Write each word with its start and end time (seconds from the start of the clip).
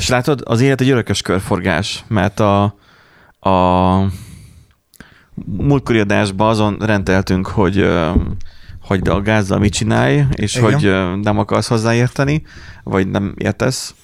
És 0.00 0.08
látod, 0.08 0.40
az 0.44 0.60
élet 0.60 0.80
egy 0.80 0.90
örökös 0.90 1.22
körforgás, 1.22 2.04
mert 2.08 2.40
a, 2.40 2.62
a 3.40 4.06
múltkori 5.44 5.98
adásban 5.98 6.48
azon 6.48 6.76
rendeltünk, 6.80 7.46
hogy 7.46 7.86
hogy 8.82 9.08
a 9.08 9.20
gázzal 9.20 9.58
mit 9.58 9.72
csinálj, 9.72 10.24
és 10.30 10.54
Igen. 10.54 10.72
hogy 10.72 10.82
nem 11.22 11.38
akarsz 11.38 11.66
hozzáérteni, 11.66 12.42
vagy 12.84 13.10
nem 13.10 13.34
értesz. 13.36 13.94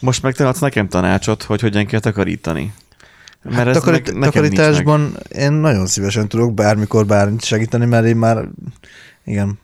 Most 0.00 0.22
meg 0.22 0.34
te 0.34 0.48
adsz 0.48 0.58
nekem 0.58 0.88
tanácsot, 0.88 1.42
hogy 1.42 1.60
hogyan 1.60 1.86
kell 1.86 2.00
takarítani. 2.00 2.72
Mert 3.42 3.68
ez 3.68 3.76
Takarit, 3.76 4.18
ne, 4.18 4.26
takarításban 4.26 5.16
én 5.28 5.52
nagyon 5.52 5.86
szívesen 5.86 6.28
tudok 6.28 6.54
bármikor 6.54 7.06
bármit 7.06 7.44
segíteni, 7.44 7.86
mert 7.86 8.06
én 8.06 8.16
már, 8.16 8.48
igen, 9.24 9.58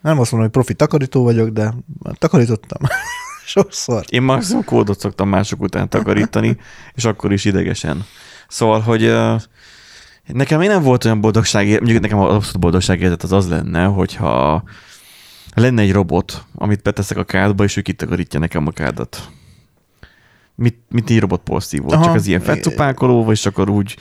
nem 0.00 0.18
azt 0.20 0.32
mondom, 0.32 0.40
hogy 0.40 0.50
profi 0.50 0.74
takarító 0.74 1.22
vagyok, 1.22 1.48
de 1.48 1.74
már 2.02 2.14
takarítottam. 2.18 2.80
Sokszor. 3.44 4.04
Én 4.08 4.22
maximum 4.22 4.64
kódot 4.64 5.00
szoktam 5.00 5.28
mások 5.28 5.62
után 5.62 5.88
takarítani, 5.88 6.56
és 6.96 7.04
akkor 7.04 7.32
is 7.32 7.44
idegesen. 7.44 8.04
Szóval, 8.48 8.80
hogy 8.80 9.14
nekem 10.26 10.58
még 10.58 10.68
nem 10.68 10.82
volt 10.82 11.04
olyan 11.04 11.20
boldogság, 11.20 11.68
mondjuk 11.68 12.00
nekem 12.00 12.18
az 12.18 12.34
abszolút 12.34 12.60
boldogságérzet 12.60 13.22
az 13.22 13.32
az 13.32 13.48
lenne, 13.48 13.84
hogyha 13.84 14.62
lenne 15.54 15.82
egy 15.82 15.92
robot, 15.92 16.44
amit 16.54 16.82
beteszek 16.82 17.16
a 17.16 17.24
kádba, 17.24 17.64
és 17.64 17.76
ő 17.76 17.80
kitakarítja 17.80 18.38
nekem 18.38 18.66
a 18.66 18.70
kádat. 18.70 19.28
Mit, 20.56 20.78
mit 20.88 21.10
így 21.10 21.20
robot 21.20 21.40
porszívó, 21.40 21.90
Aha. 21.90 22.04
csak 22.04 22.14
az 22.14 22.26
ilyen 22.26 22.40
fetszupákoló, 22.40 23.30
és 23.30 23.46
akkor 23.46 23.70
úgy 23.70 23.96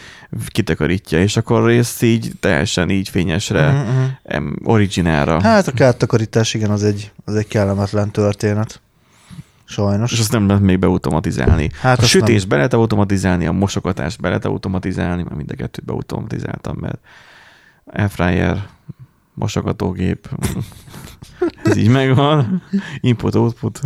kitakarítja, 0.48 1.22
és 1.22 1.38
akkor 1.38 1.70
ezt 1.70 2.04
így 2.04 2.32
teljesen 2.40 2.90
így 2.90 3.10
fényesre, 3.10 3.86
em, 4.24 4.60
originálra. 4.64 5.42
Hát 5.42 5.68
a 5.68 5.72
kártakarítás, 5.72 6.54
igen, 6.54 6.70
az 6.70 6.84
egy, 6.84 7.12
az 7.26 7.36
egy 7.36 7.48
kellemetlen 7.48 8.12
történet. 8.12 8.82
Sajnos. 9.74 10.12
És 10.12 10.20
azt 10.20 10.32
nem 10.32 10.48
lehet 10.48 10.62
még 10.62 10.80
beautomatizálni. 10.80 11.70
Hát 11.82 11.98
a 11.98 12.02
azt 12.02 12.10
sütést 12.10 12.48
be 12.48 12.56
lehet 12.56 12.74
automatizálni, 12.74 13.46
a 13.46 13.52
mosogatást 13.52 14.22
be 14.22 14.28
lehet 14.28 14.46
automatizálni, 14.46 15.24
mert 15.24 15.36
mind 15.36 15.52
a 15.52 15.56
kettőt 15.56 15.86
beautomatizáltam, 15.86 16.78
mert 16.80 17.00
airfryer, 17.86 18.68
mosogatógép, 19.34 20.30
ez 21.64 21.78
így 21.78 21.90
megvan, 21.90 22.64
input, 23.00 23.36
output. 23.36 23.82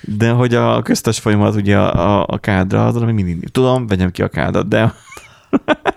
De 0.00 0.30
hogy 0.30 0.54
a 0.54 0.82
köztes 0.82 1.18
folyamat 1.18 1.54
ugye 1.54 1.78
a, 1.78 2.20
a, 2.20 2.26
a 2.28 2.38
kádra, 2.38 2.86
az 2.86 2.94
még 2.94 3.14
mindig 3.14 3.48
tudom, 3.48 3.86
vegyem 3.86 4.10
ki 4.10 4.22
a 4.22 4.28
kádat, 4.28 4.68
de 4.68 4.94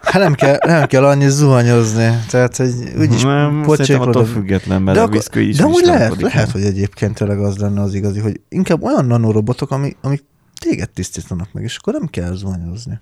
Hát 0.01 0.21
nem 0.21 0.33
kell, 0.33 0.57
nem 0.65 0.85
kell 0.85 1.05
annyi 1.05 1.27
zuhanyozni. 1.27 2.09
Tehát, 2.29 2.57
hogy 2.57 2.73
úgyis 2.97 3.21
nem, 3.21 3.63
attól 3.67 4.25
független, 4.25 4.81
mert 4.81 4.97
de 4.97 5.03
a 5.03 5.07
viszkő 5.07 5.41
is 5.41 5.57
De 5.57 5.65
úgy 5.65 5.85
lehet, 5.85 6.21
lehet, 6.21 6.51
hogy 6.51 6.63
egyébként 6.63 7.15
tényleg 7.15 7.39
az 7.39 7.57
lenne 7.57 7.81
az 7.81 7.93
igazi, 7.93 8.19
hogy 8.19 8.39
inkább 8.49 8.83
olyan 8.83 9.05
nanorobotok, 9.05 9.71
ami, 9.71 9.95
amik 10.01 10.23
téged 10.59 10.89
tisztítanak 10.89 11.47
meg, 11.53 11.63
és 11.63 11.77
akkor 11.77 11.93
nem 11.93 12.07
kell 12.07 12.33
zuhanyozni. 12.33 12.99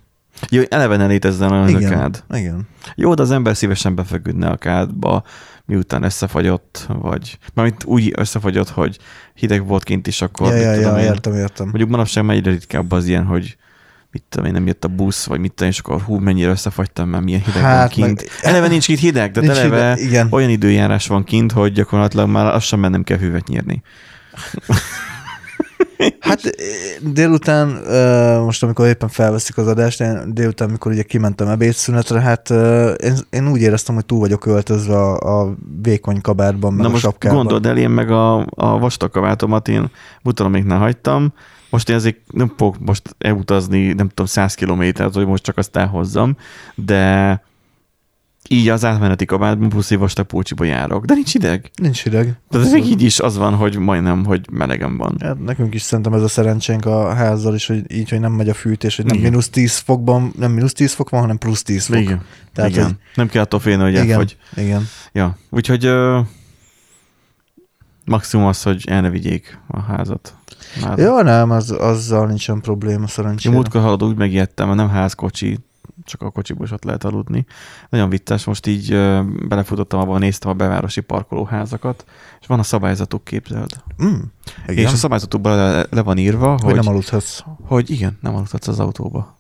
Jó, 0.49 0.61
eleve 0.69 0.97
ne 0.97 1.05
létezzen 1.05 1.51
olyan 1.51 1.75
a 1.75 1.89
kád. 1.89 2.23
igen. 2.33 2.67
Jó, 2.95 3.13
de 3.13 3.21
az 3.21 3.31
ember 3.31 3.55
szívesen 3.57 3.95
befeküdne 3.95 4.47
a 4.47 4.55
kádba, 4.55 5.23
miután 5.65 6.03
összefagyott, 6.03 6.87
vagy 6.87 7.37
mármint 7.53 7.83
úgy 7.83 8.13
összefagyott, 8.15 8.69
hogy 8.69 8.97
hideg 9.33 9.67
volt 9.67 9.83
kint 9.83 10.07
is, 10.07 10.21
akkor 10.21 10.47
Ja, 10.47 10.55
ja, 10.55 10.75
tudom 10.75 10.97
ja, 10.97 11.03
értem, 11.03 11.33
értem. 11.33 11.65
Mondjuk 11.65 11.89
manapság 11.89 12.25
már 12.25 12.35
egyre 12.35 12.51
ritkább 12.51 12.91
az 12.91 13.05
ilyen, 13.07 13.25
hogy 13.25 13.57
mit 14.15 14.23
tudom 14.29 14.45
én, 14.45 14.51
nem 14.53 14.65
jött 14.67 14.83
a 14.83 14.87
busz, 14.87 15.25
vagy 15.25 15.39
mit 15.39 15.51
tudom 15.53 15.71
és 15.71 15.79
akkor 15.79 16.01
hú, 16.01 16.15
mennyire 16.17 16.49
összefagytam, 16.49 17.09
mert 17.09 17.23
milyen 17.23 17.41
hideg 17.41 17.61
Hát, 17.61 17.77
van 17.79 17.87
kint. 17.87 18.07
meg- 18.07 18.29
Eleve 18.41 18.67
nincs 18.67 18.87
itt 18.87 18.99
hideg, 18.99 19.31
de 19.31 19.41
eleve 19.41 19.91
ide- 19.91 19.99
igen. 19.99 20.27
olyan 20.31 20.49
időjárás 20.49 21.07
van 21.07 21.23
kint, 21.23 21.51
hogy 21.51 21.71
gyakorlatilag 21.71 22.29
már 22.29 22.45
lassan 22.45 22.79
már 22.79 22.91
nem 22.91 23.03
kell 23.03 23.17
hűvet 23.17 23.47
nyírni. 23.47 23.81
Hát 26.19 26.45
eh, 26.45 26.51
délután, 27.13 27.67
most 28.43 28.63
amikor 28.63 28.87
éppen 28.87 29.09
felveszik 29.09 29.57
az 29.57 29.67
adást, 29.67 30.01
én 30.01 30.33
délután, 30.33 30.69
amikor 30.69 30.91
ugye 30.91 31.03
kimentem 31.03 31.47
ebédszünetre, 31.47 32.21
hát 32.21 32.49
én, 33.03 33.13
én 33.29 33.47
úgy 33.47 33.61
éreztem, 33.61 33.95
hogy 33.95 34.05
túl 34.05 34.19
vagyok 34.19 34.45
öltözve 34.45 34.95
a, 34.97 35.39
a 35.41 35.55
vékony 35.81 36.21
kabátban, 36.21 36.71
meg 36.73 36.81
Na 36.81 36.87
a 36.87 36.91
most 36.91 37.03
sapkában. 37.03 37.37
gondold 37.37 37.65
el, 37.65 37.77
én 37.77 37.89
meg 37.89 38.11
a, 38.11 38.37
a 38.49 38.79
vastag 38.79 39.11
kabátomat 39.11 39.67
én 39.67 39.89
Butalomiknál 40.23 40.79
hagytam, 40.79 41.33
most 41.75 41.89
én 41.89 41.95
azért 41.95 42.17
nem 42.31 42.53
fogok 42.57 42.79
most 42.79 43.15
elutazni, 43.17 43.93
nem 43.93 44.07
tudom, 44.07 44.25
100 44.25 44.53
kilométert, 44.53 45.13
hogy 45.13 45.25
most 45.27 45.43
csak 45.43 45.57
azt 45.57 45.75
elhozzam, 45.75 46.37
de 46.75 47.41
így 48.49 48.69
az 48.69 48.85
átmeneti 48.85 49.25
kabátban 49.25 49.69
plusz 49.69 49.91
egy 49.91 49.97
vastag 49.97 50.25
pulcsiba 50.25 50.63
járok, 50.63 51.05
de 51.05 51.13
nincs 51.13 51.33
ideg. 51.33 51.71
Nincs 51.75 52.03
hideg. 52.03 52.33
Tehát 52.49 52.65
ez 52.65 52.71
még 52.73 52.85
így 52.85 53.01
is 53.01 53.19
az 53.19 53.37
van, 53.37 53.53
hogy 53.53 53.77
majdnem, 53.77 54.25
hogy 54.25 54.47
melegem 54.51 54.97
van. 54.97 55.15
Hát 55.19 55.39
nekünk 55.43 55.73
is 55.73 55.81
szerintem 55.81 56.13
ez 56.13 56.21
a 56.21 56.27
szerencsénk 56.27 56.85
a 56.85 57.13
házzal 57.13 57.55
is, 57.55 57.67
hogy 57.67 57.91
így, 57.93 58.09
hogy 58.09 58.19
nem 58.19 58.31
megy 58.31 58.49
a 58.49 58.53
fűtés, 58.53 58.95
hogy 58.95 59.05
nem 59.05 59.17
Igen. 59.17 59.29
mínusz 59.29 59.49
10 59.49 59.77
fokban, 59.77 60.33
nem 60.37 60.51
mínusz 60.51 60.73
10 60.73 60.93
fok 60.93 61.09
van, 61.09 61.21
hanem 61.21 61.37
plusz 61.37 61.63
10 61.63 61.85
fok. 61.85 61.97
Igen. 61.99 62.21
Tehát, 62.53 62.69
igen. 62.71 62.83
hogy- 62.83 62.95
Nem 63.15 63.27
kell 63.27 63.41
attól 63.41 63.59
félni, 63.59 63.83
hogy 63.83 63.91
Igen, 63.91 64.09
elfogy. 64.09 64.37
igen. 64.55 64.87
Ja. 65.11 65.37
Úgyhogy 65.49 65.89
maximum 68.05 68.45
az, 68.45 68.63
hogy 68.63 68.83
el 68.87 69.01
ne 69.01 69.09
vigyék 69.09 69.59
a 69.67 69.79
házat. 69.81 70.33
Már 70.81 70.97
Ja, 70.97 71.21
nem, 71.21 71.51
az, 71.51 71.71
azzal 71.71 72.27
nincsen 72.27 72.61
probléma 72.61 72.99
Én 72.99 73.07
szerencsére. 73.07 73.55
múltkor 73.55 73.81
hallod, 73.81 74.03
úgy 74.03 74.15
megijedtem, 74.15 74.65
mert 74.67 74.79
nem 74.79 74.89
házkocsi, 74.89 75.59
csak 76.03 76.21
a 76.21 76.29
kocsiból 76.29 76.65
is 76.65 76.71
ott 76.71 76.83
lehet 76.83 77.03
aludni. 77.03 77.45
Nagyon 77.89 78.09
vicces, 78.09 78.43
most 78.45 78.67
így 78.67 78.91
ö, 78.91 79.21
belefutottam 79.47 79.99
abban, 79.99 80.19
néztem 80.19 80.49
a 80.51 80.53
bevárosi 80.53 81.01
parkolóházakat, 81.01 82.05
és 82.41 82.47
van 82.47 82.59
a 82.59 82.63
szabályzatuk, 82.63 83.23
képzeld. 83.23 83.69
Mm, 84.03 84.13
igen. 84.67 84.85
És 84.85 84.91
a 84.93 84.95
szabályzatukban 84.95 85.55
le, 85.55 85.85
le 85.89 86.01
van 86.01 86.17
írva, 86.17 86.49
hogy, 86.51 86.61
hogy, 86.61 86.75
nem 86.75 86.87
aludhatsz. 86.87 87.43
hogy 87.61 87.89
igen, 87.89 88.17
nem 88.21 88.35
aludhatsz 88.35 88.67
az 88.67 88.79
autóba. 88.79 89.34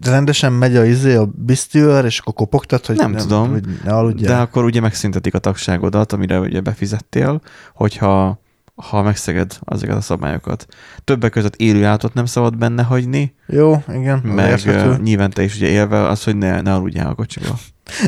De 0.00 0.10
rendesen 0.10 0.52
megy 0.52 0.76
a 0.76 0.84
izé, 0.84 1.14
a 1.14 1.26
bisztűr, 1.34 2.04
és 2.04 2.18
akkor 2.18 2.34
kopogtat, 2.34 2.86
hogy 2.86 2.96
Nem 2.96 3.14
tudom, 3.14 3.50
hogy 3.50 3.64
ne 3.84 3.92
aludjál. 3.92 4.32
De 4.34 4.40
akkor 4.40 4.64
ugye 4.64 4.80
megszüntetik 4.80 5.34
a 5.34 5.38
tagságodat, 5.38 6.12
amire 6.12 6.40
ugye 6.40 6.60
befizettél, 6.60 7.40
hogyha 7.74 8.40
ha 8.76 9.02
megszeged 9.02 9.58
azokat 9.64 9.96
a 9.96 10.00
szabályokat. 10.00 10.66
Többek 11.04 11.30
között 11.30 11.56
élő 11.56 11.84
állatot 11.84 12.14
nem 12.14 12.26
szabad 12.26 12.56
benne 12.58 12.82
hagyni, 12.82 13.34
Jó, 13.46 13.82
igen, 13.88 14.18
meg 14.18 14.48
érthető. 14.48 15.02
nyilván 15.02 15.30
te 15.30 15.42
is 15.42 15.56
ugye 15.56 15.66
élve 15.66 16.08
az, 16.08 16.24
hogy 16.24 16.36
ne, 16.36 16.60
ne 16.60 16.74
aludjál 16.74 17.08
a 17.08 17.14
kocsiba. 17.14 17.58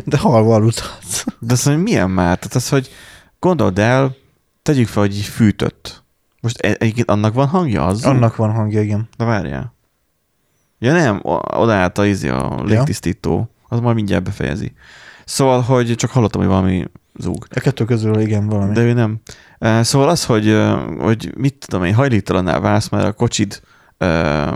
De 0.05 0.19
halva 0.19 0.55
aludhatsz. 0.55 1.25
De 1.39 1.53
azt 1.53 1.65
mondja, 1.67 1.85
milyen 1.85 2.11
már? 2.11 2.39
Tehát 2.39 2.55
az, 2.55 2.69
hogy 2.69 2.91
gondold 3.39 3.79
el, 3.79 4.17
tegyük 4.63 4.89
fel, 4.89 5.03
hogy 5.03 5.17
fűtött. 5.17 6.05
Most 6.41 6.59
egyébként 6.59 7.11
annak 7.11 7.35
van 7.35 7.47
hangja 7.47 7.87
az? 7.87 8.05
Annak 8.05 8.37
van 8.37 8.53
hangja, 8.53 8.83
igen. 8.83 9.09
De 9.17 9.25
várjál. 9.25 9.77
Ja 10.79 10.93
nem, 10.93 11.21
odaállt 11.57 11.99
a, 11.99 12.07
izé, 12.07 12.29
a 12.29 12.63
légtisztító. 12.65 13.51
Az 13.69 13.81
majd 13.81 13.95
mindjárt 13.95 14.23
befejezi. 14.25 14.73
Szóval, 15.25 15.61
hogy 15.61 15.95
csak 15.95 16.11
hallottam, 16.11 16.41
hogy 16.41 16.51
valami 16.51 16.85
zúg. 17.19 17.47
A 17.51 17.61
kettő 17.61 17.85
közül 17.85 18.21
igen, 18.21 18.47
valami. 18.47 18.73
De 18.73 18.83
ő 18.83 18.93
nem. 18.93 19.21
Szóval 19.85 20.09
az, 20.09 20.25
hogy, 20.25 20.57
hogy 20.99 21.33
mit 21.37 21.65
tudom 21.67 21.85
én, 21.85 21.95
hajléktalanná 21.95 22.59
válsz, 22.59 22.89
mert 22.89 23.05
a 23.05 23.13
kocsid, 23.13 23.61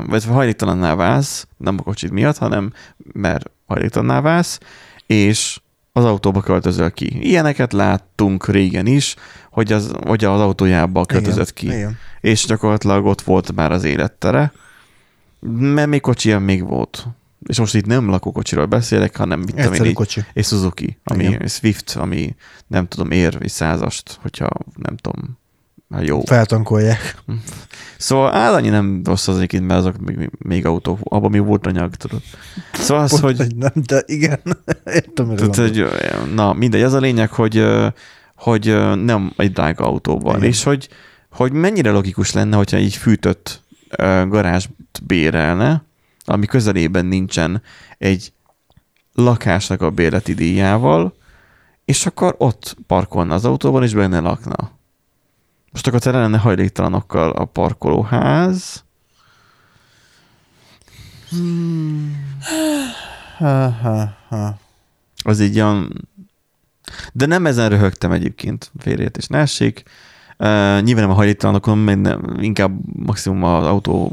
vagy 0.06 0.25
hajléktalanná 0.25 0.94
válsz, 0.94 1.47
nem 1.56 1.77
a 1.78 1.83
kocsid 1.83 2.10
miatt, 2.10 2.39
hanem 2.39 2.72
mert 3.12 3.50
hajléktalanná 3.66 4.21
válsz, 4.21 4.59
és 5.06 5.60
az 5.93 6.04
autóba 6.04 6.41
költözöl 6.41 6.91
ki. 6.91 7.28
Ilyeneket 7.28 7.72
láttunk 7.72 8.49
régen 8.49 8.87
is, 8.87 9.15
hogy 9.50 9.72
az, 9.72 9.93
hogy 10.06 10.25
az 10.25 10.41
autójába 10.41 11.04
költözött 11.04 11.53
ki. 11.53 11.66
Igen, 11.66 11.78
igen. 11.78 11.99
És 12.21 12.47
gyakorlatilag 12.47 13.06
ott 13.06 13.21
volt 13.21 13.54
már 13.54 13.72
az 13.72 13.84
élettere, 13.84 14.53
mert 15.50 15.88
még 15.88 16.03
ilyen 16.22 16.42
még 16.42 16.66
volt. 16.66 17.06
És 17.47 17.58
most 17.58 17.75
itt 17.75 17.86
nem 17.86 18.08
lakókocsiról 18.08 18.66
beszélek, 18.66 19.16
hanem 19.16 19.38
mit 19.38 19.48
tudom 19.48 19.64
én, 19.64 19.70
Egyszerű 19.72 19.92
kocsi. 19.92 20.20
és 20.32 20.47
Suzuki, 20.47 20.98
ami 21.04 21.25
Igen. 21.25 21.47
Swift, 21.47 21.97
ami 21.97 22.34
nem 22.66 22.86
tudom, 22.88 23.10
ér 23.10 23.38
egy 23.41 23.50
százast, 23.50 24.19
hogyha 24.22 24.48
nem 24.76 24.97
tudom, 24.97 25.38
hát 25.91 26.06
jó. 26.06 26.20
Feltankolják. 26.25 27.22
Szóval 27.97 28.34
áll 28.34 28.54
annyi 28.54 28.68
nem 28.68 29.00
rossz 29.04 29.28
az 29.28 29.36
egyébként, 29.36 29.66
mert 29.66 29.80
azok 29.80 29.98
még, 29.98 30.30
még 30.39 30.66
autók, 30.66 30.98
abban 31.03 31.30
még 31.30 31.45
volt 31.45 31.66
anyag, 31.66 31.95
tudod. 31.95 32.21
Szóval 32.72 33.03
az, 33.03 33.10
Pont, 33.10 33.22
hogy, 33.22 33.36
hogy 33.36 33.56
nem, 33.56 33.72
de 33.86 34.03
igen. 34.06 34.41
Értem, 34.84 35.34
tehát, 35.34 35.56
hogy, 35.56 35.84
na 36.34 36.53
mindegy, 36.53 36.83
az 36.83 36.92
a 36.92 36.98
lényeg, 36.98 37.30
hogy, 37.30 37.66
hogy 38.36 38.66
nem 39.04 39.33
egy 39.36 39.53
drága 39.53 39.84
autóban, 39.84 40.36
Igen. 40.36 40.48
és 40.48 40.62
hogy, 40.62 40.88
hogy 41.30 41.53
mennyire 41.53 41.91
logikus 41.91 42.33
lenne, 42.33 42.56
hogyha 42.56 42.78
így 42.78 42.95
fűtött 42.95 43.62
ö, 43.97 44.24
garást 44.28 44.71
bérelne, 44.98 45.84
ami 46.24 46.47
közelében 46.47 47.06
nincsen 47.06 47.62
egy 47.98 48.33
lakásnak 49.15 49.83
a 49.83 49.91
bérleti 49.91 50.34
díjával, 50.34 51.15
és 51.84 52.06
akkor 52.06 52.34
ott 52.39 52.77
parkolna 52.86 53.34
az 53.34 53.44
autóban, 53.44 53.83
és 53.83 53.94
benne 53.94 54.21
lakna. 54.21 54.71
Most 55.72 55.86
akkor 55.86 56.00
tele 56.00 56.21
lenne 56.21 56.39
hajléktalanokkal 56.39 57.30
a 57.30 57.44
parkolóház, 57.44 58.84
Ha, 63.38 63.68
ha, 63.68 64.16
ha. 64.28 64.59
az 65.22 65.41
így 65.41 65.56
olyan... 65.56 66.09
De 67.12 67.27
nem 67.27 67.47
ezen 67.47 67.68
röhögtem 67.68 68.12
egyébként, 68.12 68.71
félreértés 68.78 69.27
ne 69.27 69.38
essék. 69.38 69.83
Uh, 70.38 70.47
nyilván 70.80 71.03
nem 71.03 71.10
a 71.10 71.15
hajléktalanokon, 71.15 71.78
mert 71.78 72.00
nem, 72.00 72.36
inkább 72.41 72.72
maximum 72.97 73.45
az 73.45 73.66
autó 73.66 74.12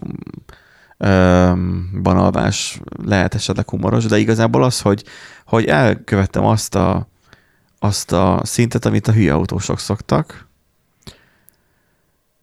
uh, 1.00 1.58
banalvás 2.02 2.82
lehet 3.04 3.34
esetleg 3.34 3.70
humoros, 3.70 4.06
de 4.06 4.18
igazából 4.18 4.64
az, 4.64 4.82
hogy, 4.82 5.04
hogy 5.46 5.66
elkövettem 5.66 6.46
azt 6.46 6.76
a, 6.76 7.08
azt 7.80 8.12
a 8.12 8.42
szintet, 8.44 8.86
amit 8.86 9.08
a 9.08 9.12
hülye 9.12 9.34
autósok 9.34 9.80
szoktak, 9.80 10.48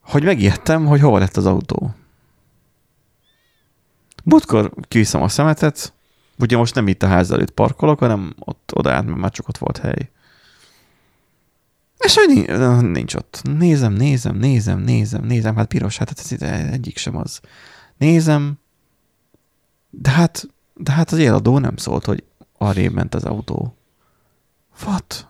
hogy 0.00 0.24
megijedtem, 0.24 0.86
hogy 0.86 1.00
hova 1.00 1.18
lett 1.18 1.36
az 1.36 1.46
autó. 1.46 1.94
Múltkor 4.24 4.72
kiviszem 4.88 5.22
a 5.22 5.28
szemetet, 5.28 5.92
ugye 6.38 6.56
most 6.56 6.74
nem 6.74 6.88
itt 6.88 7.02
a 7.02 7.06
ház 7.06 7.30
előtt 7.30 7.50
parkolok, 7.50 7.98
hanem 7.98 8.34
ott 8.38 8.70
oda 8.74 8.92
át, 8.92 9.04
mert 9.04 9.18
már 9.18 9.30
csak 9.30 9.48
ott 9.48 9.58
volt 9.58 9.78
hely. 9.78 10.10
És 11.98 12.14
hogy 12.14 12.28
nincs, 12.28 12.80
nincs 12.92 13.14
ott. 13.14 13.40
Nézem, 13.42 13.92
nézem, 13.92 14.36
nézem, 14.36 14.80
nézem, 14.80 15.24
nézem, 15.24 15.56
hát 15.56 15.66
piros, 15.66 15.96
hát 15.96 16.10
ez 16.10 16.42
egyik 16.70 16.96
sem 16.98 17.16
az. 17.16 17.40
Nézem, 17.98 18.58
de 19.90 20.10
hát, 20.10 20.48
de 20.74 20.92
hát 20.92 21.12
az 21.12 21.18
éladó 21.18 21.58
nem 21.58 21.76
szólt, 21.76 22.04
hogy 22.04 22.24
arrébb 22.58 22.92
ment 22.92 23.14
az 23.14 23.24
autó. 23.24 23.76
What? 24.84 25.28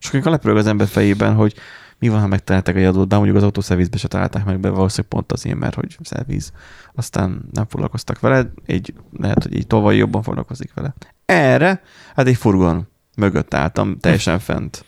És 0.00 0.08
akkor 0.08 0.30
lepörög 0.30 0.56
az 0.56 0.66
ember 0.66 0.86
fejében, 0.86 1.34
hogy 1.34 1.54
mi 1.98 2.08
van, 2.08 2.20
ha 2.20 2.26
megtalálták 2.26 2.76
a 2.76 2.78
jadót, 2.78 3.08
de 3.08 3.16
mondjuk 3.16 3.36
az 3.36 3.42
autószervizbe 3.42 3.96
se 3.96 4.08
találták 4.08 4.44
meg, 4.44 4.60
be 4.60 4.68
valószínűleg 4.68 5.10
pont 5.10 5.32
az 5.32 5.46
én, 5.46 5.56
mert 5.56 5.74
hogy 5.74 5.96
szerviz. 6.02 6.52
Aztán 6.94 7.48
nem 7.52 7.66
foglalkoztak 7.68 8.20
vele, 8.20 8.52
így 8.66 8.94
lehet, 9.12 9.42
hogy 9.42 9.54
így 9.56 9.66
tovább 9.66 9.92
jobban 9.92 10.22
foglalkozik 10.22 10.74
vele. 10.74 10.94
Erre, 11.24 11.82
hát 12.14 12.26
egy 12.26 12.36
furgon 12.36 12.88
mögött 13.16 13.54
álltam, 13.54 13.98
teljesen 13.98 14.38
fent. 14.38 14.84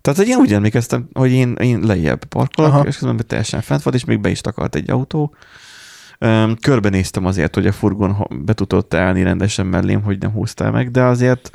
Tehát, 0.00 0.18
hogy 0.18 0.28
én 0.28 0.36
úgy 0.36 0.52
emlékeztem, 0.52 1.08
hogy 1.12 1.30
én, 1.30 1.52
én 1.52 1.80
lejjebb 1.80 2.24
parkolok, 2.24 2.72
Aha. 2.72 2.86
és 2.86 2.96
közben 2.96 3.26
teljesen 3.26 3.60
fent 3.60 3.82
volt, 3.82 3.96
és 3.96 4.04
még 4.04 4.20
be 4.20 4.28
is 4.28 4.40
takart 4.40 4.74
egy 4.74 4.90
autó. 4.90 5.34
Körbenéztem 6.60 7.24
azért, 7.24 7.54
hogy 7.54 7.66
a 7.66 7.72
furgon 7.72 8.28
be 8.44 8.52
tudott 8.52 8.94
állni 8.94 9.22
rendesen 9.22 9.66
mellém, 9.66 10.02
hogy 10.02 10.18
nem 10.18 10.30
húztál 10.30 10.70
meg, 10.70 10.90
de 10.90 11.02
azért 11.02 11.50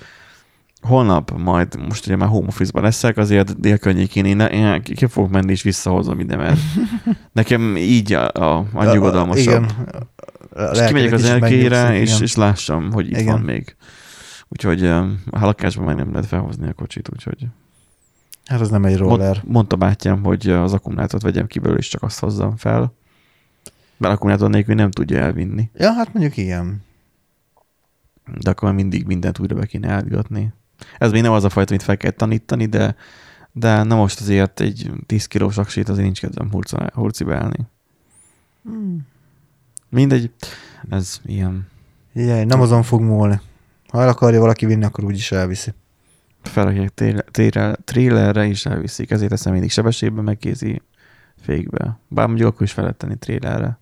holnap 0.81 1.31
majd, 1.37 1.79
most 1.87 2.05
ugye 2.05 2.15
már 2.15 2.29
home 2.29 2.47
office-ban 2.47 2.83
leszek, 2.83 3.17
azért 3.17 3.59
délkörnyékén 3.59 4.25
én, 4.25 4.39
én 4.39 4.81
ki 4.81 5.05
fogok 5.05 5.31
menni 5.31 5.51
és 5.51 5.61
visszahozom 5.61 6.19
ide, 6.19 6.35
mert 6.35 6.59
nekem 7.31 7.77
így 7.77 8.13
a, 8.13 8.31
a, 8.31 8.65
a 8.73 8.93
nyugodalmasabb. 8.93 9.63
Igen. 9.63 10.71
És 10.73 10.85
kimegyek 10.85 11.11
az 11.11 11.23
elkére, 11.23 11.99
és, 11.99 12.19
és 12.19 12.35
lássam, 12.35 12.91
hogy 12.91 13.07
itt 13.07 13.17
igen. 13.17 13.33
van 13.33 13.41
még. 13.41 13.75
Úgyhogy 14.47 14.85
a 14.85 15.07
lakásban 15.31 15.85
meg 15.85 15.95
nem 15.95 16.11
lehet 16.11 16.27
felhozni 16.27 16.67
a 16.67 16.73
kocsit, 16.73 17.09
úgyhogy... 17.13 17.47
Hát 18.45 18.61
az 18.61 18.69
nem 18.69 18.85
egy 18.85 18.97
roller. 18.97 19.35
Mond, 19.35 19.53
mondta 19.53 19.75
bátyám, 19.75 20.23
hogy 20.23 20.49
az 20.49 20.73
akkumulátort 20.73 21.23
vegyem 21.23 21.47
ki 21.47 21.59
belőle, 21.59 21.79
és 21.79 21.87
csak 21.87 22.03
azt 22.03 22.19
hozzam 22.19 22.55
fel. 22.55 22.93
Mert 23.99 24.13
akkumulátor 24.13 24.49
nélkül 24.49 24.75
nem 24.75 24.91
tudja 24.91 25.17
elvinni. 25.17 25.69
Ja, 25.73 25.93
hát 25.93 26.13
mondjuk 26.13 26.37
igen. 26.37 26.83
De 28.41 28.49
akkor 28.49 28.73
mindig 28.73 29.05
mindent 29.05 29.39
újra 29.39 29.55
be 29.55 29.65
kéne 29.65 29.89
elvigatni. 29.89 30.53
Ez 30.97 31.11
még 31.11 31.21
nem 31.21 31.31
az 31.31 31.43
a 31.43 31.49
fajta, 31.49 31.71
amit 31.71 31.83
fel 31.83 31.97
kell 31.97 32.11
tanítani, 32.11 32.65
de, 32.65 32.95
de 33.51 33.83
na 33.83 33.95
most 33.95 34.19
azért 34.19 34.59
egy 34.59 34.91
10 35.05 35.25
kilós 35.25 35.57
aksit 35.57 35.89
azért 35.89 36.05
nincs 36.05 36.19
kedvem 36.19 36.51
hurcibálni. 36.93 37.67
Hmm. 38.63 39.07
Mindegy, 39.89 40.31
ez 40.89 41.21
ilyen. 41.25 41.67
Igen, 42.13 42.47
nem 42.47 42.61
azon 42.61 42.83
fog 42.83 43.01
múlni. 43.01 43.39
Ha 43.87 44.01
el 44.01 44.07
akarja 44.07 44.39
valaki 44.39 44.65
vinni, 44.65 44.83
akkor 44.83 45.03
úgyis 45.03 45.31
elviszi. 45.31 45.73
Felrakják 46.41 47.33
trélerre 47.83 48.45
is 48.45 48.65
elviszik, 48.65 49.11
ezért 49.11 49.29
teszem 49.29 49.51
mindig 49.51 49.71
sebességbe, 49.71 50.21
meg 50.21 50.37
kézi 50.37 50.81
fékbe. 51.41 51.99
Bár 52.07 52.27
mondjuk 52.27 52.49
akkor 52.49 52.61
is 52.61 52.71
fel 52.71 52.83
lehet 52.83 52.99
tenni 52.99 53.15
trélerre, 53.17 53.78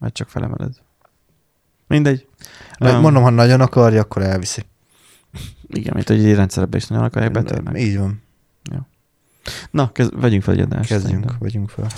mert 0.00 0.14
csak 0.14 0.28
felemeled. 0.28 0.72
Mindegy. 1.86 2.26
Um, 2.80 3.00
mondom, 3.00 3.22
ha 3.22 3.30
nagyon 3.30 3.60
akarja, 3.60 4.00
akkor 4.00 4.22
elviszi. 4.22 4.64
Igen, 5.66 5.92
mint 5.94 6.08
hogy 6.08 6.24
egy 6.24 6.34
rendszerbe 6.34 6.76
is 6.76 6.86
nagyon 6.86 7.04
akarják 7.04 7.32
betörnek. 7.32 7.78
Így 7.78 7.98
van. 7.98 8.22
Ja. 8.70 8.86
Na, 9.70 9.92
kezd, 9.92 10.20
vegyünk 10.20 10.42
fel 10.42 10.54
egy 10.54 10.60
adást. 10.60 10.88
Kezdjünk, 10.88 11.30
szerintem. 11.30 11.36
vegyünk 11.38 11.70
fel. 11.70 11.88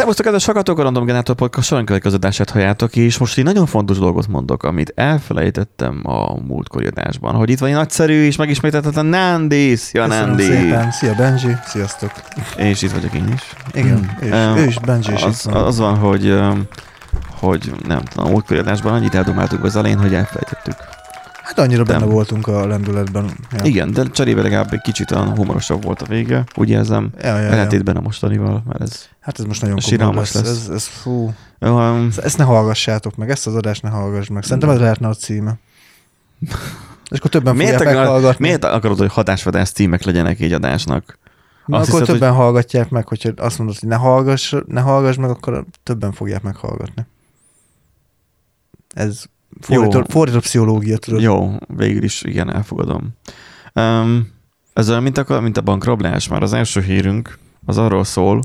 Szervusztok, 0.00 0.24
kedves 0.24 0.44
hallgatók, 0.44 0.78
a 0.78 0.82
Random 0.82 1.04
Generator 1.04 1.34
Podcast 1.34 1.68
soron 1.68 1.84
következő 1.84 2.18
halljátok, 2.52 2.96
és 2.96 3.18
most 3.18 3.38
egy 3.38 3.44
nagyon 3.44 3.66
fontos 3.66 3.98
dolgot 3.98 4.28
mondok, 4.28 4.62
amit 4.62 4.92
elfelejtettem 4.94 6.00
a 6.02 6.40
múltkori 6.40 6.86
adásban, 6.86 7.34
hogy 7.34 7.50
itt 7.50 7.58
van 7.58 7.68
egy 7.68 7.74
nagyszerű 7.74 8.24
és 8.24 8.36
megismételhetetlen 8.36 9.06
Nandi. 9.06 9.76
Szia, 9.76 10.06
Nandi! 10.06 10.42
Szépen. 10.42 10.90
Szia, 10.90 11.14
Benji! 11.14 11.56
Sziasztok! 11.64 12.10
És 12.56 12.82
itt 12.82 12.90
vagyok 12.90 13.14
én 13.14 13.32
is. 13.34 13.42
Igen, 13.72 13.96
hmm. 13.96 14.16
és, 14.20 14.30
um, 14.30 14.56
ő 14.56 14.66
is, 14.66 14.78
Benji 14.78 15.12
is 15.12 15.22
az, 15.22 15.48
az 15.52 15.78
van, 15.78 15.96
hogy, 15.96 16.38
hogy 17.30 17.72
nem 17.86 18.02
tudom, 18.04 18.26
a 18.26 18.30
múltkori 18.30 18.58
adásban 18.58 18.92
annyit 18.92 19.14
eldomáltuk 19.14 19.64
az 19.64 19.76
elején, 19.76 19.98
hogy 19.98 20.14
elfelejtettük. 20.14 20.74
Annyira 21.60 21.82
benne 21.82 21.98
nem. 21.98 22.08
voltunk 22.08 22.46
a 22.46 22.66
lendületben. 22.66 23.30
Ja. 23.52 23.64
Igen, 23.64 23.92
de 23.92 24.04
cserébe 24.04 24.42
legalább 24.42 24.72
egy 24.72 24.80
kicsit 24.80 25.10
olyan 25.10 25.36
humorosabb 25.36 25.84
volt 25.84 26.02
a 26.02 26.06
vége, 26.06 26.44
úgy 26.54 26.70
érzem, 26.70 27.10
ja, 27.22 27.38
ja, 27.38 27.50
ellentétben 27.50 27.94
ja. 27.94 28.00
a 28.00 28.02
mostanival, 28.02 28.62
mert 28.66 28.80
ez 28.80 29.08
Hát 29.20 29.38
ez 29.38 29.44
most 29.44 29.60
nagyon 29.62 29.78
komoly 29.98 30.14
lesz. 30.14 30.34
lesz. 30.34 30.48
Ez, 30.48 30.68
ez, 30.68 30.86
fú. 30.86 31.34
Um, 31.58 32.08
ezt 32.22 32.38
ne 32.38 32.44
hallgassátok 32.44 33.16
meg, 33.16 33.30
ezt 33.30 33.46
az 33.46 33.54
adást 33.54 33.82
ne 33.82 33.88
hallgass 33.88 34.28
meg. 34.28 34.42
Szerintem 34.42 34.70
ez 34.70 34.78
lehetne 34.78 35.08
a 35.08 35.14
címe. 35.14 35.58
És 37.10 37.18
akkor 37.18 37.30
többen 37.30 37.56
miért 37.56 37.76
fogják 37.76 37.94
akar, 37.94 38.04
meghallgatni. 38.04 38.44
Miért 38.44 38.64
akarod, 38.64 38.98
hogy 38.98 39.12
hatásvadás 39.12 39.70
címek 39.70 40.02
legyenek 40.02 40.40
egy 40.40 40.52
adásnak? 40.52 41.18
Na, 41.66 41.76
azt 41.76 41.88
akkor 41.88 42.00
hiszed, 42.00 42.14
többen 42.14 42.34
hogy... 42.34 42.38
hallgatják 42.38 42.90
meg, 42.90 43.08
hogyha 43.08 43.30
azt 43.36 43.58
mondod, 43.58 43.78
hogy 43.78 43.88
ne 43.88 43.96
hallgass, 43.96 44.54
ne 44.66 44.80
hallgass 44.80 45.16
meg, 45.16 45.30
akkor 45.30 45.64
többen 45.82 46.12
fogják 46.12 46.42
meghallgatni. 46.42 47.06
Ez 48.94 49.22
fordított, 49.60 50.10
fordított 50.10 50.42
pszichológia, 50.42 50.98
tudod. 50.98 51.20
Jó, 51.20 51.56
végül 51.66 52.02
is 52.02 52.22
igen, 52.22 52.54
elfogadom. 52.54 53.08
Um, 53.74 54.28
ez 54.72 54.90
olyan, 54.90 55.02
mint 55.02 55.18
a, 55.18 55.40
mint 55.40 55.56
a 55.56 55.60
bankrablás, 55.60 56.28
már 56.28 56.42
az 56.42 56.52
első 56.52 56.80
hírünk 56.80 57.38
az 57.66 57.78
arról 57.78 58.04
szól, 58.04 58.42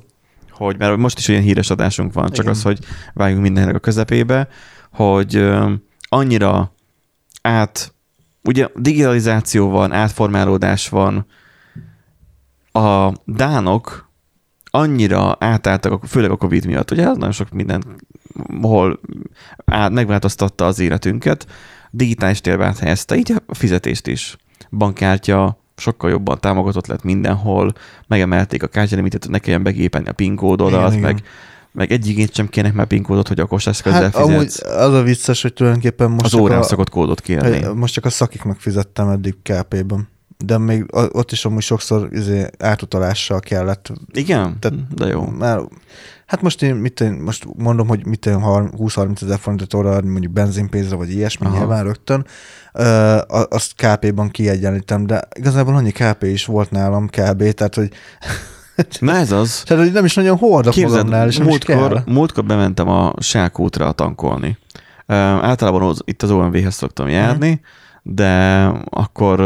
hogy 0.52 0.78
mert 0.78 0.98
most 0.98 1.18
is 1.18 1.28
olyan 1.28 1.42
híres 1.42 1.70
adásunk 1.70 2.14
van, 2.14 2.26
csak 2.26 2.44
Igen. 2.44 2.50
az, 2.50 2.62
hogy 2.62 2.80
vágjunk 3.14 3.42
mindennek 3.42 3.76
a 3.76 3.80
közepébe, 3.80 4.48
hogy 4.92 5.38
um, 5.38 5.84
annyira 6.10 6.74
át, 7.42 7.94
ugye 8.44 8.68
digitalizáció 8.76 9.70
van, 9.70 9.92
átformálódás 9.92 10.90
van, 10.90 11.26
a 12.72 13.14
dánok 13.26 14.10
annyira 14.64 15.36
átálltak, 15.40 16.06
főleg 16.06 16.32
a 16.32 16.36
Covid 16.36 16.66
miatt, 16.66 16.92
ugye 16.92 17.06
nagyon 17.06 17.32
sok 17.32 17.50
minden, 17.50 17.84
hol 18.62 19.00
át, 19.66 19.92
megváltoztatta 19.92 20.66
az 20.66 20.80
életünket, 20.80 21.48
digitális 21.92 22.42
térbe 22.42 22.66
áthelyezte, 22.66 23.16
így 23.16 23.34
a 23.46 23.56
fizetést 23.56 24.08
is. 24.08 24.38
Bankkártya 24.72 25.58
sokkal 25.76 26.10
jobban 26.10 26.40
támogatott 26.40 26.88
lett 26.88 27.04
mindenhol, 27.04 27.74
megemelték 28.08 28.64
a 28.64 28.68
kártyalimitet, 28.68 29.28
ne 29.28 29.40
kelljen 29.40 29.64
begépelni 29.64 30.08
a 30.08 30.14
PIN 30.14 30.36
kódodat, 30.36 30.92
igen, 30.92 31.02
meg, 31.02 31.18
igen. 31.18 31.26
meg 31.72 31.92
egy 31.92 32.08
igényt 32.08 32.34
sem 32.34 32.48
kérnek 32.48 32.74
már 32.74 32.86
PIN 32.86 33.04
kódot, 33.04 33.28
hogy 33.28 33.40
akkor 33.40 33.62
eszközzel 33.66 34.02
hát, 34.02 34.16
fizetsz. 34.16 34.32
Amúgy 34.32 34.78
az 34.78 34.94
a 34.94 35.02
vicces, 35.02 35.42
hogy 35.42 35.54
tulajdonképpen 35.54 36.12
most 36.12 36.26
az 36.26 36.34
órán 36.34 36.60
a, 36.60 36.64
szokott 36.64 36.90
kódot 36.90 37.22
kérni. 37.22 37.74
Most 37.74 37.94
csak 37.94 38.06
a 38.06 38.10
szakik 38.10 38.44
megfizettem 38.44 39.10
eddig 39.10 39.36
KP-ben 39.42 40.14
de 40.38 40.58
még 40.58 40.86
ott 40.92 41.32
is 41.32 41.46
amúgy 41.46 41.62
sokszor 41.62 42.08
izé, 42.12 42.48
átutalással 42.60 43.40
kellett. 43.40 43.92
Igen? 44.12 44.60
Tehát, 44.60 44.94
de 44.94 45.08
jó. 45.08 45.26
Már, 45.26 45.60
hát 46.26 46.42
most 46.42 46.62
én, 46.62 46.76
mit 46.76 47.00
én, 47.00 47.12
most 47.12 47.46
mondom, 47.58 47.88
hogy 47.88 48.06
mit 48.06 48.26
én 48.26 48.38
20-30 48.42 49.22
ezer 49.22 49.40
forintot 49.40 49.74
oda 49.74 50.02
mondjuk 50.02 50.34
benzinpénzre, 50.34 50.96
vagy 50.96 51.12
ilyesmi, 51.12 51.46
Aha. 51.46 51.58
nyilván 51.58 51.84
rögtön, 51.84 52.26
ö, 52.74 53.18
azt 53.50 53.74
KP-ban 53.76 54.30
kiegyenlítem, 54.30 55.06
de 55.06 55.22
igazából 55.36 55.76
annyi 55.76 55.92
KP 55.92 56.24
is 56.24 56.46
volt 56.46 56.72
nálam 56.72 57.08
kb, 57.08 57.54
tehát 57.54 57.76
hogy 57.76 57.90
Na 59.00 59.16
ez 59.16 59.32
az. 59.32 59.62
Tehát, 59.66 59.84
hogy 59.84 59.94
nem 59.94 60.06
is 60.06 60.14
nagyon 60.16 60.38
hordok 60.38 60.74
Képzeld, 60.74 61.04
magamnál, 61.04 61.28
és 61.28 61.40
múltkor, 61.40 62.04
múltkor 62.06 62.46
bementem 62.46 62.90
a 62.90 63.14
Sákútra 63.20 63.92
tankolni. 63.92 64.58
Uh, 65.08 65.16
általában 65.18 65.82
az, 65.82 66.02
itt 66.06 66.24
az 66.24 66.32
OMV-hez 66.32 66.74
szoktam 66.74 67.10
járni, 67.10 67.50
uh-huh 67.50 67.66
de 68.08 68.64
akkor 68.90 69.40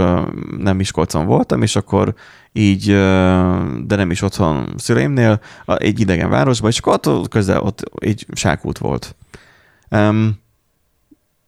nem 0.58 0.76
Miskolcon 0.76 1.26
voltam, 1.26 1.62
és 1.62 1.76
akkor 1.76 2.14
így, 2.52 2.86
de 3.86 3.96
nem 3.96 4.12
is 4.12 4.22
otthon 4.22 4.74
szüleimnél, 4.78 5.40
egy 5.66 6.00
idegen 6.00 6.30
városban, 6.30 6.70
és 6.70 6.80
akkor 6.80 7.00
ott 7.04 7.28
közel 7.28 7.62
ott 7.62 7.84
egy 7.96 8.26
sákút 8.34 8.78
volt. 8.78 9.16
Um, 9.92 10.40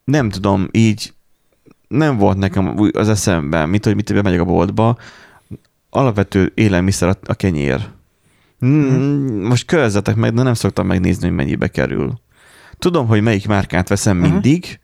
nem 0.04 0.30
tudom, 0.30 0.68
így 0.72 1.14
nem 1.88 2.18
volt 2.18 2.38
nekem 2.38 2.90
az 2.94 3.10
eszemben, 3.10 3.70
mint 3.70 3.86
hogy 3.86 3.96
mit 3.96 4.14
bemegyek 4.14 4.40
a 4.40 4.46
boltba, 4.46 4.98
alapvető 5.90 6.52
élelmiszer 6.56 7.18
a, 7.26 7.34
kenyér. 7.34 7.88
Mm, 8.66 9.44
most 9.46 9.66
körzetek 9.66 10.16
meg, 10.16 10.34
de 10.34 10.44
nem 10.44 10.54
szoktam 10.54 10.88
megnézni, 10.88 11.28
hogy 11.28 11.36
mennyibe 11.36 11.68
kerül. 11.68 12.14
Tudom, 12.80 13.08
hogy 13.08 13.22
melyik 13.22 13.48
márkát 13.48 13.90
veszem 13.90 14.18
Mhm. 14.18 14.32
mindig, 14.32 14.80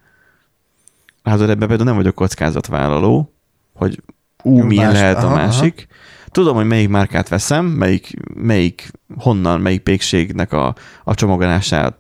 hát 1.28 1.42
ebben 1.42 1.68
például 1.68 1.84
nem 1.84 1.96
vagyok 1.96 2.16
kockázatvállaló, 2.16 3.34
hogy 3.74 4.02
ú, 4.44 4.62
milyen 4.62 4.86
más- 4.86 4.94
lehet 5.00 5.18
a 5.18 5.26
aha, 5.26 5.36
másik. 5.36 5.88
Tudom, 6.32 6.56
hogy 6.56 6.66
melyik 6.68 6.90
márkát 6.90 7.28
veszem, 7.30 7.66
melyik, 7.66 8.12
melyik 8.34 8.92
honnan, 9.18 9.62
melyik 9.62 9.82
pékségnek 9.82 10.54
a, 10.54 10.76
a 11.04 11.14
csomagolását 11.14 11.98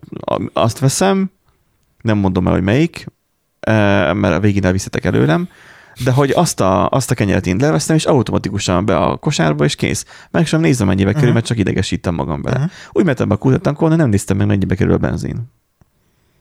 azt 0.53 0.79
veszem, 0.79 1.31
nem 2.01 2.17
mondom 2.17 2.47
el, 2.47 2.53
hogy 2.53 2.61
melyik, 2.63 3.05
eh, 3.59 4.13
mert 4.13 4.35
a 4.35 4.39
végén 4.39 4.65
elviszetek 4.65 5.05
előlem, 5.05 5.47
de 6.03 6.11
hogy 6.11 6.31
azt 6.31 6.59
a, 6.59 6.89
azt 6.89 7.11
a 7.11 7.15
kenyeret 7.15 7.47
én 7.47 7.57
levesztem, 7.59 7.95
és 7.95 8.05
automatikusan 8.05 8.85
be 8.85 8.97
a 8.97 9.15
kosárba, 9.17 9.63
és 9.63 9.75
kész. 9.75 10.05
Meg 10.31 10.45
sem 10.47 10.59
nézem, 10.61 10.87
mennyibe 10.87 11.09
kerül, 11.11 11.25
Mhm. 11.25 11.33
mert 11.33 11.45
csak 11.45 11.57
idegesítem 11.57 12.15
magam 12.15 12.41
bele. 12.41 12.57
Mhm. 12.57 12.67
Úgy 12.91 13.05
mentem 13.05 13.27
be 13.27 13.33
a 13.33 13.37
kútra 13.37 13.57
tankolni, 13.57 13.95
nem 13.95 14.09
néztem 14.09 14.37
meg, 14.37 14.47
mennyibe 14.47 14.75
kerül 14.75 14.93
a 14.93 14.97
benzin. 14.97 15.35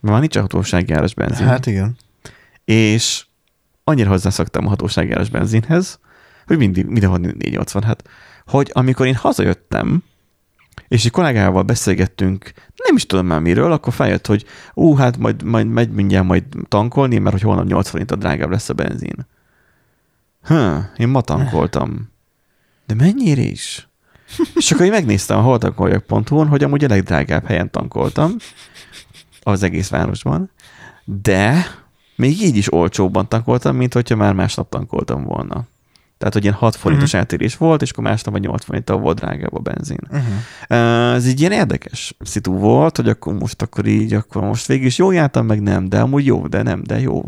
Mert 0.00 0.12
már 0.12 0.21
nincs 0.21 0.37
hatóságjáros 0.38 1.14
benzin. 1.14 1.47
Hát 1.47 1.66
igen. 1.66 1.97
És 2.66 3.26
annyira 3.85 4.08
hozzászoktam 4.08 4.66
a 4.66 4.68
hatóságjáros 4.68 5.28
benzinhez, 5.28 5.99
hogy 6.46 6.58
mindig, 6.58 6.87
mindenhol 6.87 7.18
486, 7.18 8.08
hogy 8.46 8.70
amikor 8.73 9.06
én 9.06 9.14
hazajöttem, 9.14 10.02
és 10.88 11.04
egy 11.04 11.11
kollégával 11.11 11.62
beszélgettünk, 11.62 12.52
nem 12.87 12.96
is 12.96 13.06
tudom 13.06 13.26
már 13.26 13.40
miről, 13.40 13.73
akkor 13.73 13.92
feljött, 13.92 14.26
hogy 14.26 14.44
ú, 14.75 14.94
hát 14.94 15.18
majd, 15.18 15.42
majd 15.42 15.68
megy 15.68 15.90
mindjárt 15.90 16.26
majd 16.26 16.44
tankolni, 16.68 17.18
mert 17.18 17.35
hogy 17.35 17.44
holnap 17.44 17.66
8 17.66 17.88
forint 17.88 18.11
a 18.11 18.16
drágább 18.16 18.50
lesz 18.50 18.68
a 18.68 18.75
benzin. 18.75 19.26
Hö, 20.42 20.78
én 20.96 21.08
ma 21.08 21.20
tankoltam. 21.20 22.12
De 22.87 22.94
mennyire 22.94 23.42
is? 23.42 23.88
És 24.54 24.70
akkor 24.70 24.85
én 24.85 24.90
megnéztem 24.90 25.38
a 25.38 25.42
holtankoljak.hu-n, 25.42 26.46
hogy 26.46 26.62
amúgy 26.62 26.85
a 26.85 26.88
legdrágább 26.88 27.46
helyen 27.46 27.70
tankoltam 27.70 28.37
az 29.42 29.62
egész 29.62 29.88
városban, 29.88 30.50
de 31.04 31.66
még 32.16 32.42
így 32.42 32.56
is 32.56 32.73
olcsóbban 32.73 33.28
tankoltam, 33.28 33.76
mint 33.76 33.94
hogyha 33.94 34.16
már 34.16 34.32
másnap 34.32 34.68
tankoltam 34.68 35.25
volna. 35.25 35.64
Tehát, 36.18 36.35
hogy 36.35 36.42
ilyen 36.42 36.54
6 36.54 36.76
forintos 36.76 37.11
Mhm. 37.11 37.18
eltérés 37.18 37.56
volt, 37.56 37.82
és 37.82 37.90
akkor 37.90 38.04
másnap 38.04 38.32
vagy 38.35 38.42
8 38.42 38.64
forinttal 38.64 38.99
volt 38.99 39.18
drágább 39.18 39.54
a 39.54 39.58
benzin. 39.58 39.99
Uh-huh. 40.11 41.14
Ez 41.14 41.26
így 41.26 41.40
ilyen 41.40 41.52
érdekes 41.52 42.16
szitu 42.20 42.52
volt, 42.52 42.96
hogy 42.96 43.08
akkor 43.08 43.35
most 43.35 43.62
akkor 43.62 43.87
így, 43.87 44.12
akkor 44.12 44.42
most 44.42 44.66
végig 44.66 44.85
is 44.85 44.99
jól 44.99 45.14
jártam, 45.14 45.46
meg 45.46 45.62
nem, 45.62 45.88
de 45.88 46.00
amúgy 46.00 46.26
jó, 46.26 46.46
de 46.46 46.62
nem, 46.62 46.82
de 46.85 47.00
jó. 47.00 47.23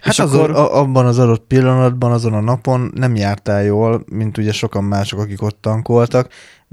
Hát 0.00 0.12
és 0.12 0.18
az 0.18 0.34
akkor, 0.34 0.50
a, 0.50 0.78
abban 0.80 1.06
az 1.06 1.18
adott 1.18 1.46
pillanatban, 1.46 2.12
azon 2.12 2.32
a 2.32 2.40
napon 2.40 2.90
nem 2.94 3.16
jártál 3.16 3.62
jól, 3.62 4.04
mint 4.10 4.38
ugye 4.38 4.52
sokan 4.52 4.84
mások, 4.84 5.20
akik 5.20 5.42
ott 5.42 5.58
tankoltak, 5.60 6.28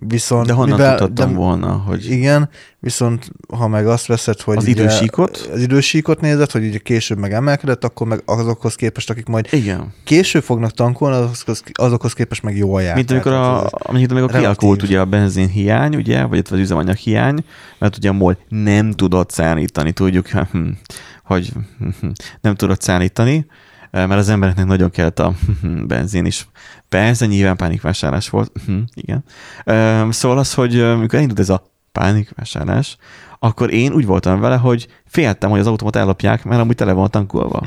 viszont... 0.08 0.46
de 0.46 0.54
honnan 0.54 0.78
mivel, 0.78 0.98
tudhattam 0.98 1.32
de, 1.32 1.38
volna, 1.38 1.72
hogy 1.72 2.12
Igen, 2.12 2.50
viszont 2.80 3.32
ha 3.58 3.68
meg 3.68 3.88
azt 3.88 4.06
veszed, 4.06 4.42
hogy 4.42 4.58
Az 4.58 4.64
ugye 4.64 4.72
idősíkot? 4.72 5.50
Az 5.54 5.62
idősíkot 5.62 6.22
nézed, 6.22 6.52
hogy 6.52 6.66
ugye 6.66 6.78
később 6.78 7.18
meg 7.18 7.34
emelkedett, 7.34 7.84
akkor 7.84 8.08
meg 8.08 8.22
azokhoz 8.26 8.76
képest, 8.76 9.10
akik 9.10 9.26
majd 9.26 9.48
igen. 9.52 9.94
később 10.04 10.44
fognak 10.44 10.72
tankolni, 10.72 11.16
azokhoz, 11.16 11.64
azokhoz 11.74 12.14
képest 12.14 12.44
meg 12.44 12.58
jól 12.58 12.82
jártál. 12.82 12.96
Mint 12.96 13.12
amikor, 13.12 13.34
a, 13.34 13.58
amikor, 13.58 13.78
amikor 13.88 14.16
relatív. 14.16 14.40
kialakult 14.40 14.84
ugye 14.84 15.00
a 15.00 15.06
benzin 15.06 15.48
hiány, 15.48 15.96
ugye, 15.96 16.24
vagy 16.24 16.48
az 16.52 16.58
üzemanyag 16.58 16.96
hiány, 16.96 17.44
mert 17.78 17.98
ugye 17.98 18.10
a 18.10 18.14
MOL 18.14 18.38
nem 18.48 18.92
tudott 18.92 19.32
szállítani, 19.32 19.92
tudjuk, 19.92 20.28
hogy 21.24 21.52
nem 22.42 22.56
tudott 22.56 22.82
szállítani, 22.82 23.46
mert 23.92 24.12
az 24.12 24.30
embereknek 24.30 24.66
nagyon 24.66 24.90
kellett 24.90 25.20
a 25.20 25.34
benzin 25.88 26.26
is. 26.26 26.48
Persze, 26.90 27.26
nyilván 27.26 27.56
pánikvásárlás 27.56 28.30
volt, 28.30 28.52
igen. 28.94 29.24
Szóval 30.12 30.38
az, 30.38 30.54
hogy 30.54 30.76
ö, 30.76 30.92
amikor 30.92 31.16
elindult 31.16 31.40
ez 31.40 31.50
a 31.50 31.64
pánikvásárlás, 31.92 32.98
akkor 33.40 33.74
én 33.74 33.94
úgy 33.94 34.06
voltam 34.06 34.40
vele, 34.40 34.56
hogy 34.56 34.88
féltem, 35.06 35.50
hogy 35.50 35.60
az 35.60 35.68
autómat 35.68 35.96
ellopják, 35.96 36.44
mert 36.44 36.62
amúgy 36.62 36.76
tele 36.76 36.92
van 36.92 37.10
tankolva. 37.10 37.64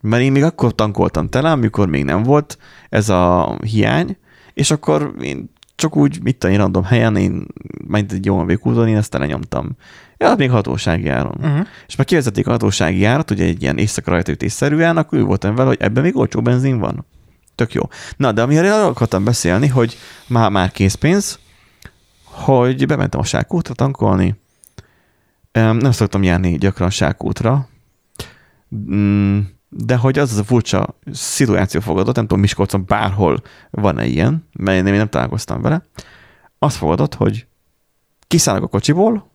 Mert 0.00 0.22
én 0.22 0.32
még 0.32 0.42
akkor 0.42 0.74
tankoltam 0.74 1.28
tele, 1.28 1.50
amikor 1.50 1.88
még 1.88 2.04
nem 2.04 2.22
volt 2.22 2.58
ez 2.88 3.08
a 3.08 3.56
hiány, 3.64 4.16
és 4.54 4.70
akkor 4.70 5.14
én 5.20 5.50
csak 5.74 5.96
úgy, 5.96 6.22
mit 6.22 6.44
én 6.44 6.56
random 6.56 6.84
helyen, 6.84 7.16
én 7.16 7.46
majd 7.86 8.12
egy 8.12 8.24
jó 8.24 8.44
úton, 8.62 8.88
én 8.88 8.96
ezt 8.96 9.10
telenyomtam. 9.10 9.76
Ja, 10.16 10.34
még 10.34 10.50
hatósági 10.50 11.08
áron. 11.08 11.34
Uh-huh. 11.38 11.66
És 11.86 11.96
már 11.96 12.06
kivezették 12.06 12.46
a 12.46 12.50
hatósági 12.50 12.98
járat, 12.98 13.30
ugye 13.30 13.44
egy 13.44 13.62
ilyen 13.62 13.78
éjszaka 13.78 14.10
rajtaütésszerűen, 14.10 14.96
akkor 14.96 15.18
úgy 15.18 15.24
voltam 15.24 15.54
vele, 15.54 15.68
hogy 15.68 15.80
ebben 15.80 16.02
még 16.02 16.16
olcsó 16.16 16.42
benzin 16.42 16.78
van. 16.78 17.06
Tök 17.54 17.72
jó. 17.72 17.82
Na, 18.16 18.32
de 18.32 18.42
amire 18.42 18.74
arra 18.74 18.86
akartam 18.86 19.24
beszélni, 19.24 19.68
hogy 19.68 19.96
már, 20.26 20.50
már 20.50 20.70
készpénz, 20.70 21.38
hogy 22.24 22.86
bementem 22.86 23.20
a 23.20 23.24
sákútra 23.24 23.74
tankolni. 23.74 24.34
Em, 25.52 25.76
Nem 25.76 25.90
szoktam 25.90 26.22
járni 26.22 26.58
gyakran 26.58 26.90
sákútra, 26.90 27.68
Mm, 28.74 29.38
de 29.76 29.96
hogy 29.96 30.18
az 30.18 30.32
az 30.32 30.38
a 30.38 30.44
furcsa 30.44 30.98
szituáció 31.12 31.80
fogadott, 31.80 32.14
nem 32.14 32.24
tudom, 32.24 32.40
Miskolcon 32.40 32.84
bárhol 32.86 33.42
van-e 33.70 34.06
ilyen, 34.06 34.48
mert 34.52 34.86
én 34.86 34.94
nem 34.94 35.08
találkoztam 35.08 35.62
vele, 35.62 35.82
azt 36.58 36.76
fogadott, 36.76 37.14
hogy 37.14 37.46
kiszállok 38.26 38.62
a 38.62 38.66
kocsiból, 38.66 39.30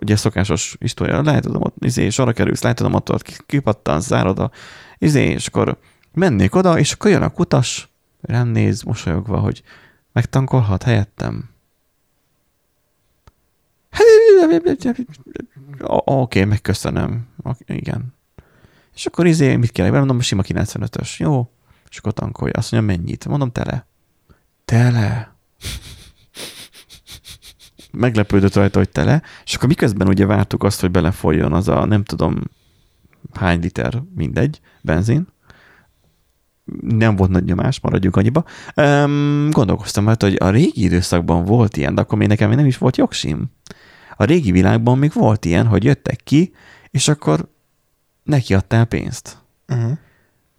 ugye 0.00 0.16
szokásos 0.16 0.76
história, 0.80 1.22
lehet 1.22 1.42
tudom, 1.42 1.62
ott 1.62 1.84
izé, 1.84 2.08
sorra 2.08 2.32
kerülsz, 2.32 2.62
lehet 2.62 2.76
tudom, 2.76 2.94
ott, 2.94 3.42
kipattan, 3.46 4.00
zárod 4.00 4.38
a 4.38 4.50
izé, 4.98 5.24
és 5.24 5.46
akkor 5.46 5.78
mennék 6.12 6.54
oda, 6.54 6.78
és 6.78 6.92
akkor 6.92 7.10
jön 7.10 7.22
a 7.22 7.28
kutas, 7.28 7.88
rám 8.20 8.48
néz 8.48 8.82
mosolyogva, 8.82 9.38
hogy 9.38 9.62
megtankolhat 10.12 10.82
helyettem. 10.82 11.48
Oké, 15.80 16.12
okay, 16.12 16.44
megköszönöm. 16.44 17.26
Ok- 17.42 17.70
Igen. 17.70 18.15
És 18.96 19.06
akkor 19.06 19.26
izé, 19.26 19.56
mit 19.56 19.72
kell? 19.72 19.90
Mondom, 19.90 20.20
sima 20.20 20.42
95-ös. 20.42 21.16
Jó. 21.16 21.50
És 21.90 21.98
akkor 21.98 22.12
tankolja. 22.12 22.52
Azt 22.56 22.72
mondja, 22.72 22.96
mennyit? 22.96 23.28
Mondom, 23.28 23.52
tele. 23.52 23.86
Tele. 24.64 25.36
Meglepődött 27.92 28.54
rajta, 28.54 28.78
hogy 28.78 28.88
tele. 28.88 29.22
És 29.44 29.54
akkor 29.54 29.68
miközben 29.68 30.08
ugye 30.08 30.26
vártuk 30.26 30.64
azt, 30.64 30.80
hogy 30.80 30.90
belefolyjon 30.90 31.52
az 31.52 31.68
a 31.68 31.84
nem 31.84 32.04
tudom 32.04 32.42
hány 33.32 33.60
liter, 33.60 34.02
mindegy, 34.14 34.60
benzin. 34.80 35.26
Nem 36.80 37.16
volt 37.16 37.30
nagy 37.30 37.44
nyomás, 37.44 37.80
maradjunk 37.80 38.16
annyiba. 38.16 38.44
Um, 38.76 39.50
gondolkoztam 39.50 40.06
hát, 40.06 40.22
hogy 40.22 40.36
a 40.38 40.50
régi 40.50 40.82
időszakban 40.82 41.44
volt 41.44 41.76
ilyen, 41.76 41.94
de 41.94 42.00
akkor 42.00 42.18
még 42.18 42.28
nekem 42.28 42.48
még 42.48 42.56
nem 42.56 42.66
is 42.66 42.78
volt 42.78 42.96
jogsim. 42.96 43.50
A 44.16 44.24
régi 44.24 44.50
világban 44.50 44.98
még 44.98 45.12
volt 45.12 45.44
ilyen, 45.44 45.66
hogy 45.66 45.84
jöttek 45.84 46.20
ki, 46.24 46.52
és 46.90 47.08
akkor 47.08 47.54
neki 48.26 48.54
adtál 48.54 48.84
pénzt. 48.84 49.38
Uh-huh. 49.68 49.92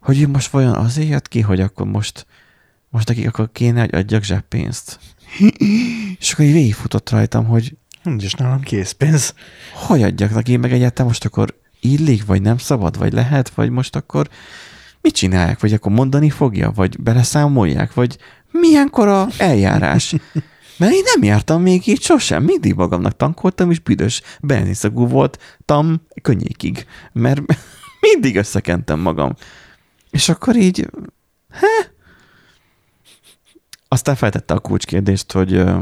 Hogy 0.00 0.20
ő 0.20 0.28
most 0.28 0.50
vajon 0.50 0.74
azért 0.74 1.08
jött 1.08 1.28
ki, 1.28 1.40
hogy 1.40 1.60
akkor 1.60 1.86
most, 1.86 2.26
most 2.88 3.08
nekik 3.08 3.28
akkor 3.28 3.50
kéne, 3.52 3.80
hogy 3.80 3.94
adjak 3.94 4.22
zseppénzt. 4.22 4.98
És 6.18 6.32
akkor 6.32 6.44
így 6.44 6.52
végigfutott 6.52 7.10
rajtam, 7.10 7.44
hogy 7.44 7.76
Nincs 8.02 8.24
is 8.24 8.34
nálam 8.34 8.60
készpénz. 8.60 9.34
hogy 9.74 10.02
adjak 10.02 10.34
neki, 10.34 10.56
meg 10.56 10.72
egyáltalán 10.72 11.08
most 11.08 11.24
akkor 11.24 11.54
illik, 11.80 12.24
vagy 12.24 12.42
nem 12.42 12.58
szabad, 12.58 12.98
vagy 12.98 13.12
lehet, 13.12 13.48
vagy 13.48 13.70
most 13.70 13.96
akkor 13.96 14.28
mit 15.00 15.14
csinálják, 15.14 15.60
vagy 15.60 15.72
akkor 15.72 15.92
mondani 15.92 16.30
fogja, 16.30 16.70
vagy 16.70 17.00
beleszámolják, 17.00 17.94
vagy 17.94 18.18
milyenkor 18.50 19.08
a 19.08 19.26
eljárás. 19.38 20.14
Mert 20.78 20.92
én 20.92 21.02
nem 21.14 21.22
jártam 21.22 21.62
még 21.62 21.86
így 21.86 22.02
sosem, 22.02 22.42
mindig 22.42 22.74
magamnak 22.74 23.16
tankoltam, 23.16 23.70
és 23.70 23.80
büdös 23.80 24.22
benzinszagú 24.40 25.06
volt 25.06 25.58
tam 25.64 26.06
könnyékig, 26.22 26.86
mert 27.12 27.40
mindig 28.12 28.36
összekentem 28.36 29.00
magam. 29.00 29.34
És 30.10 30.28
akkor 30.28 30.56
így, 30.56 30.88
he? 31.50 31.92
Aztán 33.88 34.14
feltette 34.14 34.54
a 34.54 34.58
kulcskérdést, 34.58 35.32
hogy 35.32 35.52
ö, 35.52 35.80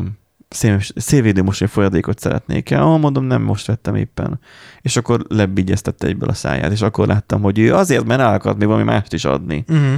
szél- 0.49 0.93
szélvédőmosoly 0.97 1.69
folyadékot 1.69 2.19
szeretnék-e. 2.19 2.83
Ah, 2.83 3.01
mondom, 3.01 3.25
nem 3.25 3.43
most 3.43 3.67
vettem 3.67 3.95
éppen. 3.95 4.41
És 4.81 4.97
akkor 4.97 5.25
lebigyeztette 5.29 6.07
egyből 6.07 6.29
a 6.29 6.35
száját, 6.35 6.73
és 6.73 6.81
akkor 6.81 7.07
láttam, 7.07 7.43
hogy 7.43 7.59
ő 7.59 7.75
azért, 7.75 8.05
mert 8.05 8.21
el 8.21 8.35
akart 8.35 8.57
még 8.57 8.67
valami 8.67 8.85
mást 8.85 9.13
is 9.13 9.25
adni. 9.25 9.65
Uh-huh. 9.69 9.95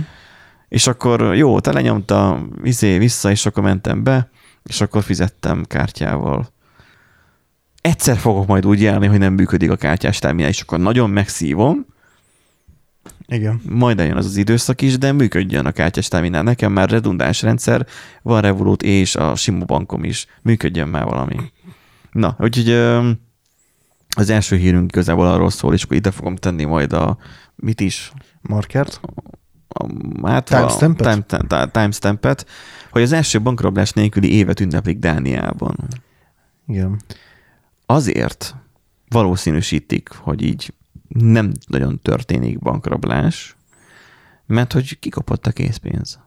És 0.68 0.86
akkor 0.86 1.34
jó, 1.34 1.60
telenyomta, 1.60 2.46
izé, 2.62 2.98
vissza, 2.98 3.30
és 3.30 3.46
akkor 3.46 3.62
mentem 3.62 4.02
be, 4.02 4.30
és 4.68 4.80
akkor 4.80 5.02
fizettem 5.02 5.64
kártyával. 5.64 6.48
Egyszer 7.80 8.16
fogok 8.16 8.46
majd 8.46 8.66
úgy 8.66 8.82
járni, 8.82 9.06
hogy 9.06 9.18
nem 9.18 9.32
működik 9.32 9.70
a 9.70 9.76
kártyás 9.76 10.18
terminál, 10.18 10.48
és 10.48 10.60
akkor 10.60 10.78
nagyon 10.78 11.10
megszívom, 11.10 11.86
Igen. 13.26 13.60
majd 13.68 14.00
eljön 14.00 14.16
az 14.16 14.26
az 14.26 14.36
időszak 14.36 14.80
is, 14.80 14.98
de 14.98 15.12
működjön 15.12 15.66
a 15.66 15.72
kártyás 15.72 16.08
terminál. 16.08 16.42
Nekem 16.42 16.72
már 16.72 16.90
redundáns 16.90 17.42
rendszer, 17.42 17.86
van 18.22 18.40
Revolut 18.40 18.82
és 18.82 19.16
a 19.16 19.34
sima 19.34 19.64
bankom 19.64 20.04
is. 20.04 20.26
Működjön 20.42 20.88
már 20.88 21.04
valami. 21.04 21.36
Na, 22.12 22.36
úgyhogy 22.38 22.70
az 24.16 24.30
első 24.30 24.56
hírünk 24.56 24.90
igazából 24.92 25.26
arról 25.26 25.50
szól, 25.50 25.74
és 25.74 25.82
akkor 25.82 25.96
ide 25.96 26.10
fogom 26.10 26.36
tenni 26.36 26.64
majd 26.64 26.92
a 26.92 27.18
mit 27.56 27.80
is? 27.80 28.12
Markert? 28.40 29.00
a, 29.68 30.28
hát 30.28 30.44
Timestampet? 30.44 31.06
A, 31.06 31.24
time, 31.24 31.46
time, 31.46 31.66
timestampet, 31.70 32.46
hogy 32.90 33.02
az 33.02 33.12
első 33.12 33.40
bankrablás 33.40 33.92
nélküli 33.92 34.32
évet 34.32 34.60
ünneplik 34.60 34.98
Dániában. 34.98 35.76
Igen. 36.66 37.00
Azért 37.86 38.54
valószínűsítik, 39.08 40.08
hogy 40.08 40.42
így 40.42 40.74
nem 41.08 41.52
nagyon 41.66 42.00
történik 42.02 42.58
bankrablás, 42.58 43.56
mert 44.46 44.72
hogy 44.72 44.98
kikopott 44.98 45.46
a 45.46 45.52
készpénz. 45.52 46.18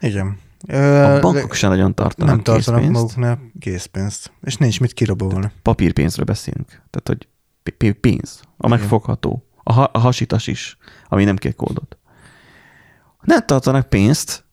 Igen. 0.00 0.38
A 0.68 1.20
bankok 1.20 1.54
sem 1.54 1.70
nagyon 1.70 1.94
tartanak 1.94 2.34
nem 2.34 2.42
tartanak 2.42 2.80
készpénzt. 2.80 3.02
maguknál 3.02 3.50
készpénzt. 3.58 4.32
És 4.42 4.56
nincs 4.56 4.80
mit 4.80 4.92
kirabolni. 4.92 5.50
Papírpénzről 5.62 6.24
beszélünk. 6.24 6.68
Tehát, 6.68 7.02
hogy 7.04 7.28
pénz, 8.00 8.40
a 8.56 8.68
megfogható. 8.68 9.44
A, 9.62 9.72
ha- 9.72 9.90
a 9.92 9.98
hasitas 9.98 10.46
is, 10.46 10.76
ami 11.08 11.24
nem 11.24 11.36
kér 11.36 11.54
kódot. 11.54 11.98
Nem 13.20 13.46
tartanak 13.46 13.88
pénzt, 13.88 14.44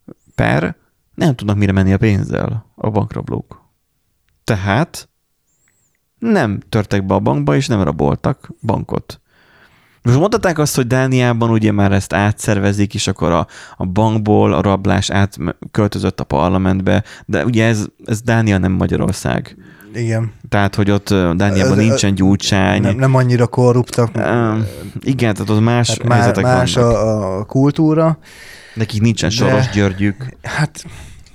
per 0.41 0.75
nem 1.15 1.35
tudnak 1.35 1.57
mire 1.57 1.71
menni 1.71 1.93
a 1.93 1.97
pénzzel 1.97 2.65
a 2.75 2.89
bankrablók. 2.89 3.61
Tehát 4.43 5.09
nem 6.19 6.59
törtek 6.69 7.05
be 7.05 7.13
a 7.13 7.19
bankba, 7.19 7.55
és 7.55 7.67
nem 7.67 7.81
raboltak 7.83 8.51
bankot. 8.61 9.21
Most 10.01 10.17
mondhatták 10.19 10.57
azt, 10.59 10.75
hogy 10.75 10.87
Dániában 10.87 11.49
ugye 11.49 11.71
már 11.71 11.91
ezt 11.91 12.13
átszervezik, 12.13 12.93
és 12.93 13.07
akkor 13.07 13.31
a, 13.31 13.47
a 13.77 13.85
bankból 13.85 14.53
a 14.53 14.61
rablás 14.61 15.09
átköltözött 15.09 16.19
a 16.19 16.23
parlamentbe, 16.23 17.03
de 17.25 17.45
ugye 17.45 17.65
ez, 17.65 17.85
ez 18.05 18.21
Dánia 18.21 18.57
nem 18.57 18.71
Magyarország. 18.71 19.57
Igen. 19.93 20.31
Tehát, 20.49 20.75
hogy 20.75 20.91
ott 20.91 21.09
Dániában 21.09 21.79
Ez- 21.79 21.85
nincsen 21.85 22.15
gyújtsány. 22.15 22.81
Nem, 22.81 22.95
nem 22.95 23.15
annyira 23.15 23.47
korruptak. 23.47 24.09
Igen, 24.99 25.33
tehát 25.33 25.49
ott 25.49 25.61
más 25.61 25.89
Hát 25.89 26.03
má, 26.03 26.15
helyzetek 26.15 26.43
más 26.43 26.73
vannak. 26.73 26.91
a, 26.95 27.37
a 27.39 27.45
kultúra. 27.45 28.17
Nekik 28.77 29.01
nincsen 29.01 29.29
De- 29.29 29.35
Soros 29.35 29.69
Györgyük, 29.69 30.25
Hát 30.41 30.83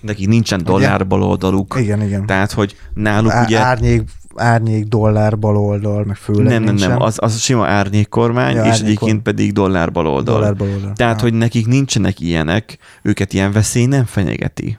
nekik 0.01 0.29
nincsen 0.29 0.65
dollár 0.65 1.07
baloldaluk. 1.07 1.77
igen, 1.81 2.03
igen. 2.03 2.27
Tehát, 2.27 2.53
hogy 2.53 2.77
náluk 2.95 3.31
Á, 3.33 3.45
ugye... 3.45 3.59
árnyék, 3.59 4.03
árnyék 4.35 4.85
dollár 4.85 5.39
baloldal, 5.39 6.05
meg 6.05 6.17
főleg 6.17 6.45
nem, 6.45 6.53
nem, 6.53 6.63
nincsen. 6.75 6.89
nem, 6.91 7.03
az, 7.03 7.17
az 7.21 7.39
sima 7.41 7.67
árnyék 7.67 8.09
kormány, 8.09 8.55
Ja, 8.55 8.63
és 8.65 8.69
árnyék 8.71 8.85
egyébként 8.87 9.23
pedig 9.23 9.53
dollár 9.53 9.93
baloldal. 9.93 10.35
dollár 10.35 10.57
baloldal. 10.57 10.93
Tehát, 10.93 11.15
Ah. 11.17 11.21
hogy 11.23 11.35
nekik 11.35 11.67
nincsenek 11.67 12.21
ilyenek, 12.21 12.79
őket 13.03 13.33
ilyen 13.33 13.53
veszély 13.53 13.87
nem 13.87 14.05
fenyegeti. 14.05 14.79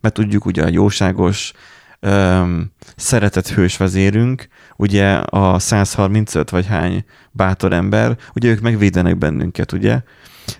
Mert 0.00 0.14
tudjuk, 0.14 0.44
ugye 0.44 0.62
a 0.62 0.68
jóságos, 0.68 1.52
öm, 2.00 2.70
szeretett 2.96 3.48
hősvezérünk, 3.48 4.48
ugye 4.76 5.12
a 5.14 5.58
135 5.58 6.50
vagy 6.50 6.66
hány 6.66 7.04
bátor 7.30 7.72
ember, 7.72 8.16
ugye 8.34 8.48
ők 8.50 8.60
megvédenek 8.60 9.18
bennünket, 9.18 9.72
ugye? 9.72 10.00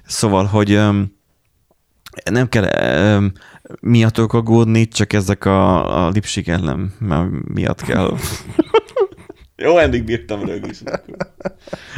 Szóval, 0.06 0.44
hogy 0.44 0.72
öm, 0.72 1.12
nem 2.30 2.48
kell 2.48 2.68
miattok 3.80 4.32
aggódni, 4.32 4.88
csak 4.88 5.12
ezek 5.12 5.44
a, 5.44 6.06
a 6.06 6.08
lipsik 6.08 6.48
ellen 6.48 6.92
miatt 7.54 7.82
kell. 7.82 8.16
Jó, 9.62 9.78
eddig 9.78 10.04
bírtam 10.04 10.44
rögni. 10.44 10.70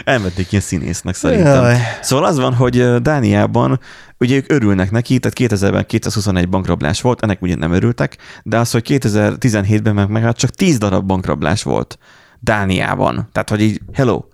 Elvették 0.05 0.53
ilyen 0.53 0.63
színésznek 0.63 1.15
szerintem. 1.15 1.63
Jaj. 1.63 1.77
Szóval 2.01 2.25
az 2.25 2.39
van, 2.39 2.55
hogy 2.55 3.03
Dániában 3.03 3.81
ugye 4.19 4.37
ők 4.37 4.53
örülnek 4.53 4.91
neki, 4.91 5.19
tehát 5.19 5.53
2000-ben 5.55 5.87
221 5.87 6.49
bankrablás 6.49 7.01
volt, 7.01 7.23
ennek 7.23 7.43
ugye 7.43 7.55
nem 7.55 7.73
örültek, 7.73 8.17
de 8.43 8.59
az, 8.59 8.71
hogy 8.71 8.83
2017-ben 8.89 9.95
meg, 9.95 10.09
meg 10.09 10.23
hát 10.23 10.37
csak 10.37 10.51
10 10.51 10.79
darab 10.79 11.07
bankrablás 11.07 11.63
volt 11.63 11.99
Dániában. 12.41 13.29
Tehát, 13.33 13.51
hogy 13.51 13.61
így, 13.61 13.81
hello, 13.93 14.25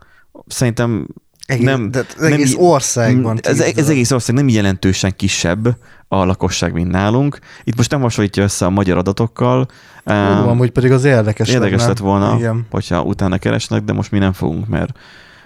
szerintem 0.46 1.06
Egész, 1.48 1.64
nem, 1.64 1.90
de 1.90 2.04
az 2.16 2.22
egész 2.22 2.54
nem- 2.54 2.64
országban. 2.64 3.38
ez, 3.42 3.56
tíz 3.58 3.78
ez 3.78 3.88
egész 3.88 4.10
ország 4.10 4.36
nem 4.36 4.48
jelentősen 4.48 5.12
kisebb 5.16 5.76
a 6.08 6.24
lakosság, 6.24 6.72
mint 6.72 6.90
nálunk. 6.90 7.38
Itt 7.64 7.76
most 7.76 7.90
nem 7.90 8.00
hasonlítja 8.00 8.42
össze 8.42 8.64
a 8.66 8.70
magyar 8.70 8.96
adatokkal. 8.96 9.66
Ó, 10.10 10.12
Um, 10.12 10.48
amúgy 10.48 10.70
pedig 10.70 10.92
az 10.92 11.04
érdekes 11.04 11.48
Érdekes 11.48 11.84
lett 11.86 11.98
volna, 11.98 12.36
Igen. 12.38 12.66
hogyha 12.70 13.02
utána 13.02 13.38
keresnek, 13.38 13.82
de 13.84 13.92
most 13.92 14.10
mi 14.10 14.18
nem 14.18 14.32
fogunk, 14.32 14.68
mert, 14.68 14.98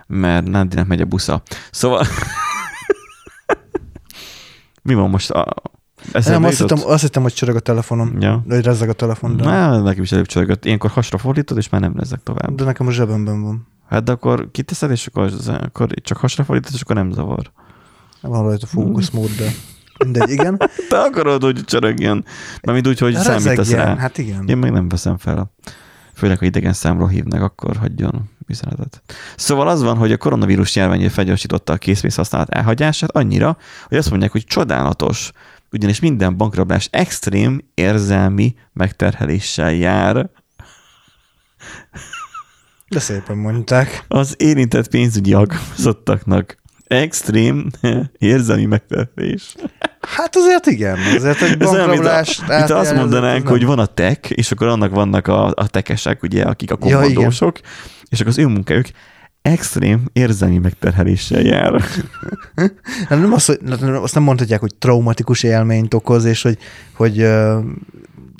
mert 0.07 0.49
Nándinek 0.49 0.87
megy 0.87 1.01
a 1.01 1.05
busza. 1.05 1.43
Szóval... 1.71 2.07
mi 4.83 4.95
van 4.95 5.11
most? 5.11 5.31
A... 5.31 5.47
Eszembe 6.13 6.39
Nem, 6.39 6.49
azt 6.49 6.59
hittem, 6.59 6.79
azt 6.91 7.03
hittem, 7.03 7.23
hogy 7.23 7.33
csörög 7.35 7.57
a 7.57 7.61
telefonom. 7.61 8.17
Ja. 8.21 8.43
Vagy 8.47 8.65
rezzeg 8.65 8.89
a 8.89 8.93
telefon, 8.93 9.37
de, 9.37 9.45
Na, 9.45 9.81
nekem 9.83 10.03
is 10.03 10.13
előbb 10.13 10.27
csörgött. 10.27 10.65
Ilyenkor 10.65 10.91
hasra 10.91 11.19
fordítod, 11.19 11.57
és 11.57 11.69
már 11.69 11.81
nem 11.81 11.93
lezek 11.97 12.21
tovább. 12.23 12.55
de 12.55 12.65
nekem 12.65 12.87
a 12.87 12.91
zsebemben 12.91 13.43
van. 13.43 13.67
Hát 13.93 14.05
de 14.05 14.13
akkor 14.13 14.51
kiteszed, 14.51 14.91
és 14.91 15.07
akkor, 15.07 15.33
akkor 15.47 15.89
csak 16.03 16.17
hasra 16.17 16.45
fordítod, 16.45 16.75
és 16.75 16.81
akkor 16.81 16.97
nem 16.97 17.13
zavar. 17.13 17.53
Van 18.21 18.43
rajta 18.43 18.67
fókusz 18.67 19.11
mód, 19.11 19.31
de 19.31 19.53
mindegy, 20.05 20.31
igen. 20.31 20.57
Te 20.89 21.01
akarod, 21.01 21.43
hogy 21.43 21.65
csörögjön. 21.65 22.25
Mármint 22.63 22.87
úgy, 22.87 22.99
hogy 22.99 23.15
számítasz 23.15 23.57
Rezegjen, 23.57 23.87
rá. 23.87 23.97
Hát 23.97 24.19
igen. 24.19 24.49
Én 24.49 24.57
meg 24.57 24.73
nem 24.73 24.89
veszem 24.89 25.19
fel. 25.19 25.53
Főleg, 26.15 26.39
ha 26.39 26.45
idegen 26.45 26.73
számról 26.73 27.09
hívnak, 27.09 27.43
akkor 27.43 27.77
hagyjon 27.77 28.31
üzenetet. 28.49 29.03
Szóval 29.37 29.69
az 29.69 29.83
van, 29.83 29.97
hogy 29.97 30.13
a 30.13 30.17
koronavírus 30.17 30.77
járvány 30.77 31.11
felgyorsította 31.11 31.73
a 31.73 31.77
készpénz 31.77 32.15
használat 32.15 32.49
elhagyását 32.49 33.11
annyira, 33.11 33.57
hogy 33.89 33.99
azt 33.99 34.11
mondják, 34.11 34.33
hogy 34.33 34.45
csodálatos, 34.45 35.31
ugyanis 35.73 36.01
minden 36.01 36.37
bankrablás 36.37 36.89
extrém 36.91 37.61
érzelmi 37.75 38.55
megterheléssel 38.73 39.73
jár. 39.73 40.31
De 42.93 43.01
szépen 43.01 43.37
mondták. 43.37 44.05
Az 44.09 44.35
érintett 44.39 44.89
pénzügyi 44.89 45.33
alkalmazottaknak 45.33 46.57
extrém 46.87 47.67
érzelmi 48.19 48.65
megterhelés. 48.65 49.55
Hát 50.01 50.37
azért 50.37 50.67
igen, 50.67 50.99
azért 51.17 51.43
egy 51.43 51.63
Ez 51.63 51.69
olyan, 51.69 51.87
bankrablás. 51.87 52.41
mint 52.49 52.71
azt 52.71 52.95
mondanánk, 52.95 53.49
hogy 53.49 53.65
van 53.65 53.79
a 53.79 53.87
tech, 53.87 54.31
és 54.35 54.53
akkor 54.53 54.67
annak 54.67 54.91
vannak 54.91 55.27
a, 55.27 55.47
a 55.47 55.67
tekesek, 55.67 56.23
ugye, 56.23 56.43
akik 56.43 56.71
a 56.71 56.77
Ja, 56.81 56.87
igen. 56.87 57.01
kommandósok, 57.03 57.59
és 58.09 58.21
akkor 58.21 58.33
az 58.33 58.39
ő 58.39 58.47
munkájuk 58.47 58.87
extrém 59.43 60.05
érzelmi 60.13 60.59
megterheléssel 60.59 61.41
jár. 61.41 61.83
Hát 63.09 63.21
nem 63.21 63.33
az, 63.33 63.45
hogy, 63.45 63.59
azt 63.81 64.15
nem 64.15 64.23
mondhatják, 64.23 64.61
hogy 64.61 64.75
traumatikus 64.75 65.43
élményt 65.43 65.95
okoz, 65.95 66.25
és 66.25 66.43
hogy, 66.43 66.59
hogy 66.95 67.27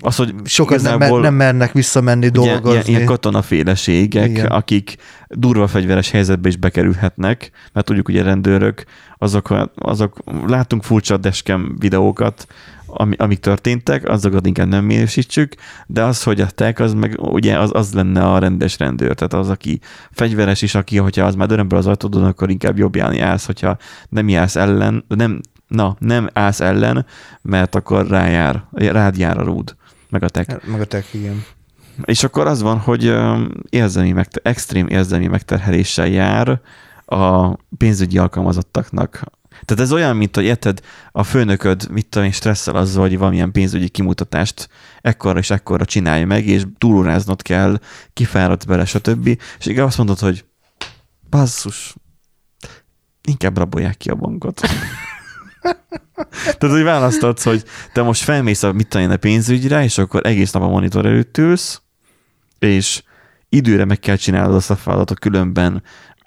Az, 0.03 0.17
hogy 0.17 0.35
sokan 0.45 0.81
nem, 0.83 0.99
mer, 0.99 1.11
nem 1.11 1.35
mernek 1.35 1.73
visszamenni 1.73 2.21
ilyen, 2.21 2.33
dolgozni. 2.33 2.71
ilyen, 2.71 2.85
ilyen 2.87 3.05
katonaféleségek, 3.05 4.29
Igen. 4.29 4.47
akik 4.47 4.97
durva 5.29 5.67
fegyveres 5.67 6.11
helyzetbe 6.11 6.49
is 6.49 6.57
bekerülhetnek, 6.57 7.51
mert 7.73 7.87
tudjuk, 7.87 8.09
ugye 8.09 8.23
rendőrök, 8.23 8.85
azok, 9.19 9.55
azok 9.75 10.23
látunk 10.47 10.83
furcsa 10.83 11.17
deskem 11.17 11.77
videókat, 11.79 12.47
ami, 12.87 13.15
amik 13.19 13.39
történtek, 13.39 14.09
azokat 14.09 14.47
inkább 14.47 14.69
nem 14.69 14.85
minősítsük, 14.85 15.55
de 15.87 16.03
az, 16.03 16.23
hogy 16.23 16.41
a 16.41 16.47
tech, 16.47 16.81
az 16.81 16.95
meg 16.95 17.21
ugye 17.21 17.59
az, 17.59 17.71
az 17.73 17.93
lenne 17.93 18.23
a 18.25 18.39
rendes 18.39 18.79
rendőr, 18.79 19.15
tehát 19.15 19.33
az, 19.33 19.49
aki 19.49 19.81
fegyveres 20.11 20.63
is, 20.63 20.75
aki, 20.75 20.97
hogyha 20.97 21.25
az 21.25 21.35
már 21.35 21.49
dörömből 21.49 21.79
az 21.79 21.87
ajtódon, 21.87 22.25
akkor 22.25 22.51
inkább 22.51 22.79
jobbján 22.79 23.21
állsz, 23.21 23.47
hogyha 23.47 23.77
nem 24.09 24.29
jársz 24.29 24.57
ellen, 24.57 25.05
nem, 25.09 25.41
na, 25.69 25.97
nem 25.99 26.29
állsz 26.33 26.61
ellen, 26.61 27.07
mert 27.43 27.75
akkor 27.75 28.07
rájár, 28.07 28.65
rád 28.73 29.17
jár 29.17 29.39
a 29.39 29.45
rúd, 29.45 29.77
meg 30.13 30.23
a 30.23 30.29
tech. 30.29 30.67
Meg 30.67 30.81
a 30.81 30.85
tech, 30.85 31.15
igen. 31.15 31.45
És 32.05 32.23
akkor 32.25 32.47
az 32.47 32.63
van, 32.63 32.79
hogy 32.79 33.15
érzelmi 33.69 34.13
megte- 34.13 34.47
extrém 34.47 34.87
érzelmi 34.87 35.27
megterheléssel 35.27 36.07
jár 36.07 36.61
a 37.05 37.55
pénzügyi 37.77 38.19
alkalmazottaknak. 38.19 39.25
Tehát 39.65 39.83
ez 39.83 39.93
olyan, 39.93 40.17
mint 40.17 40.35
hogy 40.35 40.45
érted, 40.45 40.81
a 41.13 41.23
főnököd, 41.23 41.89
mit 41.91 42.07
tudom 42.07 42.27
én, 42.27 42.33
stresszel 42.33 42.77
azzal, 42.77 43.03
hogy 43.03 43.19
valamilyen 43.19 43.53
pénzügyi 43.53 43.89
kimutatást 43.89 44.69
ekkora 45.01 45.39
és 45.39 45.51
ekkora 45.51 45.85
csinálja 45.85 46.27
meg, 46.27 46.47
és 46.47 46.63
túlóráznod 46.79 47.43
kell, 47.43 47.81
kifáradsz 48.13 48.65
bele, 48.65 48.85
stb. 48.85 49.27
És 49.59 49.67
igen, 49.67 49.85
azt 49.85 49.99
mondod, 49.99 50.19
hogy 50.19 50.45
basszus, 51.31 51.95
inkább 53.23 53.57
rabolják 53.57 53.97
ki 53.97 54.11
a 54.11 54.15
bankot. 54.15 54.61
Tehát, 56.59 56.77
hogy 56.77 56.83
választhatsz, 56.83 57.45
hogy 57.45 57.65
te 57.93 58.03
most 58.03 58.23
felmész 58.23 58.63
a 58.63 58.73
mit 58.73 58.89
tudom 58.89 59.11
a 59.11 59.17
pénzügyre, 59.17 59.83
és 59.83 59.99
akkor 59.99 60.27
egész 60.27 60.51
nap 60.51 60.63
a 60.63 60.69
monitor 60.69 61.07
előtt 61.07 61.39
ülsz, 61.39 61.83
és 62.59 63.03
időre 63.49 63.85
meg 63.85 63.99
kell 63.99 64.17
csinálnod 64.17 64.55
azt 64.55 64.71
a 64.71 64.77
feladatot, 64.77 65.19
különben 65.19 65.83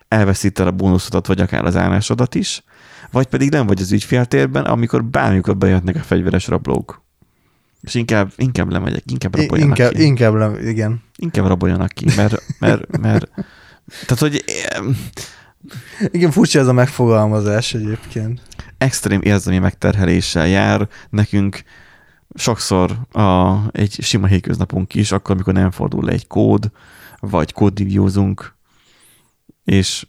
elveszíted 0.07 0.67
a 0.67 0.71
bónuszodat, 0.71 1.27
vagy 1.27 1.41
akár 1.41 1.65
az 1.65 1.75
állásodat 1.75 2.35
is, 2.35 2.63
vagy 3.11 3.25
pedig 3.25 3.49
nem 3.49 3.67
vagy 3.67 3.81
az 3.81 3.91
ügyféltérben, 3.91 4.63
amikor 4.63 5.05
bármikor 5.05 5.57
bejöhetnek 5.57 5.95
a 5.95 5.99
fegyveres 5.99 6.47
rablók. 6.47 7.03
És 7.81 7.93
inkább, 7.93 8.31
inkább 8.35 8.71
lemegyek, 8.71 9.03
inkább 9.11 9.35
raboljanak 9.35 9.77
inkább, 9.77 9.93
ki. 9.93 10.03
inkább 10.03 10.33
nem, 10.33 10.67
igen. 10.67 11.03
Inkább 11.15 11.47
raboljanak 11.47 11.89
ki, 11.89 12.05
mert, 12.15 12.43
mert, 12.59 12.97
mert 12.97 13.29
tehát, 14.07 14.19
hogy 14.19 14.43
Igen, 16.11 16.31
furcsa 16.31 16.59
ez 16.59 16.67
a 16.67 16.73
megfogalmazás 16.73 17.73
egyébként. 17.73 18.41
Extrém 18.77 19.21
érzelmi 19.21 19.59
megterheléssel 19.59 20.47
jár 20.47 20.87
nekünk 21.09 21.63
sokszor 22.35 22.91
a, 23.11 23.55
egy 23.71 23.97
sima 24.01 24.27
hétköznapunk 24.27 24.95
is, 24.95 25.11
akkor, 25.11 25.31
amikor 25.35 25.53
nem 25.53 25.71
fordul 25.71 26.03
le 26.03 26.11
egy 26.11 26.27
kód, 26.27 26.71
vagy 27.19 27.53
kóddiviózunk, 27.53 28.55
és 29.63 30.05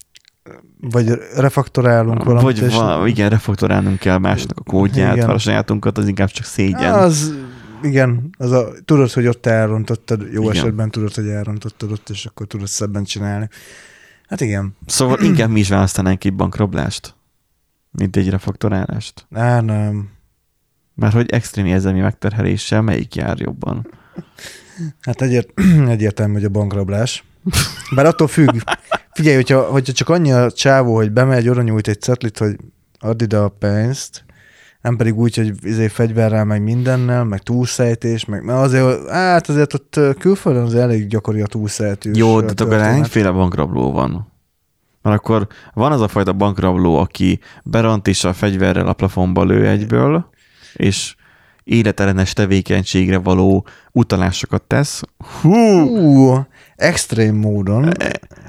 vagy 0.81 1.09
refaktorálunk 1.35 2.24
valamit. 2.24 2.42
Vagy 2.59 2.68
és- 2.68 2.74
va, 2.74 3.07
igen, 3.07 3.29
refaktorálnunk 3.29 3.98
kell 3.98 4.18
másnak 4.18 4.59
a 4.59 4.62
kódját, 4.62 5.16
Igen. 5.16 5.31
a 5.31 5.38
sajátunkat 5.38 5.98
az 5.98 6.09
inkább 6.09 6.29
csak 6.31 6.44
szégyen. 6.44 6.94
Az, 6.94 7.35
igen, 7.83 8.31
az 8.38 8.50
a, 8.50 8.68
tudod, 8.85 9.11
hogy 9.11 9.26
ott 9.26 9.46
elrontottad, 9.46 10.22
jó 10.33 10.42
Igen. 10.42 10.55
esetben 10.57 10.90
tudod, 10.90 11.14
hogy 11.14 11.29
elrontottad 11.29 11.92
ott, 11.92 12.09
és 12.09 12.26
akkor 12.26 12.46
tudod 12.46 12.66
szebben 12.68 13.05
csinálni. 13.05 13.48
Hát 14.29 14.40
igen. 14.40 14.76
Szóval 14.87 15.20
inkább 15.20 15.50
mi 15.50 15.61
is 15.61 15.68
választanánk 15.68 16.24
egy 16.24 16.35
bankrablást, 16.35 17.15
mint 17.98 18.16
egy 18.16 18.30
refaktorálást. 18.30 19.26
Á, 19.35 19.61
nem. 19.61 20.09
Mert 20.94 21.14
hogy 21.14 21.30
extrém 21.30 21.66
érzelmi 21.66 22.00
megterheléssel 22.00 22.82
melyik 22.82 23.14
jár 23.14 23.38
jobban? 23.38 23.87
Hát 25.00 25.22
egyért, 25.22 25.48
egyértelmű, 25.88 26.32
hogy 26.32 26.44
a 26.44 26.48
bankrablás. 26.48 27.24
Bár 27.94 28.06
attól 28.06 28.28
függ. 28.28 28.61
Figyelj, 29.12 29.37
hogyha, 29.37 29.62
hogyha 29.62 29.92
csak 29.92 30.09
annyi 30.09 30.32
a 30.32 30.50
csávó, 30.50 30.94
hogy 30.94 31.12
bemegy, 31.12 31.48
oda 31.48 31.62
nyújt 31.62 31.88
egy 31.88 32.00
cetlit, 32.00 32.38
hogy 32.38 32.56
add 32.98 33.22
ide 33.22 33.37
a 33.37 33.48
pénzt, 33.48 34.24
nem 34.80 34.96
pedig 34.96 35.18
úgy, 35.18 35.37
hogy 35.37 35.52
izé 35.62 35.88
fegyverrel, 35.88 36.44
meg 36.44 36.62
mindennel, 36.62 37.24
meg 37.24 37.42
túlszejtés, 37.42 38.24
meg 38.24 38.44
mert 38.44 38.59
azért, 38.59 39.11
hát 39.11 39.48
azért 39.48 39.74
ott 39.74 40.00
külföldön 40.18 40.62
az 40.62 40.74
elég 40.74 41.06
gyakori 41.06 41.40
a 41.40 41.46
túlszejtős. 41.46 42.16
Jó, 42.16 42.40
de 42.40 42.44
akkor 42.44 42.54
történet. 42.54 42.87
hányféle 42.87 43.30
bankrabló 43.30 43.92
van? 43.92 44.32
Mert 45.07 45.19
akkor 45.19 45.47
van 45.75 45.92
az 45.92 46.01
a 46.01 46.09
fajta 46.09 46.33
bankrabló, 46.33 46.97
aki 46.97 47.40
beront 47.62 48.09
és 48.09 48.25
a 48.25 48.33
fegyverrel 48.33 48.87
a 48.87 48.92
plafonba 48.92 49.45
lő 49.45 49.69
egyből, 49.69 50.31
és 50.75 51.14
életellenes 51.64 52.33
tevékenységre 52.33 53.19
való 53.19 53.66
utalásokat 53.92 54.62
tesz. 54.62 55.03
Hú! 55.40 55.53
Hú, 55.53 56.47
extrém 56.77 57.35
módon. 57.35 57.92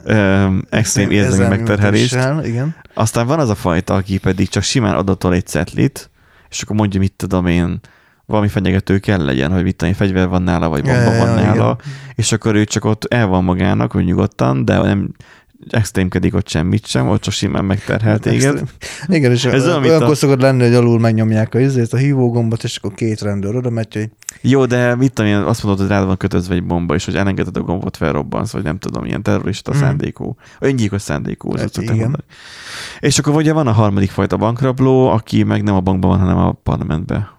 Öm, 0.03 0.65
extrém 0.69 1.11
érzelmi 1.11 1.55
megterhelést. 1.55 2.17
Igen. 2.43 2.75
Aztán 2.93 3.27
van 3.27 3.39
az 3.39 3.49
a 3.49 3.55
fajta, 3.55 3.93
aki 3.93 4.17
pedig 4.17 4.49
csak 4.49 4.63
simán 4.63 4.95
adatol 4.95 5.33
egy 5.33 5.45
cetlit, 5.45 6.09
és 6.49 6.61
akkor 6.61 6.75
mondja, 6.75 6.99
mit 6.99 7.13
tudom 7.13 7.45
én, 7.45 7.79
valami 8.25 8.47
fenyegető 8.47 8.97
kell 8.97 9.25
legyen, 9.25 9.51
hogy 9.51 9.63
mit 9.63 9.75
tudom 9.75 9.93
fegyver 9.93 10.27
van 10.27 10.41
nála, 10.41 10.69
vagy 10.69 10.83
bomba 10.83 11.13
Ja, 11.13 11.25
van 11.25 11.39
ja, 11.39 11.45
nála, 11.45 11.77
és 12.15 12.31
akkor 12.31 12.55
ő 12.55 12.63
csak 12.63 12.85
ott 12.85 13.05
el 13.05 13.27
van 13.27 13.43
magának, 13.43 13.91
hogy 13.91 14.05
nyugodtan, 14.05 14.65
de 14.65 14.77
nem 14.77 15.11
extrémkedik 15.69 16.35
ott 16.35 16.47
semmit 16.49 16.85
sem, 16.87 17.07
ott 17.09 17.21
csak 17.21 17.33
simán 17.33 17.65
megterhel 17.65 18.19
téged. 18.19 18.63
Igen, 19.07 19.31
és 19.31 19.45
Ez 19.45 19.65
olyan, 19.67 19.83
olyankor 19.83 20.09
a- 20.09 20.15
szokott 20.15 20.41
lenni, 20.41 20.63
hogy 20.63 20.73
alul 20.73 20.99
megnyomják 20.99 21.53
a 21.53 21.59
izét, 21.59 21.93
a 21.93 21.97
hívógombot, 21.97 22.63
és 22.63 22.75
akkor 22.77 22.93
két 22.93 23.21
rendőr 23.21 23.55
oda 23.55 23.69
megy, 23.69 23.93
hogy 23.93 24.09
Jó, 24.41 24.65
de 24.65 24.95
mit 24.95 25.13
tudom 25.13 25.31
én, 25.31 25.37
azt 25.37 25.63
mondod, 25.63 25.81
hogy 25.81 25.91
rád 25.95 26.05
van 26.05 26.17
kötözve 26.17 26.55
egy 26.55 26.63
bomba, 26.63 26.95
és 26.95 27.05
hogy 27.05 27.15
elengeded 27.15 27.57
a 27.57 27.61
gombot, 27.61 27.97
felrobbansz, 27.97 28.51
vagy 28.51 28.63
nem 28.63 28.77
tudom, 28.77 29.05
ilyen 29.05 29.23
terrorista 29.23 29.71
Mhm. 29.71 29.79
szándékú, 29.79 30.35
öngyilkos 30.59 31.01
szándékú. 31.01 31.57
Hát 31.57 31.77
igen. 31.77 31.95
mondani. 31.97 32.23
És 32.99 33.19
akkor 33.19 33.33
ugye 33.35 33.53
van 33.53 33.67
a 33.67 33.71
harmadik 33.71 34.09
fajta 34.11 34.37
bankrabló, 34.37 35.07
aki 35.07 35.43
meg 35.43 35.63
nem 35.63 35.75
a 35.75 35.81
bankban 35.81 36.09
van, 36.09 36.19
hanem 36.19 36.37
a 36.37 36.51
parlamentben. 36.51 37.35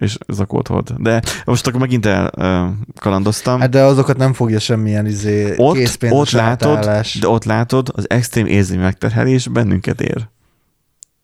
És 0.00 0.18
kód 0.46 0.68
volt. 0.68 1.02
De 1.02 1.22
most 1.44 1.66
akkor 1.66 1.80
megint 1.80 2.06
elkalandoztam. 2.06 3.60
hát 3.60 3.70
de 3.70 3.82
azokat 3.82 4.16
nem 4.16 4.32
fogja 4.32 4.58
semmilyen 4.58 5.06
izé 5.06 5.54
ott, 5.56 5.78
ott 6.10 6.30
látod, 6.30 6.76
átállás. 6.76 7.18
de 7.18 7.28
ott 7.28 7.44
látod, 7.44 7.88
az 7.94 8.10
extrém 8.10 8.46
érzelmi 8.46 8.82
megterhelés 8.82 9.48
bennünket 9.48 10.00
ér. 10.00 10.28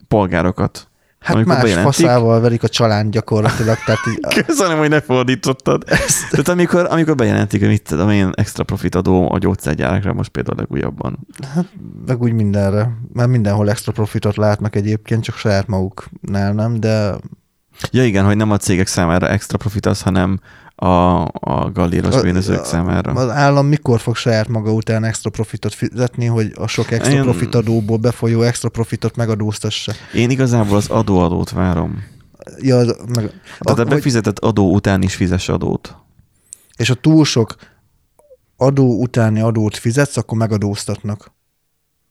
Polgárokat. 0.09 0.89
Hát 1.19 1.45
más 1.45 1.63
bejelentik- 1.63 1.95
faszával 1.95 2.41
verik 2.41 2.63
a 2.63 2.69
család 2.69 3.09
gyakorlatilag, 3.09 3.77
tehát 3.85 4.01
így, 4.11 4.21
Köszönöm, 4.47 4.79
hogy 4.79 4.89
ne 4.89 5.01
fordítottad. 5.01 5.85
Tehát 6.31 6.49
amikor, 6.49 6.87
amikor 6.91 7.15
bejelentik, 7.15 7.61
hogy 7.61 7.69
mit 7.69 7.83
tudom 7.83 8.11
én, 8.11 8.31
extra 8.35 8.65
profit 8.65 8.95
adó 8.95 9.33
a 9.33 9.39
gyógyszergyárakra, 9.39 10.13
most 10.13 10.31
például 10.31 10.57
legújabban. 10.57 11.27
meg 12.07 12.23
úgy 12.23 12.33
mindenre. 12.33 12.91
Mert 13.13 13.29
mindenhol 13.29 13.71
extra 13.71 13.93
profitot 13.93 14.37
látnak 14.37 14.77
egyébként, 14.77 15.23
csak 15.23 15.37
saját 15.37 15.67
maguknál 15.67 16.53
nem, 16.53 16.81
de 16.81 17.15
Ja 17.91 18.05
igen, 18.05 18.25
hogy 18.25 18.37
nem 18.37 18.51
a 18.51 18.57
cégek 18.57 18.87
számára 18.87 19.29
extra 19.29 19.59
profit 19.59 19.87
az, 19.87 20.03
hanem 20.03 20.41
a, 20.75 20.87
a 21.25 21.71
galléros 21.73 22.15
A- 22.15 22.21
bűnözők 22.21 22.61
a- 22.61 22.65
számára. 22.65 23.13
az 23.13 23.29
állam 23.31 23.67
mikor 23.67 24.01
fog 24.01 24.17
saját 24.17 24.49
maga 24.49 24.73
után 24.73 25.05
extra 25.05 25.31
profitot 25.31 25.75
fizetni, 25.75 26.27
hogy 26.27 26.53
a 26.57 26.67
sok 26.67 26.91
extra 26.91 27.15
Én- 27.15 27.23
profit 27.23 27.55
adóból 27.55 27.97
befolyó 27.97 28.43
extra 28.43 28.69
profitot 28.69 29.17
megadóztassa? 29.17 29.93
Én 30.15 30.31
igazából 30.31 30.77
az 30.77 30.89
adóadót 30.89 31.51
várom. 31.51 32.05
Ja, 32.61 32.77
az- 32.77 32.97
meg, 33.07 33.31
Tehát 33.61 33.79
a 33.79 33.83
hogy- 33.83 33.87
befizetett 33.87 34.39
adó 34.39 34.73
után 34.75 35.03
is 35.03 35.15
fizes 35.15 35.49
adót. 35.49 35.97
és 36.77 36.89
ha 36.89 36.95
túl 36.95 37.25
sok 37.25 37.55
adó 38.57 39.01
utáni 39.01 39.41
adót 39.41 39.77
fizetsz, 39.77 40.17
akkor 40.17 40.39
megadóztatnak. 40.39 41.33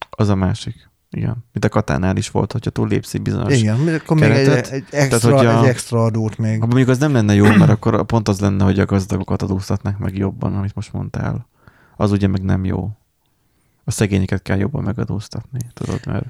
Az 0.09 0.29
a 0.29 0.35
másik. 0.35 0.89
Igen. 1.15 1.35
Mint 1.51 1.65
a 1.65 1.69
katánál 1.69 2.17
is 2.17 2.29
volt, 2.29 2.51
hogyha 2.51 2.69
túl 2.69 2.87
lépsz 2.87 3.13
egy 3.13 3.21
bizonyos. 3.21 3.57
Igen, 3.61 3.75
akkor 4.03 4.19
még 4.19 4.29
egy, 4.29 4.47
keretet. 4.47 4.71
egy, 4.71 4.83
extra, 4.89 5.17
Tehát, 5.19 5.37
hogy 5.37 5.45
a- 5.45 5.61
egy 5.61 5.67
extra 5.69 6.03
adót 6.03 6.37
még. 6.37 6.55
Abban 6.55 6.67
mondjuk 6.67 6.89
az 6.89 6.97
nem 6.97 7.13
lenne 7.13 7.33
jó, 7.33 7.45
mert 7.45 7.69
akkor 7.71 8.05
pont 8.05 8.27
az 8.27 8.39
lenne, 8.39 8.63
hogy 8.63 8.79
a 8.79 8.85
gazdagokat 8.85 9.41
adóztatnák 9.41 9.97
meg 9.97 10.17
jobban, 10.17 10.55
amit 10.55 10.75
most 10.75 10.93
mondtál. 10.93 11.47
Az 11.97 12.11
ugye 12.11 12.27
meg 12.27 12.41
nem 12.43 12.65
jó. 12.65 12.89
A 13.83 13.91
szegényeket 13.91 14.41
kell 14.41 14.57
jobban 14.57 14.83
megadóztatni, 14.83 15.59
tudod, 15.73 15.99
mert 16.05 16.25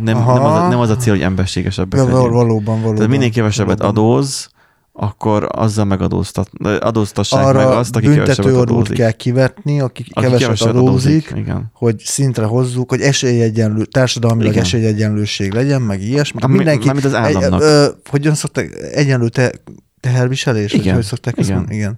nem, 0.00 0.16
Aha. 0.16 0.34
nem, 0.34 0.44
az, 0.44 0.52
a, 0.58 0.68
nem 0.68 0.78
az 0.78 0.90
a 0.90 0.96
cél, 0.96 1.12
hogy 1.12 1.22
emberségesebbek 1.22 2.00
Ja, 2.00 2.04
legyünk. 2.06 2.22
valóban, 2.32 2.64
valóban. 2.64 2.94
Tehát 2.94 3.10
minél 3.10 3.30
kevesebbet 3.30 3.78
valóban. 3.78 4.04
adóz, 4.04 4.49
akkor 4.92 5.48
azzal 5.52 5.84
megadóztat, 5.84 6.50
adóztassák 6.80 7.46
Arra 7.46 7.58
meg 7.68 7.76
azt, 7.76 7.96
aki 7.96 8.06
büntető 8.06 8.24
kevesebbet 8.32 8.60
adózik. 8.70 8.96
kell 8.96 9.10
kivetni, 9.10 9.80
aki, 9.80 10.04
Aki 10.10 10.26
keveset 10.26 10.60
adózik, 10.68 11.32
Igen. 11.36 11.70
hogy 11.74 11.98
szintre 11.98 12.44
hozzuk, 12.44 12.90
hogy 12.90 13.00
esélyegyenlő, 13.00 13.84
társadalmilag 13.84 14.52
Igen. 14.52 14.64
esélyegyenlőség 14.64 15.52
legyen, 15.52 15.82
meg 15.82 16.02
ilyesmi. 16.02 16.40
Ami- 16.42 16.56
Mindenki, 16.56 16.84
mármint 16.84 17.06
az 17.06 17.14
államnak. 17.14 17.60
Egy, 17.62 17.66
ö, 17.68 17.86
hogyan 18.10 18.34
szokták, 18.34 18.74
egyenlő 18.92 19.28
te, 19.28 19.52
teherviselés? 20.00 20.72
Igen. 20.72 20.84
Vagy 20.84 20.94
hogy 20.94 21.04
szokták 21.04 21.34
Igen. 21.38 21.66
Igen. 21.68 21.96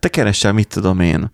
Te 0.00 0.08
keresel, 0.08 0.52
mit 0.52 0.68
tudom 0.68 1.00
én, 1.00 1.30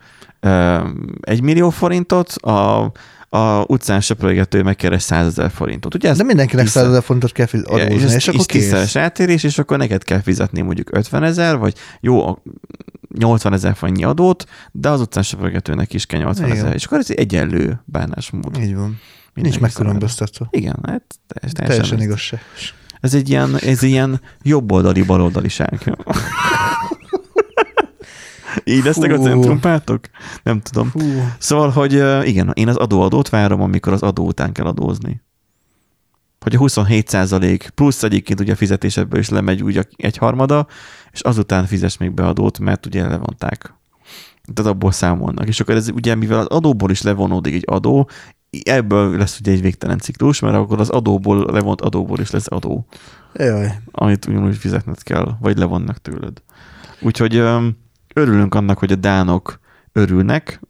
egy 1.20 1.42
millió 1.42 1.70
forintot, 1.70 2.30
a, 2.32 2.92
a 3.32 3.64
utcán 3.66 4.00
söprögető 4.00 4.62
megkeres 4.62 5.02
százezer 5.02 5.50
forintot. 5.50 5.94
Ugye 5.94 6.08
ez 6.08 6.16
De 6.16 6.22
mindenkinek 6.22 6.64
Vissza. 6.64 6.78
100 6.80 6.88
ezer 6.88 7.02
fontot 7.02 7.32
kell 7.32 7.46
adózni, 7.64 7.94
és, 7.94 8.02
és, 8.02 8.14
ez, 8.14 8.28
akkor 8.28 8.40
és 8.40 8.46
kész. 8.46 8.96
eltérés, 8.96 9.42
és 9.42 9.58
akkor 9.58 9.78
neked 9.78 10.04
kell 10.04 10.20
fizetni 10.20 10.60
mondjuk 10.60 10.96
50 10.96 11.22
ezer, 11.22 11.58
vagy 11.58 11.74
jó, 12.00 12.26
a 12.28 12.42
80 13.18 13.52
ezer 13.52 13.76
forintnyi 13.76 14.04
adót, 14.04 14.44
de 14.72 14.88
az 14.88 15.00
utcán 15.00 15.22
söprögetőnek 15.22 15.92
is 15.92 16.06
kell 16.06 16.20
80 16.20 16.46
Igen. 16.46 16.56
ezer. 16.58 16.74
És 16.74 16.84
akkor 16.84 16.98
ez 16.98 17.10
egy 17.10 17.18
egyenlő 17.18 17.82
bánásmód. 17.84 18.58
Így 18.60 18.74
van. 18.74 18.86
Nincs 18.86 18.98
mindenki 19.34 19.60
megkülönböztetve. 19.60 20.46
Igen, 20.50 20.78
hát 20.82 21.02
teljesen, 21.26 21.66
Teljesen 21.66 22.00
igazságos. 22.00 22.74
Ez 23.00 23.14
egy 23.14 23.28
ilyen, 23.28 23.56
ez 23.56 23.82
ilyen 23.82 24.20
jobboldali, 24.42 25.02
baloldaliság. 25.02 25.78
Így 28.64 28.84
lesznek 28.84 29.12
a 29.12 29.16
Fú. 29.16 29.22
centrumpártok? 29.22 30.00
Nem 30.42 30.60
tudom. 30.60 30.90
Hú, 30.92 31.00
Szóval, 31.38 31.68
hogy 31.70 31.92
igen, 32.26 32.50
én 32.54 32.68
az 32.68 32.76
adóadót 32.76 33.28
várom, 33.28 33.60
amikor 33.60 33.92
az 33.92 34.02
adó 34.02 34.26
után 34.26 34.52
kell 34.52 34.66
adózni. 34.66 35.22
Hogy 36.40 36.54
a 36.54 36.58
27% 36.58 37.68
plusz 37.74 38.02
egyébként 38.02 38.40
ugye 38.40 38.52
a 38.52 38.56
fizetésedből 38.56 39.20
is 39.20 39.28
lemegy 39.28 39.62
úgy 39.62 39.76
a- 39.76 39.84
egy 39.96 40.16
harmada, 40.16 40.66
és 41.12 41.20
azután 41.20 41.66
fizes 41.66 41.96
még 41.96 42.12
be 42.12 42.26
adót, 42.26 42.58
mert 42.58 42.86
ugye 42.86 43.08
levonták. 43.08 43.74
Tehát 44.54 44.70
abból 44.70 44.92
számolnak. 44.92 45.48
És 45.48 45.60
akkor 45.60 45.74
ez 45.74 45.88
ugye, 45.90 46.14
mivel 46.14 46.38
az 46.38 46.46
adóból 46.46 46.90
is 46.90 47.02
levonódik 47.02 47.54
egy 47.54 47.64
adó, 47.66 48.08
ebből 48.62 49.16
lesz 49.16 49.38
ugye 49.40 49.52
egy 49.52 49.60
végtelen 49.60 49.98
ciklus, 49.98 50.40
mert 50.40 50.54
akkor 50.54 50.80
az 50.80 50.88
adóból, 50.88 51.52
levont 51.52 51.80
adóból 51.80 52.18
is 52.18 52.30
lesz 52.30 52.46
adó 52.50 52.86
jaj. 53.34 53.74
amit 53.90 54.26
ugyanúgy 54.26 54.56
fizetned 54.56 55.02
kell, 55.02 55.36
vagy 55.40 55.58
levonnak 55.58 55.98
tőled. 55.98 56.42
Úgyhogy 57.00 57.42
örülünk 58.14 58.54
annak, 58.54 58.78
hogy 58.78 58.92
a 58.92 58.96
dánok 58.96 59.60
örülnek, 59.92 60.60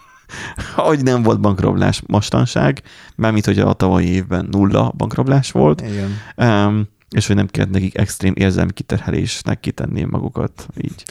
hogy 0.74 1.02
nem 1.02 1.22
volt 1.22 1.40
bankrablás 1.40 2.02
mostanság, 2.06 2.82
mármint, 3.16 3.44
hogy 3.44 3.58
a 3.58 3.72
tavalyi 3.72 4.06
évben 4.06 4.48
nulla 4.50 4.92
bankrablás 4.96 5.50
volt, 5.50 5.80
Igen. 5.80 6.10
öm, 6.36 6.88
és 7.10 7.26
hogy 7.26 7.36
nem 7.36 7.46
kellett 7.46 7.70
nekik 7.70 7.98
extrém 7.98 8.32
érzelmi 8.36 8.72
kiterhelésnek 8.72 9.60
kitenni 9.60 10.04
magukat 10.04 10.66
így. 10.76 11.04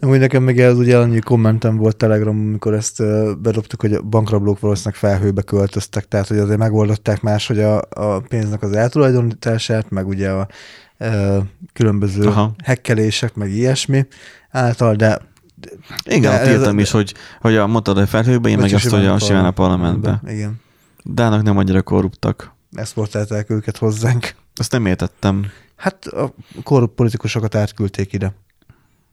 Amúgy 0.00 0.18
nekem 0.18 0.42
még 0.42 0.60
ez 0.60 0.78
ugye 0.78 0.98
annyi 0.98 1.18
kommentem 1.18 1.76
volt 1.76 1.96
Telegram, 1.96 2.38
amikor 2.38 2.74
ezt 2.74 3.02
bedobtuk, 3.38 3.80
hogy 3.80 3.92
a 3.92 4.02
bankrablók 4.02 4.60
valószínűleg 4.60 4.98
felhőbe 4.98 5.42
költöztek, 5.42 6.08
tehát 6.08 6.28
hogy 6.28 6.38
azért 6.38 6.58
megoldották 6.58 7.20
máshogy 7.20 7.60
a, 7.60 7.82
a 7.90 8.20
pénznek 8.28 8.62
az 8.62 8.72
eltulajdonítását, 8.72 9.90
meg 9.90 10.06
ugye 10.06 10.30
a 10.30 10.48
különböző 11.72 12.26
Aha. 12.26 12.54
Hekkelések, 12.64 13.34
meg 13.34 13.50
ilyesmi 13.50 14.06
által, 14.50 14.94
de 14.94 15.20
Igen, 16.04 16.20
De 16.20 16.42
ott 16.42 16.58
írtam 16.58 16.78
is, 16.78 16.90
hogy, 16.90 17.14
hogy 17.40 17.56
a 17.56 17.66
mondtad 17.66 17.98
a 17.98 18.06
felhőbe, 18.06 18.48
én 18.48 18.58
meg 18.58 18.72
azt, 18.72 18.88
hogy 18.88 19.06
a 19.06 19.18
simán 19.18 19.44
a 19.44 19.50
parlamentbe. 19.50 20.20
Igen. 20.26 20.60
Dának 21.04 21.42
nem 21.42 21.56
annyira 21.56 21.82
korruptak. 21.82 22.52
Exportálták 22.72 23.50
őket 23.50 23.76
hozzánk. 23.76 24.34
Azt 24.54 24.72
nem 24.72 24.86
értettem. 24.86 25.46
Hát 25.76 26.06
a 26.06 26.34
korrupt 26.62 26.94
politikusokat 26.94 27.54
átküldték 27.54 28.12
ide. 28.12 28.34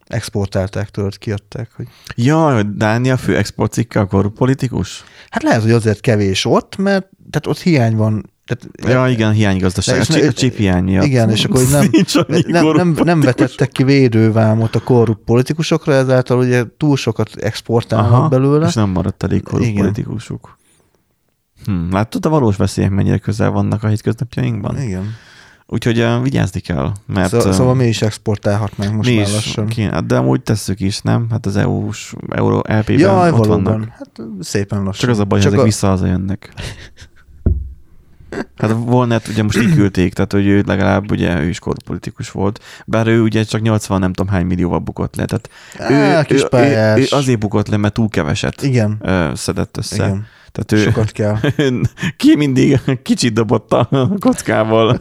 exportálták, 0.05 0.89
tudod, 0.89 1.17
kiadták. 1.17 1.71
Hogy... 1.75 1.87
Ja, 2.15 2.53
hogy 2.53 2.75
Dánia 2.75 3.17
fő 3.17 3.37
exportcikke 3.37 3.99
a 3.99 4.05
korrupt 4.05 4.37
politikus? 4.37 5.03
Hát 5.29 5.43
lehet, 5.43 5.61
hogy 5.61 5.71
azért 5.71 5.99
kevés 5.99 6.45
ott, 6.45 6.77
mert 6.77 7.09
tehát 7.29 7.47
ott 7.47 7.59
hiány 7.59 7.95
van. 7.95 8.33
Tehát, 8.45 8.93
Ja, 8.93 9.11
igen, 9.11 9.31
hiánygazdaság. 9.31 9.99
És 9.99 10.09
a 10.09 10.31
chip 10.31 10.55
hiány 10.55 10.83
miatt. 10.83 11.05
Igen, 11.05 11.29
és 11.29 11.45
akkor 11.45 11.61
hogy 11.63 11.69
nem, 11.71 11.89
nem, 12.63 12.75
nem, 12.75 12.95
nem 13.03 13.21
vetettek 13.21 13.71
ki 13.71 13.83
védővámot 13.83 14.75
a 14.75 14.79
korrupt 14.79 15.23
politikusokra, 15.25 15.93
ezáltal 15.93 16.37
ugye 16.37 16.63
túl 16.77 16.97
sokat 16.97 17.35
exportálnak 17.35 18.11
Aha, 18.11 18.27
belőle. 18.27 18.67
És 18.67 18.73
nem 18.73 18.89
maradt 18.89 19.23
elég 19.23 19.43
korrupt 19.43 19.69
Igen. 19.69 19.81
politikusuk. 19.81 20.57
Hm, 21.65 21.91
látod, 21.91 22.25
a 22.25 22.29
valós 22.29 22.55
veszélyek 22.55 22.91
mennyire 22.91 23.17
közel 23.17 23.49
vannak 23.51 23.83
a 23.83 23.87
hétköznapjainkban? 23.87 24.81
Igen. 24.81 25.15
Úgyhogy 25.67 25.99
uh, 25.99 26.23
vigyázni 26.23 26.59
kell, 26.59 26.91
mert 27.05 27.29
Szó, 27.29 27.51
szóval 27.51 27.75
mi 27.75 27.85
is 27.87 28.01
exportálhatnánk 28.01 28.95
most 28.95 29.09
mi 29.09 29.15
már 29.15 29.25
is 29.25 29.33
lassan. 29.33 29.67
kéne, 29.67 30.01
de 30.01 30.15
amúgy 30.17 30.41
tesszük 30.41 30.79
is, 30.79 31.01
nem? 31.01 31.27
Hát 31.29 31.45
az 31.45 31.55
EU-s, 31.55 32.13
Euró 32.29 32.57
LP-ben 32.57 32.99
Jaj, 32.99 33.29
ott 33.29 33.37
valóban. 33.37 33.63
vannak. 33.63 33.89
Hát 33.89 34.21
szépen 34.39 34.83
lassan. 34.83 34.99
Csak 35.01 35.09
az 35.09 35.19
a 35.19 35.23
baj, 35.25 35.41
hogy 35.41 35.51
Csak 35.51 35.51
ezek 35.51 35.59
a, 35.59 35.63
vissza 35.63 36.07
jönnek. 36.07 36.53
Hát 38.57 38.71
Volnet 38.71 39.27
ugye 39.27 39.43
most 39.43 39.59
kiküldték, 39.59 40.13
tehát 40.13 40.31
hogy 40.31 40.47
ő 40.47 40.63
legalább 40.65 41.11
ugye 41.11 41.41
ő 41.41 41.47
is 41.47 41.59
korpolitikus 41.59 42.31
volt, 42.31 42.63
bár 42.85 43.07
ő 43.07 43.21
ugye 43.21 43.43
csak 43.43 43.61
80 43.61 43.99
nem 43.99 44.13
tudom 44.13 44.33
hány 44.33 44.45
millióval 44.45 44.79
bukott 44.79 45.15
le, 45.15 45.25
tehát 45.25 45.49
Á, 45.77 46.19
ő, 46.19 46.23
kis 46.23 46.41
ő, 46.51 46.57
ő, 46.57 46.95
ő, 47.01 47.05
azért 47.09 47.39
bukott 47.39 47.67
le, 47.67 47.77
mert 47.77 47.93
túl 47.93 48.09
keveset 48.09 48.61
Igen, 48.61 49.01
szedett 49.33 49.77
össze. 49.77 49.95
igen. 49.95 50.25
Tehát 50.51 50.71
ő, 50.85 50.89
Sokat 50.91 51.11
kell. 51.11 51.37
ki 52.17 52.35
mindig 52.35 52.79
kicsit 53.03 53.33
dobott 53.33 53.73
a 53.73 53.89
kockával, 54.19 54.97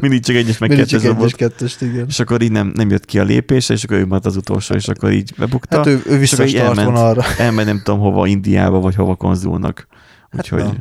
mindig 0.00 0.24
csak 0.24 0.36
egyes 0.36 0.58
meg 0.58 0.68
Mindig 0.68 0.86
csak 0.86 1.00
egyes 1.00 1.12
dobott. 1.12 1.34
kettest, 1.34 1.82
igen. 1.82 2.04
És 2.08 2.20
akkor 2.20 2.42
így 2.42 2.52
nem, 2.52 2.72
nem 2.74 2.90
jött 2.90 3.04
ki 3.04 3.18
a 3.18 3.22
lépésre, 3.22 3.74
és 3.74 3.84
akkor 3.84 3.96
ő 3.96 4.06
maradt 4.06 4.26
az 4.26 4.36
utolsó, 4.36 4.74
és 4.74 4.88
akkor 4.88 5.12
így 5.12 5.32
bebukta. 5.38 5.76
Hát 5.76 5.86
ő, 5.86 6.02
ő 6.06 6.12
így 6.12 6.18
visszastart 6.18 6.78
elment, 6.78 7.18
elment 7.38 7.66
nem 7.66 7.80
tudom 7.84 8.00
hova, 8.00 8.26
Indiába, 8.26 8.80
vagy 8.80 8.94
hova 8.94 9.14
konzulnak. 9.14 9.86
Hát 10.30 10.40
Úgyhogy 10.40 10.62
na. 10.62 10.72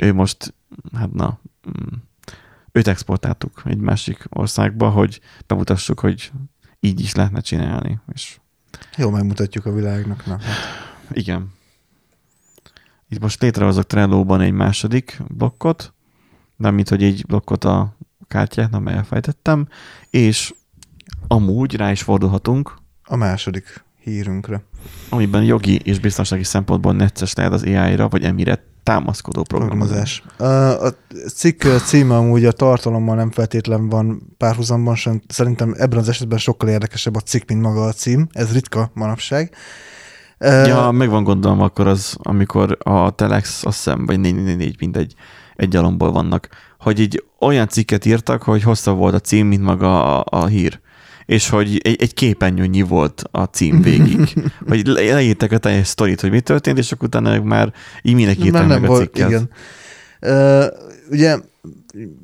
Ő 0.00 0.12
most, 0.12 0.54
hát 0.94 1.12
na, 1.12 1.40
mm, 1.68 1.96
őt 2.72 2.88
exportáltuk 2.88 3.62
egy 3.64 3.78
másik 3.78 4.26
országba, 4.28 4.90
hogy 4.90 5.20
bemutassuk, 5.46 6.00
hogy 6.00 6.32
így 6.80 7.00
is 7.00 7.14
lehetne 7.14 7.40
csinálni. 7.40 7.98
És 8.12 8.38
Jó, 8.96 9.10
megmutatjuk 9.10 9.66
a 9.66 9.72
világnak. 9.72 10.26
Na, 10.26 10.38
hát. 10.40 10.56
igen. 11.12 11.52
Itt 13.08 13.20
most 13.20 13.42
létrehozok 13.42 13.86
Trello-ban 13.86 14.40
egy 14.40 14.52
második 14.52 15.22
blokkot, 15.28 15.92
nem 16.56 16.74
mint 16.74 16.88
hogy 16.88 17.02
egy 17.02 17.24
blokkot 17.26 17.64
a 17.64 17.96
kártyát, 18.28 18.70
nem 18.70 18.88
elfejtettem, 18.88 19.68
és 20.10 20.54
amúgy 21.26 21.74
rá 21.76 21.90
is 21.90 22.02
fordulhatunk, 22.02 22.78
A 23.04 23.16
második 23.16 23.84
hírünkre. 24.02 24.62
amiben 25.08 25.44
jogi 25.44 25.74
és 25.74 25.98
biztonsági 25.98 26.44
szempontból 26.44 26.92
necces 26.92 27.34
lehet 27.34 27.52
az 27.52 27.62
AI-ra, 27.62 28.08
vagy 28.08 28.24
emire 28.24 28.64
támaszkodó 28.82 29.42
programozás. 29.42 30.22
A 30.38 30.88
cikk 31.34 31.64
címe 31.84 32.16
amúgy 32.16 32.44
a 32.44 32.52
tartalommal 32.52 33.16
nem 33.16 33.30
feltétlen 33.30 33.88
van 33.88 34.34
párhuzamban, 34.36 34.94
sem. 34.94 35.22
szerintem 35.28 35.74
ebben 35.78 35.98
az 35.98 36.08
esetben 36.08 36.38
sokkal 36.38 36.68
érdekesebb 36.68 37.16
a 37.16 37.20
cikk, 37.20 37.48
mint 37.48 37.60
maga 37.60 37.84
a 37.84 37.92
cím. 37.92 38.26
Ez 38.32 38.52
ritka 38.52 38.90
manapság. 38.94 39.54
Ja, 40.38 40.90
meg 40.90 41.08
van 41.08 41.24
gondolom 41.24 41.60
akkor 41.60 41.86
az, 41.86 42.16
amikor 42.22 42.78
a 42.80 43.10
Telex, 43.10 43.64
azt 43.64 43.76
hiszem, 43.76 44.06
vagy 44.06 44.20
444, 44.20 44.76
mindegy, 44.80 45.14
egy 45.56 45.76
alomból 45.76 46.12
vannak, 46.12 46.48
hogy 46.78 47.00
egy 47.00 47.24
olyan 47.40 47.68
cikket 47.68 48.04
írtak, 48.04 48.42
hogy 48.42 48.62
hosszabb 48.62 48.96
volt 48.96 49.14
a 49.14 49.20
cím, 49.20 49.46
mint 49.46 49.62
maga 49.62 50.20
a, 50.20 50.38
a 50.40 50.46
hír. 50.46 50.80
És 51.26 51.48
hogy 51.48 51.80
egy, 51.82 52.02
egy 52.02 52.14
képernyőnyi 52.14 52.82
volt 52.82 53.22
a 53.30 53.44
cím 53.44 53.82
végig. 53.82 54.34
hogy 54.68 54.86
le- 54.86 55.12
leírták 55.12 55.52
a 55.52 55.58
teljes 55.58 55.86
sztorit, 55.86 56.20
hogy 56.20 56.30
mi 56.30 56.40
történt, 56.40 56.78
és 56.78 56.92
akkor 56.92 57.06
utána 57.06 57.42
már 57.42 57.72
e-mailnek 58.02 58.44
írták 58.44 58.66
meg 58.66 58.90
a 58.90 58.96
cikket. 58.96 59.28
igen. 59.28 59.50
Uh, 60.20 60.64
ugye 61.10 61.38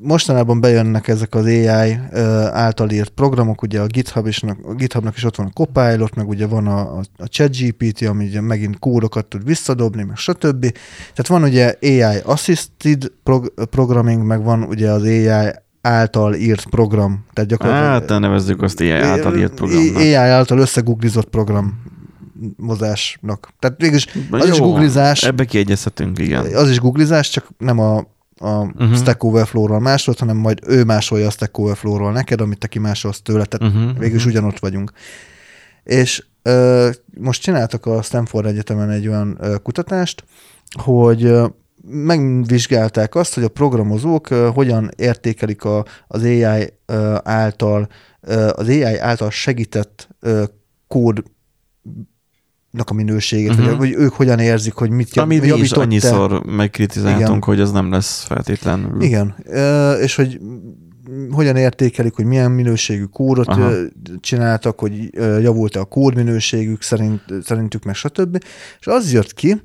mostanában 0.01 0.61
bejönnek 0.61 1.09
ezek 1.09 1.35
az 1.35 1.45
AI 1.45 1.91
uh, 2.13 2.21
által 2.47 2.91
írt 2.91 3.09
programok, 3.09 3.63
ugye 3.63 3.81
a, 3.81 3.87
GitHub 3.87 4.27
is, 4.27 4.43
a 4.43 4.75
GitHubnak 4.75 5.17
is 5.17 5.25
ott 5.25 5.37
van 5.37 5.47
a 5.47 5.51
Copilot, 5.51 6.15
meg 6.15 6.29
ugye 6.29 6.47
van 6.47 6.67
a, 6.67 6.99
a, 6.99 7.03
a 7.17 7.29
ChatGPT, 7.29 8.03
ami 8.03 8.25
ugye 8.25 8.41
megint 8.41 8.79
kódokat 8.79 9.27
tud 9.27 9.45
visszadobni, 9.45 10.03
meg 10.03 10.17
stb. 10.17 10.61
Tehát 10.99 11.27
van 11.27 11.43
ugye 11.43 11.75
AI 11.83 12.19
Assisted 12.25 13.13
prog- 13.23 13.65
Programming, 13.65 14.23
meg 14.23 14.43
van 14.43 14.63
ugye 14.63 14.91
az 14.91 15.03
AI 15.03 15.51
által 15.87 16.35
írt 16.35 16.67
program. 16.67 17.25
Tehát 17.33 17.51
gyakorlatilag 17.51 18.09
Hát, 18.09 18.21
nevezzük 18.21 18.63
azt 18.63 18.81
AI 18.81 18.91
által 18.91 19.37
írt 19.37 19.55
programnak. 19.55 19.97
AI 19.97 20.13
által 20.13 20.59
összegooglizott 20.59 21.29
program 21.29 21.83
mozásnak. 22.57 23.49
Tehát 23.59 23.81
végülis 23.81 24.07
az 24.31 24.49
is 24.49 24.59
Jó, 24.59 24.65
googlizás, 24.65 25.23
Ebbe 25.23 25.45
kiegyezhetünk, 25.45 26.19
igen. 26.19 26.55
az 26.55 26.71
is 26.71 26.81
googlizás, 26.81 27.31
csak 27.31 27.49
nem 27.59 27.79
a, 27.79 27.97
a 28.39 28.51
uh-huh. 28.51 28.95
Stack 28.95 29.25
Overflow-ról 29.25 29.81
másolt, 29.81 30.19
hanem 30.19 30.37
majd 30.37 30.61
ő 30.67 30.85
másolja 30.85 31.27
a 31.27 31.31
Stack 31.31 31.59
Overflow-ról 31.59 32.13
neked, 32.13 32.41
amit 32.41 32.59
te 32.59 32.67
kimásolsz 32.67 33.21
tőle, 33.21 33.45
tehát 33.45 33.75
Uh-huh, 33.75 33.89
uh-huh. 33.89 34.01
végül 34.01 34.17
is 34.17 34.27
ugyanott 34.27 34.59
vagyunk. 34.59 34.93
És 35.85 36.25
ö, 36.43 36.89
most 37.21 37.43
csináltak 37.43 37.87
a 37.87 38.03
Stanford 38.03 38.47
Egyetemen 38.47 38.91
egy 38.91 39.09
olyan 39.09 39.37
ö, 39.41 39.57
kutatást, 39.63 40.25
hogy 40.83 41.33
megvizsgálták 41.85 43.15
azt, 43.15 43.35
hogy 43.35 43.45
a 43.45 43.49
programozók 43.49 44.27
hogyan 44.29 44.91
értékelik 44.97 45.65
a, 45.65 45.85
az 46.07 46.23
AI 46.23 46.73
által 47.23 47.89
az 48.53 48.69
AI 48.69 48.97
által 48.99 49.31
segített 49.31 50.09
kód 50.89 51.23
a 52.85 52.95
minőségét, 52.95 53.51
uh-huh. 53.51 53.67
Mhm. 53.67 53.77
vagy, 53.77 53.95
vagy 53.95 54.03
ők 54.03 54.13
hogyan 54.13 54.39
érzik, 54.39 54.75
hogy 54.75 54.91
mit 54.91 55.15
jav, 55.15 55.25
Amit 55.25 55.41
mi 55.41 55.61
is 55.61 55.73
annyiszor 55.73 56.45
megkritizáltunk, 56.45 57.27
Igen. 57.27 57.43
hogy 57.43 57.61
az 57.61 57.73
nem 57.73 57.91
lesz 57.91 58.23
feltétlenül. 58.23 59.03
Igen, 59.03 59.35
és 60.01 60.15
hogy 60.15 60.41
hogyan 61.31 61.57
értékelik, 61.57 62.15
hogy 62.15 62.25
milyen 62.25 62.51
minőségű 62.51 63.05
kódot 63.05 63.47
Aha. 63.47 63.73
csináltak, 64.21 64.79
hogy 64.79 65.15
javult-e 65.43 65.81
a 65.81 65.85
kódminőségük 65.85 66.83
szerint, 66.83 67.23
szerintük, 67.43 67.85
meg 67.85 67.95
stb. 67.95 68.45
És 68.81 68.87
az 68.87 69.13
jött 69.13 69.35
ki, 69.35 69.63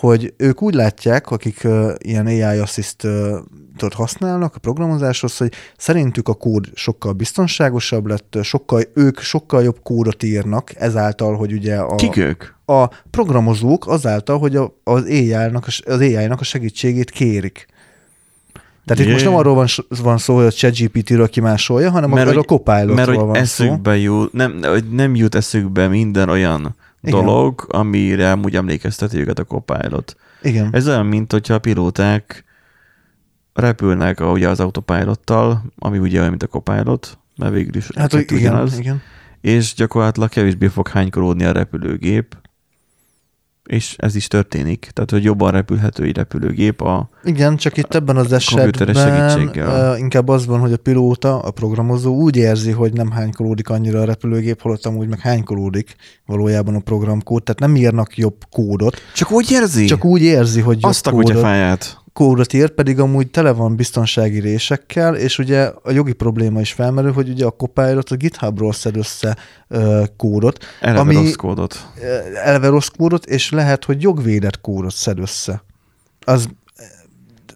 hogy 0.00 0.34
ők 0.36 0.62
úgy 0.62 0.74
látják, 0.74 1.30
akik 1.30 1.64
ö, 1.64 1.92
ilyen 1.98 2.26
AI 2.26 2.42
assistot 2.42 3.94
használnak 3.94 4.54
a 4.54 4.58
programozáshoz, 4.58 5.36
hogy 5.36 5.52
szerintük 5.76 6.28
a 6.28 6.34
kód 6.34 6.66
sokkal 6.74 7.12
biztonságosabb 7.12 8.06
lett, 8.06 8.38
sokkal, 8.42 8.82
ők 8.94 9.18
sokkal 9.20 9.62
jobb 9.62 9.78
kódot 9.82 10.22
írnak, 10.22 10.72
ezáltal, 10.76 11.36
hogy 11.36 11.52
ugye 11.52 11.76
a, 11.76 11.94
Kik 11.94 12.16
ők? 12.16 12.44
a 12.66 12.86
programozók 13.10 13.86
azáltal, 13.86 14.38
hogy 14.38 14.56
a, 14.56 14.74
az 14.84 15.04
AI-nak, 15.04 15.66
az 15.66 16.00
AI-nak 16.00 16.40
a 16.40 16.44
segítségét 16.44 17.10
kérik. 17.10 17.66
Tehát 18.84 19.02
itt 19.02 19.06
Jé. 19.08 19.12
most 19.12 19.24
nem 19.24 19.34
arról 19.34 19.54
van, 19.54 19.66
van 19.88 20.18
szó, 20.18 20.34
hogy 20.34 20.44
a 20.44 20.50
ChatGPT-ről 20.50 21.28
kimásolja, 21.28 21.90
hanem 21.90 22.10
Mert 22.10 22.24
mert 22.24 22.36
a 22.36 22.38
hogy- 22.38 22.46
Copilotról 22.46 22.94
Mert 22.94 23.08
hogy 23.08 23.18
van 23.18 23.34
szó. 23.34 23.40
eszükbe 23.40 23.96
jut, 23.96 24.32
nem, 24.32 24.58
hogy 24.62 24.84
nem 24.90 25.14
jut 25.14 25.34
eszükbe 25.34 25.88
minden 25.88 26.28
olyan 26.28 26.76
Igen. 27.02 27.24
dolog, 27.24 27.66
amire 27.68 28.32
amúgy 28.32 28.56
emlékezteti 28.56 29.18
őket 29.18 29.38
a 29.38 29.44
Copilot. 29.44 30.16
Igen. 30.42 30.68
Ez 30.72 30.88
olyan, 30.88 31.06
mint 31.06 31.32
hogyha 31.32 31.54
a 31.54 31.58
pilóták 31.58 32.44
repülnek 33.52 34.20
ugye 34.20 34.48
az 34.48 34.60
autopilottal, 34.60 35.62
ami 35.78 35.98
ugye 35.98 36.18
olyan, 36.18 36.30
mint 36.30 36.42
a 36.42 36.46
Copilot, 36.46 37.18
mert 37.36 37.52
végül 37.52 37.76
is 37.76 37.88
Hát, 37.96 38.12
igen, 38.12 38.38
ugyanaz, 38.38 38.78
igen. 38.78 39.02
és 39.40 39.74
gyakorlatilag 39.74 40.28
kevésbé 40.28 40.66
fog 40.66 40.88
hánykolódni 40.88 41.44
a 41.44 41.52
repülőgép, 41.52 42.36
és 43.68 43.94
ez 43.98 44.14
is 44.14 44.26
történik. 44.26 44.90
Tehát, 44.92 45.10
hogy 45.10 45.24
jobban 45.24 45.50
repülhető 45.50 46.04
egy 46.04 46.16
repülőgép 46.16 46.80
a 46.80 47.08
Igen, 47.24 47.56
csak 47.56 47.76
itt 47.76 47.94
ebben 47.94 48.16
az 48.16 48.32
esetben 48.32 48.94
segítséggel. 48.94 49.98
inkább 49.98 50.28
az 50.28 50.46
van, 50.46 50.60
hogy 50.60 50.72
a 50.72 50.76
pilóta, 50.76 51.38
a 51.38 51.50
programozó 51.50 52.14
úgy 52.14 52.36
érzi, 52.36 52.70
hogy 52.70 52.92
nem 52.92 53.10
hánykolódik 53.10 53.68
annyira 53.68 54.00
a 54.00 54.04
repülőgép, 54.04 54.62
holott 54.62 54.86
amúgy 54.86 55.08
meg 55.08 55.18
hánykolódik 55.20 55.94
valójában 56.26 56.74
a 56.74 56.80
programkód, 56.80 57.42
tehát 57.42 57.60
nem 57.60 57.76
írnak 57.76 58.16
jobb 58.16 58.36
kódot, 58.50 58.96
Csak 59.14 59.30
úgy 59.30 59.50
érzi? 59.50 59.84
csak 59.84 60.04
úgy 60.04 60.22
érzi, 60.22 60.60
hogy 60.60 60.78
jobb 60.80 60.90
azt 60.90 61.06
a 61.06 61.10
kódot, 61.10 61.26
kutyafáját. 61.30 61.97
Kódot 62.18 62.52
ír, 62.52 62.70
pedig 62.70 63.00
amúgy 63.00 63.30
tele 63.30 63.52
van 63.52 63.76
biztonsági 63.76 64.40
résekkel, 64.40 65.16
és 65.16 65.38
ugye 65.38 65.72
a 65.82 65.90
jogi 65.90 66.12
probléma 66.12 66.60
is 66.60 66.72
felmerül, 66.72 67.12
hogy 67.12 67.28
ugye 67.28 67.46
a 67.46 67.50
Copilot 67.50 68.10
a 68.10 68.16
GitHubról 68.16 68.72
szed 68.72 68.96
össze 68.96 69.36
ö, 69.68 70.04
kódot, 70.16 70.64
Eleve 70.80 71.00
Ami- 71.00 71.14
rossz 71.14 71.32
kódot. 71.34 71.86
eleve 72.44 72.68
rossz 72.68 72.86
kódot, 72.96 73.26
és 73.26 73.50
lehet, 73.50 73.84
hogy 73.84 74.02
jogvédett 74.02 74.60
kódot 74.60 74.94
szed 74.94 75.18
össze. 75.18 75.62
Az, 76.24 76.48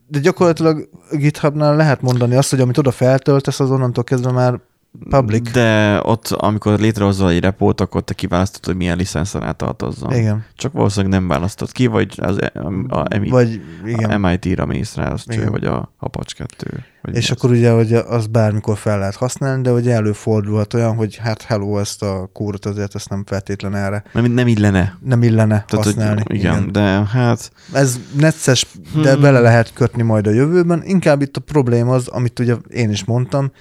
de 0.09 0.18
gyakorlatilag 0.18 0.88
a 1.11 1.16
GitHubnál 1.16 1.77
lehet 1.77 2.01
mondani 2.03 2.35
azt, 2.35 2.51
hogy 2.51 2.61
amit 2.61 2.79
oda 2.79 2.90
feltöltesz, 2.90 3.61
az 3.61 3.70
onnantól 3.70 4.05
kezdve 4.05 4.31
már 4.31 4.61
Public. 5.09 5.51
De 5.53 6.01
ott, 6.03 6.29
amikor 6.29 6.79
létrehozol 6.79 7.31
egy 7.31 7.41
repót, 7.41 7.81
akkor 7.81 8.03
te 8.03 8.15
kiválasztod, 8.15 8.65
hogy 8.65 8.77
milyen 8.77 8.97
licensz 8.97 9.35
alá 9.35 9.51
tartozzon. 9.53 10.13
Igen. 10.13 10.45
Csak 10.57 10.73
valószínűleg 10.73 11.19
nem 11.21 11.29
választod 11.29 11.73
ki, 11.73 11.87
vagy 11.87 12.15
az, 12.17 12.39
a, 12.55 12.97
a, 12.99 13.19
MIT, 13.19 13.31
Vagy 13.31 13.61
igen. 13.87 14.11
a 14.11 14.29
MIT-ra 14.29 14.67
mész 14.67 14.95
rá, 14.95 15.11
azt 15.11 15.33
Igen. 15.33 15.51
vagy 15.51 15.65
a 15.65 15.93
Apache 15.99 16.35
2. 16.37 16.85
Vagy 17.03 17.17
És 17.17 17.29
mi 17.29 17.35
az. 17.35 17.37
akkor 17.39 17.57
ugye, 17.57 17.71
hogy 17.71 17.93
az 17.93 18.27
bármikor 18.27 18.77
fel 18.79 18.99
lehet 18.99 19.15
használni, 19.17 19.63
de 19.63 19.73
ugye 19.73 19.93
előfordulhat 19.95 20.75
olyan, 20.75 20.95
hogy 20.97 21.17
hát 21.17 21.43
hello, 21.43 21.79
ezt 21.79 22.03
a 22.03 22.31
kódot 22.33 22.67
azért 22.67 22.95
ezt 22.95 23.09
nem 23.09 23.25
feltétlen 23.27 23.75
erre 23.75 24.03
Nem, 24.13 24.25
nem 24.25 24.47
illene. 24.47 24.99
nem 25.01 25.23
illene 25.23 25.65
Tehát, 25.69 25.85
használni. 25.87 26.23
Hogy, 26.27 26.37
igen, 26.37 26.57
igen, 26.57 26.73
de 26.73 26.81
hát 27.07 27.53
Ez 27.73 28.01
necces, 28.19 28.67
de 29.03 29.13
Hmm. 29.13 29.21
bele 29.21 29.41
lehet 29.41 29.73
kötni 29.73 30.03
majd 30.03 30.27
a 30.27 30.31
jövőben. 30.31 30.83
Inkább 30.85 31.23
itt 31.23 31.37
a 31.37 31.41
probléma 31.41 31.95
az, 31.95 32.09
amit 32.09 32.39
ugye 32.39 32.55
én 32.69 32.91
is 32.91 33.05
mondtam, 33.05 33.53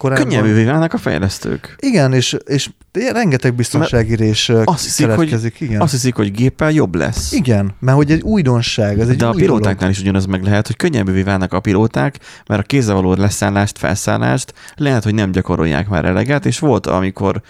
korábban. 0.00 0.24
könnyebbé 0.28 0.64
válnak 0.64 0.92
a 0.92 0.98
fejlesztők. 0.98 1.76
Igen, 1.80 2.12
és, 2.12 2.36
és 2.46 2.70
rengeteg 3.12 3.54
biztonsági 3.54 4.14
rés 4.16 4.48
Azt 4.48 4.84
hiszik, 4.84 5.06
hogy, 5.06 5.14
keletkezik. 5.14 5.60
Igen. 5.60 5.80
azt 5.80 5.92
hiszik, 5.92 6.14
hogy 6.14 6.30
géppel 6.32 6.70
jobb 6.70 6.94
lesz. 6.94 7.32
igen, 7.32 7.74
mert 7.80 7.96
hogy 7.96 8.10
egy 8.10 8.20
újdonság, 8.22 9.00
ez 9.00 9.08
egy 9.08 9.16
De 9.16 9.26
a 9.26 9.30
új 9.32 9.40
pilótáknál 9.40 9.74
dolog. 9.74 9.94
is 9.94 10.00
ugyanaz 10.00 10.26
meg 10.26 10.42
lehet, 10.42 10.66
hogy 10.66 10.76
könnyebbé 10.76 11.22
válnak 11.22 11.52
a 11.52 11.60
pilóták, 11.60 12.18
mert 12.46 12.60
a 12.60 12.64
kézzel 12.64 12.94
való 12.94 13.14
leszállást, 13.14 13.78
felszállást 13.78 14.54
lehet, 14.74 15.04
hogy 15.04 15.14
nem 15.14 15.30
gyakorolják 15.32 15.88
már 15.88 16.04
eleget, 16.04 16.46
és 16.46 16.58
volt, 16.58 16.86
amikor 16.86 17.40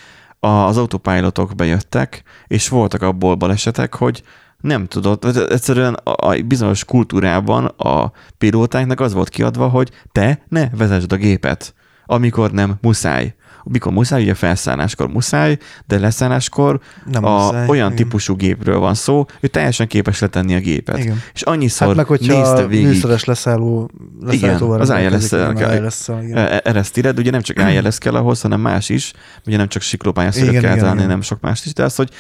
a- 0.41 0.47
az 0.49 0.77
autopilotok 0.77 1.55
bejöttek, 1.55 2.23
és 2.47 2.69
voltak 2.69 3.03
abból 3.03 3.35
balesetek, 3.35 3.95
hogy 3.95 4.23
nem 4.61 4.87
vagy 5.21 5.37
egyszerűen 5.49 5.95
a 5.95 6.29
a 6.29 6.37
bizonyos 6.47 6.85
kultúrában 6.85 7.65
a 7.65 8.13
pilótáknak 8.39 9.01
az 9.01 9.13
volt 9.13 9.29
kiadva, 9.29 9.69
hogy 9.69 9.91
te 10.13 10.43
ne 10.49 10.69
vezesd 10.77 11.13
a 11.13 11.17
gépet, 11.17 11.75
amikor 12.11 12.51
nem 12.53 12.75
muszáj. 12.81 13.35
Mikor 13.65 13.93
muszáj, 13.93 14.23
ugye 14.23 14.35
felszálláskor 14.35 15.09
muszáj, 15.09 15.59
de 15.87 15.99
leszálláskor 15.99 16.81
Nem 17.13 17.25
a, 17.25 17.45
muszáj, 17.45 17.69
olyan 17.69 17.93
igen. 17.93 17.97
típusú 17.97 18.37
gépről 18.37 18.79
van 18.79 18.95
szó, 18.95 19.27
hogy 19.41 19.51
teljesen 19.51 19.87
képes 19.87 20.21
letenni 20.21 20.55
a 20.55 20.59
gépet. 20.59 20.99
Igen. 20.99 21.23
És 21.35 21.43
annyiszor 21.43 21.87
Hát 21.87 21.97
meg, 21.97 22.07
hogyha 22.07 22.37
nézte 22.39 22.67
végig, 22.67 22.87
műszeres 22.87 23.25
leszálló, 23.25 23.91
az 24.27 24.91
ILS-szel 24.91 25.51
igen, 25.51 25.55
kell- 25.55 25.83
ILS-szel, 25.83 26.23
igen. 26.23 26.37
e- 26.37 26.61
eresztired, 26.65 27.19
ugye 27.19 27.31
nem 27.31 27.41
csak 27.41 27.63
ILS 27.73 27.99
kell 27.99 28.15
ahhoz, 28.15 28.41
hanem 28.41 28.61
más 28.61 28.89
is, 28.89 29.13
ugye 29.47 29.57
nem 29.57 29.69
csak 29.69 29.83
szöget 29.83 30.61
kell 30.61 30.77
találni, 30.77 31.05
nem 31.05 31.21
sok 31.21 31.41
más 31.41 31.65
is, 31.67 31.73
de 31.73 31.85
az, 31.85 31.95
hogy 31.95 32.11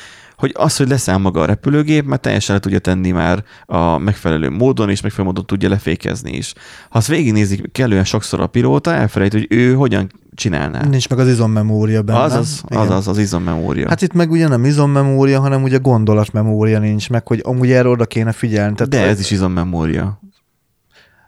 hogy 0.40 0.53
az, 0.55 0.76
hogy 0.76 0.88
leszáll 0.88 1.16
maga 1.16 1.40
a 1.40 1.44
repülőgép, 1.44 2.05
mert 2.05 2.20
teljesen 2.20 2.55
le 2.55 2.61
tudja 2.61 2.79
tenni 2.79 3.11
már 3.11 3.44
a 3.66 3.98
megfelelő 3.98 4.50
módon, 4.50 4.90
és 4.90 5.00
megfelelő 5.00 5.29
módon 5.29 5.46
tudja 5.46 5.68
lefékezni 5.68 6.33
is. 6.33 6.53
Ha 6.88 6.98
azt 6.98 7.07
végignézik 7.07 7.72
kellően 7.72 8.05
sokszor 8.05 8.40
a 8.40 8.46
pilóta, 8.46 8.92
elfelejt, 8.92 9.33
hogy 9.33 9.46
ő 9.50 9.74
hogyan 9.74 10.11
csinálná. 10.35 10.85
Nincs 10.85 11.09
meg 11.09 11.18
az 11.18 11.29
izommemória 11.29 12.03
benne. 12.03 12.18
Azaz, 12.18 12.62
Igen. 12.68 12.83
azaz, 12.83 13.09
az 13.09 13.18
izommemória. 13.18 13.88
Hát 13.88 14.03
itt 14.03 14.12
meg 14.12 14.31
ugye 14.31 14.48
nem 14.48 14.64
izommemória, 14.64 15.40
hanem 15.40 15.62
ugye 15.62 15.76
gondolatmemória 15.76 16.79
nincs 16.79 17.11
meg, 17.11 17.26
hogy 17.26 17.40
amúgy 17.44 17.70
erre 17.70 17.88
oda 17.88 18.05
kéne 18.05 18.33
figyelni. 18.33 18.74
Tehát 18.74 18.92
de 18.92 19.07
ez 19.07 19.20
is 19.20 19.31
izommemória. 19.31 20.20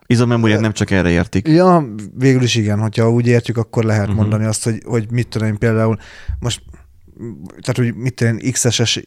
Izommemóriát 0.07 0.61
nem 0.61 0.72
csak 0.72 0.90
erre 0.90 1.11
értik. 1.11 1.48
Ja, 1.48 1.85
végül 2.18 2.42
is 2.42 2.55
igen, 2.55 2.79
hogyha 2.79 3.11
úgy 3.11 3.27
értjük, 3.27 3.57
akkor 3.57 3.85
lehet 3.85 4.03
uh-huh. 4.03 4.16
mondani 4.16 4.44
azt, 4.44 4.64
hogy, 4.64 4.83
hogy 4.85 5.07
mit 5.11 5.29
tudom 5.29 5.48
én 5.48 5.59
például 5.59 5.98
most 6.38 6.62
tehát, 7.61 7.77
hogy 7.77 7.95
mit 7.95 8.21
én, 8.21 8.39
XSS 8.53 9.01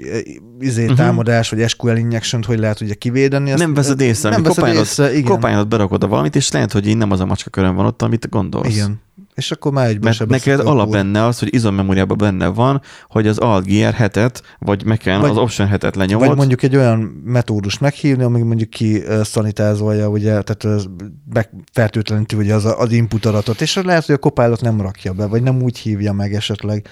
izé, 0.60 0.82
Mhm. 0.84 0.91
uh-huh. 0.91 1.06
támadás, 1.06 1.49
vagy 1.49 1.69
SQL 1.69 1.95
injection 1.95 2.43
hogy 2.43 2.60
lehet 2.60 2.82
ugye 2.82 2.93
kivédeni. 2.93 3.51
Azt, 3.51 3.60
nem 3.62 3.73
veszed 3.73 3.99
észre, 4.01 4.30
nem 4.30 4.43
veszed 4.43 4.58
kopányod, 4.58 4.82
észre, 4.84 5.12
igen. 5.15 5.32
kopányod 5.32 5.67
berakod 5.67 6.04
a 6.04 6.08
valamit, 6.08 6.36
és 6.36 6.51
lehet, 6.51 6.71
hogy 6.71 6.88
így 6.88 6.97
nem 6.97 7.12
az 7.12 7.19
a 7.19 7.25
macska 7.25 7.49
körön 7.49 7.75
van 7.75 7.86
ott, 7.86 8.01
amit 8.01 8.30
gondolsz. 8.30 8.75
Igen. 8.75 9.04
És 9.36 9.51
akkor 9.51 9.71
már 9.71 9.88
egyből 9.88 10.13
Mert 10.17 10.30
neked 10.30 10.60
alap 10.60 10.89
benne 10.91 11.23
az, 11.25 11.39
hogy 11.39 11.54
izommemóriában 11.54 12.17
benne 12.17 12.47
van, 12.47 12.82
hogy 13.08 13.28
az 13.28 13.38
Alt 13.38 13.65
GR 13.65 13.93
hetet, 13.93 14.43
vagy 14.60 14.86
Mac-en 14.86 15.21
Vagy- 15.21 15.30
az 15.30 15.38
Option 15.38 15.67
hetet 15.67 15.95
lenyomod. 15.95 16.28
Vagy 16.28 16.38
mondjuk 16.38 16.63
egy 16.63 16.75
olyan 16.75 16.99
metódus 17.25 17.78
meghívni, 17.78 18.23
ami 18.23 18.41
mondjuk 18.41 18.69
ki 18.69 18.97
uh, 18.97 19.21
szanitázolja, 19.21 20.10
ugye, 20.10 20.41
tehát 20.41 20.88
fertőtleníti 21.73 22.36
ugye 22.36 22.54
az, 22.54 22.65
az 22.78 22.91
input 22.91 23.25
adatot, 23.25 23.62
és 23.62 23.75
lehet, 23.84 24.06
hogy 24.06 24.15
a 24.15 24.17
Copilot 24.17 24.62
nem 24.62 24.82
rakja 24.82 25.13
be, 25.13 25.25
vagy 25.25 25.43
nem 25.43 25.62
úgy 25.62 25.78
hívja 25.78 26.13
meg 26.13 26.34
esetleg, 26.34 26.88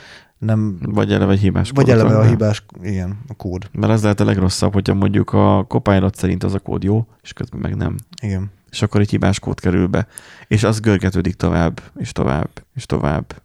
nem, 0.46 0.78
Vagy 0.82 1.12
eleve 1.14 1.36
hibás 1.38 1.70
vagy 1.70 1.86
kódot 1.86 2.00
eleve 2.02 2.20
a 2.20 2.28
hibás, 2.28 2.64
igen, 2.82 3.18
a 3.28 3.34
kód. 3.34 3.70
Mert 3.72 3.94
az 3.94 4.02
lehet 4.02 4.20
a 4.20 4.26
legrosszabb, 4.26 4.74
hogyha 4.74 4.94
mondjuk 4.94 5.34
a 5.34 5.66
Copilot 5.68 6.16
szerint 6.16 6.44
az 6.44 6.54
a 6.54 6.60
kód 6.60 6.84
jó, 6.84 7.08
és 7.22 7.34
közben 7.34 7.60
meg 7.60 7.76
nem. 7.76 7.96
Igen. 8.22 8.52
És 8.72 8.82
akkor 8.82 9.02
egy 9.02 9.10
hibás 9.10 9.40
kód 9.40 9.60
kerül 9.60 9.88
be. 9.88 10.08
És 10.48 10.64
az 10.64 10.80
görgetődik 10.80 11.34
tovább, 11.36 11.82
és 11.98 12.12
tovább, 12.12 12.50
és 12.76 12.86
tovább. 12.86 13.42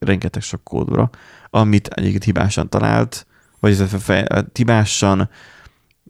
Rengeteg 0.00 0.42
sok 0.42 0.64
kódra, 0.64 1.10
amit 1.50 1.86
egyébként 1.88 2.24
hibásan 2.24 2.68
talált, 2.68 3.26
vagy 3.60 3.70
ez 3.70 3.82
fe- 4.02 4.44
hibásan 4.52 5.28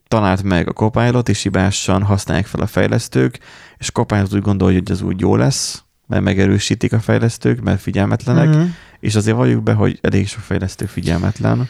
talált 0.08 0.42
meg 0.42 0.68
a 0.68 0.72
Copilot, 0.72 1.28
és 1.28 1.42
hibásan 1.42 2.02
használják 2.02 2.46
fel 2.46 2.60
a 2.60 2.66
fejlesztők, 2.66 3.38
és 3.78 3.90
Copilot 3.90 4.34
úgy 4.34 4.42
gondolja, 4.42 4.78
hogy 4.78 4.90
ez 4.90 5.02
úgy 5.02 5.20
jó 5.20 5.36
lesz, 5.36 5.82
mert 6.06 6.22
megerősítik 6.22 6.92
a 6.92 7.00
fejlesztők, 7.00 7.60
mert 7.60 7.80
figyelmetlenek, 7.80 8.48
Mhm. 8.48 8.62
És 9.00 9.14
azért 9.14 9.36
valljuk 9.36 9.62
be, 9.62 9.72
hogy 9.72 9.98
elég 10.02 10.28
sok 10.28 10.40
fejlesztő 10.42 10.86
figyelmetlen, 10.86 11.68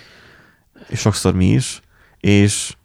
és 0.88 1.00
sokszor 1.00 1.34
mi 1.34 1.46
is, 1.46 1.80
és 2.20 2.76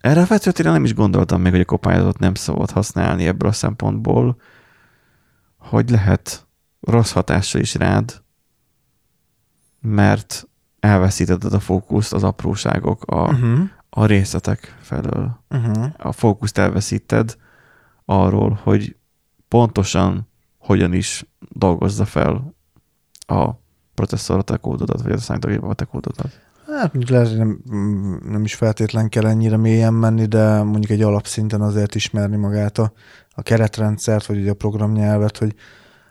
erre 0.00 0.20
a 0.20 0.26
vetőtére 0.26 0.70
nem 0.70 0.84
is 0.84 0.94
gondoltam 0.94 1.40
még, 1.40 1.52
hogy 1.52 1.60
a 1.60 1.64
Copilotot 1.64 2.18
nem 2.18 2.34
szabad 2.34 2.70
használni 2.70 3.26
ebből 3.26 3.48
a 3.48 3.52
szempontból, 3.52 4.36
hogy 5.56 5.90
lehet 5.90 6.46
rossz 6.80 7.12
hatással 7.12 7.60
is 7.60 7.74
rád, 7.74 8.22
mert 9.80 10.48
elveszítetted 10.80 11.52
a 11.52 11.60
fókuszt, 11.60 12.12
az 12.12 12.22
apróságok, 12.22 13.04
a, 13.04 13.22
Uh-huh. 13.22 13.68
a 13.90 14.06
részletek 14.06 14.76
felől. 14.80 15.44
Uh-huh. 15.50 15.86
A 15.96 16.12
fókuszt 16.12 16.58
elveszíted 16.58 17.36
arról, 18.04 18.60
hogy 18.62 18.96
pontosan 19.48 20.28
hogyan 20.58 20.92
is 20.92 21.26
dolgozza 21.38 22.04
fel 22.04 22.55
a 23.26 23.50
processzorot, 23.94 24.50
a 24.50 24.58
kódodat, 24.58 25.02
vagy 25.02 25.12
a 25.12 25.18
számítógépet, 25.18 25.80
a 25.80 25.84
kódodat. 25.84 26.40
Hát 26.66 26.92
mondjuk 26.92 27.08
lehet, 27.08 27.28
hogy 27.28 27.38
nem, 27.38 27.60
nem 28.28 28.44
is 28.44 28.54
feltétlen 28.54 29.08
kell 29.08 29.26
ennyire 29.26 29.56
mélyen 29.56 29.94
menni, 29.94 30.26
de 30.26 30.62
mondjuk 30.62 30.90
egy 30.90 31.02
alapszinten 31.02 31.60
azért 31.60 31.94
ismerni 31.94 32.36
magát 32.36 32.78
a, 32.78 32.92
a 33.34 33.42
keretrendszert, 33.42 34.26
vagy 34.26 34.38
ugye 34.38 34.50
a 34.50 34.54
programnyelvet, 34.54 35.38
hogy 35.38 35.54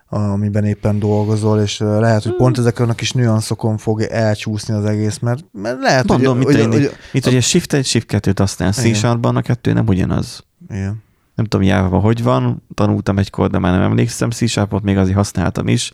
amiben 0.07 0.63
éppen 0.63 0.99
dolgozol, 0.99 1.59
és 1.59 1.77
lehet, 1.77 2.23
hogy 2.23 2.35
pont 2.35 2.57
ezeken 2.57 2.89
a 2.89 2.93
kis 2.93 3.11
nüanszokon 3.11 3.77
fog 3.77 4.01
elcsúszni 4.01 4.73
az 4.73 4.85
egész, 4.85 5.19
mert, 5.19 5.45
mert 5.51 5.79
lehet, 5.79 6.07
Mondom, 6.07 6.37
hogy, 6.37 6.45
mit 6.45 6.55
hogy, 6.55 6.65
hogy, 6.65 6.73
hogy, 6.73 6.91
Mint 7.11 7.25
hogy 7.25 7.35
egy 7.35 7.43
shift 7.43 7.73
1, 7.73 7.85
shift 7.85 8.07
2-t 8.11 8.33
használsz. 8.37 8.81
C-Sharpban 8.81 9.35
a 9.35 9.41
kettő 9.41 9.73
nem 9.73 9.87
ugyanaz. 9.87 10.43
igen. 10.69 11.03
Nem 11.35 11.45
tudom, 11.45 11.65
java 11.65 11.99
hogy 11.99 12.23
van, 12.23 12.63
tanultam 12.73 13.17
egykor, 13.17 13.49
de 13.49 13.59
már 13.59 13.73
nem 13.73 13.81
emlékszem, 13.81 14.29
C-Sharpot 14.29 14.83
még 14.83 14.97
azért 14.97 15.15
használtam 15.15 15.67
is. 15.67 15.93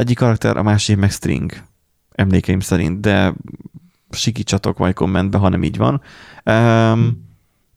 Egyik 0.00 0.16
karakter, 0.16 0.56
a 0.56 0.62
másik 0.62 0.96
meg 0.96 1.10
string, 1.10 1.52
emlékeim 2.12 2.60
szerint, 2.60 3.00
de 3.00 3.34
sikítsatok 4.10 4.78
majd 4.78 4.94
kommentbe, 4.94 5.38
ha 5.38 5.48
nem 5.48 5.62
így 5.62 5.76
van. 5.76 6.02
Um, 6.44 7.28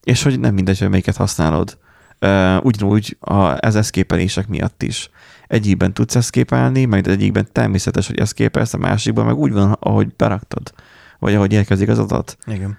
és 0.03 0.23
hogy 0.23 0.39
nem 0.39 0.53
mindegy, 0.53 0.79
hogy 0.79 0.89
melyiket 0.89 1.15
használod. 1.15 1.77
Uh, 2.21 2.65
ugyanúgy 2.65 3.17
a, 3.19 3.33
az 3.35 3.75
eszképelések 3.75 4.47
miatt 4.47 4.83
is. 4.83 5.09
Egyikben 5.47 5.93
tudsz 5.93 6.15
eszképelni, 6.15 6.85
majd 6.85 7.07
egyikben 7.07 7.47
természetes, 7.51 8.07
hogy 8.07 8.19
eszképelsz, 8.19 8.73
a 8.73 8.77
másikban 8.77 9.25
meg 9.25 9.35
úgy 9.35 9.51
van, 9.51 9.71
ahogy 9.79 10.15
beraktad, 10.15 10.73
vagy 11.19 11.35
ahogy 11.35 11.53
érkezik 11.53 11.89
az 11.89 11.99
adat. 11.99 12.37
igen. 12.45 12.77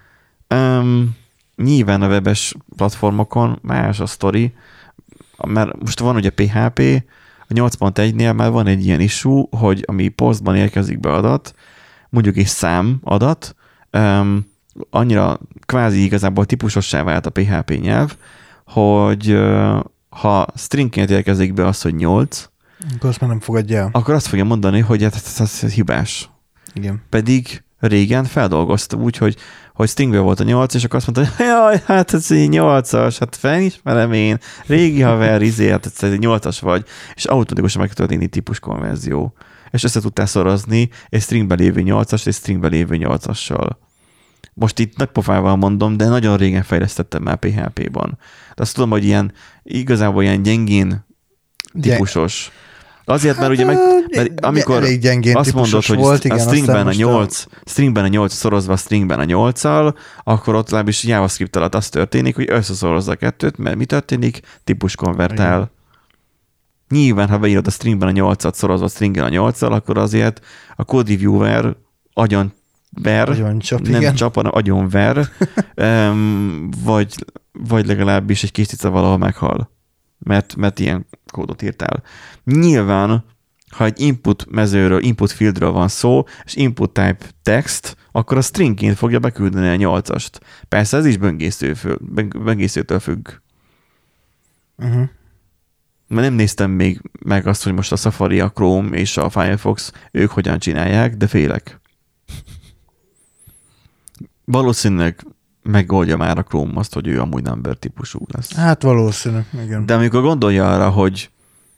Um, 0.49 1.17
nyilván 1.55 2.01
a 2.01 2.07
webes 2.07 2.55
platformokon 2.75 3.59
más 3.61 3.99
a 3.99 4.05
sztori, 4.05 4.53
mert 5.47 5.79
most 5.79 5.99
van 5.99 6.15
ugye 6.15 6.29
PHP, 6.29 6.81
a 7.47 7.53
8.1-nél 7.53 8.35
már 8.35 8.51
van 8.51 8.67
egy 8.67 8.85
ilyen 8.85 8.99
issue, 8.99 9.43
hogy 9.49 9.83
ami 9.87 10.07
postban 10.07 10.55
érkezik 10.55 10.99
be 10.99 11.13
adat, 11.13 11.53
mondjuk 12.09 12.37
egy 12.37 12.45
szám 12.45 12.99
adat, 13.03 13.55
um, 13.91 14.45
annyira 14.89 15.39
kvázi 15.65 16.03
igazából 16.03 16.45
típusossá 16.45 17.03
vált 17.03 17.25
a 17.25 17.29
PHP 17.29 17.79
nyelv, 17.81 18.15
hogy 18.65 19.31
uh, 19.31 19.79
ha 20.09 20.47
stringként 20.55 21.09
érkezik 21.09 21.53
be 21.53 21.67
az, 21.67 21.81
hogy 21.81 21.95
8, 21.95 22.49
Akkor 22.95 23.09
azt 23.09 23.19
már 23.21 23.29
nem 23.29 23.39
fogadja 23.39 23.77
el. 23.77 23.89
akkor 23.91 24.13
azt 24.13 24.27
fogja 24.27 24.43
mondani, 24.43 24.79
hogy 24.79 25.03
hát 25.03 25.15
ez, 25.15 25.35
ez, 25.39 25.59
ez 25.63 25.73
hibás 25.73 26.29
Igen. 26.73 27.01
pedig 27.09 27.63
régen 27.79 28.23
feldolgoztam 28.23 29.01
úgy, 29.01 29.17
hogy, 29.17 29.35
hogy 29.75 29.89
Stingben 29.89 30.21
volt 30.21 30.39
a 30.39 30.43
8, 30.43 30.73
és 30.73 30.83
akkor 30.83 30.95
azt 30.95 31.15
mondta, 31.15 31.35
hogy 31.35 31.45
jaj, 31.45 31.81
hát 31.85 32.13
ez 32.13 32.31
egy 32.31 32.49
8-as, 32.51 33.15
hát 33.19 33.35
felismerem 33.35 34.13
én, 34.13 34.37
régi 34.65 35.01
haver, 35.01 35.41
izé, 35.41 35.69
hát 35.69 35.85
ez 35.85 36.11
egy 36.11 36.19
8-as 36.21 36.57
vagy, 36.61 36.85
és 37.15 37.25
automatikusan 37.25 37.81
meg 37.81 37.93
történik 37.93 38.29
típus 38.29 38.59
konverzió. 38.59 39.33
És 39.71 39.83
össze 39.83 39.99
tudtál 39.99 40.25
szorozni 40.25 40.89
egy 41.09 41.21
stringben 41.21 41.57
lévő 41.57 41.81
8-as, 41.85 42.27
egy 42.27 42.33
stringben 42.33 42.71
lévő 42.71 42.97
8-assal. 42.99 43.69
Most 44.53 44.79
itt 44.79 44.97
nagy 44.97 45.07
pofával 45.07 45.55
mondom, 45.55 45.97
de 45.97 46.07
nagyon 46.07 46.37
régen 46.37 46.63
fejlesztettem 46.63 47.23
már 47.23 47.37
PHP-ban. 47.37 48.17
De 48.55 48.61
azt 48.61 48.73
tudom, 48.73 48.89
hogy 48.89 49.03
ilyen 49.03 49.33
igazából 49.63 50.23
ilyen 50.23 50.41
gyengén 50.41 51.05
típusos 51.81 52.51
Azért, 53.05 53.37
mert 53.39 53.51
ugye 53.51 53.65
meg, 53.65 53.77
mert 54.15 54.45
amikor 54.45 54.75
elég 54.75 54.99
gyengén 54.99 55.35
azt 55.35 55.53
mondod, 55.53 55.85
hogy 55.85 55.97
volt, 55.97 56.23
a 56.23 56.25
igen, 56.25 56.39
stringben 56.39 56.75
aztán 56.75 56.81
a 56.81 56.85
most 56.85 56.97
8, 56.97 57.45
stringben 57.65 58.03
a 58.03 58.07
8 58.07 58.33
szorozva 58.33 58.73
a 58.73 58.77
stringben 58.77 59.19
a 59.19 59.23
8-al, 59.23 59.95
akkor 60.23 60.55
ott 60.55 60.63
legalábbis 60.63 61.03
JavaScript 61.03 61.55
alatt 61.55 61.75
az 61.75 61.89
történik, 61.89 62.35
hogy 62.35 62.49
összeszorozza 62.49 63.11
a 63.11 63.15
kettőt, 63.15 63.57
mert 63.57 63.75
mi 63.75 63.85
történik? 63.85 64.39
Típus 64.63 64.95
konvertál. 64.95 65.55
Igen. 65.55 65.71
Nyilván, 66.89 67.29
ha 67.29 67.37
beírod 67.37 67.67
a 67.67 67.69
stringben 67.69 68.17
a 68.17 68.33
8-at 68.33 68.53
szorozva 68.53 68.85
a 68.85 68.89
stringen 68.89 69.23
a 69.23 69.51
8-al, 69.51 69.71
akkor 69.71 69.97
azért 69.97 70.45
a 70.75 70.83
code 70.83 71.11
reviewer 71.11 71.75
agyon 72.13 72.53
ver, 73.01 73.29
Agyon 73.29 73.59
csap, 73.59 73.79
nem 73.79 74.01
igen. 74.01 74.15
csap, 74.15 74.35
hanem 74.35 74.51
agyon 74.55 74.89
ver, 74.89 75.17
um, 75.75 76.69
vagy, 76.83 77.15
vagy 77.51 77.85
legalábbis 77.85 78.43
egy 78.43 78.51
kis 78.51 78.67
cica 78.67 78.89
valahol 78.89 79.17
meghal, 79.17 79.69
mert, 80.17 80.55
mert 80.55 80.79
ilyen 80.79 81.05
kódot 81.31 81.61
írtál. 81.61 82.03
Nyilván, 82.43 83.25
ha 83.69 83.85
egy 83.85 83.99
input 83.99 84.45
mezőről, 84.49 85.03
input 85.03 85.31
fieldről 85.31 85.71
van 85.71 85.87
szó, 85.87 86.23
és 86.43 86.55
input 86.55 86.93
type 86.93 87.25
text, 87.41 87.97
akkor 88.11 88.37
a 88.37 88.41
stringként 88.41 88.97
fogja 88.97 89.19
beküldeni 89.19 89.67
a 89.67 89.75
nyolcast. 89.75 90.39
Persze 90.67 90.97
ez 90.97 91.05
is 91.05 91.17
böngésző, 91.17 91.75
böngészőtől 92.37 92.99
függ. 92.99 93.29
Uh-huh. 94.77 95.09
Mert 96.07 96.27
nem 96.27 96.33
néztem 96.33 96.71
még 96.71 97.01
meg 97.19 97.47
azt, 97.47 97.63
hogy 97.63 97.73
most 97.73 97.91
a 97.91 97.95
Safari, 97.95 98.39
a 98.39 98.51
Chrome 98.51 98.97
és 98.97 99.17
a 99.17 99.29
Firefox 99.29 99.91
ők 100.11 100.31
hogyan 100.31 100.59
csinálják, 100.59 101.17
de 101.17 101.27
félek. 101.27 101.79
Valószínűleg 104.45 105.25
megoldja 105.65 106.17
már 106.17 106.37
a 106.37 106.43
Chrome 106.43 106.79
azt, 106.79 106.93
hogy 106.93 107.07
ő 107.07 107.19
amúgy 107.19 107.43
number 107.43 107.75
típusú 107.75 108.19
lesz. 108.27 108.55
Hát 108.55 108.81
valószínű, 108.81 109.39
igen. 109.63 109.85
De 109.85 109.95
amikor 109.95 110.21
gondolja 110.21 110.73
arra, 110.73 110.89
hogy 110.89 111.29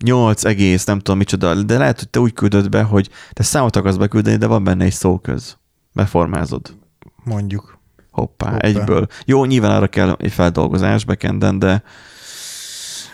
8 0.03 0.45
egész, 0.45 0.85
nem 0.85 0.97
tudom 0.97 1.17
micsoda, 1.17 1.63
de 1.63 1.77
lehet, 1.77 1.99
hogy 1.99 2.09
te 2.09 2.19
úgy 2.19 2.33
küldöd 2.33 2.69
be, 2.69 2.83
hogy 2.83 3.09
te 3.33 3.43
számot 3.43 3.75
akarsz 3.75 3.95
beküldeni, 3.95 4.37
de 4.37 4.47
van 4.47 4.63
benne 4.63 4.83
egy 4.83 4.93
szóköz. 4.93 5.57
Beformázod. 5.93 6.75
Mondjuk. 7.23 7.79
Hoppá, 8.11 8.51
Hoppá. 8.51 8.67
Egyből. 8.67 9.07
Jó, 9.25 9.45
nyilván 9.45 9.71
arra 9.71 9.87
kell 9.87 10.15
egy 10.19 10.31
feldolgozás 10.31 11.05
backenden, 11.05 11.59
de 11.59 11.83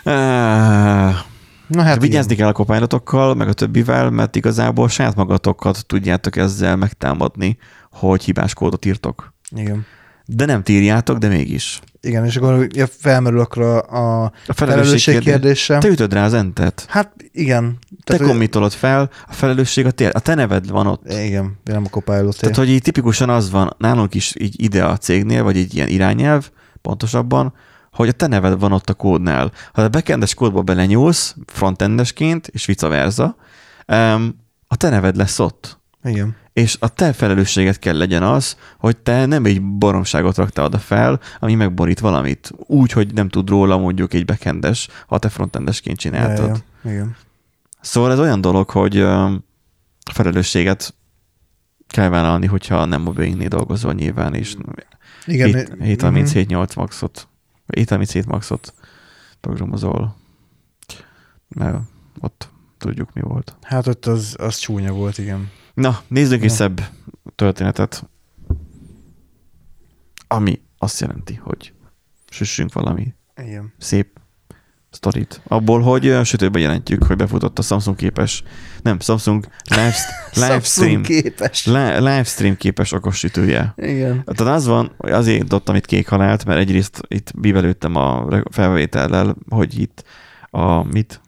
uh, 0.04 1.14
Na 1.66 1.82
hát 1.82 2.00
vigyázni 2.00 2.34
kell 2.34 2.48
a 2.48 2.52
copilot 2.52 3.34
meg 3.34 3.48
a 3.48 3.52
többivel, 3.52 4.10
mert 4.10 4.36
igazából 4.36 4.88
saját 4.88 5.14
magatokat 5.14 5.86
tudjátok 5.86 6.36
ezzel 6.36 6.76
megtámadni, 6.76 7.58
hogy 7.90 8.24
hibás 8.24 8.54
kódot 8.54 8.84
írtok. 8.84 9.34
Igen. 9.50 9.86
De 10.26 10.44
nem 10.44 10.62
tírjátok, 10.62 11.18
de 11.18 11.28
mégis. 11.28 11.80
Igen, 12.00 12.24
és 12.24 12.36
akkor 12.36 12.68
felmerül 12.98 13.40
akkor 13.40 13.62
a, 13.62 14.22
a 14.22 14.32
A 14.46 14.52
felelősség 14.52 15.18
kérdése. 15.18 15.78
Te 15.78 15.88
ütöd 15.88 16.12
rá 16.12 16.24
az 16.24 16.34
entet. 16.34 16.84
Hát 16.88 17.12
igen. 17.32 17.78
Te 18.04 18.16
hogy- 18.16 18.26
kommitolod 18.26 18.72
fel, 18.72 19.10
a 19.28 19.32
felelősség 19.32 19.86
a, 19.86 19.90
té- 19.90 20.14
a 20.14 20.18
te 20.18 20.34
neved 20.34 20.68
van 20.68 20.86
ott. 20.86 21.12
Igen, 21.12 21.58
nem 21.64 21.84
a 21.84 21.88
copilot 21.88 22.40
Tehát, 22.40 22.56
hogy 22.56 22.68
így 22.68 22.82
tipikusan 22.82 23.30
az 23.30 23.50
van, 23.50 23.74
nálunk 23.78 24.14
is 24.14 24.34
így 24.38 24.62
ide 24.62 24.84
a 24.84 24.96
cégnél, 24.96 25.42
vagy 25.42 25.56
egy 25.56 25.74
ilyen 25.74 25.88
irányelv, 25.88 26.50
pontosabban, 26.82 27.54
hogy 27.92 28.08
a 28.08 28.12
te 28.12 28.26
neved 28.26 28.58
van 28.60 28.72
ott 28.72 28.90
a 28.90 28.94
kódnál. 28.94 29.52
Ha 29.72 29.82
a 29.82 29.88
backendes 29.88 30.34
kódba 30.34 30.62
belenyúlsz, 30.62 31.34
frontendesként, 31.46 32.46
és 32.46 32.64
vice 32.64 32.88
versa, 32.88 33.36
a 34.68 34.76
te 34.76 34.88
neved 34.88 35.16
lesz 35.16 35.38
ott. 35.38 35.82
Igen. 36.04 36.36
És 36.52 36.76
a 36.80 36.88
te 36.88 37.12
felelősséget 37.12 37.78
kell 37.78 37.96
legyen 37.96 38.22
az, 38.22 38.56
hogy 38.78 38.96
te 38.96 39.26
nem 39.26 39.44
egy 39.44 39.62
baromságot 39.62 40.36
raktál 40.36 40.64
oda 40.64 40.78
fel, 40.78 41.20
ami 41.40 41.54
megborít 41.54 42.00
valamit. 42.00 42.52
Úgy, 42.56 42.92
hogy 42.92 43.14
nem 43.14 43.28
tud 43.28 43.48
róla 43.48 43.78
mondjuk 43.78 44.14
egy 44.14 44.24
backendes, 44.24 44.88
ha 45.06 45.18
te 45.18 45.28
frontendesként 45.28 45.98
csináltad. 45.98 46.62
Ja. 46.82 46.90
Igen. 46.90 47.16
Szóval 47.80 48.12
ez 48.12 48.18
olyan 48.18 48.40
dolog, 48.40 48.70
hogy 48.70 49.06
felelősséget 50.12 50.94
kell 51.86 52.08
vállalni, 52.08 52.46
hogyha 52.46 52.84
nem 52.84 53.06
a 53.06 53.10
Boeingnél 53.10 53.48
dolgozol 53.48 53.92
nyilván, 53.92 54.34
és 54.34 54.56
Igen. 55.26 55.46
7, 55.46 55.74
737 55.80 56.74
maxot, 56.74 57.28
vagy 57.66 57.78
737 57.78 58.26
maxot 58.26 58.74
programozol, 59.40 60.16
mert 61.48 61.78
ott 62.20 62.48
tudjuk 62.78 63.12
mi 63.12 63.20
volt. 63.20 63.56
Hát 63.62 63.86
ott 63.86 64.06
az, 64.06 64.34
az 64.38 64.56
csúnya 64.56 64.92
volt, 64.92 65.18
igen. 65.18 65.50
Na, 65.74 66.00
nézzünk 66.08 66.42
egy 66.42 66.48
Ja. 66.48 66.54
szebb 66.54 66.80
történetet, 67.34 68.08
ami 70.28 70.60
azt 70.78 71.00
jelenti, 71.00 71.34
hogy 71.34 71.72
süssünk 72.30 72.72
valami 72.72 73.14
Igen. 73.36 73.72
szép 73.78 74.18
sztorit. 74.90 75.40
Abból, 75.46 75.80
hogy 75.80 76.06
ö, 76.06 76.24
sütőben 76.24 76.60
jelentjük, 76.62 77.02
hogy 77.04 77.16
befutott 77.16 77.58
a 77.58 77.62
Samsung 77.62 77.96
képes, 77.96 78.42
nem, 78.82 79.00
Samsung 79.00 79.46
live, 79.68 79.92
livestream, 80.34 80.60
Samsung 80.62 81.04
képes. 81.04 81.66
li- 81.66 81.98
livestream 81.98 82.56
képes 82.56 82.92
okos 82.92 83.18
sütője. 83.18 83.72
Igen. 83.76 84.24
Tehát 84.24 84.54
az 84.54 84.66
van, 84.66 84.92
hogy 84.98 85.10
azért 85.10 85.46
dobtam 85.46 85.74
itt 85.74 85.86
kék 85.86 86.08
halált, 86.08 86.44
mert 86.44 86.60
egyrészt 86.60 87.00
itt 87.08 87.32
bíbelődtem 87.38 87.94
a 87.96 88.28
felvétellel, 88.50 89.36
hogy 89.48 89.78
itt 89.78 90.04
a 90.50 90.82
mit? 90.82 91.20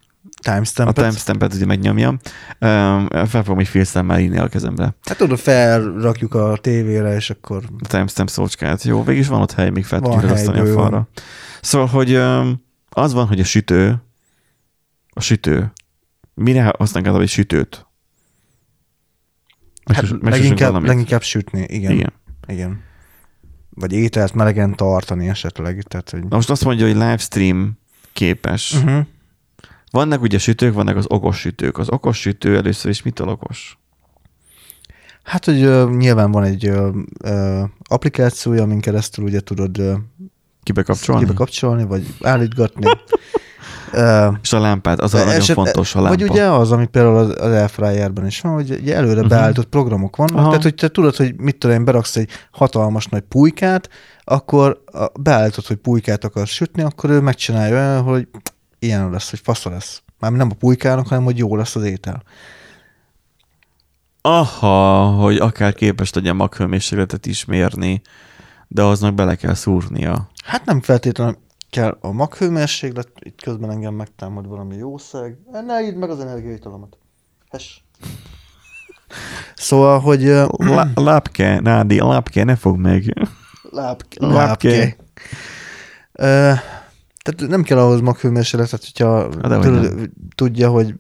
A 0.47 0.53
Timestamp. 0.53 0.95
timestampet 0.95 1.55
ugye 1.55 1.67
megnyomjam. 1.67 2.19
Um, 2.61 3.09
fel 3.09 3.43
fogom 3.43 3.59
egy 3.59 3.69
félszemmel 3.69 4.19
írni 4.19 4.39
a 4.39 4.49
kezemre. 4.49 4.97
Hát 5.03 5.21
oda 5.21 5.37
felrakjuk 5.37 6.35
a 6.35 6.57
tévére, 6.61 7.15
és 7.15 7.31
akkor 7.31 7.65
A 7.79 7.87
timestamp 7.87 8.29
szócskát. 8.29 8.83
Jó, 8.83 9.05
végig 9.05 9.21
is 9.21 9.29
van 9.29 9.41
ott 9.41 9.53
hely, 9.53 9.71
még 9.71 9.85
fel 9.85 10.01
tudjuk 10.01 10.23
ragasztani 10.23 10.59
a 10.59 10.67
falra. 10.67 11.09
Szóval, 11.61 11.87
hogy 11.87 12.17
um, 12.17 12.65
az 12.89 13.13
van, 13.13 13.27
hogy 13.27 13.41
a 13.41 13.45
sütő, 13.45 14.03
a 15.11 15.21
sütő, 15.21 15.73
mire 16.35 16.75
használják 16.79 17.21
egy 17.21 17.29
sütőt? 17.29 17.87
hát 19.85 19.97
Megsüssünk 20.03 20.23
leginkább, 20.23 20.85
leginkább 20.85 21.23
sütni. 21.23 21.67
Igen. 21.69 21.93
Igen. 21.93 22.13
Igen. 22.47 22.81
Vagy 23.71 23.93
ételt 23.93 24.35
melegen 24.35 24.75
tartani 24.75 25.29
esetleg. 25.29 25.83
Tehát, 25.83 26.11
hogy... 26.11 26.21
Na 26.21 26.37
most 26.37 26.51
azt 26.51 26.65
mondja, 26.65 26.87
hogy 26.87 26.95
livestream 26.95 27.79
képes. 28.13 28.75
Uh-huh. 28.75 29.07
Vannak 29.91 30.23
ugye 30.23 30.39
sütők, 30.39 30.75
vannak 30.75 30.97
az 30.97 31.05
okos 31.09 31.39
sütők. 31.39 31.79
Az 31.79 31.91
okos 31.91 32.21
sütő 32.21 32.57
először 32.57 32.91
is 32.91 33.03
mitől 33.03 33.29
okos? 33.29 33.79
Hát, 35.23 35.45
hogy 35.45 35.63
ö, 35.63 35.91
nyilván 35.97 36.31
van 36.31 36.43
egy 36.43 36.67
ö, 36.67 36.91
ö, 37.25 37.63
applikációja, 37.89 38.63
amin 38.63 38.81
keresztül 38.81 39.25
ugye 39.25 39.41
tudod 39.41 39.79
ö, 39.79 39.95
Kibe 40.63 40.83
kapcsolni? 40.83 41.21
kibe 41.21 41.35
kapcsolni, 41.35 41.85
vagy 41.85 42.15
állítgatni. 42.21 42.87
Ö, 43.93 44.29
És 44.43 44.53
a 44.53 44.61
lámpát, 44.61 45.01
az 45.01 45.15
a 45.15 45.19
nagyon 45.19 45.35
eset- 45.35 45.57
fontos 45.57 45.95
a 45.95 46.01
lámpa. 46.01 46.17
Vagy 46.17 46.31
ugye 46.31 46.45
az, 46.45 46.73
ami 46.73 46.87
például 46.87 47.17
az, 47.17 47.29
az 47.29 47.53
Airfryerben 47.53 48.27
is 48.27 48.41
van, 48.41 48.53
hogy 48.53 48.71
ugye 48.71 48.95
előre 48.95 49.15
uh-huh. 49.15 49.29
beállított 49.29 49.67
programok 49.67 50.17
vannak, 50.17 50.37
Aha. 50.37 50.47
Tehát 50.47 50.63
hogy 50.63 50.75
te 50.75 50.89
tudod, 50.89 51.17
hogy 51.17 51.35
mit 51.37 51.59
tudom 51.59 51.77
én, 51.77 51.85
beraksz 51.85 52.17
egy 52.17 52.31
hatalmas 52.51 53.07
nagy 53.07 53.21
pulykát, 53.21 53.89
akkor 54.25 54.83
beállítod, 55.21 55.67
hogy 55.67 55.77
pulykát 55.77 56.25
akarsz 56.25 56.51
sütni, 56.51 56.83
akkor 56.83 57.11
ő 57.11 57.21
megcsinálja 57.21 57.75
olyan, 57.75 58.03
hogy 58.03 58.29
ilyen 58.79 59.11
lesz, 59.11 59.31
hogy 59.31 59.41
fasza 59.43 59.71
lesz. 59.71 60.03
Már 60.19 60.33
nem 60.33 60.51
a 60.51 60.55
pulykának, 60.55 61.07
hanem 61.09 61.25
hogy 61.25 61.39
jó 61.39 61.57
lesz 61.57 61.77
az 61.77 61.83
étel. 61.85 62.23
Aha, 64.21 65.05
hogy 65.11 65.37
akár 65.37 65.75
képes 65.75 66.13
legyen 66.13 66.37
maghőmérsékletet 66.37 67.27
is 67.27 67.45
mérni, 67.45 68.03
de 68.69 68.83
aznak 68.83 69.15
bele 69.15 69.35
kell 69.35 69.55
szúrnia. 69.55 70.29
Hát 70.45 70.65
nem 70.65 70.81
feltétlenül 70.81 71.39
kell 71.71 71.97
a 72.01 72.11
maghőmérséklet, 72.13 73.09
itt 73.21 73.43
közben 73.43 73.71
engem 73.71 73.95
megtámad 73.95 74.47
valami 74.47 74.77
jószág. 74.77 75.37
Ne 75.67 75.83
idd 75.83 75.95
meg 75.95 76.11
az 76.11 76.21
energiaitalomat. 76.21 76.97
Hes. 77.51 77.85
Szóval, 79.55 80.01
hogy 80.01 80.23
La- 80.49 80.91
lápke, 80.95 81.61
Nádi, 81.61 81.99
a 81.99 82.09
lápke, 82.09 82.45
ne 82.45 82.57
fog 82.57 82.77
meg. 82.79 83.29
lápke. 83.71 84.27
Lápke. 84.27 84.69
lápke. 84.69 84.97
Ö, 86.13 86.53
tehát 87.27 87.51
nem 87.51 87.63
kell 87.63 87.79
ahhoz 87.79 88.01
maghőmérsékletet, 88.01 88.85
hogyha 88.93 89.29
dehogy 89.29 89.65
tudod, 89.65 90.11
tudja, 90.35 90.71
hogy 90.71 90.95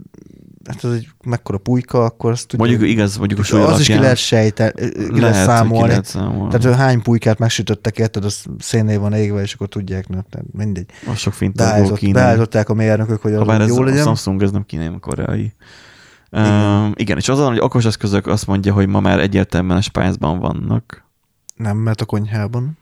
hát 0.64 0.84
ez 0.84 0.90
egy 0.90 1.08
mekkora 1.24 1.58
pulyka, 1.58 2.04
akkor 2.04 2.30
azt 2.30 2.46
tudja. 2.46 2.66
Mondjuk 2.66 2.90
igaz, 2.90 3.16
mondjuk 3.16 3.40
a 3.40 3.42
súly 3.42 3.62
az 3.62 3.80
is 3.80 3.86
ki 3.86 3.98
lehet 3.98 4.16
sejteni, 4.16 4.72
ki 5.12 5.20
lehet, 5.20 5.46
számolni. 5.46 5.82
Ki 5.82 5.88
lehet 5.88 6.04
számolni. 6.04 6.48
Tehát 6.48 6.64
hogy 6.64 6.74
hány 6.74 7.02
pulykát 7.02 7.38
megsütöttek, 7.38 7.98
érted, 7.98 8.24
az 8.24 8.44
szénnél 8.58 9.00
van 9.00 9.12
égve, 9.12 9.42
és 9.42 9.54
akkor 9.54 9.68
tudják, 9.68 10.08
na, 10.08 10.24
tehát 10.30 10.46
mindegy. 10.52 10.86
az 11.06 11.18
sok 11.18 11.32
fintából 11.32 11.92
kínál. 11.92 12.22
beállították 12.22 12.68
a 12.68 12.74
mérnökök, 12.74 13.22
hogy 13.22 13.32
az 13.32 13.48
ez 13.48 13.68
jó 13.68 13.80
a 13.80 13.84
legyen. 13.84 14.02
Samsung, 14.02 14.42
ez 14.42 14.50
nem 14.50 14.64
kínai, 14.66 14.86
a 14.86 14.98
koreai. 14.98 15.52
Igen. 16.30 16.82
Um, 16.82 16.92
igen, 16.94 17.16
és 17.16 17.28
azon, 17.28 17.48
hogy 17.48 17.58
okos 17.60 17.84
eszközök 17.84 18.26
azt 18.26 18.46
mondja, 18.46 18.72
hogy 18.72 18.86
ma 18.86 19.00
már 19.00 19.20
egyértelműen 19.20 19.76
a 19.76 19.80
Spice-ban 19.80 20.38
vannak. 20.38 21.04
Nem, 21.56 21.76
mert 21.76 22.00
a 22.00 22.04
konyhában. 22.04 22.78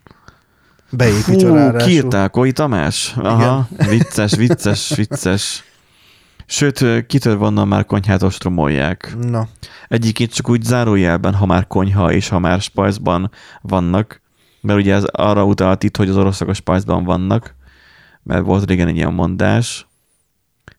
Beépítve 0.96 1.48
Hú, 1.48 1.54
ráadásul. 1.54 1.88
kiírtál 1.88 2.30
Koi 2.30 2.52
Tamás? 2.52 3.14
Aha, 3.16 3.68
vicces, 3.88 4.34
vicces, 4.36 4.92
vicces. 4.96 5.64
Sőt, 6.46 6.80
ö, 6.80 7.00
kitől 7.00 7.38
vannak 7.38 7.66
már 7.66 7.84
konyhát 7.84 8.22
ostromolják. 8.22 9.16
Na, 9.20 9.48
Egyébként 9.88 10.34
csak 10.34 10.48
úgy 10.48 10.62
zárójelben, 10.62 11.34
ha 11.34 11.46
már 11.46 11.66
konyha 11.66 12.12
és 12.12 12.28
ha 12.28 12.38
már 12.38 12.60
spajzban 12.60 13.30
vannak, 13.62 14.20
mert 14.60 14.78
ugye 14.78 14.94
ez 14.94 15.04
arra 15.04 15.44
utalt 15.44 15.82
itt, 15.82 15.96
hogy 15.96 16.08
az 16.08 16.16
oroszok 16.16 16.48
a 16.48 16.54
spajzban 16.54 17.04
vannak, 17.04 17.54
mert 18.22 18.44
volt 18.44 18.68
régen 18.68 18.88
egy 18.88 18.96
ilyen 18.96 19.12
mondás, 19.12 19.86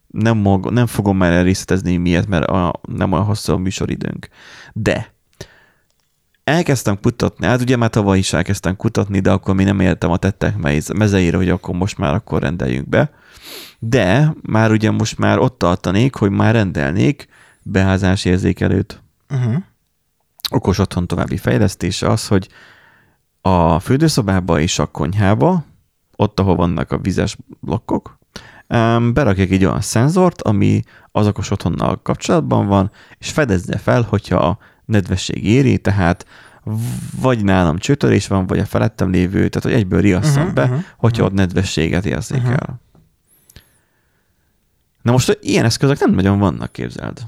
nem, 0.08 0.38
mag, 0.38 0.72
nem 0.72 0.86
fogom 0.86 1.18
már 1.18 1.44
részletezni 1.44 1.98
miért, 1.98 2.28
mert 2.28 2.46
a, 2.46 2.74
nem 2.82 3.12
olyan 3.12 3.26
hosszú 3.26 3.54
a 3.54 3.58
műsoridőnk. 3.58 4.28
De 4.74 5.15
elkezdtem 6.46 7.00
kutatni, 7.02 7.46
hát 7.46 7.62
ugye 7.62 7.76
már 7.76 7.90
tavaly 7.90 8.18
is 8.18 8.34
elkezdtem 8.34 8.76
kutatni, 8.76 9.20
de 9.20 9.32
akkor 9.32 9.56
mi 9.56 9.64
nem 9.64 9.80
értem 9.80 10.12
a 10.12 10.18
tettek 10.18 10.58
mezeire, 10.94 11.38
hogy 11.38 11.50
akkor 11.50 11.76
most 11.76 11.98
már 11.98 12.14
akkor 12.14 12.42
rendeljünk 12.42 12.90
be. 12.90 13.12
De 13.80 14.34
már 14.42 14.72
ugye 14.72 14.92
most 14.92 15.18
már 15.18 15.40
ott 15.40 15.58
tartanék, 15.58 16.16
hogy 16.16 16.32
már 16.32 16.54
rendelnék 16.54 17.28
beházás 17.64 18.26
érzékelőt. 18.26 19.04
Uh-huh. 19.30 19.56
Okos 20.50 20.78
otthon 20.80 21.08
további 21.08 21.38
fejlesztése 21.38 22.10
az, 22.10 22.28
hogy 22.28 22.50
a 23.42 23.80
fürdőszobába 23.80 24.60
és 24.60 24.80
a 24.80 24.86
konyhába, 24.86 25.66
ott, 26.16 26.40
ahol 26.40 26.56
vannak 26.56 26.92
a 26.92 26.98
vizes 26.98 27.38
blokkok, 27.60 28.18
berakják 29.14 29.52
egy 29.52 29.66
olyan 29.66 29.82
szenzort, 29.82 30.42
ami 30.42 30.82
az 31.12 31.28
okos 31.28 31.52
otthonnal 31.52 32.02
kapcsolatban 32.02 32.68
van, 32.68 32.92
és 33.18 33.32
fedezze 33.32 33.78
fel, 33.78 34.02
hogyha 34.02 34.36
a 34.38 34.58
nedvesség 34.86 35.46
éri, 35.46 35.78
tehát 35.78 36.26
vagy 37.22 37.44
nálam 37.44 37.78
csőtörés 37.78 38.28
van, 38.28 38.48
vagy 38.48 38.60
a 38.60 38.66
felettem 38.66 39.10
lévő, 39.10 39.48
tehát 39.50 39.64
hogy 39.64 39.74
egyből 39.74 40.02
riasszam 40.02 40.42
uh-huh, 40.42 40.54
be, 40.54 40.64
uh-huh, 40.64 40.84
hogyha 40.98 41.24
uh-huh. 41.24 41.26
ott 41.26 41.46
nedvességet 41.46 42.06
érzékel. 42.06 42.52
Uh-huh. 42.52 42.76
Na 45.02 45.12
most 45.12 45.38
ilyen 45.42 45.66
eszközök 45.66 46.00
nem 46.00 46.12
nagyon 46.12 46.40
vannak, 46.40 46.72
képzeld. 46.72 47.22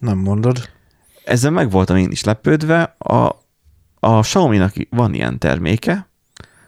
Nem 0.00 0.18
mondod. 0.18 0.68
Ezzel 1.24 1.50
meg 1.50 1.70
voltam 1.70 1.96
én 1.96 2.10
is 2.10 2.24
lepődve. 2.24 2.82
A, 2.98 3.42
a 4.00 4.20
Xiaomi-nak 4.20 4.74
van 4.90 5.14
ilyen 5.14 5.38
terméke, 5.38 6.08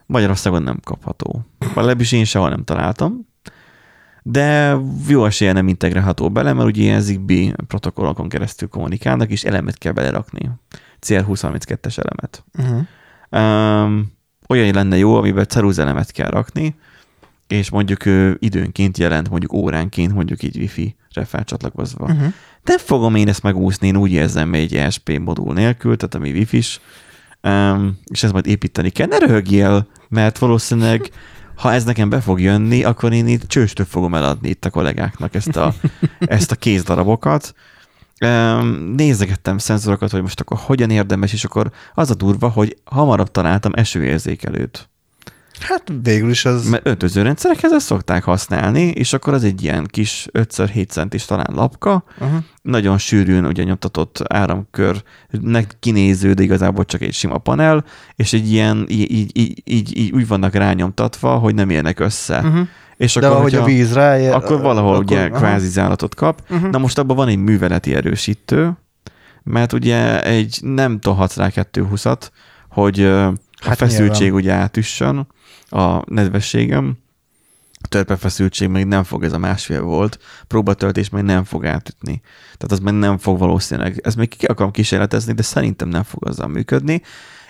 Magyarországon 0.06 0.62
nem 0.62 0.80
kapható. 0.84 1.46
Legalábbis 1.58 2.12
én 2.12 2.24
sehol 2.24 2.48
nem 2.48 2.64
találtam. 2.64 3.28
De 4.28 4.76
jó 5.08 5.24
esélye 5.24 5.52
nem 5.52 5.68
integrálható 5.68 6.30
bele, 6.30 6.52
mert 6.52 6.68
ugye 6.68 6.82
ilyen 6.82 7.00
Zigbee 7.00 7.54
protokollokon 7.66 8.28
keresztül 8.28 8.68
kommunikálnak, 8.68 9.30
és 9.30 9.44
elemet 9.44 9.78
kell 9.78 9.92
belerakni. 9.92 10.50
CR2032-es 11.06 11.98
elemet. 11.98 12.44
Uh-huh. 12.58 12.86
Um, 13.30 14.12
olyan 14.48 14.74
lenne 14.74 14.96
jó, 14.96 15.14
amiben 15.14 15.46
ceruza 15.48 15.82
elemet 15.82 16.10
kell 16.12 16.30
rakni, 16.30 16.74
és 17.46 17.70
mondjuk 17.70 18.06
ő 18.06 18.36
időnként 18.40 18.98
jelent, 18.98 19.30
mondjuk 19.30 19.52
óránként, 19.52 20.14
mondjuk 20.14 20.42
így 20.42 20.56
wifi-re 20.56 21.24
felcsatlakozva. 21.24 22.04
Uh-huh. 22.04 22.32
Nem 22.64 22.78
fogom 22.78 23.14
én 23.14 23.28
ezt 23.28 23.42
megúszni, 23.42 23.86
én 23.86 23.96
úgy 23.96 24.12
érzem 24.12 24.54
egy 24.54 24.74
ESP 24.74 25.18
modul 25.18 25.54
nélkül, 25.54 25.96
tehát 25.96 26.14
ami 26.14 26.30
wifi-s, 26.30 26.80
um, 27.42 27.98
és 28.04 28.22
ezt 28.22 28.32
majd 28.32 28.46
építeni 28.46 28.90
kell. 28.90 29.06
Ne 29.06 29.18
röhögjél, 29.18 29.86
mert 30.08 30.38
valószínűleg 30.38 31.00
ha 31.56 31.72
ez 31.72 31.84
nekem 31.84 32.08
be 32.08 32.20
fog 32.20 32.40
jönni, 32.40 32.84
akkor 32.84 33.12
én 33.12 33.26
itt 33.26 33.48
csőstől 33.48 33.86
fogom 33.86 34.14
eladni 34.14 34.48
itt 34.48 34.64
a 34.64 34.70
kollégáknak 34.70 35.34
ezt 35.34 35.56
a, 35.56 35.74
ezt 36.18 36.50
a 36.50 36.56
kézdarabokat. 36.56 37.54
Nézegettem 38.96 39.58
szenzorokat, 39.58 40.10
hogy 40.10 40.22
most 40.22 40.40
akkor 40.40 40.58
hogyan 40.60 40.90
érdemes, 40.90 41.32
és 41.32 41.44
akkor 41.44 41.70
az 41.94 42.10
a 42.10 42.14
durva, 42.14 42.48
hogy 42.48 42.76
hamarabb 42.84 43.30
találtam 43.30 43.72
esőérzékelőt. 43.74 44.88
Hát 45.60 45.92
végül 46.02 46.30
is 46.30 46.44
az... 46.44 46.68
Mert 46.68 46.86
öntöző 46.86 47.22
rendszerekhez 47.22 47.72
ezt 47.72 47.86
szokták 47.86 48.24
használni, 48.24 48.82
és 48.82 49.12
akkor 49.12 49.34
az 49.34 49.44
egy 49.44 49.62
ilyen 49.62 49.86
kis 49.86 50.28
5x7 50.32 50.88
centis 50.88 51.24
talán 51.24 51.50
lapka, 51.54 52.04
uh-huh. 52.20 52.38
nagyon 52.62 52.98
sűrűn 52.98 53.44
ugye 53.44 53.62
nyomtatott 53.62 54.22
áramkörnek 54.28 55.76
kinéző, 55.80 56.32
de 56.32 56.42
igazából 56.42 56.84
csak 56.84 57.00
egy 57.00 57.14
sima 57.14 57.38
panel, 57.38 57.84
és 58.16 58.32
egy 58.32 58.52
ilyen, 58.52 58.86
így, 58.88 59.10
így, 59.10 59.30
így, 59.38 59.62
így, 59.64 59.96
így 59.96 60.12
úgy 60.12 60.26
vannak 60.26 60.54
rányomtatva, 60.54 61.38
hogy 61.38 61.54
nem 61.54 61.70
érnek 61.70 62.00
össze. 62.00 62.38
Uh-huh. 62.38 62.68
És 62.96 63.14
De 63.14 63.26
akkor, 63.26 63.38
ahogy 63.38 63.54
a 63.54 63.64
víz 63.64 63.92
ráér, 63.92 64.32
akkor 64.32 64.60
valahol 64.60 64.92
akkor, 64.92 65.04
ugye 65.04 65.20
aha. 65.20 65.36
kvázi 65.36 65.68
zálatot 65.68 66.14
kap. 66.14 66.42
Uh-huh. 66.50 66.70
Na 66.70 66.78
most 66.78 66.98
abban 66.98 67.16
van 67.16 67.28
egy 67.28 67.38
műveleti 67.38 67.94
erősítő, 67.94 68.72
mert 69.42 69.72
ugye 69.72 70.24
egy 70.24 70.58
nem 70.62 71.00
tohatsz 71.00 71.36
rá 71.36 71.48
220-at, 71.54 72.28
hogy 72.68 72.98
hát 73.00 73.72
a 73.72 73.74
feszültség 73.74 74.20
nyilván. 74.20 74.40
ugye 74.40 74.52
átüssön, 74.52 75.26
a 75.68 76.12
nedvességem, 76.12 76.98
a 77.80 77.88
törpefeszültség 77.88 78.68
még 78.68 78.84
nem 78.84 79.04
fog, 79.04 79.24
ez 79.24 79.32
a 79.32 79.38
másfél 79.38 79.82
volt, 79.82 80.18
próbatöltés 80.46 81.08
még 81.08 81.22
nem 81.22 81.44
fog 81.44 81.66
átütni. 81.66 82.20
Tehát 82.42 82.72
az 82.72 82.78
meg 82.78 82.94
nem 82.94 83.18
fog 83.18 83.38
valószínűleg, 83.38 84.00
ezt 84.02 84.16
még 84.16 84.36
ki 84.36 84.46
akarom 84.46 84.70
kísérletezni, 84.70 85.32
de 85.32 85.42
szerintem 85.42 85.88
nem 85.88 86.02
fog 86.02 86.28
azzal 86.28 86.48
működni. 86.48 87.02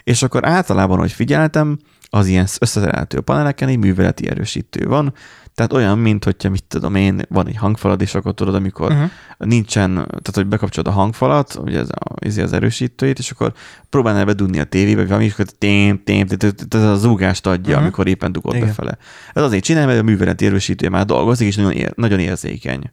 És 0.02 0.22
akkor 0.22 0.46
általában, 0.46 0.98
hogy 0.98 1.12
figyeltem, 1.12 1.78
az 2.10 2.26
ilyen 2.26 2.46
összeszerelhető 2.60 3.20
paneleken 3.20 3.68
egy 3.68 3.78
műveleti 3.78 4.28
erősítő 4.28 4.86
van, 4.86 5.14
tehát 5.56 5.72
olyan, 5.72 5.98
mint 5.98 6.24
hogyha, 6.24 6.48
mit 6.50 6.64
tudom 6.64 6.94
én, 6.94 7.22
van 7.28 7.46
egy 7.46 7.56
hangfalad, 7.56 8.00
és 8.00 8.14
akkor 8.14 8.34
tudod, 8.34 8.54
amikor 8.54 8.90
uh-huh. 8.90 9.10
nincsen, 9.38 9.94
tehát 9.94 10.34
hogy 10.34 10.46
bekapcsolod 10.46 10.92
a 10.92 10.96
hangfalat, 10.96 11.58
ugye 11.62 11.78
ez, 11.78 11.88
a, 11.90 12.14
ez 12.18 12.36
az 12.36 12.52
erősítőjét, 12.52 13.18
és 13.18 13.30
akkor 13.30 13.52
próbálnál 13.90 14.24
bedugni 14.24 14.58
a 14.58 14.64
tévébe, 14.64 15.00
vagy 15.00 15.08
valami, 15.08 15.24
és 15.24 15.32
akkor 15.32 15.46
tém, 15.46 16.02
tém, 16.04 16.26
ez 16.68 16.82
a 16.82 16.96
zúgást 16.96 17.46
adja, 17.46 17.68
uh-huh. 17.68 17.82
amikor 17.82 18.06
éppen 18.06 18.32
dugod 18.32 18.54
Igen. 18.54 18.66
befele. 18.66 18.98
Ez 19.32 19.42
azért 19.42 19.64
csinálja, 19.64 19.86
mert 19.88 20.00
a 20.00 20.04
műveleti 20.04 20.46
erősítője 20.46 20.90
már 20.90 21.04
dolgozik, 21.04 21.46
és 21.46 21.56
nagyon, 21.56 21.72
ér, 21.72 21.92
nagyon 21.94 22.18
érzékeny 22.18 22.90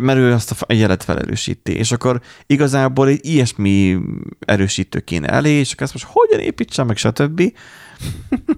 mert 0.00 0.18
ő 0.18 0.32
azt 0.32 0.50
a 0.50 0.72
jelet 0.72 1.04
felerősíti, 1.04 1.72
és 1.72 1.92
akkor 1.92 2.20
igazából 2.46 3.08
egy 3.08 3.20
ilyesmi 3.22 3.98
erősítő 4.38 5.00
kéne 5.00 5.28
elé, 5.28 5.50
és 5.50 5.72
akkor 5.72 5.82
ezt 5.82 5.92
most 5.92 6.06
hogyan 6.08 6.40
építsem 6.40 6.86
meg, 6.86 6.96
stb. 6.96 7.42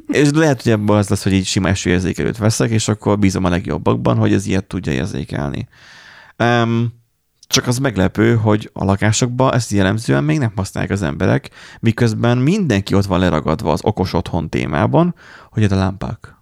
És 0.07 0.29
lehet, 0.33 0.63
hogy 0.63 0.73
ebből 0.73 0.97
az 0.97 1.09
lesz, 1.09 1.23
hogy 1.23 1.33
egy 1.33 1.47
sima 1.47 1.69
esőérzékelőt 1.69 2.37
veszek, 2.37 2.71
és 2.71 2.89
akkor 2.89 3.19
bízom 3.19 3.45
a 3.45 3.49
legjobbakban, 3.49 4.17
hogy 4.17 4.33
ez 4.33 4.47
ilyet 4.47 4.65
tudja 4.65 4.93
érzékelni. 4.93 5.69
Um, 6.39 6.97
csak 7.49 7.67
az 7.67 7.79
meglepő, 7.79 8.37
hogy 8.37 8.71
a 8.73 8.85
lakásokban 8.85 9.55
ezt 9.55 9.71
jellemzően 9.71 10.25
még 10.25 10.39
nem 10.39 10.53
használják 10.57 10.93
az 10.93 11.03
emberek, 11.03 11.51
miközben 11.81 12.39
mindenki 12.39 12.95
ott 12.95 13.05
van 13.05 13.19
leragadva 13.19 13.73
az 13.73 13.81
okos 13.83 14.13
otthon 14.13 14.49
témában, 14.49 15.15
hogy 15.51 15.65
a 15.65 15.77
lámpák. 15.77 16.37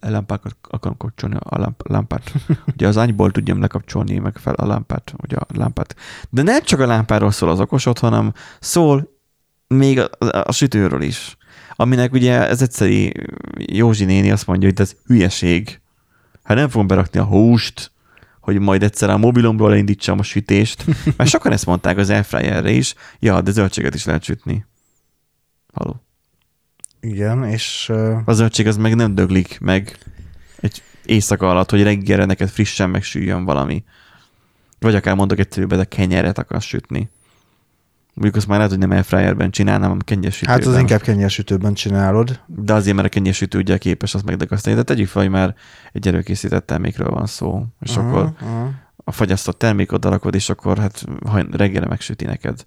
A 0.00 0.08
lámpákat 0.10 0.56
akarom 0.62 0.96
kapcsolni, 0.96 1.36
a 1.38 1.58
lámp, 1.58 1.88
lámpát. 1.88 2.32
Ugye 2.74 2.88
az 2.88 2.98
ágyból 2.98 3.30
tudjam 3.30 3.60
lekapcsolni 3.60 4.18
meg 4.18 4.36
fel 4.36 4.54
a 4.54 4.66
lámpát, 4.66 5.14
ugye 5.22 5.36
a 5.36 5.46
lámpát. 5.54 5.96
De 6.30 6.42
nem 6.42 6.62
csak 6.62 6.80
a 6.80 6.86
lámpáról 6.86 7.30
szól 7.30 7.50
az 7.50 7.60
okos 7.60 7.86
otthon, 7.86 8.10
hanem 8.10 8.32
szól 8.60 9.08
még 9.66 9.98
a, 9.98 10.08
a, 10.18 10.42
a 10.44 10.52
sütőről 10.52 11.02
is 11.02 11.36
aminek 11.76 12.12
ugye 12.12 12.48
ez 12.48 12.62
egyszerű 12.62 13.10
Józsi 13.56 14.04
néni 14.04 14.30
azt 14.30 14.46
mondja, 14.46 14.68
hogy 14.68 14.80
ez 14.80 14.96
hülyeség. 15.06 15.80
Hát 16.42 16.56
nem 16.56 16.68
fogom 16.68 16.86
berakni 16.86 17.18
a 17.18 17.24
húst, 17.24 17.92
hogy 18.40 18.58
majd 18.58 18.82
egyszer 18.82 19.10
a 19.10 19.16
mobilomról 19.16 19.72
elindítsam 19.72 20.18
a 20.18 20.22
sütést, 20.22 20.84
mert 21.16 21.30
sokan 21.30 21.52
ezt 21.52 21.66
mondták 21.66 21.96
az 21.96 22.10
airfryerre 22.10 22.70
is, 22.70 22.94
ja, 23.18 23.40
de 23.40 23.50
zöldséget 23.50 23.94
is 23.94 24.04
lehet 24.04 24.22
sütni. 24.22 24.66
Haló. 25.72 26.02
Igen, 27.00 27.44
és... 27.44 27.88
Uh... 27.88 28.18
A 28.24 28.32
zöldség 28.32 28.66
az 28.66 28.76
meg 28.76 28.94
nem 28.94 29.14
döglik 29.14 29.58
meg 29.60 29.98
egy 30.60 30.82
éjszaka 31.04 31.50
alatt, 31.50 31.70
hogy 31.70 31.82
reggelre 31.82 32.24
neked 32.24 32.48
frissen 32.48 32.90
megsüljön 32.90 33.44
valami. 33.44 33.84
Vagy 34.78 34.94
akár 34.94 35.14
mondok 35.14 35.38
egyszerűbb, 35.38 35.74
de 35.74 35.84
kenyeret 35.84 36.38
akarsz 36.38 36.64
sütni. 36.64 37.10
Mondjuk 38.14 38.36
azt 38.36 38.46
már 38.46 38.56
lehet, 38.56 38.72
hogy 38.72 38.80
nem 38.80 38.90
airfryerben 38.90 39.50
csinálnám, 39.50 39.82
hanem 39.82 39.98
kenyérsütőben. 39.98 40.58
Hát 40.58 40.66
az 40.66 40.78
inkább 40.78 41.00
kenyérsütőben 41.00 41.74
csinálod. 41.74 42.40
De 42.46 42.72
azért, 42.72 42.96
mert 42.96 43.08
a 43.08 43.10
kenyérsütő 43.10 43.58
ugye 43.58 43.78
képes 43.78 44.14
azt 44.14 44.24
megdagasztani. 44.24 44.76
De 44.76 44.82
tegyük 44.82 45.08
fel, 45.08 45.22
hogy 45.22 45.30
már 45.30 45.54
egy 45.92 46.08
előkészített 46.08 46.66
termékről 46.66 47.10
van 47.10 47.26
szó, 47.26 47.64
és 47.80 47.96
uh-huh, 47.96 48.08
akkor 48.08 48.22
uh-huh. 48.22 48.68
a 49.04 49.12
fagyasztott 49.12 49.58
termék 49.58 49.92
oda 49.92 50.08
rakod, 50.08 50.34
és 50.34 50.48
akkor 50.48 50.78
hát 50.78 51.04
reggelre 51.50 51.86
megsüti 51.86 52.24
neked. 52.24 52.64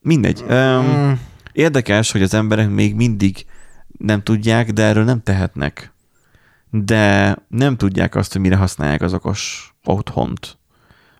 Mindegy. 0.00 0.42
Uh-huh. 0.42 0.86
Um, 0.86 1.20
érdekes, 1.52 2.12
hogy 2.12 2.22
az 2.22 2.34
emberek 2.34 2.70
még 2.70 2.94
mindig 2.94 3.46
nem 3.98 4.22
tudják, 4.22 4.72
de 4.72 4.82
erről 4.82 5.04
nem 5.04 5.22
tehetnek. 5.22 5.92
De 6.70 7.36
nem 7.48 7.76
tudják 7.76 8.14
azt, 8.14 8.32
hogy 8.32 8.40
mire 8.40 8.56
használják 8.56 9.02
az 9.02 9.14
okos 9.14 9.72
otthont. 9.84 10.58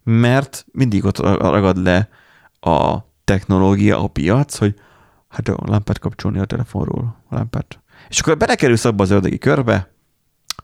Mert 0.02 0.66
mindig 0.72 1.04
ott 1.04 1.18
ragad 1.18 1.76
le 1.82 2.08
a 2.60 3.06
technológia, 3.28 4.02
a 4.02 4.06
piac, 4.06 4.56
hogy 4.56 4.74
hát 5.28 5.48
a 5.48 5.58
lámpát 5.66 5.98
kapcsolni 5.98 6.38
a 6.38 6.44
telefonról, 6.44 7.16
a 7.28 7.34
lámpát. 7.34 7.82
És 8.08 8.20
akkor 8.20 8.36
belekerülsz 8.36 8.84
abba 8.84 9.02
az 9.02 9.10
ördögi 9.10 9.38
körbe, 9.38 9.92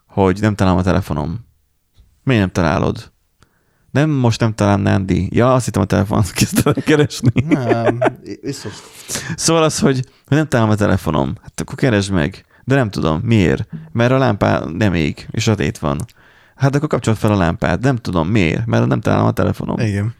hogy 0.07 0.41
nem 0.41 0.55
találom 0.55 0.79
a 0.79 0.83
telefonom. 0.83 1.47
Miért 2.23 2.41
nem 2.41 2.51
találod? 2.51 3.12
Nem, 3.91 4.11
most 4.11 4.41
nem 4.41 4.55
találom 4.55 4.81
Nandi. 4.81 5.29
Ja, 5.33 5.55
azt 5.55 5.65
hittem 5.65 5.83
a 5.83 5.85
telefont 5.85 6.33
kezdtem 6.39 6.73
keresni. 6.73 7.31
Nem, 7.49 7.99
viszont. 8.41 8.75
Szóval 9.37 9.62
az, 9.62 9.79
hogy 9.79 10.09
nem 10.27 10.49
találom 10.49 10.73
a 10.73 10.77
telefonom. 10.77 11.35
Hát 11.43 11.61
akkor 11.61 11.75
keresd 11.75 12.12
meg. 12.12 12.45
De 12.65 12.75
nem 12.75 12.91
tudom, 12.91 13.21
miért? 13.21 13.69
Mert 13.93 14.12
a 14.12 14.19
lámpá 14.19 14.65
nem 14.65 14.95
ég, 14.95 15.27
és 15.31 15.43
sötét 15.43 15.79
van. 15.79 16.01
Hát 16.55 16.75
akkor 16.75 16.89
kapcsolt 16.89 17.19
fel 17.19 17.33
a 17.33 17.37
lámpát. 17.37 17.81
Nem 17.81 17.97
tudom, 17.97 18.29
miért? 18.29 18.67
Mert 18.67 18.87
nem 18.87 19.01
találom 19.01 19.27
a 19.27 19.33
telefonom. 19.33 19.79
Igen. 19.79 20.15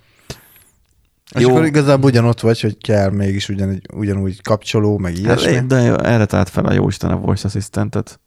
És 1.35 1.41
jó. 1.41 1.51
akkor 1.51 1.65
igazából 1.65 2.11
ugyanott 2.11 2.41
vagy, 2.41 2.61
hogy 2.61 2.79
kell 2.79 3.11
mégis 3.11 3.49
ugyan, 3.49 3.83
ugyanúgy 3.95 4.43
kapcsoló, 4.43 4.99
meg 4.99 5.19
ilyesmi. 5.19 5.55
Hát, 5.55 5.67
de 5.67 5.97
erre 5.97 6.25
talált 6.25 6.49
fel 6.49 6.65
a 6.65 6.73
Jóisten 6.73 7.11
a 7.11 7.17
voice 7.17 7.47
assistantet. 7.47 8.21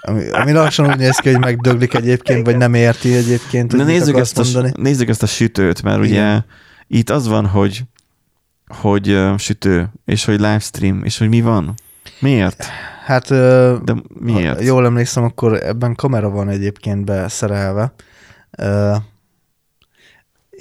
Ami, 0.00 0.28
ami 0.30 0.52
lassan 0.52 0.86
úgy 0.90 0.96
néz 0.96 1.16
ki, 1.16 1.30
hogy 1.30 1.40
megdöglik 1.40 1.94
egyébként, 1.94 2.46
vagy 2.46 2.56
nem 2.56 2.74
érti 2.74 3.14
egyébként, 3.14 3.70
hogy 3.70 3.80
Na 3.80 3.86
nézzük 3.86 4.16
ezt, 4.16 4.38
a, 4.38 4.42
mondani. 4.42 4.72
nézzük 4.76 5.08
ezt 5.08 5.22
a 5.22 5.26
sütőt, 5.26 5.82
mert 5.82 6.04
Igen. 6.04 6.10
ugye 6.10 6.40
itt 6.86 7.10
az 7.10 7.26
van, 7.28 7.46
hogy 7.46 7.82
hogy 8.68 9.10
uh, 9.10 9.38
sütő, 9.38 9.92
és 10.04 10.24
hogy 10.24 10.34
livestream, 10.40 11.04
és 11.04 11.18
hogy 11.18 11.28
mi 11.28 11.40
van. 11.40 11.74
Miért? 12.20 12.64
Hát 13.04 13.30
ö, 13.30 13.76
De 13.84 13.94
miért? 14.20 14.62
Jól 14.62 14.84
emlékszem, 14.84 15.24
akkor 15.24 15.62
ebben 15.64 15.94
kamera 15.94 16.30
van 16.30 16.48
egyébként 16.48 17.04
beszerelve. 17.04 17.92
Ö, 18.50 18.94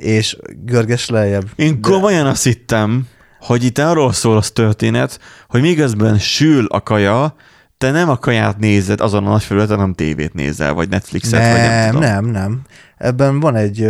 és 0.01 0.37
görges 0.65 1.09
lejjebb. 1.09 1.45
Én 1.55 1.81
De- 1.81 1.89
komolyan 1.89 2.25
azt 2.25 2.43
hittem, 2.43 3.07
hogy 3.39 3.63
itt 3.63 3.77
arról 3.77 4.13
szól 4.13 4.37
az 4.37 4.51
történet, 4.51 5.19
hogy 5.47 5.61
miközben 5.61 6.17
sül 6.19 6.65
a 6.65 6.81
kaja, 6.83 7.35
te 7.77 7.91
nem 7.91 8.09
a 8.09 8.17
kaját 8.17 8.57
nézed 8.57 9.01
azon 9.01 9.25
a 9.25 9.29
nagy 9.29 9.43
felületen, 9.43 9.75
hanem 9.77 9.93
tévét 9.93 10.33
nézel, 10.33 10.73
vagy 10.73 10.89
Netflixet, 10.89 11.51
vagy 11.51 11.61
nem 11.61 11.69
Nem, 11.71 11.91
tudom. 11.91 12.09
nem, 12.09 12.25
nem. 12.25 12.61
Ebben 12.97 13.39
van 13.39 13.55
egy, 13.55 13.81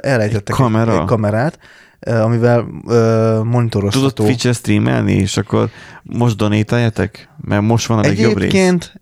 elrejtettek 0.00 0.48
Egy 0.48 0.54
kamera? 0.54 1.00
egy 1.00 1.04
kamerát, 1.06 1.58
amivel 2.00 2.66
ö, 2.86 3.28
Tudod 3.32 3.46
monitorozható. 3.46 4.24
Twitch-re 4.24 4.52
streamelni, 4.52 5.12
és 5.12 5.36
akkor 5.36 5.68
most 6.02 6.36
donételjetek? 6.36 7.28
Mert 7.40 7.62
most 7.62 7.86
van 7.86 7.98
a 7.98 8.00
legjobb 8.00 8.38
rész. 8.38 8.48
Egyébként, 8.52 8.92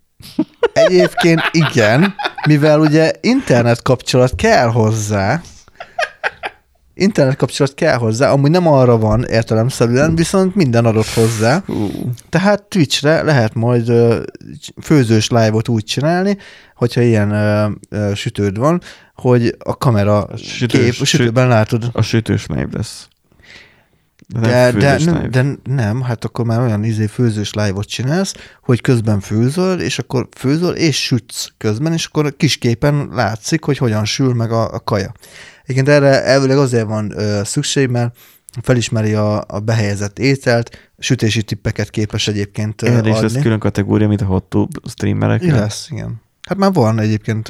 egyébként 0.73 1.41
igen, 1.51 2.15
mivel 2.49 2.81
ugye 2.81 3.13
internet 3.21 3.83
kapcsolat 3.83 4.35
kell 4.35 4.67
hozzá, 4.69 5.41
internet 6.95 7.36
kapcsolat 7.36 7.74
kell 7.74 7.97
hozzá, 7.97 8.30
amúgy 8.30 8.51
nem 8.51 8.66
arra 8.66 8.99
van 8.99 9.24
értelemszerűen, 9.24 10.14
viszont 10.14 10.55
minden 10.55 10.84
adott 10.84 11.09
hozzá. 11.09 11.62
Tehát 12.28 12.62
Twitchre 12.62 13.22
lehet 13.22 13.55
majd 13.55 13.93
főzős 14.82 15.28
live-ot 15.28 15.68
úgy 15.68 15.84
csinálni, 15.84 16.36
hogyha 16.76 17.01
ilyen 17.01 17.32
sütőd 18.14 18.59
van, 18.59 18.80
hogy 19.14 19.57
a 19.59 19.76
kamera 19.76 20.28
Sütős- 20.36 20.82
kép, 20.82 21.01
a 21.01 21.05
sütőben 21.05 21.49
látod. 21.49 21.90
A 21.93 22.03
sütős 22.03 22.47
live 22.47 22.68
lesz. 22.72 23.07
De, 24.40 24.72
De, 24.72 24.99
nem, 25.05 25.30
de 25.30 25.45
nem, 25.64 26.03
hát 26.03 26.24
akkor 26.24 26.45
már 26.45 26.61
olyan 26.61 26.84
izé 26.84 27.07
főzős 27.07 27.53
live-ot 27.53 27.86
csinálsz, 27.86 28.34
hogy 28.62 28.80
közben 28.80 29.20
főzöl, 29.20 29.80
és 29.80 29.99
akkor 29.99 30.28
főzöl, 30.36 30.74
és 30.74 31.03
sütsz 31.03 31.49
közben, 31.59 31.93
és 31.93 32.07
akkor 32.07 32.26
a 32.26 32.30
kis 32.30 32.57
képen 32.57 33.09
látszik, 33.12 33.64
hogy 33.64 33.78
hogyan 33.78 34.05
sül 34.05 34.34
meg 34.34 34.53
a, 34.53 34.74
a 34.74 34.80
kaja. 34.80 35.12
Egyébként 35.63 35.89
erre 35.89 36.25
elvileg 36.25 36.59
azért 36.59 36.87
van 36.87 37.13
ö, 37.19 37.41
szükség, 37.45 37.89
mert 37.89 38.17
felismeri 38.63 39.15
a, 39.15 39.45
a 39.49 39.61
behelyezett 39.61 40.19
ételt, 40.19 40.91
sütési 40.99 41.43
tippeket 41.43 41.91
képes 41.91 42.29
egyébként 42.29 42.83
Erre 42.83 43.09
is 43.09 43.15
lesz 43.21 43.31
adni. 43.31 43.43
külön 43.43 43.59
kategória, 43.59 44.09
mint 44.09 44.21
a 44.21 44.25
HotTube 44.25 44.79
streamerek. 44.89 45.43
Igen, 45.43 45.55
lesz, 45.59 45.89
igen. 45.91 46.21
Hát 46.49 46.59
már 46.59 46.73
van 46.73 46.99
egyébként 46.99 47.47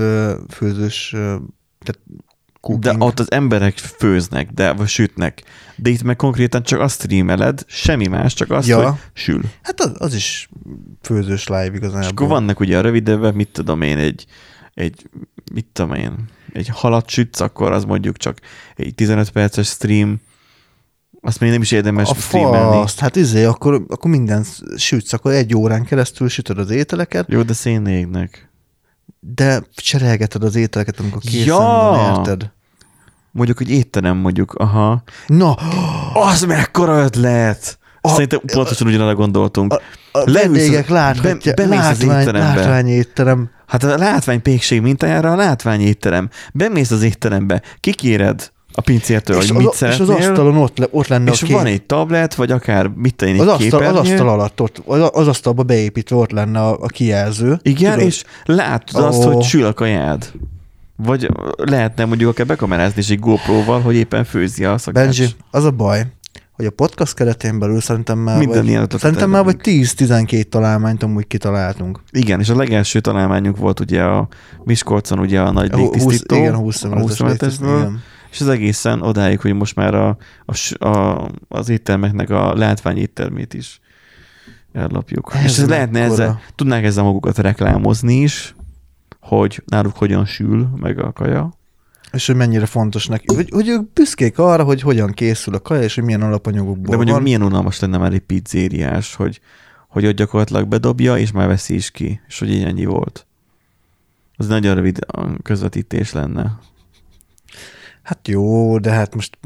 főzős, 0.49 1.09
tehát 1.11 1.99
De 2.07 2.23
cooking. 2.61 3.03
ott 3.03 3.19
az 3.19 3.31
emberek 3.33 3.77
főznek, 3.79 4.51
de 4.51 4.73
vagy 4.73 4.89
sütnek. 4.89 5.43
De 5.77 5.91
itt 5.91 6.03
meg 6.03 6.17
konkrétan 6.17 6.63
csak 6.63 6.81
azt 6.81 6.95
streameled, 7.03 7.65
semmi 7.67 8.07
más, 8.07 8.35
csak 8.35 8.51
azt, 8.51 8.69
Ja. 8.69 8.91
hogy 8.91 8.99
sül. 9.13 9.41
Hát 9.63 9.81
az, 9.81 9.93
az 9.99 10.15
is 10.15 10.49
főzős 11.01 11.47
live 11.49 11.71
igazából. 11.75 12.01
És 12.03 12.09
akkor 12.09 12.29
vannak 12.29 12.61
ugye 12.61 12.79
a 12.79 12.81
rövidebb, 12.81 13.35
mit 13.35 13.49
tudom 13.53 13.83
én, 13.83 13.99
egy, 13.99 14.27
egy 14.75 15.09
mit 15.53 15.67
tudom 15.73 15.95
én, 15.95 16.15
egy 16.53 16.69
halat 16.73 17.09
sütsz, 17.09 17.41
akkor 17.41 17.73
az 17.73 17.85
mondjuk 17.85 18.17
csak 18.17 18.39
egy 18.77 18.95
15 18.95 19.31
perces 19.31 19.67
stream, 19.69 20.21
azt 21.21 21.41
még 21.41 21.51
nem 21.51 21.61
is 21.63 21.71
érdemes 21.71 22.11
a 22.11 22.15
streamelni. 22.15 22.77
faszt, 22.77 22.99
hát 22.99 23.17
izé, 23.17 23.45
akkor, 23.45 23.85
akkor 23.89 24.11
minden 24.11 24.45
sütsz, 24.77 25.13
akkor 25.13 25.33
egy 25.33 25.55
órán 25.57 25.85
keresztül 25.85 26.29
sütöd 26.29 26.59
az 26.59 26.71
ételeket, 26.71 27.27
Jó, 27.29 27.43
de 27.43 27.53
szénégnek. 27.53 28.51
de 29.21 29.63
cserélgeted 29.75 30.43
az 30.43 30.55
ételeket, 30.57 31.01
amikor 31.01 31.21
készen 31.21 31.47
Ja! 31.47 31.57
van, 31.59 32.17
érted? 32.19 32.51
Mondjuk, 33.31 33.59
hogy 33.59 33.71
étterem 33.71 34.17
mondjuk, 34.17 34.55
aha. 34.55 35.03
Na, 35.27 35.53
Az 36.13 36.43
mekkora 36.45 37.03
ötlet! 37.03 37.79
A- 38.01 38.09
Szerintem 38.09 38.41
pontosan 38.47 38.87
ugyanarra 38.87 39.15
gondoltunk. 39.15 39.73
a, 39.73 39.81
a 40.19 40.19
Leülsz 40.31 40.35
vendégek 40.59 40.89
láthatják, 40.89 41.57
be- 41.57 41.67
látvány, 41.67 42.27
látvány 42.31 42.89
étterem. 42.89 43.51
Hát 43.73 43.85
a 43.85 43.99
látványpékség 43.99 44.81
mintájára 44.81 45.33
a 45.33 45.37
látványétterem. 45.37 46.29
Bemész 46.53 46.91
az 46.91 47.03
étterembe, 47.03 47.63
kikéred 47.81 48.53
a 48.73 48.81
pincértől, 48.81 49.37
És 49.37 49.51
hogy 49.51 49.57
az, 49.57 49.63
mit 49.81 49.91
és 49.91 49.99
az 49.99 50.07
szeretnél, 50.07 50.29
asztalon 50.29 50.57
ott, 50.57 50.79
le, 50.79 50.87
ott 50.91 51.07
lenne 51.07 51.31
és 51.31 51.43
a 51.43 51.47
kép. 51.47 51.57
van 51.57 51.67
egy 51.67 51.83
tablet, 51.83 52.35
vagy 52.35 52.51
akár 52.51 52.87
mit 52.87 53.15
tenni, 53.15 53.39
az, 53.39 53.47
asztal, 53.47 53.57
az 53.57 53.63
képernyő. 53.63 53.99
asztal 53.99 54.29
alatt 54.29 54.61
ott, 54.61 54.83
az, 54.87 55.11
az 55.13 55.29
asztalba 55.29 55.63
beépítve 55.63 56.17
ott 56.17 56.31
lenne 56.31 56.61
a, 56.61 56.79
a 56.81 56.87
kijelző. 56.87 57.59
Igen, 57.63 57.93
Tudod? 57.93 58.07
és 58.07 58.25
látod 58.45 59.05
azt, 59.05 59.25
Ó. 59.25 59.33
hogy 59.33 59.45
sül 59.45 59.65
a 59.65 59.73
kajád. 59.73 60.31
Vagy 60.97 61.29
lehetne 61.57 62.05
mondjuk 62.05 62.31
akár 62.31 62.47
bekamerázni 62.47 63.01
is 63.01 63.11
egy 63.11 63.21
GoPro-val, 63.21 63.81
hogy 63.81 63.95
éppen 63.95 64.25
főzi 64.25 64.65
a 64.65 64.79
szakács. 64.79 65.19
Benji, 65.19 65.35
az 65.51 65.65
a 65.65 65.71
baj, 65.71 66.07
hogy 66.63 66.71
a 66.71 66.85
podcast 66.85 67.15
keretén 67.15 67.59
belül 67.59 67.81
szerintem 67.81 68.19
már, 68.19 68.39
Minden 68.39 68.59
vagy, 68.59 68.69
ilyen 68.69 68.89
szerintem 68.91 69.31
már 69.31 69.45
vagy 69.45 69.61
elmegyünk. 69.65 70.29
10-12 70.29 70.43
találmányt 70.43 71.03
amúgy 71.03 71.27
kitaláltunk. 71.27 72.01
Igen, 72.11 72.41
és 72.41 72.49
a 72.49 72.57
legelső 72.57 73.01
találmányunk 73.01 73.57
volt 73.57 73.81
ugye 73.81 74.03
a 74.03 74.29
Miskolcon 74.65 75.19
ugye 75.19 75.41
a 75.41 75.51
nagy 75.51 75.73
légtisztító. 75.73 76.37
igen, 76.37 76.55
20 76.55 76.75
a 76.75 76.79
szemeletes 76.79 77.19
20 77.19 77.29
légtisztító, 77.29 77.67
szemletesből. 77.67 77.79
igen. 77.79 78.03
És 78.31 78.41
az 78.41 78.49
egészen 78.49 79.03
odáig, 79.03 79.41
hogy 79.41 79.55
most 79.55 79.75
már 79.75 79.95
a, 79.95 80.17
a, 80.45 80.87
a, 80.87 81.29
az 81.49 81.69
éttermeknek 81.69 82.31
a 82.31 82.55
látvány 82.55 82.99
éttermét 82.99 83.55
is 83.55 83.81
ellopjuk. 84.73 85.31
Ez 85.35 85.45
és 85.45 85.59
ez 85.59 85.69
lehetne 85.69 85.99
mekkora. 86.01 86.23
ezzel, 86.23 86.41
tudnák 86.55 86.85
ezzel 86.85 87.05
magukat 87.05 87.39
reklámozni 87.39 88.15
is, 88.15 88.55
hogy 89.21 89.63
náluk 89.67 89.97
hogyan 89.97 90.25
sül 90.25 90.69
meg 90.77 90.99
a 90.99 91.13
kaja. 91.13 91.53
És 92.13 92.27
hogy 92.27 92.37
mennyire 92.37 92.67
fontos 92.67 93.07
neki. 93.07 93.35
Hogy, 93.35 93.49
hogy 93.51 93.69
ők 93.69 93.93
büszkék 93.93 94.39
arra, 94.39 94.65
hogy 94.65 94.81
hogyan 94.81 95.13
készül 95.13 95.55
a 95.55 95.61
kaja, 95.61 95.83
és 95.83 95.95
hogy 95.95 96.05
milyen 96.05 96.23
alapanyagokból 96.23 96.91
De 96.91 96.97
mondjuk 96.97 97.17
van. 97.17 97.23
milyen 97.23 97.43
unalmas 97.43 97.81
lenne 97.81 97.99
már 97.99 98.13
egy 98.13 98.21
pizzériás, 98.21 99.15
hogy, 99.15 99.41
hogy 99.89 100.07
ott 100.07 100.17
gyakorlatilag 100.17 100.69
bedobja, 100.69 101.17
és 101.19 101.33
már 101.33 101.47
veszi 101.47 101.75
is 101.75 101.91
ki, 101.91 102.21
és 102.29 102.39
hogy 102.39 102.51
így 102.51 102.63
ennyi 102.65 102.85
volt. 102.85 103.27
Az 104.37 104.47
nagyon 104.47 104.75
rövid 104.75 104.99
közvetítés 105.43 106.13
lenne. 106.13 106.59
Hát 108.03 108.29
jó, 108.29 108.79
de 108.79 108.91
hát 108.91 109.15
most 109.15 109.39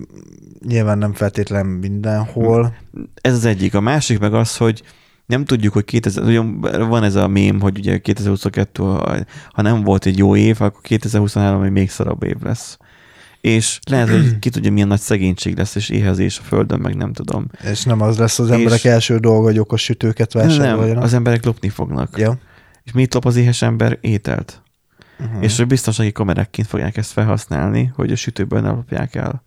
nyilván 0.66 0.98
nem 0.98 1.12
feltétlen 1.12 1.66
mindenhol. 1.66 2.76
Ez 3.20 3.34
az 3.34 3.44
egyik. 3.44 3.74
A 3.74 3.80
másik 3.80 4.18
meg 4.18 4.34
az, 4.34 4.56
hogy 4.56 4.82
nem 5.26 5.44
tudjuk, 5.44 5.72
hogy 5.72 5.84
2000, 5.84 6.24
ugye 6.24 6.40
van 6.84 7.02
ez 7.02 7.14
a 7.14 7.28
mém, 7.28 7.60
hogy 7.60 7.78
ugye 7.78 7.98
2022, 7.98 8.82
ha 9.52 9.62
nem 9.62 9.82
volt 9.82 10.06
egy 10.06 10.18
jó 10.18 10.36
év, 10.36 10.60
akkor 10.60 10.80
2023 10.82 11.62
egy 11.62 11.70
még 11.70 11.90
szarabb 11.90 12.22
év 12.22 12.36
lesz. 12.42 12.78
És 13.40 13.78
lehet, 13.90 14.08
hogy 14.08 14.38
ki 14.38 14.50
tudja, 14.50 14.72
milyen 14.72 14.88
nagy 14.88 15.00
szegénység 15.00 15.56
lesz, 15.56 15.74
és 15.74 15.88
éhezés 15.88 16.38
a 16.38 16.42
földön, 16.42 16.80
meg 16.80 16.96
nem 16.96 17.12
tudom. 17.12 17.46
És 17.70 17.82
nem 17.84 18.00
az 18.00 18.18
lesz 18.18 18.38
az 18.38 18.50
emberek 18.50 18.78
És- 18.78 18.84
első 18.84 19.18
dolga, 19.18 19.44
hogy 19.44 19.58
okos 19.58 19.82
sütőket 19.82 20.34
Nem, 20.34 20.46
vásároljanak. 20.46 21.02
az 21.02 21.14
emberek 21.14 21.44
lopni 21.44 21.68
fognak. 21.68 22.18
Ja. 22.18 22.38
És 22.84 22.92
mit 22.92 23.14
lop 23.14 23.24
az 23.24 23.36
éhes 23.36 23.62
ember? 23.62 23.98
Ételt. 24.00 24.62
Uh-huh. 25.20 25.42
És 25.42 25.56
hogy 25.56 25.66
biztonsági 25.66 26.12
kamerákként 26.12 26.68
fogják 26.68 26.96
ezt 26.96 27.10
felhasználni, 27.12 27.92
hogy 27.94 28.12
a 28.12 28.16
sütőből 28.16 28.60
ne 28.60 28.70
lopják 28.70 29.14
el. 29.14 29.44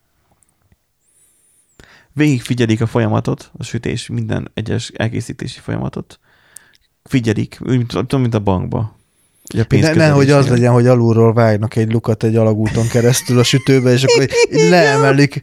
Végig 2.20 2.42
figyelik 2.42 2.82
a 2.82 2.88
folyamatot, 2.88 3.52
a 3.58 3.64
sütés, 3.64 4.08
minden 4.08 4.52
egyes 4.54 4.92
elkészítési 4.96 5.60
folyamatot. 5.60 6.20
Figyelik, 7.04 7.58
úgy, 7.62 7.86
tudom, 7.86 8.22
mint 8.22 8.34
a 8.34 8.40
bankba. 8.40 8.98
Ugye 9.54 9.66
a 9.70 9.76
Ne, 9.76 9.94
nehogy 9.94 10.30
az 10.30 10.48
legyen, 10.48 10.72
hogy 10.72 10.88
alulról 10.88 11.34
vágnak 11.34 11.76
egy 11.76 11.92
lukat 11.92 12.24
egy 12.24 12.36
alagúton 12.36 12.88
keresztül 12.88 13.40
a 13.40 13.44
sütőbe, 13.44 13.92
és 13.92 14.04
akkor 14.04 14.28
leemelik. 14.70 15.42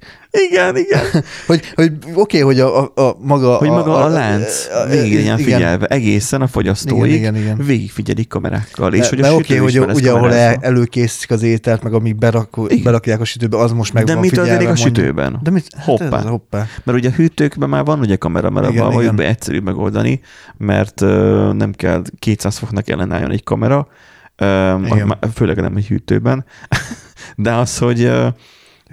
Igen, 0.51 0.77
igen. 0.77 1.05
Hogy, 1.47 1.73
hogy 1.75 1.93
oké, 2.03 2.15
okay, 2.15 2.41
hogy 2.41 2.61
a, 2.61 2.83
a, 2.83 2.93
a 3.01 3.17
maga... 3.21 3.55
Hogy 3.55 3.69
maga 3.69 4.05
a, 4.05 4.09
lánc 4.09 4.69
végig 4.89 5.15
legyen 5.15 5.39
figyelve, 5.39 5.87
egészen 5.87 6.41
a 6.43 6.47
fogyasztóig, 6.47 7.13
Igen, 7.13 7.35
igen, 7.37 7.55
igen. 7.55 7.67
végig 7.67 7.91
figyelik 7.91 8.29
kamerákkal. 8.29 8.95
És 8.95 9.01
És 9.01 9.09
hogy 9.09 9.21
a 9.21 9.35
oké, 9.35 9.59
okay, 9.59 9.73
hogy 9.83 9.95
ugye, 9.95 10.11
ahol 10.13 10.35
el, 10.35 10.57
előkészítik 10.61 11.31
az 11.31 11.43
ételt, 11.43 11.83
meg 11.83 11.95
amíg 11.95 12.17
berak, 12.17 12.57
Igen. 12.69 12.83
berakják 12.83 13.21
a 13.21 13.25
sütőbe, 13.25 13.59
az 13.59 13.73
most 13.73 13.93
meg 13.93 14.05
De 14.05 14.13
van 14.13 14.21
mi 14.21 14.29
figyelve. 14.29 14.51
történik 14.51 14.73
a 14.73 14.77
sütőben? 14.77 15.41
De 15.43 15.51
mit? 15.51 15.67
Hát 15.77 15.85
Hoppá. 15.85 16.19
Ez, 16.19 16.25
hoppá. 16.25 16.67
Mert 16.85 16.99
ugye 16.99 17.09
a 17.09 17.13
hűtőkben 17.13 17.69
már 17.69 17.85
van 17.85 18.01
ugye 18.01 18.17
kamera, 18.17 18.51
mert 18.51 18.71
Igen, 18.71 18.85
abban 18.85 19.03
igen. 19.03 19.17
vagy 19.17 19.25
egyszerű 19.25 19.61
megoldani, 19.61 20.21
mert 20.57 21.01
ö, 21.01 21.53
nem 21.53 21.73
kell 21.73 22.03
200 22.19 22.59
foknak 22.59 22.89
ellenálljon 22.89 23.31
egy 23.31 23.45
kamera, 23.45 23.89
má- 24.37 25.29
főleg 25.35 25.61
nem 25.61 25.77
egy 25.77 25.87
hűtőben, 25.87 26.45
de 27.37 27.53
az, 27.53 27.79
hogy 27.79 28.03
ö, 28.03 28.27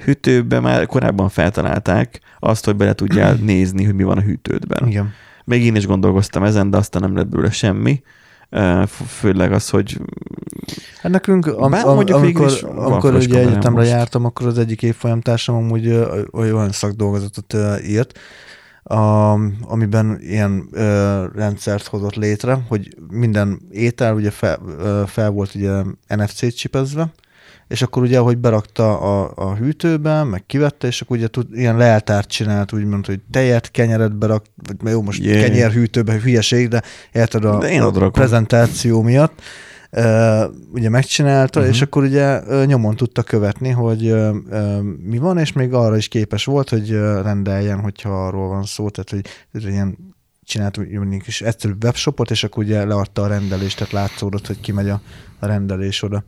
hűtőben 0.05 0.61
már 0.61 0.85
korábban 0.85 1.29
feltalálták 1.29 2.19
azt, 2.39 2.65
hogy 2.65 2.75
bele 2.75 2.93
tudjál 2.93 3.33
nézni, 3.53 3.83
hogy 3.83 3.95
mi 3.95 4.03
van 4.03 4.17
a 4.17 4.21
hűtődben. 4.21 4.87
Igen. 4.87 5.11
Még 5.45 5.65
én 5.65 5.75
is 5.75 5.87
gondolkoztam 5.87 6.43
ezen, 6.43 6.69
de 6.69 6.77
aztán 6.77 7.01
nem 7.01 7.15
lett 7.15 7.27
belőle 7.27 7.51
semmi. 7.51 8.01
Főleg 9.07 9.51
az, 9.51 9.69
hogy 9.69 10.01
Hát 11.01 11.11
nekünk, 11.11 11.45
am, 11.45 11.71
Bár 11.71 11.85
am, 11.85 11.95
mondjuk 11.95 12.17
amikor, 12.17 12.47
is 12.47 12.61
amikor 12.61 13.13
ugye 13.15 13.39
egyetemre 13.39 13.79
most. 13.79 13.89
jártam, 13.89 14.25
akkor 14.25 14.47
az 14.47 14.57
egyik 14.57 14.81
évfolyamtársam 14.81 15.55
amúgy 15.55 15.99
olyan 16.31 16.71
szakdolgozatot 16.71 17.55
írt, 17.87 18.19
a, 18.83 19.33
amiben 19.61 20.17
ilyen 20.21 20.67
ö, 20.71 21.25
rendszert 21.35 21.87
hozott 21.87 22.15
létre, 22.15 22.57
hogy 22.67 22.95
minden 23.09 23.61
étel 23.71 24.13
ugye 24.15 24.31
fel, 24.31 24.59
ö, 24.79 25.03
fel 25.07 25.29
volt 25.29 25.55
ugye 25.55 25.81
NFC 26.07 26.53
csipezve, 26.55 27.13
és 27.73 27.81
akkor 27.81 28.03
ugye, 28.03 28.19
hogy 28.19 28.37
berakta 28.37 28.99
a, 28.99 29.31
a 29.35 29.55
hűtőbe, 29.55 30.23
meg 30.23 30.45
kivette, 30.45 30.87
és 30.87 31.01
akkor 31.01 31.17
ugye 31.17 31.27
tud, 31.27 31.47
ilyen 31.53 31.77
leltárt 31.77 32.29
csinált, 32.29 32.73
úgymond, 32.73 33.05
hogy 33.05 33.19
tejet, 33.31 33.71
kenyeret 33.71 34.15
berak, 34.15 34.45
vagy 34.67 34.91
jó, 34.91 35.01
most 35.01 35.23
Yeah. 35.23 35.37
yeah. 35.37 35.47
kenyérhűtőbe 35.47 36.19
hülyeség, 36.19 36.67
de 36.67 36.81
érted 37.11 37.45
a, 37.45 37.57
De 37.57 37.71
én 37.71 37.81
a 37.81 38.09
prezentáció 38.09 39.01
miatt. 39.01 39.41
Uh, 39.91 40.43
ugye 40.73 40.89
megcsinálta, 40.89 41.59
Mhm. 41.59 41.67
uh-huh. 41.67 41.75
és 41.75 41.81
akkor 41.81 42.03
ugye 42.03 42.39
uh, 42.39 42.65
nyomon 42.65 42.95
tudta 42.95 43.23
követni, 43.23 43.69
hogy 43.69 44.11
uh, 44.11 44.35
mi 45.03 45.17
van, 45.17 45.37
és 45.37 45.53
még 45.53 45.73
arra 45.73 45.97
is 45.97 46.07
képes 46.07 46.45
volt, 46.45 46.69
hogy 46.69 46.89
rendeljen, 47.21 47.79
hogyha 47.79 48.25
arról 48.25 48.47
van 48.47 48.63
szó, 48.63 48.89
tehát 48.89 49.09
hogy, 49.09 49.25
hogy 49.51 49.71
ilyen 49.71 49.97
csinált 50.43 50.77
úgy 50.77 50.91
mondjuk 50.91 51.27
is 51.27 51.41
egyszerű 51.41 51.73
webshopot, 51.83 52.31
és 52.31 52.43
akkor 52.43 52.63
ugye 52.63 52.85
leadta 52.85 53.21
a 53.21 53.27
rendelést, 53.27 53.77
tehát 53.77 53.93
látszódott, 53.93 54.47
hogy 54.47 54.59
kimegy 54.59 54.89
a, 54.89 55.01
a 55.39 55.45
rendelés 55.45 56.03
oda. 56.03 56.23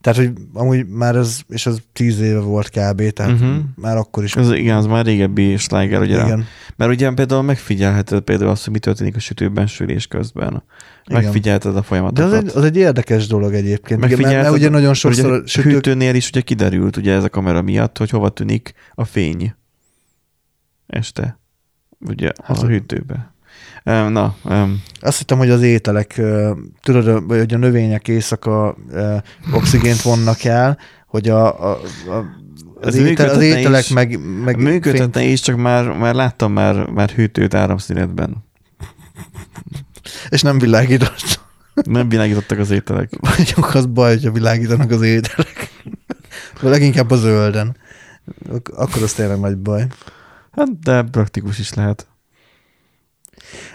Tehát, 0.00 0.18
hogy 0.18 0.32
amúgy 0.52 0.86
már 0.86 1.16
ez, 1.16 1.40
és 1.48 1.66
ez 1.66 1.76
tíz 1.92 2.20
éve 2.20 2.40
volt 2.40 2.68
kb, 2.68 3.10
tehát 3.10 3.32
uh-huh. 3.32 3.56
már 3.74 3.96
akkor 3.96 4.24
is. 4.24 4.36
Ez, 4.36 4.50
igen, 4.50 4.76
az 4.76 4.86
már 4.86 5.04
régebbi 5.04 5.56
sláger, 5.56 6.00
ugye. 6.00 6.24
igen. 6.24 6.44
Mert 6.76 6.90
ugye 6.90 7.10
például 7.10 7.42
megfigyelheted 7.42 8.20
például 8.20 8.50
azt, 8.50 8.64
hogy 8.64 8.72
mi 8.72 8.78
történik 8.78 9.16
a 9.16 9.18
sütőben 9.18 9.66
sülés 9.66 10.06
közben. 10.06 10.62
Igen. 11.06 11.22
Megfigyelheted 11.22 11.70
a 11.70 11.74
De 11.74 11.82
folyamatokat. 11.82 12.32
az 12.32 12.38
egy, 12.38 12.50
az 12.54 12.64
egy 12.64 12.76
érdekes 12.76 13.26
dolog 13.26 13.54
egyébként. 13.54 13.84
Igen, 13.84 13.98
mert, 13.98 14.10
Megfigyelted, 14.10 14.50
mert 14.50 14.62
ugye 14.62 14.68
nagyon 14.68 14.94
sokszor 14.94 15.32
a 15.32 15.34
a 15.34 15.46
sütők... 15.46 15.72
hűtőnél 15.72 16.14
is 16.14 16.28
ugye 16.28 16.40
kiderült 16.40 16.96
ugye 16.96 17.12
ez 17.12 17.24
a 17.24 17.28
kamera 17.28 17.62
miatt, 17.62 17.98
hogy 17.98 18.10
hova 18.10 18.28
tűnik 18.28 18.74
a 18.94 19.04
fény 19.04 19.54
este. 20.86 21.38
Ugye 22.00 22.30
hát, 22.42 22.62
a 22.62 22.66
hűtőbe. 22.66 23.34
Na, 23.86 24.36
em, 24.44 24.82
Azt 25.00 25.18
hittem, 25.18 25.38
hogy 25.38 25.50
az 25.50 25.62
ételek, 25.62 26.20
tudod, 26.82 27.22
hogy 27.28 27.54
a 27.54 27.58
növények 27.58 28.08
éjszaka 28.08 28.76
oxigént 29.52 30.02
vonnak 30.02 30.44
el, 30.44 30.78
hogy 31.06 31.28
a, 31.28 31.70
a, 31.70 31.80
a 32.08 32.24
az, 32.80 32.94
étel, 32.94 33.28
az 33.28 33.40
ételek 33.42 33.82
is. 33.84 33.88
meg, 33.88 34.20
meg 34.44 34.62
működhetne 34.62 35.22
is, 35.22 35.40
csak 35.40 35.56
már, 35.56 35.88
már 35.88 36.14
láttam 36.14 36.52
már, 36.52 36.86
már 36.86 37.10
hűtőt 37.10 37.54
áramszünetben. 37.54 38.44
és 40.28 40.42
nem 40.42 40.58
világított. 40.58 41.40
Nem 41.74 42.08
világítottak 42.08 42.58
az 42.58 42.70
ételek. 42.70 43.10
Vagy 43.20 43.54
az 43.72 43.86
baj, 43.86 44.12
hogyha 44.14 44.30
világítanak 44.32 44.90
az 44.90 45.02
ételek. 45.02 45.68
Vagy 46.60 46.70
leginkább 46.70 47.10
a 47.10 47.16
zölden. 47.16 47.76
Ak- 48.52 48.68
Akkor 48.76 49.02
az 49.02 49.12
tényleg 49.12 49.40
nagy 49.40 49.56
baj. 49.56 49.86
Hát, 50.52 50.78
de 50.78 51.02
praktikus 51.02 51.58
is 51.58 51.74
lehet. 51.74 52.06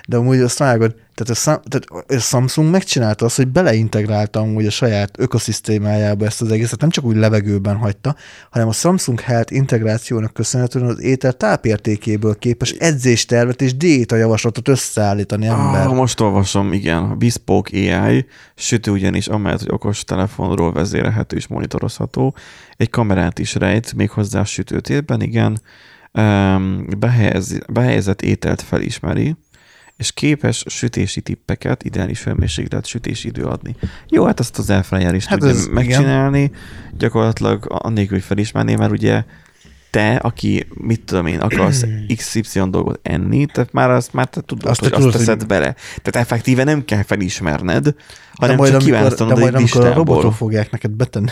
De 0.08 0.18
amúgy 0.18 0.40
azt 0.40 0.58
vágod, 0.58 0.96
tehát 1.14 1.30
a, 1.30 1.34
Sam- 1.34 1.64
tehát 1.64 2.12
a 2.12 2.20
Samsung 2.20 2.72
megcsinálta 2.72 3.26
azt, 3.26 3.36
hogy 3.36 3.48
beleintegrálta 3.48 4.40
amúgy 4.40 4.66
a 4.66 4.70
saját 4.70 5.20
ökoszisztémájába 5.20 6.26
ezt 6.26 6.42
az 6.42 6.52
egészet, 6.52 6.82
nem 6.82 6.90
csak 6.90 7.04
úgy 7.04 7.16
levegőben 7.16 7.76
hagyta, 7.76 8.16
hanem 8.50 8.68
a 8.68 8.72
Samsung 8.72 9.20
Health 9.20 9.54
integrációnak 9.54 10.34
köszönhetően 10.34 10.86
az 10.86 11.02
étel 11.02 11.34
tápértékéből 11.34 12.36
képes 12.36 12.72
edzéstervet 12.72 13.62
és 13.62 13.78
diéta 13.78 14.16
javaslatot 14.16 14.68
összeállítani 14.68 15.46
ember. 15.46 15.88
Ah, 15.88 15.94
most 15.94 16.20
olvasom, 16.20 16.74
igen. 16.74 17.04
A 17.04 17.16
Bespoke 17.16 18.02
AI 18.02 18.26
sütő 18.56 18.92
ugyanis 18.92 19.28
amellett, 19.28 19.60
hogy 19.60 19.72
okos 19.72 20.04
telefonról 20.04 20.72
vezérelhető 20.72 21.36
és 21.36 21.48
monitorozható, 21.48 22.36
egy 22.78 22.90
kamerát 22.90 23.40
is 23.40 23.56
rejt, 23.56 23.94
méghozzá 23.94 24.40
a 24.40 24.46
sütőtérben, 24.46 25.22
igen. 25.22 25.62
Um, 26.14 26.88
behelyez, 27.00 27.58
behelyezett 27.68 28.22
ételt 28.22 28.62
felismeri, 28.62 29.36
és 30.02 30.12
képes 30.12 30.64
sütési 30.68 31.22
tippeket, 31.22 31.84
ideális 31.84 32.24
hőmérséklet, 32.24 32.86
sütési 32.86 33.28
idő 33.28 33.44
adni. 33.44 33.76
Jó, 34.10 34.26
hát 34.26 34.40
ezt 34.40 34.58
az 34.58 34.70
Airfryer 34.70 35.14
is 35.14 35.26
Hát 35.26 35.40
tudja 35.40 35.56
ez- 35.56 35.68
megcsinálni, 35.68 36.52
gyakorlatilag 36.98 37.66
annélkül, 37.70 38.18
hogy 38.18 38.26
felismerné, 38.26 38.76
mert 38.76 38.92
ugye 38.92 39.24
te, 39.90 40.16
aki, 40.16 40.68
mit 40.74 41.02
tudom 41.06 41.26
én, 41.26 41.40
akarsz 41.40 41.86
XY 42.16 42.60
dolgot 42.70 43.00
enni, 43.04 43.46
tehát 43.46 43.72
már 43.74 43.90
azt 43.90 44.14
már 44.14 44.28
te 44.30 44.42
tudod, 44.42 44.70
Azt 44.70 44.82
azt 44.82 44.90
te 44.90 44.96
hogy 44.96 45.06
tudod, 45.06 45.20
azt 45.22 45.28
hogy- 45.30 45.36
teszed 45.38 45.48
bele. 45.50 45.76
Tehát 46.02 46.28
effektíve 46.28 46.64
nem 46.64 46.86
kell 46.86 47.04
felismerned, 47.04 47.84
de 47.84 47.94
hanem 48.34 48.56
majd, 48.56 48.72
csak 48.72 48.82
kiválasztanod 48.82 49.34
de 49.34 49.40
majd 49.40 49.54
egy 49.54 49.60
amikor 49.60 49.82
a 49.82 49.94
robotok 49.94 50.08
listából. 50.14 50.32
fogják 50.38 50.72
neked 50.72 50.92
betenni 50.92 51.32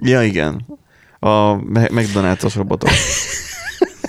Ja, 0.00 0.22
igen. 0.22 0.66
A 1.18 1.56
McDonald's-os 1.56 2.54
robotok. 2.54 2.90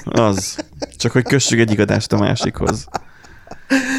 Az. 0.06 0.58
Csak 0.98 1.12
hogy 1.12 1.24
kössük 1.24 1.60
egyik 1.60 1.80
adást 1.80 2.14
a 2.14 2.18
másikhoz. 2.18 2.88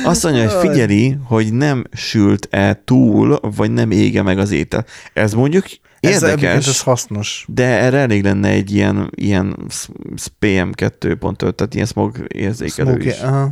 Azt 0.04 0.22
mondja, 0.24 0.50
hogy 0.50 0.68
figyeli, 0.70 1.16
hogy 1.24 1.52
nem 1.52 1.84
sült-e 1.92 2.82
túl, 2.84 3.38
vagy 3.56 3.70
nem 3.70 3.90
ége 3.90 4.22
meg 4.22 4.38
az 4.38 4.50
étel. 4.50 4.84
Ez 5.12 5.32
mondjuk 5.34 5.64
Ez, 6.00 6.22
érdekes, 6.22 6.68
ez 6.68 6.80
hasznos. 6.80 7.44
de 7.48 7.64
erre 7.64 7.98
elég 7.98 8.22
lenne 8.22 8.48
egy 8.48 8.74
ilyen, 8.74 9.10
ilyen 9.14 9.56
s- 9.68 9.88
s- 10.16 10.28
PM2.5, 10.40 11.54
tehát 11.54 11.74
ilyen 11.74 11.86
smog 11.86 12.24
érzékelő 12.28 12.90
Smoky, 12.90 13.08
is. 13.08 13.18
aha. 13.18 13.50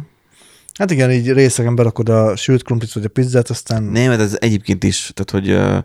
Hát 0.79 0.91
igen, 0.91 1.11
így 1.11 1.33
részegen 1.33 1.75
berakod 1.75 2.09
a 2.09 2.37
sült 2.37 2.63
krumplit 2.63 2.93
vagy 2.93 3.05
a 3.05 3.09
pizzát, 3.09 3.51
aztán 3.51 3.83
Nem, 3.83 4.09
mert 4.09 4.21
ez 4.21 4.37
egyébként 4.41 4.85
is, 4.85 5.13
tehát 5.15 5.31
hogy 5.47 5.53
uh, 5.55 5.79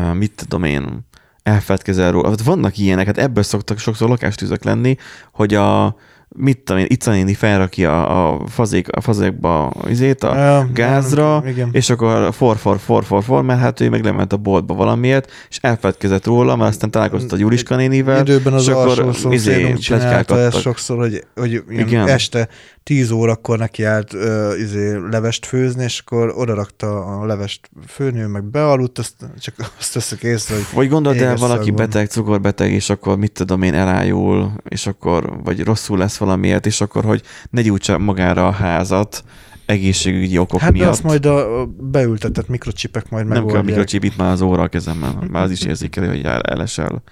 uh, 0.00 0.14
mit 0.14 0.32
tudom 0.36 0.64
én, 0.64 1.06
elfeledkezel 1.42 2.10
róla. 2.12 2.28
Hát 2.28 2.42
vannak 2.42 2.78
ilyenek, 2.78 3.06
hát 3.06 3.18
ebből 3.18 3.42
szoktak 3.42 3.78
sokszor 3.78 4.08
lakástűzök 4.08 4.64
lenni, 4.64 4.96
hogy 5.32 5.54
a 5.54 5.96
mit 6.36 6.58
tudom 6.58 6.80
én, 6.80 6.86
Ica 6.88 7.10
néni 7.10 7.34
felrakja 7.34 8.06
a, 8.06 8.46
fazék, 8.46 8.88
a 8.96 9.00
fazékba 9.00 9.72
izét, 9.88 10.24
a 10.24 10.36
Ja, 10.36 10.68
gázra, 10.74 11.42
igen. 11.46 11.68
és 11.72 11.90
akkor 11.90 12.34
for, 12.34 12.56
for, 12.56 12.78
for, 12.78 13.04
for, 13.04 13.22
for, 13.22 13.42
mert 13.42 13.60
hát 13.60 13.80
ő 13.80 13.88
meg 13.88 14.04
lement 14.04 14.32
a 14.32 14.36
boltba 14.36 14.74
valamiért, 14.74 15.30
és 15.48 15.58
elfeledkezett 15.60 16.26
róla, 16.26 16.56
mert 16.56 16.70
aztán 16.70 16.90
találkozott 16.90 17.32
a 17.32 17.36
Juliska 17.36 17.76
nénivel, 17.76 18.20
Időben 18.20 18.52
az 18.52 18.62
és 18.62 18.68
akkor 18.68 18.86
alsó 18.86 19.12
szomszédunk 19.12 19.78
izé, 19.78 19.82
csinálta 19.82 20.38
ezt 20.38 20.60
sokszor, 20.60 20.98
hogy, 20.98 21.24
hogy 21.34 21.62
Igen. 21.68 22.08
este 22.08 22.48
10 22.82 23.10
órakor 23.10 23.58
neki 23.58 23.84
állt 23.84 24.12
uh, 24.12 24.52
izé, 24.58 24.96
levest 25.10 25.46
főzni, 25.46 25.82
és 25.84 25.98
akkor 25.98 26.32
oda 26.36 26.54
rakta 26.54 27.04
a 27.04 27.26
levest 27.26 27.70
főni, 27.86 28.20
ő 28.20 28.26
meg 28.26 28.44
bealudt, 28.44 28.98
azt, 28.98 29.14
csak 29.38 29.54
azt 29.78 29.94
veszek 29.94 30.22
észre, 30.22 30.54
hogy 30.54 30.64
Vagy 30.74 30.88
gondold 30.88 31.16
el, 31.20 31.36
valaki 31.36 31.64
szag 31.64 31.76
van. 31.76 31.86
beteg, 31.86 32.08
cukorbeteg, 32.08 32.72
és 32.72 32.90
akkor 32.90 33.16
mit 33.18 33.32
tudom 33.32 33.62
én, 33.62 33.74
elájul, 33.74 34.52
és 34.68 34.86
akkor, 34.86 35.42
vagy 35.44 35.64
rosszul 35.64 35.98
lesz 35.98 36.16
valamiért, 36.16 36.66
és 36.66 36.80
akkor, 36.80 37.04
hogy 37.04 37.22
ne 37.50 37.62
gyújtsa 37.62 37.98
magára 37.98 38.46
a 38.46 38.50
házat 38.50 39.24
egészségügyi 39.66 40.38
okok 40.38 40.60
hát 40.60 40.72
miatt. 40.72 40.88
azt 40.90 41.02
majd 41.02 41.26
a 41.26 41.60
a 41.60 41.66
beültetett 41.66 42.48
mikrocsipek 42.48 43.10
majd 43.10 43.24
nem 43.24 43.32
kell 43.32 43.42
megoldják. 43.44 43.64
mikrocsip 43.64 44.04
itt 44.04 44.16
már 44.16 44.32
az 44.32 44.40
óra 44.40 44.62
a 44.62 44.68
kezemben, 44.68 45.28
már 45.30 45.42
az 45.42 45.50
is 45.50 45.62
érzékeli, 45.62 46.06
hogy 46.06 46.22
el- 46.24 46.40
elesel. 46.40 47.02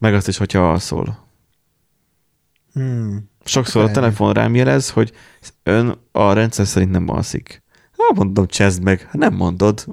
Meg 0.00 0.14
azt 0.14 0.28
is, 0.28 0.36
hogyha 0.36 0.70
alszol. 0.70 1.23
Hmm. 2.74 3.30
Sokszor 3.44 3.84
a 3.84 3.90
telefon 3.90 4.32
rám 4.32 4.54
jelez, 4.54 4.90
hogy 4.90 5.12
ön 5.62 5.98
a 6.12 6.32
rendszer 6.32 6.66
szerint 6.66 6.90
nem 6.90 7.08
alszik. 7.08 7.62
Hát 7.98 8.16
mondom, 8.16 8.46
csezd 8.46 8.82
meg. 8.82 9.08
Nem 9.12 9.34
mondod. 9.34 9.84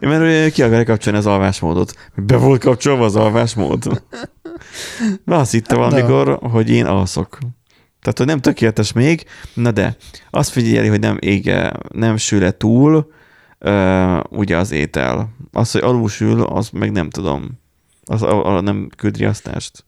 Én 0.00 0.08
mert 0.08 0.52
ki 0.52 0.62
akarja 0.62 0.84
kapcsolni 0.84 1.18
az 1.18 1.26
alvásmódot. 1.26 1.92
Be 2.16 2.36
volt 2.36 2.60
kapcsolva 2.60 3.04
az 3.04 3.16
alvásmód. 3.16 4.02
Mert 5.24 5.40
azt 5.40 5.52
hitte 5.52 5.78
Hát, 5.78 5.90
valamikor, 5.90 6.38
hogy 6.50 6.70
én 6.70 6.84
alszok. 6.84 7.38
Tehát, 8.00 8.18
hogy 8.18 8.26
nem 8.26 8.40
tökéletes 8.40 8.92
még, 8.92 9.24
na 9.54 9.70
de 9.70 9.96
azt 10.30 10.50
figyeli, 10.50 10.88
hogy 10.88 11.00
nem 11.00 11.16
ége, 11.20 11.72
nem 11.88 12.16
sül 12.16 12.56
túl, 12.56 13.12
uh, 13.60 14.20
ugye 14.30 14.56
az 14.56 14.70
étel. 14.70 15.34
Az, 15.52 15.70
hogy 15.70 15.82
alul 15.82 16.08
sül, 16.08 16.42
az 16.42 16.68
meg 16.70 16.92
nem 16.92 17.10
tudom. 17.10 17.60
Az 18.04 18.22
a, 18.22 18.56
a, 18.56 18.60
nem 18.60 18.88
küld 18.96 19.16
riasztást. 19.16 19.84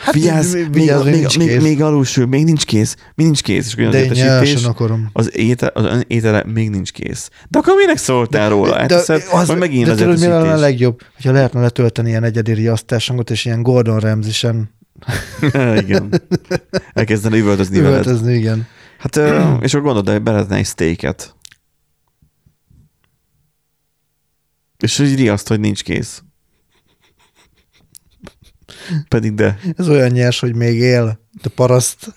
Hát 0.00 0.14
Vigyázz, 0.14 0.52
vi- 0.52 0.60
még, 0.62 0.70
vigyázz, 0.72 1.02
még 1.04 1.12
még, 1.12 1.20
nincs 1.20 1.38
még, 1.38 1.48
kész. 1.48 1.62
még 1.62 1.82
alulsül, 1.82 2.26
még 2.26 2.44
nincs 2.44 2.64
kész, 2.64 2.94
még 3.14 3.26
nincs 3.26 3.42
kész, 3.42 3.66
és 3.66 3.74
De 3.74 3.82
én 4.04 4.12
értesítés, 4.12 4.64
akarom. 4.64 5.10
az, 5.12 5.36
étel, 5.36 5.68
az 5.68 6.04
étele 6.06 6.44
még 6.46 6.70
nincs 6.70 6.92
kész. 6.92 7.30
De 7.48 7.58
akkor 7.58 7.74
minek 7.76 7.96
szóltál 7.96 8.48
róla? 8.48 8.72
Hát 8.72 8.80
Elteszed, 8.92 9.22
az, 9.32 9.46
majd 9.46 9.58
megint 9.58 9.84
de 9.84 9.90
az 9.92 9.98
tudod, 9.98 10.18
mi 10.18 10.26
lenne 10.26 10.52
a 10.52 10.56
legjobb? 10.56 11.00
Hogyha 11.14 11.32
lehetne 11.32 11.60
letölteni 11.60 12.08
ilyen 12.08 12.24
egyedi 12.24 12.52
riasztáshangot, 12.52 13.30
és 13.30 13.44
ilyen 13.44 13.62
Gordon 13.62 13.98
Ramsay-sen 14.00 14.70
Igen. 15.82 16.22
Elkezdeni 16.92 17.38
üvöltözni 17.38 17.80
veled. 17.80 18.00
üvöltözni, 18.00 18.34
igen. 18.34 18.66
Hát, 18.98 19.16
és 19.64 19.74
akkor 19.74 19.86
gondolod, 19.86 20.08
hogy 20.08 20.22
beletne 20.22 20.56
egy 20.56 20.66
steaket. 20.66 21.36
És 24.78 24.96
hogy 24.96 25.14
riaszt, 25.14 25.48
hogy 25.48 25.60
nincs 25.60 25.82
kész. 25.82 26.22
Pedig 29.08 29.34
de. 29.34 29.58
Ez 29.76 29.88
olyan 29.88 30.10
nyers, 30.10 30.40
hogy 30.40 30.54
még 30.54 30.78
él, 30.78 31.20
de 31.42 31.48
paraszt. 31.54 32.14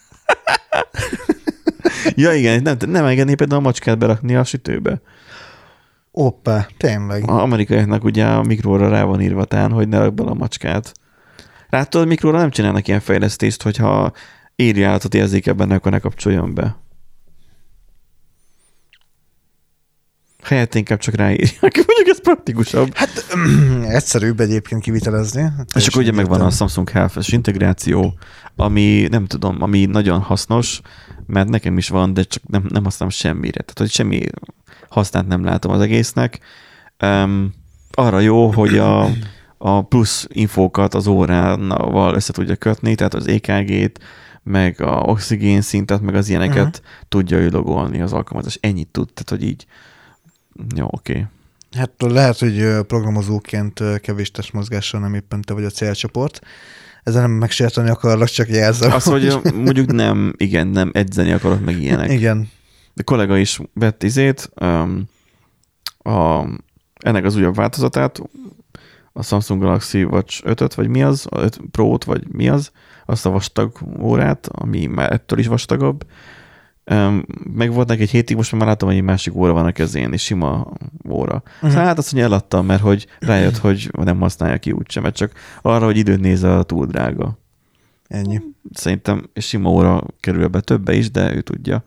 Ja 2.16 2.34
igen, 2.34 2.62
nem, 2.62 2.78
nem 2.88 3.06
engedné 3.06 3.34
például 3.34 3.60
a 3.60 3.64
macskát 3.64 3.98
berakni 3.98 4.36
a 4.36 4.44
sütőbe. 4.44 5.02
Oppá, 6.12 6.68
tényleg. 6.78 7.30
A 7.30 7.42
amerikaiaknak 7.42 8.04
ugye 8.04 8.26
a 8.26 8.44
mikróra 8.44 8.90
rá 8.90 9.04
van 9.04 9.22
írva 9.22 9.46
tán, 9.46 9.72
hogy 9.72 9.88
ne 9.88 9.98
rak 9.98 10.14
bele 10.14 10.30
a 10.30 10.34
macskát. 10.34 10.92
Látod, 11.70 12.08
mikróra 12.08 12.38
nem 12.38 12.50
csinálnak 12.50 12.88
ilyen 12.88 13.00
fejlesztést, 13.00 13.64
hogyha 13.64 14.12
írja 14.56 14.90
állatot 14.90 15.14
érzékel 15.14 15.54
benne, 15.54 15.76
akkor 15.76 15.92
ne 15.92 16.00
kapcsoljon 16.00 16.54
be. 16.54 16.81
Helyett 20.44 20.76
inkább 20.76 21.00
csak 21.00 21.16
ráírják. 21.16 21.76
Mondjuk 21.88 22.08
ez 22.08 22.22
praktikusabb. 22.22 22.96
Hát 22.96 23.26
egyszerűbb 23.98 24.40
egyébként 24.40 24.82
kivitelezni. 24.82 25.52
És 25.76 25.88
akkor 25.88 26.02
ugye 26.02 26.12
megvan 26.12 26.42
a 26.42 26.50
Samsung 26.50 26.90
health 26.90 27.34
integráció, 27.34 28.14
ami 28.56 29.08
nem 29.10 29.26
tudom, 29.26 29.62
ami 29.62 29.86
nagyon 29.86 30.20
hasznos, 30.20 30.82
mert 31.28 31.50
nekem 31.50 31.78
is 31.78 31.90
van, 31.90 32.14
de 32.14 32.24
csak 32.24 32.44
nem, 32.48 32.66
nem 32.70 32.84
használom 32.84 33.14
semmire. 33.14 33.62
Tehát, 33.62 33.78
hogy 33.78 33.90
semmi 33.90 34.22
hasznát 34.90 35.28
nem 35.28 35.44
látom 35.44 35.72
az 35.72 35.82
egésznek. 35.82 36.40
Um, 37.04 37.54
arra 37.92 38.20
jó, 38.20 38.52
hogy 38.52 38.78
a, 38.78 39.10
a 39.58 39.82
plusz 39.82 40.28
infókat 40.30 40.94
az 40.94 41.08
órával 41.08 42.16
össze 42.16 42.34
tudja 42.34 42.56
kötni, 42.56 42.96
tehát 42.96 43.14
az 43.14 43.28
EKG-t, 43.28 44.00
meg 44.44 44.82
a 44.82 45.02
oxigén 45.02 45.62
szintet, 45.62 46.02
meg 46.02 46.16
az 46.16 46.30
ilyeneket 46.30 46.68
uh-huh. 46.68 46.86
tudja 47.10 47.38
ő 47.38 47.50
logolni 47.50 48.02
az 48.02 48.14
alkalmazás. 48.14 48.58
Ennyit 48.62 48.88
tud, 48.88 49.10
tehát 49.14 49.30
hogy 49.30 49.50
így 49.50 49.66
jó, 50.76 50.88
oké. 50.92 51.12
Okay. 51.12 51.26
Hát 51.72 51.92
lehet, 51.98 52.40
hogy 52.40 52.86
programozóként 52.88 54.00
kevés 54.02 54.32
testmozgással 54.32 55.00
nem 55.00 55.14
éppen 55.14 55.42
te 55.42 55.54
vagy 55.54 55.64
a 55.64 55.70
célcsoport. 55.70 56.40
Ezzel 57.04 57.22
nem 57.22 57.32
megsérteni 57.32 57.90
akarlak, 57.90 58.28
csak 58.28 58.50
jelzem. 58.50 58.92
Az, 58.92 59.04
hogy 59.04 59.38
mondjuk 59.54 59.92
nem, 59.92 60.34
igen, 60.38 60.68
nem 60.68 60.90
edzeni 60.94 61.32
akarok, 61.32 61.66
meg 61.66 61.82
ilyenek. 61.82 62.12
Igen. 62.12 62.50
De 62.94 63.04
kollega 63.04 63.38
is 63.38 63.60
vett 63.74 64.04
izét, 64.04 64.52
um, 64.62 65.04
a, 65.98 66.46
ennek 67.00 67.26
az 67.26 67.36
újabb 67.36 67.56
változatát, 67.56 68.22
a 69.14 69.24
Samsung 69.24 69.62
Galaxy 69.62 70.04
Watch 70.04 70.42
5 70.46 70.74
vagy 70.74 70.88
mi 70.88 71.04
az, 71.04 71.28
a 71.30 71.40
5 71.40 71.60
Pro-t, 71.72 72.04
vagy 72.04 72.28
mi 72.28 72.50
az, 72.50 72.72
azt 73.06 73.26
a 73.26 73.30
vastag 73.30 73.78
órát, 74.00 74.48
ami 74.52 74.86
már 74.86 75.12
ettől 75.12 75.40
is 75.40 75.48
vastagabb, 75.48 76.06
meg 77.54 77.74
volt 77.74 77.88
neki 77.88 78.02
egy 78.02 78.10
hétig, 78.10 78.36
most 78.36 78.52
már 78.52 78.68
látom, 78.68 78.90
hogy 78.90 78.98
egy 78.98 79.04
másik 79.04 79.36
óra 79.36 79.54
van 79.54 79.66
a 79.66 79.72
kezén, 79.72 80.14
és 80.14 80.24
sima 80.24 80.68
óra. 81.10 81.44
Uh-huh. 81.46 81.70
Szóval 81.70 81.86
hát 81.86 81.98
azt 81.98 82.14
mondja, 82.14 82.32
eladtam, 82.32 82.66
mert 82.66 82.82
hogy 82.82 83.08
rájött, 83.20 83.58
hogy 83.58 83.92
nem 83.92 84.20
használja 84.20 84.58
ki 84.58 84.72
úgysem, 84.72 85.04
mert 85.04 85.16
csak 85.16 85.32
arra, 85.62 85.86
hogy 85.86 85.98
időt 85.98 86.20
néz 86.20 86.44
a 86.44 86.64
túl 86.64 86.86
drága. 86.86 87.40
Ennyi. 88.08 88.42
Szerintem 88.74 89.30
sima 89.36 89.70
óra 89.70 90.04
kerül 90.20 90.48
be 90.48 90.60
többe 90.60 90.94
is, 90.94 91.12
de 91.12 91.36
ő 91.36 91.42
tudja. 91.42 91.84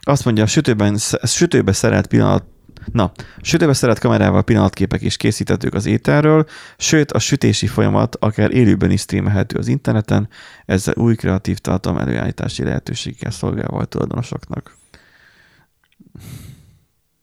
Azt 0.00 0.24
mondja, 0.24 0.42
a 0.42 0.46
sütőben, 0.46 0.96
sütőbe 1.22 1.72
szerelt 1.72 2.06
pillanat 2.06 2.44
Na, 2.92 3.12
sütőbe 3.40 3.72
szeret 3.72 3.98
kamerával 3.98 4.42
pillanatképek 4.42 5.02
is 5.02 5.16
készítettük 5.16 5.74
az 5.74 5.86
ételről, 5.86 6.46
sőt 6.76 7.12
a 7.12 7.18
sütési 7.18 7.66
folyamat 7.66 8.16
akár 8.20 8.50
élőben 8.54 8.90
is 8.90 9.00
streamelhető 9.00 9.58
az 9.58 9.68
interneten, 9.68 10.28
ezzel 10.66 10.94
új 10.96 11.14
kreatív 11.14 11.58
tartalom 11.58 11.98
előállítási 11.98 12.62
lehetőséggel 12.62 13.30
szolgálva 13.30 13.78
a 13.78 13.84
tulajdonosoknak. 13.84 14.76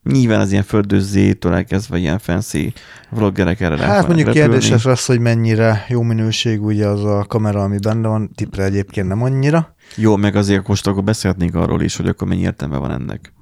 Nyilván 0.03 0.39
az 0.39 0.51
ilyen 0.51 0.63
földőzzétől 0.63 1.53
elkezdve 1.53 1.97
ilyen 1.97 2.19
fancy 2.19 2.73
vloggerek 3.09 3.59
erre 3.59 3.77
Hát 3.77 4.07
mondjuk 4.07 4.27
repülni. 4.27 4.49
kérdéses 4.51 4.85
az, 4.85 5.05
hogy 5.05 5.19
mennyire 5.19 5.85
jó 5.87 6.01
minőség 6.01 6.63
ugye 6.63 6.87
az 6.87 7.03
a 7.03 7.25
kamera, 7.27 7.63
ami 7.63 7.77
benne 7.77 8.07
van, 8.07 8.31
tipre 8.35 8.63
egyébként 8.63 9.07
nem 9.07 9.21
annyira. 9.21 9.75
Jó, 9.95 10.15
meg 10.15 10.35
azért 10.35 10.67
most 10.67 10.87
akkor 10.87 11.03
beszélhetnénk 11.03 11.55
arról 11.55 11.81
is, 11.81 11.95
hogy 11.95 12.07
akkor 12.07 12.27
mennyi 12.27 12.41
értelme 12.41 12.77
van 12.77 12.91
ennek 12.91 13.33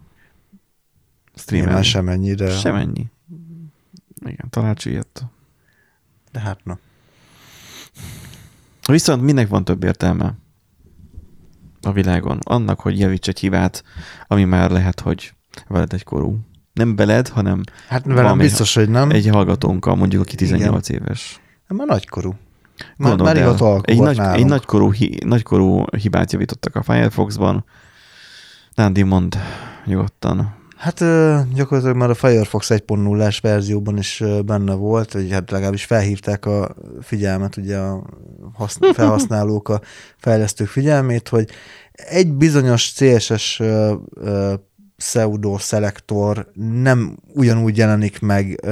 streamelni. 1.41 1.83
sem 1.83 2.09
ennyi, 2.09 2.33
de... 2.33 2.49
Sem 2.49 2.75
ennyi. 2.75 3.05
Igen, 4.25 4.49
tanács 4.49 4.85
ilyet. 4.85 5.25
De 6.31 6.39
hát 6.39 6.59
na. 6.63 6.79
Viszont 8.87 9.21
minek 9.21 9.47
van 9.47 9.63
több 9.63 9.83
értelme 9.83 10.33
a 11.81 11.91
világon? 11.91 12.39
Annak, 12.41 12.79
hogy 12.79 12.99
javíts 12.99 13.27
egy 13.27 13.39
hibát, 13.39 13.83
ami 14.27 14.43
már 14.43 14.71
lehet, 14.71 14.99
hogy 14.99 15.33
veled 15.67 15.93
egy 15.93 16.03
korú. 16.03 16.39
Nem 16.73 16.95
beled, 16.95 17.27
hanem 17.27 17.63
Hát 17.87 18.05
velem 18.05 18.37
biztos, 18.37 18.75
hogy 18.75 18.89
nem. 18.89 19.09
Egy 19.09 19.27
hallgatónkkal, 19.27 19.95
mondjuk, 19.95 20.21
aki 20.21 20.35
18 20.35 20.89
Igen. 20.89 21.01
éves. 21.01 21.39
Nem, 21.67 21.77
már 21.77 21.87
nagykorú. 21.87 22.35
Már, 22.97 23.17
már 23.17 23.37
el, 23.37 23.81
egy, 23.81 23.99
nagy, 23.99 24.19
egy 24.19 24.45
nagykorú, 24.45 24.91
hi, 24.91 25.17
nagykorú 25.25 25.85
hibát 25.85 26.31
javítottak 26.31 26.75
a 26.75 26.83
Firefoxban. 26.83 27.65
Nándi 28.75 29.01
mond 29.01 29.37
nyugodtan. 29.85 30.55
Hát 30.81 30.99
gyakorlatilag 31.53 31.95
már 31.95 32.09
a 32.09 32.13
Firefox 32.13 32.67
1.0-es 32.69 33.37
verzióban 33.41 33.97
is 33.97 34.23
benne 34.45 34.73
volt, 34.73 35.11
hogy 35.11 35.31
hát 35.31 35.51
legalábbis 35.51 35.85
felhívták 35.85 36.45
a 36.45 36.75
figyelmet, 37.01 37.57
ugye 37.57 37.77
a 37.77 38.03
felhasználók, 38.93 39.69
a 39.69 39.81
fejlesztők 40.17 40.67
figyelmét, 40.67 41.27
hogy 41.27 41.49
egy 41.91 42.33
bizonyos 42.33 42.93
CSS 42.93 43.61
pseudo 44.95 45.57
szelektor 45.57 46.51
nem 46.53 47.17
ugyanúgy 47.33 47.77
jelenik 47.77 48.19
meg 48.19 48.65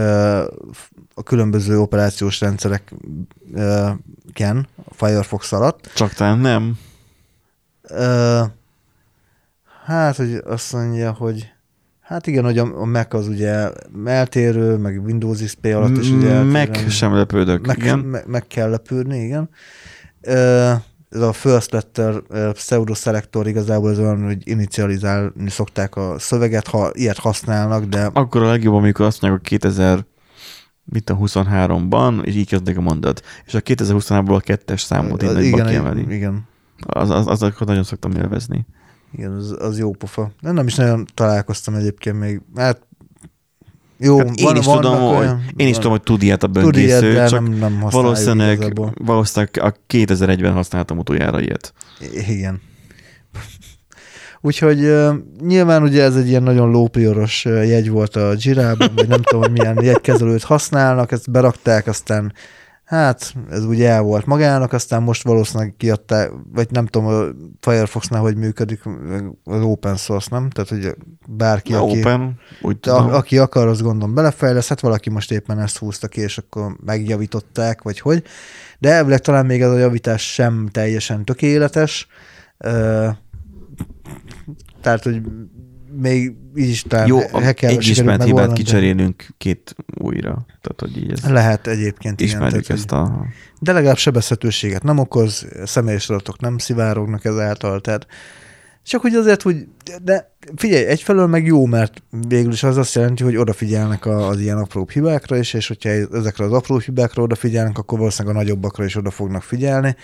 a 1.13 1.23
különböző 1.23 1.79
operációs 1.79 2.39
rendszereken 2.39 4.67
a 4.85 4.93
Firefox 4.93 5.51
alatt. 5.51 5.91
Csak 5.95 6.13
talán 6.13 6.39
nem. 6.39 6.79
Hát, 9.85 10.15
hogy 10.15 10.41
azt 10.45 10.73
mondja, 10.73 11.11
hogy 11.11 11.57
Hát 12.09 12.27
igen, 12.27 12.43
hogy 12.43 12.57
a 12.57 12.85
Mac 12.85 13.13
az 13.13 13.27
ugye 13.27 13.69
eltérő, 14.05 14.77
meg 14.77 15.01
Windows 15.05 15.43
XP 15.43 15.65
alatt 15.65 15.97
is 15.97 16.09
ugye 16.09 16.29
eltérő. 16.29 16.51
Mac 16.51 16.91
sem 16.91 17.13
lepődök, 17.13 17.65
meg, 17.65 17.77
igen. 17.77 17.99
Meg, 17.99 18.23
meg 18.27 18.47
kell 18.47 18.69
lepődni, 18.69 19.17
igen. 19.17 19.49
Ez 21.09 21.21
a 21.21 21.33
first 21.33 21.71
letter 21.71 22.21
pseudo 22.51 22.93
selector 22.93 23.47
igazából 23.47 23.89
az 23.89 23.99
olyan, 23.99 24.25
hogy 24.25 24.47
inicializálni 24.47 25.49
szokták 25.49 25.95
a 25.95 26.15
szöveget, 26.17 26.67
ha 26.67 26.89
ilyet 26.93 27.17
használnak, 27.17 27.83
de... 27.83 28.09
Akkor 28.13 28.43
a 28.43 28.47
legjobb, 28.47 28.73
amikor 28.73 29.05
azt 29.05 29.21
mondják, 29.21 29.41
hogy 29.41 29.59
2000 29.59 30.05
mit 30.83 31.09
a 31.09 31.17
23-ban, 31.17 32.25
és 32.25 32.35
így 32.35 32.47
kezdek 32.47 32.77
a 32.77 32.81
mondat. 32.81 33.21
És 33.45 33.53
a 33.53 33.61
2023-ból 33.61 34.35
a 34.35 34.39
kettes 34.39 34.81
számot 34.81 35.23
így 35.23 35.43
igen, 35.43 35.67
kiemeli. 35.67 36.05
Igen. 36.09 36.47
Az, 36.77 37.09
az, 37.09 37.27
azokat 37.27 37.67
nagyon 37.67 37.83
szoktam 37.83 38.11
élvezni. 38.11 38.65
Igen, 39.11 39.31
az, 39.31 39.55
az 39.59 39.77
jó 39.77 39.91
pofa. 39.91 40.31
De 40.41 40.51
nem 40.51 40.67
is 40.67 40.75
nagyon 40.75 41.05
találkoztam 41.13 41.73
egyébként 41.73 42.19
még. 42.19 42.41
Hát 42.55 42.81
jó, 43.97 44.17
hát 44.17 44.35
én 44.35 44.45
van, 44.45 44.55
is 44.55 44.65
tudom, 44.65 45.01
olyan, 45.01 45.43
hogy, 45.45 45.53
én 45.55 45.67
is 45.67 45.75
tudom, 45.75 45.91
hogy 45.91 46.01
tud 46.01 46.21
ilyet 46.21 46.43
a 46.43 46.47
böngésző, 46.47 46.99
tud 46.99 47.11
ilyet, 47.11 47.29
csak 47.29 47.41
nem, 47.41 47.53
nem 47.53 47.87
valószínűleg, 47.89 48.79
valószínűleg 49.03 49.59
a 49.61 49.73
2001-ben 49.93 50.53
használtam 50.53 50.97
utoljára 50.97 51.41
ilyet. 51.41 51.73
Igen. 52.27 52.61
Úgyhogy 54.41 54.83
uh, 54.83 55.15
nyilván 55.41 55.83
ugye 55.83 56.03
ez 56.03 56.15
egy 56.15 56.27
ilyen 56.27 56.43
nagyon 56.43 56.71
lópioros 56.71 57.45
jegy 57.45 57.89
volt 57.89 58.15
a 58.15 58.35
Girában, 58.35 58.91
vagy 58.95 59.07
nem 59.07 59.21
tudom, 59.21 59.41
hogy 59.41 59.51
milyen 59.51 59.83
jegykezelőt 59.91 60.43
használnak, 60.43 61.11
ezt 61.11 61.31
berakták, 61.31 61.87
aztán 61.87 62.33
Hát, 62.89 63.33
ez 63.49 63.63
ugye 63.63 63.89
el 63.89 64.01
volt 64.01 64.25
magának, 64.25 64.73
aztán 64.73 65.03
most 65.03 65.23
valószínűleg 65.23 65.73
kiadták, 65.77 66.31
vagy 66.53 66.71
nem 66.71 66.85
tudom, 66.85 67.07
a 67.07 67.23
Firefoxnál 67.59 68.21
hogy 68.21 68.37
működik, 68.37 68.81
az 69.43 69.61
open 69.61 69.95
source, 69.95 70.27
nem? 70.31 70.49
Tehát, 70.49 70.69
hogy 70.69 70.95
bárki, 71.27 71.71
Na, 71.71 71.81
aki, 71.81 71.99
open, 71.99 72.39
úgy 72.61 72.77
a, 72.81 73.15
aki 73.15 73.37
akar, 73.37 73.67
az 73.67 73.81
gondolom 73.81 74.15
belefejlesz, 74.15 74.67
hát 74.67 74.79
valaki 74.79 75.09
most 75.09 75.31
éppen 75.31 75.59
ezt 75.59 75.77
húzta 75.77 76.07
ki, 76.07 76.21
és 76.21 76.37
akkor 76.37 76.77
megjavították, 76.85 77.81
vagy 77.81 77.99
hogy. 77.99 78.23
De 78.79 78.91
elvileg 78.91 79.19
talán 79.19 79.45
még 79.45 79.61
ez 79.61 79.69
a 79.69 79.77
javítás 79.77 80.33
sem 80.33 80.67
teljesen 80.71 81.25
tökéletes. 81.25 82.07
Tehát, 84.81 85.03
hogy 85.03 85.21
még 85.91 86.35
így 86.55 86.69
is 86.69 86.83
talán 86.83 87.07
Jó, 87.07 87.19
egy 87.59 87.87
ismert 87.87 88.23
hibát 88.23 88.53
kicserélünk 88.53 89.25
két 89.37 89.75
újra. 89.97 90.45
Tehát, 90.61 90.79
hogy 90.79 90.97
így 90.97 91.11
ez 91.11 91.29
Lehet 91.29 91.67
egyébként. 91.67 92.21
Ismerjük 92.21 92.63
igen, 92.63 92.77
ezt 92.77 92.91
a... 92.91 93.25
De 93.59 93.71
legalább 93.71 93.97
sebezhetőséget 93.97 94.83
nem 94.83 94.97
okoz, 94.97 95.47
személyes 95.63 96.09
adatok 96.09 96.39
nem 96.39 96.57
szivárognak 96.57 97.25
ezáltal, 97.25 97.81
tehát 97.81 98.07
csak 98.83 99.01
hogy 99.01 99.13
azért, 99.13 99.41
hogy 99.41 99.67
de 100.03 100.35
figyelj, 100.55 100.85
egyfelől 100.85 101.27
meg 101.27 101.45
jó, 101.45 101.65
mert 101.65 102.03
végül 102.27 102.51
is 102.51 102.63
az 102.63 102.77
azt 102.77 102.95
jelenti, 102.95 103.23
hogy 103.23 103.35
odafigyelnek 103.35 104.05
az 104.05 104.39
ilyen 104.39 104.57
apró 104.57 104.87
hibákra 104.93 105.37
is, 105.37 105.53
és 105.53 105.67
hogyha 105.67 105.89
ezekre 105.89 106.45
az 106.45 106.51
apró 106.51 106.77
hibákra 106.77 107.23
odafigyelnek, 107.23 107.77
akkor 107.77 107.97
valószínűleg 107.97 108.35
a 108.35 108.39
nagyobbakra 108.39 108.83
is 108.83 108.95
oda 108.95 109.09
fognak 109.09 109.43
figyelni. 109.43 109.95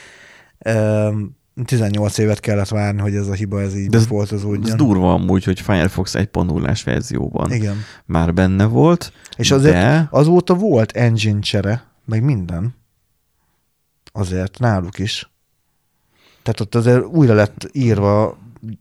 18 1.65 2.17
évet 2.17 2.39
kellett 2.39 2.67
várni, 2.67 3.01
hogy 3.01 3.15
ez 3.15 3.27
a 3.27 3.33
hiba 3.33 3.61
ez 3.61 3.75
így 3.75 3.89
De 3.89 3.97
ez, 3.97 4.07
volt 4.07 4.31
az 4.31 4.43
úgy. 4.43 4.67
Ez 4.67 4.75
durva 4.75 5.13
amúgy, 5.13 5.43
hogy 5.43 5.61
Firefox 5.61 6.13
1.0-ás 6.17 6.83
verzióban 6.83 7.51
Igen. 7.51 7.75
már 8.05 8.33
benne 8.33 8.65
volt. 8.65 9.13
És 9.37 9.51
azért 9.51 9.73
de... 9.73 10.07
azóta 10.11 10.53
volt 10.53 10.91
engine 10.91 11.39
csere, 11.39 11.91
meg 12.05 12.23
minden. 12.23 12.75
Azért 14.11 14.59
náluk 14.59 14.99
is. 14.99 15.31
Tehát 16.43 16.59
ott 16.59 16.75
azért 16.75 17.05
újra 17.05 17.33
lett 17.33 17.69
írva 17.71 18.37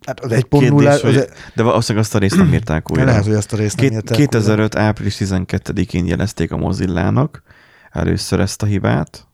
Hát 0.07 0.21
az 0.21 0.33
egy 0.33 0.45
pont 0.45 0.69
nulla, 0.69 1.01
hogy, 1.01 1.17
az... 1.17 1.29
De 1.55 1.63
valószínűleg 1.63 2.05
azt 2.05 2.15
a 2.15 2.19
részt 2.19 2.37
nem 2.37 2.53
írták 2.53 2.91
újra. 2.91 3.05
Lehet, 3.05 3.25
hogy 3.25 3.35
azt 3.35 3.53
a 3.53 3.57
részt 3.57 3.81
nem 3.81 3.93
írták 3.93 4.17
2005. 4.17 4.59
Újra. 4.59 4.87
április 4.87 5.17
12-én 5.19 6.07
jelezték 6.07 6.53
a 6.53 6.57
Mozillának 6.57 7.43
először 7.91 8.41
ezt 8.41 8.63
a 8.63 8.67
hibát, 8.67 9.27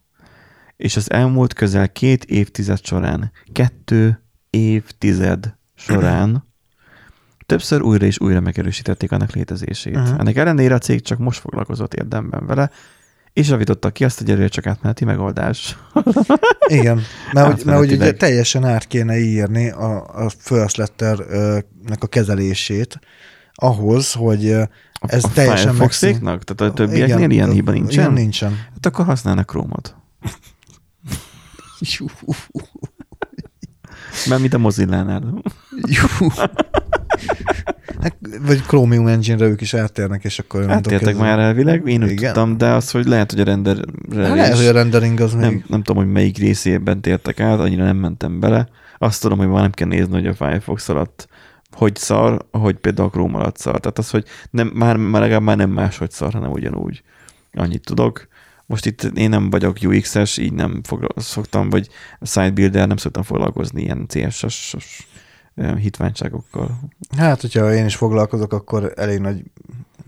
és 0.81 0.97
az 0.97 1.11
elmúlt 1.11 1.53
közel 1.53 1.93
két 1.93 2.24
évtized 2.24 2.85
során 2.85 3.33
kettő 3.53 4.22
évtized 4.51 5.55
során 5.74 6.45
többször 7.47 7.83
újra 7.83 8.07
és 8.07 8.20
újra 8.20 8.41
megerősítették 8.41 9.12
annak 9.12 9.33
létezését. 9.33 9.97
Uh-huh. 9.97 10.18
Ennek 10.18 10.37
ellenére 10.37 10.74
a 10.74 10.78
cég 10.78 11.03
csak 11.03 11.18
most 11.18 11.41
foglalkozott 11.41 11.95
érdemben 11.95 12.47
vele, 12.47 12.70
és 13.33 13.49
javította 13.49 13.91
ki 13.91 14.05
azt, 14.05 14.18
hogy 14.18 14.31
előre 14.31 14.49
csak 14.49 14.66
átmeneti 14.66 15.05
megoldás. 15.05 15.76
Igen, 16.66 17.01
mert, 17.33 17.47
hogy, 17.47 17.64
mert 17.64 17.78
hogy 17.78 17.93
ugye 17.93 18.12
teljesen 18.12 18.64
át 18.64 18.87
kéne 18.87 19.18
írni 19.18 19.70
a, 19.70 20.24
a 20.24 20.31
first 20.39 20.76
letter-nek 20.76 22.03
a 22.03 22.07
kezelését 22.07 22.99
ahhoz, 23.55 24.12
hogy 24.12 24.51
ez 25.01 25.24
a 25.24 25.31
teljesen 25.35 25.72
Firefox-éknak? 25.72 26.45
Tehát 26.45 26.72
a 26.72 26.74
többieknél 26.74 27.16
Igen, 27.16 27.31
ilyen 27.31 27.51
hiba 27.51 27.72
nincsen? 27.72 27.99
Ilyen 27.99 28.12
nincsen. 28.12 28.51
Hát 28.51 28.87
akkor 28.87 29.05
használnak 29.05 29.51
Chrome-ot. 29.51 29.95
Mert 34.28 34.41
mint 34.41 34.55
a 34.55 34.59
Mozilla-nál. 34.59 35.43
Hát, 38.01 38.16
vagy 38.47 38.62
Chromium 38.62 39.07
Engine-re 39.07 39.47
ők 39.47 39.61
is 39.61 39.74
áttérnek, 39.74 40.24
és 40.24 40.39
akkor... 40.39 40.70
Áttértek 40.70 41.16
már 41.16 41.39
elvileg, 41.39 41.89
én 41.89 42.03
úgy 42.03 42.11
Igen. 42.11 42.33
tudtam, 42.33 42.59
de 42.59 42.66
az, 42.66 42.91
hogy 42.91 43.07
lehet, 43.07 43.33
hogy 43.33 43.41
a 43.41 43.45
Hát 43.45 43.55
renderre 43.55 44.35
lehet, 44.35 44.57
hogy 44.57 44.66
a 44.66 44.72
rendering 44.72 45.20
az 45.20 45.33
nem, 45.33 45.53
még... 45.53 45.64
nem 45.68 45.83
tudom, 45.83 46.03
hogy 46.03 46.12
melyik 46.12 46.39
részében 46.39 47.01
tértek 47.01 47.41
át, 47.41 47.59
annyira 47.59 47.85
nem 47.85 47.97
mentem 47.97 48.41
bele. 48.41 48.68
Azt 48.99 49.20
tudom, 49.20 49.39
hogy 49.39 49.49
már 49.49 49.61
nem 49.61 49.70
kell 49.70 49.89
nézni, 49.89 50.12
hogy 50.12 50.26
a 50.26 50.35
Firefox 50.35 50.89
alatt 50.89 51.28
hogy 51.72 51.97
szar, 51.97 52.47
ahogy 52.51 52.76
például 52.76 53.09
a 53.09 53.11
Chrome 53.11 53.39
alatt 53.39 53.57
szar. 53.57 53.81
Tehát 53.81 53.99
az, 53.99 54.11
hogy 54.11 54.24
nem, 54.51 54.70
már, 54.74 54.97
már 54.97 55.20
legalább 55.20 55.43
már 55.43 55.57
nem 55.57 55.70
máshogy 55.70 56.11
szar, 56.11 56.33
hanem 56.33 56.51
ugyanúgy. 56.51 57.03
Annyit 57.53 57.85
tudok. 57.85 58.28
Most 58.71 58.87
itt 58.87 59.03
én 59.03 59.29
nem 59.29 59.51
vagyok 59.51 59.77
UX-es, 59.83 60.37
így 60.37 60.53
nem 60.53 60.81
fogla- 60.83 61.21
szoktam, 61.21 61.71
vagy 61.71 61.89
sidebuilder, 62.23 62.87
nem 62.89 62.97
szoktam 62.97 63.23
foglalkozni 63.23 63.83
ilyen 63.83 64.07
CSS 64.09 64.75
eh, 65.55 65.77
hitványságokkal. 65.77 66.81
Hát, 67.16 67.41
hogyha 67.41 67.75
én 67.75 67.85
is 67.85 67.97
foglalkozok, 67.97 68.53
akkor 68.53 68.93
elég 68.97 69.18
nagy 69.18 69.43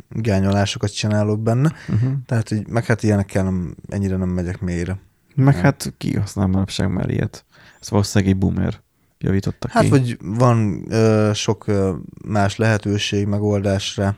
gányolásokat 0.09 0.95
csinálok 0.95 1.41
benne. 1.41 1.73
Uh-huh. 1.89 2.13
Tehát, 2.27 2.49
hogy 2.49 2.69
meg 2.69 2.85
hát 2.85 3.03
ilyenekkel 3.03 3.43
nem, 3.45 3.75
ennyire 3.89 4.17
nem 4.17 4.29
megyek 4.29 4.61
mélyre. 4.61 4.99
Meg 5.35 5.55
Nem. 5.55 5.63
hát 5.63 5.93
ki 5.99 6.17
használ 6.17 6.47
manapság 6.47 6.91
már 6.93 7.11
ilyet? 7.11 7.45
Ez 7.81 7.91
valószínűleg 7.91 8.33
egy 8.35 8.39
boomer 8.39 8.81
javította 9.19 9.69
Hát, 9.71 9.83
ki. 9.83 9.89
vagy 9.89 10.19
van 10.21 10.85
ö, 10.93 11.31
sok 11.35 11.67
ö, 11.67 11.95
más 12.25 12.57
lehetőség 12.57 13.27
megoldásra. 13.27 14.15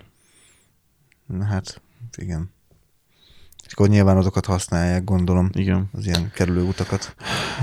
Na, 1.27 1.45
hát, 1.45 1.81
igen. 2.17 2.53
Akkor 3.75 3.89
nyilván 3.89 4.17
azokat 4.17 4.47
használják, 4.47 5.05
gondolom, 5.05 5.51
Igen. 5.53 5.89
az 5.93 6.07
ilyen 6.07 6.31
kerülő 6.35 6.63
utakat. 6.63 7.15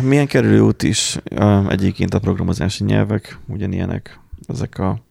Milyen 0.02 0.28
kerülőút 0.28 0.84
is 0.84 1.18
um, 1.40 1.70
egyébként 1.70 2.14
a 2.14 2.20
programozási 2.20 2.84
nyelvek, 2.84 3.40
ugyanilyenek 3.48 4.20
ezek 4.48 4.78
a 4.80 5.02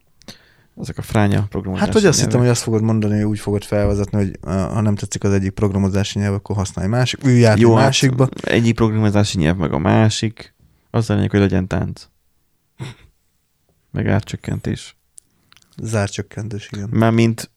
ezek 0.81 0.99
a 0.99 1.03
fránya 1.03 1.47
programozási 1.49 1.85
Hát, 1.85 1.95
hogy 1.95 2.05
azt 2.05 2.17
nyelvek. 2.17 2.25
hittem, 2.25 2.41
hogy 2.41 2.49
azt 2.49 2.63
fogod 2.63 2.83
mondani, 2.83 3.15
hogy 3.15 3.25
úgy 3.25 3.39
fogod 3.39 3.65
felvezetni, 3.65 4.17
hogy 4.19 4.39
ha 4.51 4.81
nem 4.81 4.95
tetszik 4.95 5.25
az 5.25 5.33
egyik 5.33 5.51
programozási 5.51 6.19
nyelv, 6.19 6.35
akkor 6.35 6.57
használj 6.57 6.89
másik, 6.89 7.25
ülj 7.25 7.47
át 7.47 7.59
Jó, 7.59 7.69
egy 7.71 7.77
hát 7.77 7.85
másikba. 7.85 8.29
egyik 8.43 8.75
programozási 8.75 9.39
nyelv 9.39 9.57
meg 9.57 9.73
a 9.73 9.79
másik. 9.79 10.55
Az 10.91 11.11
a 11.11 11.15
lényeg, 11.15 11.31
hogy 11.31 11.41
legyen 11.41 11.67
tánc. 11.67 12.07
Meg 13.91 14.09
árcsökkentés. 14.09 14.97
Zárcsökkentés, 15.83 16.69
igen. 16.73 16.89
Mármint 16.93 17.51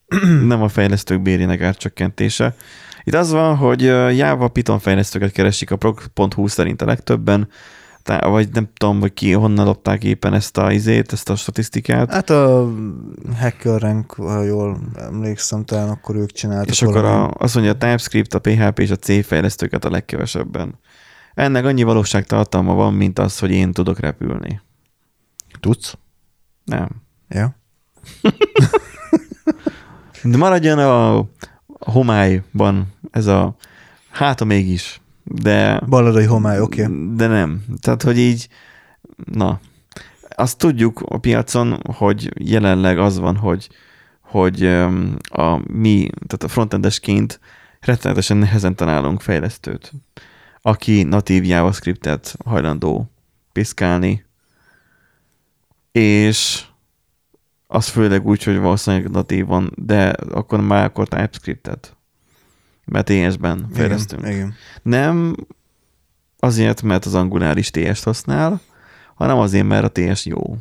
nem 0.51 0.61
a 0.61 0.67
fejlesztők 0.67 1.21
bérének 1.21 1.61
árcsökkentése. 1.61 2.55
Itt 3.03 3.13
az 3.13 3.31
van, 3.31 3.55
hogy 3.55 3.81
Java 4.17 4.47
Python 4.47 4.79
fejlesztőket 4.79 5.31
keresik 5.31 5.71
a 5.71 5.75
prog.hu 5.75 6.47
szerint 6.47 6.81
a 6.81 6.85
legtöbben, 6.85 7.47
tá- 8.03 8.25
vagy 8.25 8.49
nem 8.51 8.69
tudom, 8.73 8.99
hogy 8.99 9.13
ki, 9.13 9.31
honnan 9.31 9.65
lopták 9.65 10.03
éppen 10.03 10.33
ezt 10.33 10.57
a 10.57 10.71
izét, 10.71 11.13
ezt 11.13 11.29
a 11.29 11.35
statisztikát. 11.35 12.11
Hát 12.11 12.29
a 12.29 12.69
Hacker 13.39 13.81
Rank, 13.81 14.11
ha 14.11 14.43
jól 14.43 14.79
emlékszem, 14.95 15.65
talán 15.65 15.89
akkor 15.89 16.15
ők 16.15 16.31
csináltak 16.31 16.69
És 16.69 16.81
akkor 16.81 17.05
a, 17.05 17.29
azt 17.29 17.53
mondja, 17.53 17.71
a 17.71 17.77
TypeScript, 17.77 18.33
a 18.33 18.39
PHP 18.39 18.79
és 18.79 18.89
a 18.89 18.95
C 18.95 19.25
fejlesztőket 19.25 19.85
a 19.85 19.89
legkevesebben. 19.89 20.79
Ennek 21.33 21.65
annyi 21.65 21.83
valóságtartalma 21.83 22.73
van, 22.73 22.93
mint 22.93 23.19
az, 23.19 23.39
hogy 23.39 23.51
én 23.51 23.71
tudok 23.71 23.99
repülni. 23.99 24.61
Tudsz? 25.59 25.97
Nem. 26.63 26.89
Ja. 27.29 27.55
De 30.23 30.37
maradjon 30.37 30.79
a, 30.79 31.17
a 31.17 31.27
homályban 31.91 32.92
ez 33.13 33.27
a 33.27 33.55
hát 34.09 34.43
mégis, 34.43 35.01
de, 35.23 35.79
Balladai 35.79 36.25
homály, 36.25 36.59
oké. 36.59 36.83
Okay. 36.83 37.15
de 37.15 37.27
nem. 37.27 37.63
Tehát, 37.79 38.03
hogy 38.03 38.17
így, 38.17 38.47
na, 39.25 39.59
azt 40.35 40.57
tudjuk 40.57 41.03
a 41.05 41.17
piacon, 41.17 41.79
hogy 41.95 42.49
jelenleg 42.49 42.99
az 42.99 43.19
van, 43.19 43.35
hogy, 43.35 43.69
hogy 44.21 44.65
a 45.23 45.71
mi, 45.71 46.09
tehát 46.27 46.43
a 46.43 46.47
frontendesként 46.47 47.39
rettenetesen 47.79 48.37
nehezen 48.37 48.75
találunk 48.75 49.21
fejlesztőt, 49.21 49.91
aki 50.61 51.03
natív 51.03 51.43
JavaScriptet 51.43 52.35
hajlandó 52.45 53.11
piszkálni, 53.51 54.25
és 55.91 56.65
az 57.67 57.87
főleg 57.87 58.25
úgy, 58.25 58.43
hogy 58.43 58.57
valószínűleg 58.57 59.09
natív 59.11 59.45
van, 59.45 59.71
de 59.75 60.09
akkor 60.09 60.61
már 60.61 60.83
akkor 60.83 61.07
TypeScriptet. 61.07 61.95
Mert 62.85 63.05
TS-ben 63.05 63.67
fejlesztünk. 63.73 64.21
Igen, 64.21 64.33
igen. 64.33 64.53
Nem 64.81 65.35
azért, 66.39 66.81
mert 66.81 67.05
az 67.05 67.13
Angular 67.13 67.57
is 67.57 67.69
TS-t 67.69 68.03
használ, 68.03 68.61
hanem 69.15 69.37
azért, 69.37 69.67
mert 69.67 69.83
a 69.83 69.89
TS 69.89 70.25
jó. 70.25 70.57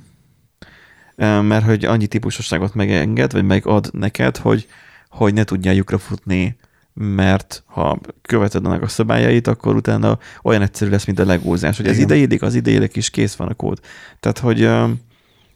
Mert 1.17 1.65
hogy 1.65 1.85
annyi 1.85 2.07
típusosságot 2.07 2.75
megenged, 2.75 3.33
vagy 3.33 3.45
megad 3.45 3.89
neked, 3.93 4.37
hogy, 4.37 4.67
hogy 5.09 5.35
ne 5.35 5.45
tudjál 5.45 5.75
lyukra 5.75 5.99
futni, 5.99 6.57
mert 6.95 7.63
ha 7.67 8.01
követed 8.23 8.67
annak 8.67 8.83
a 8.83 8.89
szabályait, 8.89 9.47
akkor 9.47 9.77
utána 9.77 10.19
olyan 10.43 10.63
egyszerű 10.63 10.91
lesz, 10.91 11.05
mint 11.05 11.19
a 11.19 11.25
legózás, 11.25 11.77
hogy 11.77 11.87
ez 11.87 11.97
Igen. 11.97 12.07
ideillik, 12.07 12.43
az 12.43 12.55
ideillik 12.55 12.97
is, 12.97 13.11
kész 13.11 13.35
van 13.35 13.49
a 13.49 13.55
kód. 13.55 13.81
Tehát, 14.21 14.39
hogy 14.39 14.69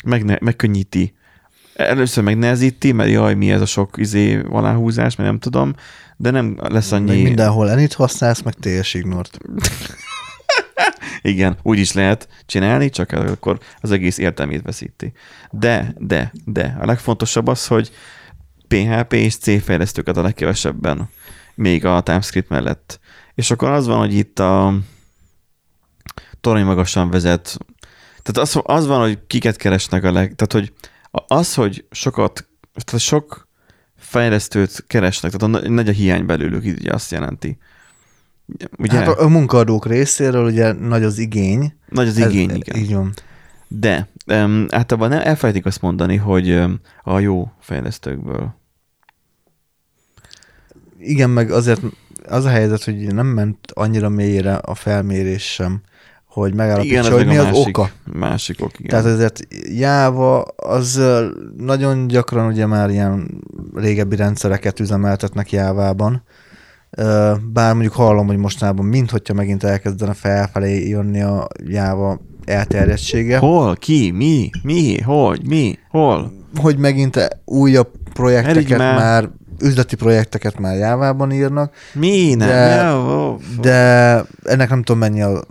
megne, 0.05 0.39
megkönnyíti. 0.41 1.15
Először 1.75 2.25
megnehezíti, 2.25 2.93
mert 2.93 3.11
jaj, 3.11 3.35
mi 3.35 3.51
ez 3.51 3.61
a 3.61 3.67
sok 3.67 3.97
izé 3.97 4.41
aláhúzás, 4.51 5.17
mert 5.17 5.29
nem 5.29 5.39
tudom, 5.39 5.75
de 6.17 6.31
nem 6.31 6.59
lesz 6.63 6.93
annyi... 6.93 7.07
Meg 7.07 7.23
mindenhol 7.23 7.71
enit 7.71 7.93
használsz, 7.93 8.43
meg 8.43 8.55
TS 8.55 8.95
ignort. 8.95 9.39
Igen, 11.23 11.59
úgy 11.63 11.79
is 11.79 11.93
lehet 11.93 12.29
csinálni, 12.47 12.91
csak 12.91 13.13
akkor 13.13 13.59
az 13.81 13.91
egész 13.91 14.19
értelmét 14.19 14.63
veszíti. 14.63 15.13
De, 15.51 15.95
de, 15.99 16.33
de, 16.45 16.77
a 16.81 16.87
legfontosabb 16.87 17.47
az, 17.47 17.67
hogy 17.67 17.91
PHP 18.69 19.13
és 19.13 19.37
C 19.37 19.63
fejlesztőket 19.63 20.17
a 20.17 20.23
legkevesebben, 20.23 21.09
még 21.55 21.85
a 21.85 22.01
TypeScript 22.01 22.49
mellett. 22.49 23.01
És 23.35 23.51
akkor 23.51 23.71
az 23.71 23.87
van, 23.87 23.99
hogy 23.99 24.15
itt 24.15 24.39
a 24.39 24.75
torony 26.41 26.65
magasan 26.65 27.11
vezet. 27.11 27.59
Tehát 28.23 28.49
az, 28.49 28.61
az 28.63 28.87
van, 28.87 29.01
hogy 29.01 29.19
kiket 29.27 29.57
keresnek 29.57 30.05
a 30.05 30.13
leg... 30.13 30.35
Tehát, 30.35 30.53
hogy 30.53 30.73
az, 31.27 31.55
hogy 31.55 31.87
sokat, 31.91 32.49
tehát 32.85 33.01
sok 33.03 33.46
fejlesztőt 34.07 34.85
keresnek, 34.87 35.33
tehát 35.33 35.65
a, 35.65 35.69
nagy 35.69 35.89
a 35.89 35.93
hiány 35.93 36.27
belőlük, 36.27 36.65
így 36.65 36.89
azt 36.89 37.11
jelenti. 37.11 37.59
Ugye? 38.79 38.99
Hát 38.99 39.09
a, 39.09 39.23
a 39.23 39.29
munkaadók 39.29 39.87
részéről 39.87 40.45
ugye 40.45 40.73
nagy 40.73 41.03
az 41.03 41.19
igény. 41.19 41.75
Nagy 41.89 42.09
az 42.09 42.17
igény, 42.17 42.51
igen. 42.51 42.77
Így 42.77 42.95
van. 42.95 43.13
De 43.69 44.09
um, 44.27 44.67
általában 44.71 45.13
elfelejtik 45.13 45.67
azt 45.67 45.81
mondani, 45.81 46.17
hogy 46.17 46.51
um, 46.51 46.81
a 47.03 47.19
jó 47.19 47.53
fejlesztőkből. 47.61 48.55
Igen, 50.99 51.31
meg 51.31 51.51
azért 51.51 51.81
az 52.29 52.45
a 52.45 52.49
helyzet, 52.49 52.85
hogy 52.85 53.15
nem 53.15 53.27
ment 53.27 53.59
annyira 53.73 54.09
mélyre 54.09 54.55
a 54.55 54.75
felmérés 54.75 55.53
sem, 55.53 55.81
hogy 56.41 56.55
megállapítsa, 56.55 57.13
hogy 57.13 57.27
mi 57.27 57.37
a 57.37 57.47
az 57.47 57.47
másik, 57.47 57.79
oka. 57.79 57.91
Másik 58.13 58.63
ok, 58.63 58.79
igen. 58.79 58.91
Tehát 58.91 59.15
ezért 59.15 59.41
Java 59.79 60.43
az 60.43 61.03
nagyon 61.57 62.07
gyakran 62.07 62.47
ugye 62.47 62.67
már 62.67 62.91
ilyen 62.91 63.43
régebbi 63.75 64.17
rendszereket 64.17 64.81
üzemeltetnek 64.81 65.53
Jávában. 65.53 66.23
Bár 67.53 67.73
mondjuk 67.73 67.93
hallom, 67.93 68.27
hogy 68.27 68.37
mostanában 68.37 68.87
minthogyha 68.87 69.35
megint 69.35 69.65
elkezdene 69.65 70.13
felfelé 70.13 70.89
jönni 70.89 71.23
a 71.23 71.49
Java 71.65 72.21
elterjedtsége. 72.45 73.39
Hol? 73.39 73.77
Ki? 73.77 74.11
Mi? 74.11 74.51
Mi? 74.63 75.01
Hogy? 75.01 75.47
Mi? 75.47 75.79
Hol? 75.91 76.33
Hogy 76.57 76.79
megint 76.79 77.41
újabb 77.45 77.89
projekteket 78.13 78.79
már. 78.79 78.95
már, 78.99 79.31
üzleti 79.63 79.97
projekteket 79.97 80.59
már 80.59 80.77
Jávában 80.77 81.33
írnak, 81.33 81.75
Mi? 81.93 82.35
Nem. 82.35 82.49
De- 82.49 82.95
ó, 82.95 83.39
de 83.61 83.73
ennek 84.45 84.69
nem 84.69 84.83
tudom 84.83 84.99
mennyi 84.99 85.23
a 85.23 85.45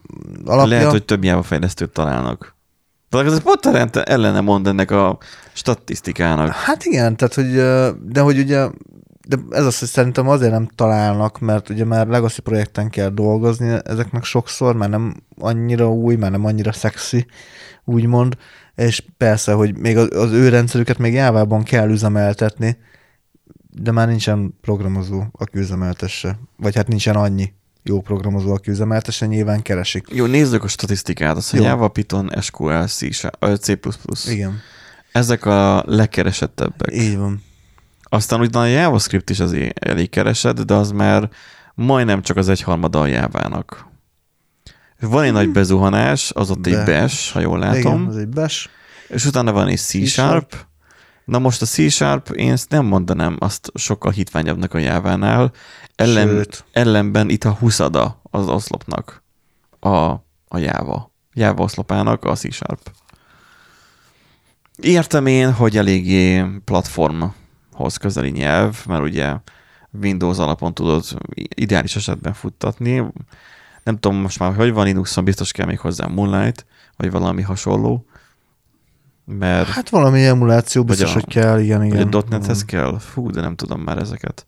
alapja. 0.45 0.76
Lehet, 0.76 0.91
hogy 0.91 1.06
több 1.06 1.24
Java 1.24 1.43
fejlesztőt 1.43 1.89
találnak. 1.89 2.56
De 3.10 3.18
ez 3.24 3.41
pont 3.41 3.95
ellene- 3.95 4.41
mond 4.41 4.68
ennek 4.68 4.91
a 4.91 5.18
statisztikának. 5.53 6.51
Hát 6.51 6.84
igen, 6.84 7.16
tehát 7.18 7.34
hogy, 7.34 7.53
de 8.12 8.22
hogy 8.22 8.38
ugye 8.38 8.68
de 9.28 9.38
ez 9.49 9.66
az, 9.66 9.80
hogy 9.80 9.88
szerintem 9.88 10.28
azért 10.28 10.51
nem 10.51 10.68
találnak, 10.76 11.39
mert 11.39 11.70
ugye 11.70 11.86
már 11.86 12.08
legacy 12.08 12.41
projekten 12.41 12.89
kell 12.89 13.10
dolgozni 13.10 13.78
ezeknek 13.84 14.24
sokszor, 14.24 14.76
már 14.76 14.89
nem 14.89 15.14
annyira 15.39 15.91
új, 15.91 16.16
már 16.16 16.32
nem 16.32 16.45
annyira 16.45 16.72
szexi, 16.72 17.26
úgymond, 17.84 18.38
és 18.76 19.03
persze, 19.18 19.53
hogy 19.53 19.78
még 19.78 19.97
az, 19.97 20.08
az 20.16 20.32
ő 20.32 20.49
rendszerüket 20.49 20.97
még 20.97 21.14
jávában 21.14 21.64
kell 21.64 21.89
üzemeltetni, 21.89 22.78
de 23.82 23.91
már 23.91 24.07
nincsen 24.07 24.53
programozó, 24.61 25.23
aki 25.32 25.57
üzemeltesse. 25.57 26.39
Vagy 26.57 26.76
hát 26.76 26.88
nincsen 26.88 27.15
annyi 27.15 27.53
jó 27.84 28.01
programozó, 28.01 28.51
aki 28.53 28.69
üzemeltesse, 28.71 29.26
nyilván 29.26 29.61
keresik. 29.61 30.07
Jó, 30.11 30.26
nézzük 30.26 30.63
a 30.63 30.67
statisztikát. 30.67 31.36
Az, 31.38 31.49
hogy. 31.49 31.61
Java, 31.61 31.88
Python, 31.88 32.30
SQL, 32.41 32.84
C, 32.86 32.97
C++. 33.59 33.78
Igen, 34.30 34.59
Ezek 35.11 35.45
a 35.45 35.84
legkeresettebbek. 35.88 36.93
így 36.95 37.17
van. 37.17 37.43
Aztán 38.03 38.39
ugyan 38.39 38.61
a 38.61 38.65
JavaScript 38.65 39.30
is 39.30 39.39
az 39.39 39.55
elég 39.73 40.09
keresett, 40.09 40.61
de 40.61 40.73
az 40.73 40.91
már 40.91 41.30
majdnem 41.76 42.21
csak 42.21 42.38
az 42.38 42.49
egyharmada 42.49 43.01
a 43.01 43.05
Jávának. 43.05 43.86
Van 44.99 45.23
egy 45.23 45.32
nagy 45.32 45.49
bezuhanás, 45.51 46.32
az 46.32 46.49
ott 46.49 46.65
egy 46.65 46.73
Hmm. 46.73 46.86
De- 46.86 47.01
bash, 47.01 47.34
ha 47.34 47.39
jól 47.39 47.59
látom, 47.59 47.93
Igen, 47.95 48.05
az 48.07 48.17
egy 48.17 48.30
bash. 48.30 48.67
és 49.07 49.26
utána 49.26 49.51
van 49.51 49.67
egy 49.67 49.78
C-sharp. 49.78 50.55
Na 51.26 51.39
most 51.39 51.61
a 51.61 51.65
C-sharp, 51.65 52.30
én 52.30 52.51
ezt 52.51 52.69
nem 52.69 52.86
mondanám 52.86 53.36
azt 53.39 53.71
sokkal 53.73 54.11
hitványabbnak 54.11 54.73
a 54.73 54.78
Jávánál, 54.78 55.51
ellen, 55.95 56.28
Sőt. 56.28 56.65
ellenben 56.71 57.30
itt 57.30 57.43
a 57.43 57.51
huszada 57.51 58.21
az 58.23 58.47
oszlopnak 58.47 59.23
a, 59.80 59.95
a 60.47 60.57
Java. 60.57 61.11
Java 61.34 61.63
oszlopának 61.63 62.23
a 62.23 62.36
C-sharp. 62.36 62.91
Értem 64.82 65.26
én, 65.26 65.53
hogy 65.53 65.78
eléggé 65.78 66.45
platformhoz 66.65 67.97
közeli 67.99 68.30
nyelv, 68.30 68.86
mert 68.86 69.03
ugye 69.03 69.36
Windows 70.01 70.38
alapon 70.38 70.73
tudod 70.73 71.03
ideális 71.36 71.95
esetben 71.95 72.34
futtatni. 72.34 73.03
Nem 73.84 73.99
tudom 73.99 74.17
most 74.17 74.39
már, 74.39 74.55
hogy 74.55 74.73
van 74.73 74.86
Linuxon, 74.86 75.23
biztos 75.23 75.51
kell 75.51 75.65
még 75.65 75.80
hozzá 75.80 76.05
Moonlight, 76.05 76.65
vagy 76.97 77.11
valami 77.11 77.41
hasonló. 77.41 78.05
Mert 79.26 79.67
Hát 79.67 79.89
valami 79.89 80.26
emuláció 80.26 80.84
biztos, 80.84 81.09
a- 81.09 81.13
hogy 81.13 81.26
kell, 81.28 81.59
igen, 81.59 81.84
igen. 81.84 82.09
vagy 82.09 82.15
a 82.15 82.30
.NET-hez 82.30 82.65
kell? 82.65 82.99
Fú, 82.99 83.30
de 83.30 83.41
nem 83.41 83.55
tudom 83.55 83.82
már 83.82 83.97
ezeket. 83.97 84.47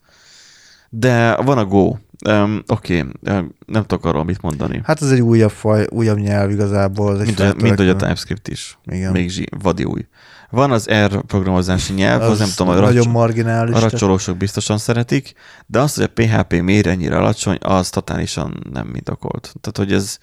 De 0.90 1.36
van 1.36 1.58
a 1.58 1.66
Go. 1.66 1.96
Um, 2.30 2.64
Oké, 2.68 3.00
okay. 3.00 3.38
um, 3.38 3.56
nem 3.66 3.82
tudok 3.86 4.06
arról 4.06 4.24
mit 4.24 4.42
mondani. 4.42 4.82
Hát 4.84 5.02
ez 5.02 5.12
egy 5.12 5.22
újabb 5.22 5.52
faj, 5.52 5.88
újabb 5.90 6.18
nyelv 6.18 6.52
igazából. 6.52 7.14
Ez 7.14 7.20
egy 7.28 7.40
Mint, 7.40 7.62
mint 7.62 7.78
hogy 7.78 7.90
a. 7.90 7.96
TypeScript 7.96 8.48
is. 8.48 8.78
Igen. 8.86 9.12
Még 9.12 9.30
zsí, 9.30 9.46
vadi 9.62 9.84
új. 9.84 10.08
Van 10.50 10.72
az 10.72 10.90
R 11.06 11.22
programozási 11.22 11.94
nyelv, 11.94 12.22
az, 12.22 12.40
nem 12.40 12.50
tudom, 12.56 12.74
a, 12.74 12.80
nagyon 12.80 12.94
racs, 13.04 13.08
marginális. 13.08 13.76
a 13.76 13.80
racsolósok 13.80 14.38
biztosan 14.38 14.78
szeretik, 14.78 15.34
de 15.66 15.80
az, 15.80 15.96
hogy 15.96 16.04
a 16.04 16.22
PHP 16.22 16.62
miért 16.62 16.86
ennyire 16.86 17.18
alacsony, 17.18 17.58
az 17.62 17.90
totálisan 17.90 18.68
nem 18.72 18.92
indokolt. 18.96 19.54
Tehát, 19.62 19.78
hogy 19.78 19.94
ez 19.94 20.18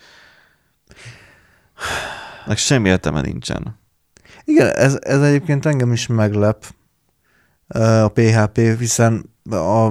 Nek 2.47 2.57
semmi 2.57 2.89
értelme 2.89 3.21
nincsen. 3.21 3.83
Igen, 4.45 4.69
ez, 4.69 4.99
ez 5.01 5.23
egyébként 5.23 5.67
engem 5.67 5.93
is 5.93 6.07
meglep 6.07 6.75
a 7.69 8.09
PHP, 8.09 8.59
hiszen 8.79 9.31
a 9.51 9.91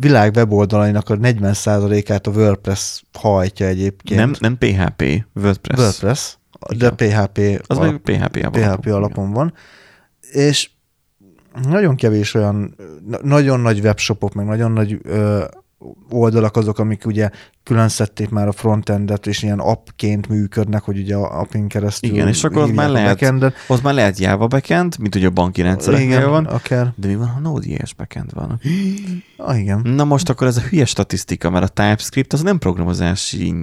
világ 0.00 0.34
weboldalainak 0.34 1.08
a 1.08 1.16
40%-át 1.16 2.26
a 2.26 2.30
WordPress 2.30 3.02
hajtja 3.12 3.66
egyébként. 3.66 4.20
Nem, 4.20 4.34
nem 4.38 4.58
PHP, 4.58 5.24
WordPress. 5.34 5.80
WordPress, 5.80 6.36
de. 6.76 6.90
PHP, 6.90 7.38
Az 7.66 7.78
alap, 7.78 7.90
meg 8.08 8.18
PHP 8.18 8.36
alapon. 8.36 8.62
PHP 8.62 8.86
alapon 8.86 9.30
van. 9.32 9.52
És 10.32 10.70
nagyon 11.68 11.96
kevés 11.96 12.34
olyan, 12.34 12.74
na- 13.06 13.18
nagyon 13.22 13.60
nagy 13.60 13.80
webshopok, 13.80 14.34
meg 14.34 14.46
nagyon 14.46 14.72
nagy 14.72 14.98
ö, 15.02 15.44
oldalak 16.10 16.56
azok, 16.56 16.78
amik 16.78 17.06
ugye 17.06 17.30
külön 17.62 17.88
szedték 17.88 18.28
már 18.28 18.48
a 18.48 18.52
frontendet, 18.52 19.26
és 19.26 19.42
ilyen 19.42 19.58
appként 19.58 20.28
működnek, 20.28 20.82
hogy 20.82 20.98
ugye 20.98 21.14
a 21.16 21.40
appin 21.40 21.68
keresztül 21.68 22.10
Igen, 22.10 22.28
és 22.28 22.44
akkor 22.44 22.62
ott 22.62 22.74
már 22.74 22.88
lehet- 22.90 23.08
backendet. 23.08 23.54
Ott 23.66 23.82
már 23.82 23.94
lehet 23.94 24.18
Java 24.18 24.46
backend, 24.46 24.98
mint 24.98 25.14
ugye 25.14 25.26
a 25.26 25.30
banki 25.30 25.62
rendszereknél 25.62 26.16
Igen, 26.18 26.30
van, 26.30 26.46
akár. 26.46 26.92
de 26.96 27.06
mi 27.08 27.14
van, 27.14 27.26
ha 27.28 27.40
Node.js 27.40 27.94
backend 27.94 28.32
van? 28.34 28.60
Ah, 29.40 29.60
igen. 29.60 29.80
Na 29.84 30.04
most 30.04 30.28
akkor 30.28 30.46
ez 30.46 30.56
a 30.56 30.60
hülye 30.60 30.84
statisztika, 30.84 31.50
mert 31.50 31.64
a 31.64 31.68
TypeScript 31.68 32.32
az 32.32 32.42
nem 32.42 32.58
programozási 32.58 33.54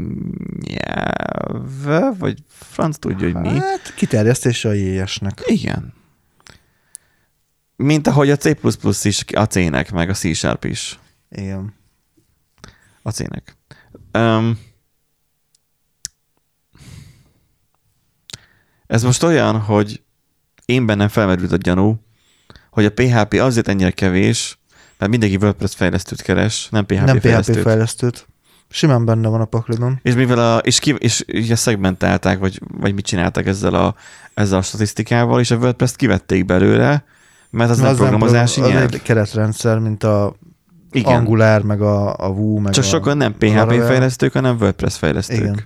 nyelv, 0.60 2.18
vagy 2.20 2.38
franc 2.48 2.98
tudja, 2.98 3.32
hogy 3.32 3.42
mi. 3.42 3.60
Hát 3.60 3.94
kiterjesztése 3.96 4.70
a 4.70 4.74
JS-nek. 4.74 5.42
Igen. 5.46 5.94
Mint 7.76 8.08
ahogy 8.08 8.30
a 8.30 8.36
C++ 8.36 8.56
is 9.04 9.24
a 9.36 9.44
C-nek, 9.46 9.92
meg 9.92 10.10
a 10.10 10.14
C-sharp 10.14 10.66
is 10.66 11.00
Igen. 11.30 11.74
A 13.06 13.12
C-nek. 13.12 13.58
Um, 14.14 14.60
ez 18.88 19.04
most 19.04 19.24
olyan, 19.24 19.60
hogy 19.60 20.02
én 20.66 20.86
bennem 20.86 21.08
felmerült 21.08 21.52
a 21.52 21.56
gyanú, 21.56 22.04
hogy 22.72 22.86
a 22.86 22.92
PHP 22.92 23.34
azért 23.34 23.68
ennyire 23.68 23.92
kevés, 23.92 24.60
mert 24.98 25.12
mindenki 25.12 25.36
WordPress 25.36 25.76
fejlesztőt 25.76 26.22
keres, 26.22 26.68
nem 26.70 26.86
PHP 26.86 27.06
nem 27.06 27.16
PHP 27.16 27.22
fejlesztőt. 27.22 27.62
fejlesztőt. 27.62 28.28
Simán 28.70 29.06
benne 29.06 29.28
van 29.28 29.42
a 29.42 29.46
pakliban. 29.46 30.00
És 30.04 30.14
mivel 30.14 30.56
a, 30.56 30.58
és, 30.58 30.80
ki, 30.80 30.96
és 30.98 31.24
ugye 31.34 31.56
szegmentálták, 31.56 32.40
vagy, 32.40 32.62
vagy 32.78 32.94
mit 32.94 33.06
csináltak 33.06 33.46
ezzel 33.46 33.74
a, 33.74 33.96
ezzel 34.34 34.58
a 34.58 34.62
statisztikával, 34.62 35.40
és 35.40 35.52
a 35.52 35.56
WordPress-t 35.56 35.96
kivették 35.96 36.46
belőle, 36.46 37.04
mert 37.50 37.70
az, 37.70 37.80
nem 37.80 37.96
programozási 37.96 38.60
pro- 38.60 38.72
nyelv. 38.72 38.88
Az 38.88 38.94
egy 38.94 39.02
keretrendszer, 39.02 39.80
mint 39.80 40.04
a 40.04 40.36
Igen. 40.96 41.14
Angular, 41.14 41.62
meg 41.62 41.82
a, 41.82 42.16
a 42.18 42.34
Vue, 42.34 42.62
meg 42.62 42.74
Csak 42.74 42.84
a 42.84 42.88
sokan 42.88 43.18
nem 43.18 43.32
PHP 43.34 43.44
Laravel. 43.54 43.88
fejlesztők, 43.88 44.34
hanem 44.34 44.58
WordPress 44.60 44.98
fejlesztők. 44.98 45.38
Igen. 45.38 45.60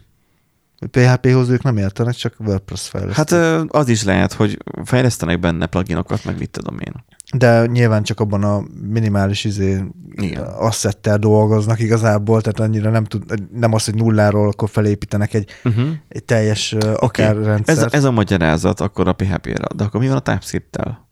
PHP-hoz 0.91 1.49
ők 1.49 1.63
nem 1.63 1.77
értenek, 1.77 2.13
csak 2.13 2.35
WordPress 2.39 2.87
fejlesztők. 2.87 3.29
Hát 3.29 3.65
az 3.67 3.89
is 3.89 4.03
lehet, 4.03 4.33
hogy 4.33 4.57
fejlesztenek 4.83 5.39
benne 5.39 5.65
pluginokat, 5.65 6.25
meg 6.25 6.37
mit 6.37 6.49
tudom 6.49 6.79
én. 6.79 6.93
De 7.33 7.65
nyilván 7.65 8.03
csak 8.03 8.19
abban 8.19 8.43
a 8.43 8.63
minimális 8.89 9.43
izé 9.43 9.83
Igen. 10.15 10.43
asszettel 10.43 11.17
dolgoznak 11.17 11.79
igazából, 11.79 12.41
tehát 12.41 12.59
annyira 12.59 12.89
nem 12.89 13.03
tud, 13.03 13.23
nem 13.53 13.73
az, 13.73 13.85
hogy 13.85 13.95
nulláról 13.95 14.47
akkor 14.47 14.69
felépítenek 14.69 15.33
egy, 15.33 15.49
Uh-huh. 15.63 15.87
egy 16.07 16.23
teljes 16.23 16.71
okay. 16.73 16.93
akár 16.95 17.35
Ez, 17.37 17.45
rendszert, 17.45 17.93
ez 17.93 18.03
a 18.03 18.11
magyarázat 18.11 18.79
akkor 18.79 19.07
a 19.07 19.13
PHP-re. 19.13 19.67
De 19.75 19.83
akkor 19.83 19.99
mi 19.99 20.07
van 20.07 20.17
a 20.17 20.19
TypeScript-tel? 20.19 21.08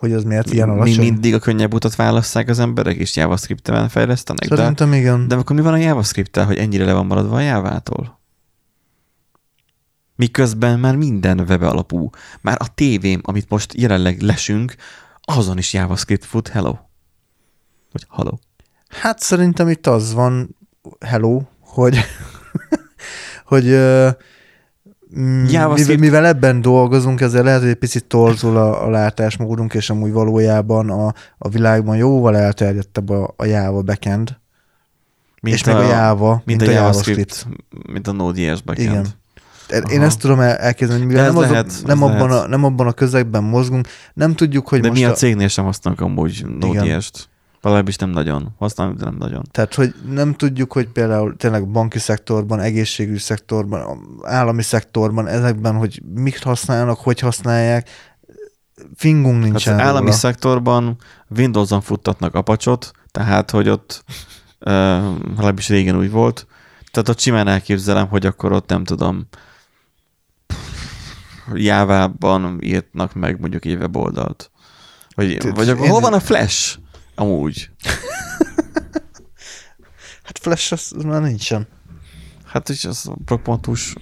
Hogy 0.00 0.12
az 0.12 0.24
miért 0.24 0.52
ilyen 0.52 0.68
alacsony. 0.68 0.98
mindig 0.98 1.34
a 1.34 1.38
könnyebb 1.38 1.74
utat 1.74 1.96
válasszák 1.96 2.48
az 2.48 2.58
emberek, 2.58 2.96
és 2.96 3.16
JavaScript-tel 3.16 3.88
fejlesztenek? 3.88 4.48
De, 4.48 4.56
Szerintem 4.56 4.92
igen. 4.92 5.28
de 5.28 5.34
akkor 5.34 5.56
mi 5.56 5.62
van 5.62 5.72
a 5.72 5.76
JavaScript-tel, 5.76 6.44
hogy 6.44 6.56
ennyire 6.56 6.84
le 6.84 6.92
van 6.92 7.06
maradva 7.06 7.36
a 7.36 7.40
Jávától? 7.40 8.20
Miközben 10.16 10.78
már 10.78 10.96
minden 10.96 11.40
web 11.40 11.62
alapú. 11.62 12.10
Már 12.40 12.56
a 12.60 12.74
tévém, 12.74 13.20
amit 13.24 13.48
most 13.48 13.74
jelenleg 13.74 14.20
lesünk, 14.20 14.74
azon 15.20 15.58
is 15.58 15.72
JavaScript 15.72 16.24
fut, 16.24 16.48
hello. 16.48 16.76
Vagy 17.92 18.06
hello. 18.10 18.32
Hát 18.88 19.18
szerintem 19.18 19.68
itt 19.68 19.86
az 19.86 20.12
van, 20.12 20.56
hello, 21.00 21.42
hogy, 21.60 21.98
hogy 23.52 23.64
JavaScript- 25.48 26.00
mivel, 26.00 26.20
mivel 26.20 26.26
ebben 26.26 26.60
dolgozunk, 26.60 27.20
ezzel 27.20 27.42
lehet, 27.42 27.60
hogy 27.60 27.68
egy 27.68 27.74
picit 27.74 28.04
torzul 28.04 28.56
a, 28.56 28.84
a 28.86 28.90
látásmódunk, 28.90 29.74
és 29.74 29.90
amúgy 29.90 30.12
valójában 30.12 30.90
a, 30.90 31.14
a 31.38 31.48
világban 31.48 31.96
jóval 31.96 32.36
elterjedtebb 32.36 33.10
a, 33.10 33.34
a 33.36 33.44
Java 33.44 33.82
backend, 33.82 34.36
Mint 35.40 35.56
és 35.56 35.64
meg 35.64 35.76
a 35.76 35.82
Java, 35.82 36.42
mint, 36.44 36.62
a, 36.62 36.70
JavaScript, 36.70 37.46
mint 37.92 38.06
a 38.06 38.12
Node.js 38.12 38.62
backend. 38.62 38.90
Igen. 38.90 39.06
Én 39.90 39.96
Aha. 39.98 40.04
ezt 40.04 40.20
tudom 40.20 40.40
el- 40.40 40.56
elképzelni, 40.56 41.04
mivel 41.04 41.32
nem, 41.32 41.40
lehet, 41.40 41.72
nem, 41.86 42.02
ez 42.02 42.10
abban 42.10 42.28
lehet. 42.28 42.44
a, 42.44 42.48
nem 42.48 42.64
abban 42.64 42.86
a 42.86 42.92
közegben 42.92 43.44
mozgunk, 43.44 43.88
nem 44.14 44.34
tudjuk, 44.34 44.68
hogy 44.68 44.80
De 44.80 44.88
most 44.88 45.00
mi 45.00 45.06
a 45.06 45.10
a, 45.10 45.14
cégnél 45.14 45.48
sem 45.48 45.64
használunk 45.64 46.02
amúgy 46.02 46.44
Node.js-t. 46.58 47.28
Legalábbis 47.60 47.96
nem 47.96 48.10
nagyon. 48.10 48.54
Használunk, 48.58 48.98
de 48.98 49.04
nem 49.04 49.16
nagyon. 49.18 49.42
Tehát, 49.50 49.74
hogy 49.74 49.94
nem 50.10 50.34
tudjuk, 50.34 50.72
hogy 50.72 50.88
például 50.88 51.36
tényleg 51.36 51.68
banki 51.68 51.98
szektorban, 51.98 52.60
egészségügyi 52.60 53.18
szektorban, 53.18 53.98
állami 54.22 54.62
szektorban, 54.62 55.26
ezekben, 55.26 55.74
hogy 55.76 56.02
mit 56.14 56.42
használnak, 56.42 56.98
hogy 56.98 57.20
használják, 57.20 57.88
fingunk 58.94 59.42
Hát 59.42 59.50
nincsen 59.50 59.74
az 59.74 59.80
állami 59.80 60.04
róla. 60.04 60.16
szektorban 60.16 60.96
Windows-on 61.36 61.80
futtatnak 61.80 62.34
Apache-ot, 62.34 62.90
tehát, 63.10 63.50
hogy 63.50 63.68
ott 63.68 64.04
uh, 64.60 64.72
legalábbis 65.28 65.68
régen 65.68 65.98
úgy 65.98 66.10
volt, 66.10 66.46
tehát 66.90 67.08
ott 67.08 67.20
simán 67.20 67.48
elképzelem, 67.48 68.08
hogy 68.08 68.26
akkor 68.26 68.52
ott 68.52 68.68
nem 68.68 68.84
tudom, 68.84 69.28
Jávában 71.54 72.58
írtnak 72.60 73.14
meg 73.14 73.40
mondjuk 73.40 73.64
egy 73.64 73.76
weboldalt. 73.76 74.50
Vagy, 75.14 75.54
vagy 75.54 75.68
akkor 75.68 75.88
hol 75.88 76.00
van 76.00 76.12
a 76.12 76.20
Flash? 76.20 76.78
Amúgy. 77.18 77.70
Hát 80.22 80.38
Flash 80.38 80.72
az, 80.72 80.92
az 80.96 81.02
már 81.02 81.22
nincsen. 81.22 81.66
Hát 82.44 82.68
és 82.68 82.84
az 82.84 83.06
a 83.06 83.16
propontus 83.24 83.94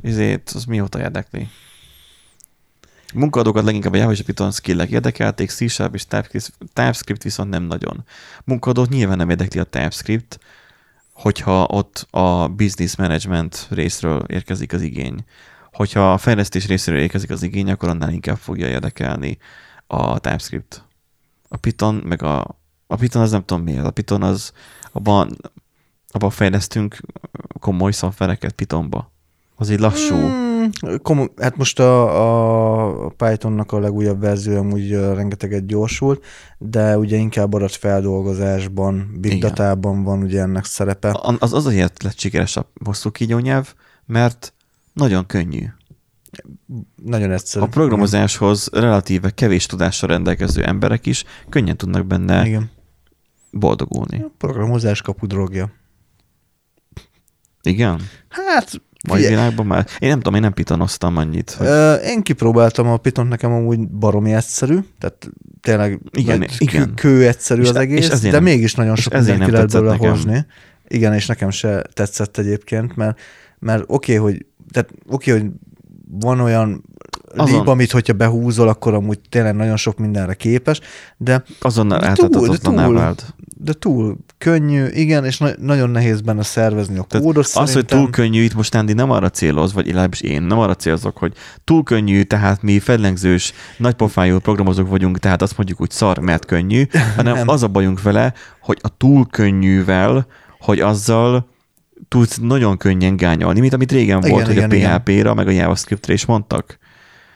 izét, 0.00 0.50
az 0.54 0.64
mióta 0.64 1.00
érdekli? 1.00 1.48
Munkadókat 3.14 3.64
leginkább 3.64 3.92
a 3.92 3.96
Java 3.96 4.12
és 4.12 4.20
a 4.20 4.24
Python 4.24 4.52
skill 4.52 4.80
érdekelték, 4.80 5.50
C 5.50 5.70
Sharp 5.70 5.94
és 5.94 6.06
TypeScript, 6.72 7.22
viszont 7.22 7.50
nem 7.50 7.62
nagyon. 7.62 8.04
Munkadót 8.44 8.88
nyilván 8.88 9.16
nem 9.16 9.30
érdekli 9.30 9.60
a 9.60 9.64
TypeScript, 9.64 10.38
hogyha 11.12 11.64
ott 11.64 12.06
a 12.10 12.48
business 12.48 12.96
management 12.96 13.66
részről 13.70 14.24
érkezik 14.26 14.72
az 14.72 14.82
igény. 14.82 15.24
Hogyha 15.72 16.12
a 16.12 16.18
fejlesztés 16.18 16.66
részéről 16.66 17.00
érkezik 17.00 17.30
az 17.30 17.42
igény, 17.42 17.70
akkor 17.70 17.88
annál 17.88 18.12
inkább 18.12 18.38
fogja 18.38 18.68
érdekelni 18.68 19.38
a 19.86 20.18
TypeScript. 20.18 20.84
A 21.48 21.56
Python, 21.56 21.94
meg 21.94 22.22
a, 22.22 22.58
a 22.86 22.96
Python 22.96 23.22
az 23.22 23.30
nem 23.30 23.44
tudom 23.44 23.62
miért. 23.64 23.84
A 23.84 23.90
Python 23.90 24.22
az, 24.22 24.52
abban, 24.92 25.36
abban 26.08 26.30
fejlesztünk 26.30 27.00
komoly 27.60 27.92
szoftvereket 27.92 28.52
Pythonba. 28.52 29.12
Az 29.56 29.70
egy 29.70 29.78
lassú. 29.80 30.14
Hmm, 30.14 30.70
komoly, 31.02 31.28
hát 31.36 31.56
most 31.56 31.78
a, 31.80 33.04
a 33.04 33.08
Pythonnak 33.08 33.72
a 33.72 33.78
legújabb 33.78 34.20
verzió 34.20 34.56
amúgy 34.58 34.90
rengeteget 34.90 35.66
gyorsult, 35.66 36.24
de 36.58 36.98
ugye 36.98 37.16
inkább 37.16 37.52
adatfeldolgozásban, 37.54 39.16
big 39.20 39.32
Igen. 39.32 39.48
datában 39.48 40.02
van 40.02 40.22
ugye 40.22 40.40
ennek 40.40 40.64
szerepe. 40.64 41.10
A- 41.10 41.36
Az 41.38 41.52
azért 41.52 42.02
lett 42.02 42.18
sikeres 42.18 42.56
a 42.56 42.70
hosszú 42.84 43.10
kígyónyelv, 43.10 43.74
mert 44.06 44.52
nagyon 44.92 45.26
könnyű. 45.26 45.66
Nagyon 47.04 47.30
egyszerű. 47.30 47.64
A 47.64 47.68
programozáshoz 47.68 48.68
relatíve 48.72 49.30
kevés 49.30 49.66
tudással 49.66 50.08
rendelkező 50.08 50.64
emberek 50.64 51.06
is 51.06 51.24
könnyen 51.48 51.76
tudnak 51.76 52.06
benne 52.06 52.46
Igen. 52.46 52.70
boldogulni. 53.50 54.22
A 54.22 54.30
programozás 54.38 55.02
kapu 55.02 55.26
drogja. 55.26 55.72
Igen? 57.62 58.00
Hát, 58.28 58.80
Mai 59.08 59.16
figyelj, 59.16 59.34
világban 59.34 59.66
már? 59.66 59.86
Én 59.98 60.08
nem 60.08 60.18
tudom, 60.18 60.34
én 60.34 60.40
nem 60.40 60.52
pitonoztam 60.52 61.16
annyit. 61.16 61.50
Hogy... 61.50 61.66
Ö, 61.66 61.94
Én 61.94 62.22
kipróbáltam 62.22 62.86
a 62.86 62.96
Python, 62.96 63.26
nekem 63.26 63.52
amúgy 63.52 63.88
baromi 63.88 64.32
egyszerű, 64.32 64.78
tehát 64.98 65.30
tényleg 65.60 66.00
Igen, 66.10 66.38
nagy 66.38 66.54
igen. 66.58 66.94
Kő, 66.94 67.26
egyszerű 67.26 67.62
És 67.62 67.68
az 67.68 67.76
e- 67.76 67.82
és 67.82 67.88
egész, 67.88 68.10
ezért 68.10 68.34
de 68.34 68.40
mégis 68.40 68.74
nagyon 68.74 68.94
és 68.96 69.02
sok 69.02 69.14
ezért 69.14 69.38
nem 69.38 69.50
lehet 69.50 69.72
belőle 69.72 69.96
hozni. 69.96 70.46
Igen, 70.88 71.14
és 71.14 71.26
nekem 71.26 71.50
se 71.50 71.82
tetszett 71.92 72.38
egyébként, 72.38 72.96
mert, 72.96 73.20
mert 73.58 73.84
oké, 73.86 74.18
okay, 74.18 74.32
hogy, 74.32 74.46
tehát 74.70 74.90
oké, 75.08 75.30
okay, 75.30 75.42
hogy 75.42 75.52
van 76.10 76.40
olyan 76.40 76.84
Azon- 77.36 77.58
lib, 77.58 77.68
amit 77.68 77.90
hogyha 77.90 78.12
behúzol, 78.12 78.68
akkor 78.68 78.94
amúgy 78.94 79.20
tényleg 79.28 79.54
nagyon 79.54 79.76
sok 79.76 79.98
mindenre 79.98 80.34
képes, 80.34 80.80
de, 81.16 81.44
Azonnal 81.60 81.98
de 81.98 82.12
túl, 82.12 82.48
de 82.48 82.56
túl, 82.56 83.14
de 83.56 83.72
túl 83.72 84.16
könnyű, 84.38 84.86
igen, 84.86 85.24
és 85.24 85.38
na- 85.38 85.54
nagyon 85.58 85.90
nehéz 85.90 86.20
benne 86.20 86.42
szervezni 86.42 86.98
a 86.98 87.02
Tehát 87.02 87.26
kódot 87.26 87.50
az, 87.54 87.72
hogy 87.72 87.84
túl 87.84 88.10
könnyű, 88.10 88.42
itt 88.42 88.54
most 88.54 88.74
Andy 88.74 88.92
nem 88.92 89.10
arra 89.10 89.30
céloz, 89.30 89.72
vagy 89.72 89.86
legalábbis 89.86 90.20
én 90.20 90.42
nem 90.42 90.58
arra 90.58 90.74
célzok, 90.74 91.16
hogy 91.16 91.32
túl 91.64 91.82
könnyű, 91.82 92.22
tehát 92.22 92.62
mi 92.62 92.78
fellengzős, 92.78 93.52
nagypofájú 93.78 94.38
programozók 94.38 94.88
vagyunk, 94.88 95.18
tehát 95.18 95.42
azt 95.42 95.56
mondjuk 95.56 95.80
úgy 95.80 95.90
szar, 95.90 96.18
mert 96.18 96.44
könnyű, 96.44 96.86
hanem 97.16 97.34
Nem. 97.34 97.48
az 97.48 97.62
a 97.62 97.68
bajunk 97.68 98.02
vele, 98.02 98.32
hogy 98.60 98.78
a 98.82 98.96
túl 98.96 99.26
könnyűvel, 99.30 100.26
hogy 100.58 100.80
azzal 100.80 101.52
tudsz 102.18 102.36
nagyon 102.38 102.76
könnyen 102.76 103.16
gányolni, 103.16 103.60
mint 103.60 103.72
amit 103.72 103.92
régen 103.92 104.18
Igen, 104.18 104.30
volt, 104.30 104.44
hogy 104.46 104.56
igen, 104.56 104.70
a 104.70 104.74
igen. 104.74 105.02
PHP-ra, 105.02 105.34
meg 105.34 105.46
a 105.46 105.50
JavaScriptre 105.50 106.12
is 106.12 106.24
mondtak. 106.26 106.78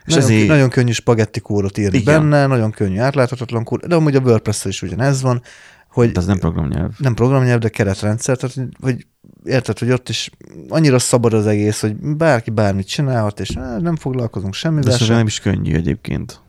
És 0.05 0.15
nagyon, 0.15 0.31
ezért, 0.31 0.49
nagyon 0.49 0.69
könnyű 0.69 0.93
spagetti 0.93 1.41
kódot 1.41 1.79
írni 1.79 1.99
Igen. 1.99 2.21
benne, 2.31 2.47
nagyon 2.47 2.71
könnyű 2.71 2.99
átláthatatlan 2.99 3.65
kód, 3.65 3.85
de 3.85 3.95
amúgy 3.95 4.17
a 4.17 4.21
WordPress 4.21 4.65
is 4.65 4.83
ugyanez 4.83 5.23
van, 5.23 5.43
hogy 5.91 6.13
de 6.13 6.19
az 6.19 6.27
nem 6.27 6.39
programnyelv. 6.39 6.91
nem 6.99 7.15
programnyelv, 7.15 7.61
de 7.61 7.69
keretrendszer, 7.69 8.37
tehát 8.37 8.55
hogy- 8.57 8.77
hogy 8.81 9.07
érted, 9.45 9.79
hogy 9.79 9.91
ott 9.91 10.09
is 10.09 10.31
annyira 10.69 10.99
szabad 10.99 11.33
az 11.33 11.47
egész, 11.47 11.81
hogy 11.81 11.97
bárki 11.97 12.51
bármit 12.51 12.89
csinálhat, 12.89 13.41
és 13.41 13.49
eh, 13.49 13.79
nem 13.81 13.97
foglalkozunk 13.97 14.53
De 14.53 14.59
semmivel 14.59 14.93
ez 14.93 15.03
sem. 15.05 15.17
nem 15.17 15.27
is 15.27 15.41
könnyű 15.41 15.75
egyébként. 15.75 16.41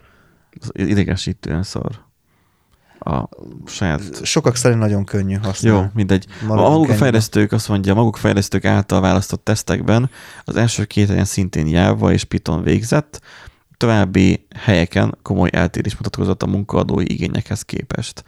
Idegesítően 0.74 1.64
szar. 1.64 2.08
A 3.10 3.30
saját 3.66 4.26
Sokak 4.26 4.56
szerint 4.56 4.80
nagyon 4.80 5.06
könnyű 5.06 5.36
használni. 5.36 5.80
Jó, 5.80 5.86
mindegy. 5.94 6.26
A 6.42 6.46
Maradjunk 6.46 6.78
maguk 6.78 6.90
a 6.90 6.98
fejlesztők 6.98 7.52
azt 7.52 7.68
mondja, 7.68 7.94
maguk 7.94 8.16
a 8.16 8.20
fejlesztők 8.20 8.66
által 8.66 9.02
választott 9.02 9.44
tesztekben 9.44 10.10
az 10.44 10.56
első 10.56 10.86
két 10.86 11.08
helyen 11.08 11.26
szintén 11.26 11.68
Java 11.68 12.12
és 12.12 12.24
Python 12.24 12.64
végzett, 12.64 13.22
további 13.78 14.46
helyeken 14.56 15.18
komoly 15.22 15.50
eltérés 15.52 15.96
mutatkozott 15.96 16.44
a 16.44 16.48
munkaadói 16.48 17.12
igényekhez 17.12 17.62
képest. 17.62 18.24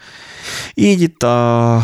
Így 0.74 1.02
itt 1.02 1.24
a 1.24 1.82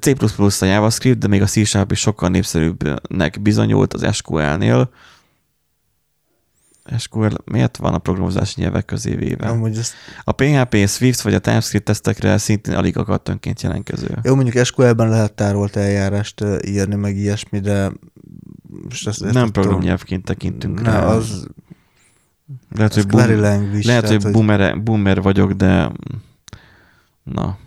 C++ 0.00 0.14
a 0.60 0.64
JavaScript, 0.64 1.18
de 1.18 1.28
még 1.28 1.42
a 1.42 1.46
C 1.46 1.66
Sharp 1.66 1.92
is 1.92 2.00
sokkal 2.00 2.28
népszerűbbnek 2.28 3.42
bizonyult 3.42 3.94
az 3.94 4.14
SQL-nél. 4.14 4.90
SQL 6.98 7.26
miért 7.44 7.76
van 7.76 7.94
a 7.94 7.98
programozási 7.98 8.60
nyelvek 8.60 8.84
közé 8.84 9.14
véve? 9.14 9.46
Amúgy 9.48 9.76
ez, 9.76 9.92
A 10.24 10.32
PHP, 10.32 10.88
Swift 10.88 11.20
vagy 11.20 11.34
a 11.34 11.38
TypeScript 11.38 11.84
tesztekre 11.84 12.38
szintén 12.38 12.74
alig 12.74 12.96
akadt 12.98 13.28
önként 13.28 13.62
jelenkező. 13.62 14.18
jó, 14.22 14.34
mondjuk 14.34 14.64
SQL-ben 14.64 15.08
lehet 15.08 15.32
tárolt 15.32 15.76
eljárást 15.76 16.44
írni, 16.66 16.94
meg 16.94 17.16
ilyesmi, 17.16 17.60
de 17.60 17.92
most 18.88 19.06
ezt, 19.06 19.22
ezt 19.22 19.34
nem 19.34 19.50
programnyelvként 19.50 20.24
tekintünk 20.24 20.82
Ne, 20.82 20.90
rá. 20.90 21.04
az, 21.06 21.46
lehet, 22.70 22.94
hogy, 22.94 23.06
boom, 23.06 23.40
language. 23.40 23.86
lehet, 23.86 24.04
tehát, 24.04 24.22
hogy 24.22 24.32
boomer, 24.32 24.82
boomer 24.82 25.22
vagyok, 25.22 25.52
de 25.52 25.92
na. 27.22 27.58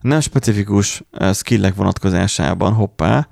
Nem 0.00 0.20
specifikus 0.20 1.02
skillek 1.32 1.74
vonatkozásában, 1.74 2.72
hoppá, 2.72 3.28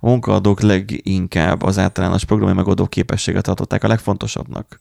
a 0.00 0.06
munkaadók 0.06 0.60
leginkább 0.60 1.62
az 1.62 1.78
általános 1.78 2.24
programi 2.24 2.52
megoldó 2.52 2.86
képességet 2.86 3.42
tartották 3.42 3.84
a 3.84 3.88
legfontosabbnak. 3.88 4.80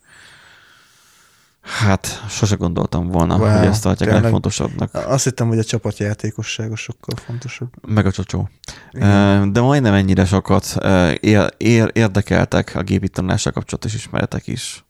Hát, 1.61 2.25
sose 2.29 2.55
gondoltam 2.55 3.07
volna, 3.07 3.37
Wow, 3.37 3.57
hogy 3.57 3.67
ezt 3.67 3.83
tartják 3.83 4.09
a 4.09 4.11
tényleg. 4.11 4.21
legfontosabbnak. 4.21 4.93
Azt 4.93 5.23
hittem, 5.23 5.47
hogy 5.47 5.59
a 5.59 5.63
csapatjátékossága 5.63 6.75
sokkal 6.75 7.15
fontosabb. 7.15 7.69
Meg 7.87 8.05
a 8.05 8.11
csocsó. 8.11 8.49
Igen. 8.91 9.53
De 9.53 9.61
majdnem 9.61 9.93
ennyire 9.93 10.25
sokat 10.25 10.77
ér, 11.19 11.53
ér, 11.57 11.89
érdekeltek 11.93 12.75
a 12.75 12.81
gépi 12.81 13.09
tanulással 13.09 13.51
kapcsolatos 13.51 13.93
ismeretek 13.93 14.47
is. 14.47 14.85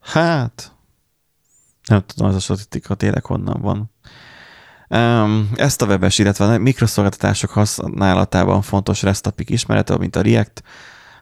Hát, 0.00 0.72
nem 1.86 2.02
tudom, 2.06 2.28
ez 2.28 2.34
a 2.34 2.40
statisztika 2.40 2.94
tényleg 2.94 3.24
honnan 3.24 3.60
van. 3.60 3.90
Ezt 5.54 5.82
a 5.82 5.86
webes, 5.86 6.18
illetve 6.18 6.44
a 6.44 6.58
mikroszolgáltatások 6.58 7.50
használatában 7.50 8.62
fontos 8.62 9.02
REST 9.02 9.26
API 9.26 9.44
ismerete, 9.46 9.96
mint 9.96 10.16
a 10.16 10.20
React, 10.20 10.62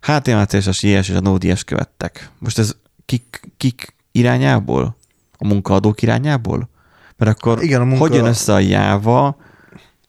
HTML, 0.01 0.47
CSS, 0.47 0.83
JS 0.83 1.09
és 1.09 1.11
a 1.11 1.21
Node.js 1.21 1.65
követtek. 1.65 2.31
Most 2.39 2.59
ez 2.59 2.77
kik, 3.05 3.53
kik 3.57 3.95
irányából? 4.13 4.97
A 5.39 5.47
munkaadók 5.47 6.03
irányából? 6.03 6.69
Mert 7.17 7.31
akkor 7.31 7.63
Igen, 7.63 7.81
a 7.81 7.85
munka- 7.85 8.01
hogy 8.01 8.15
jön 8.15 8.25
össze 8.25 8.53
a 8.53 8.59
Java 8.59 9.37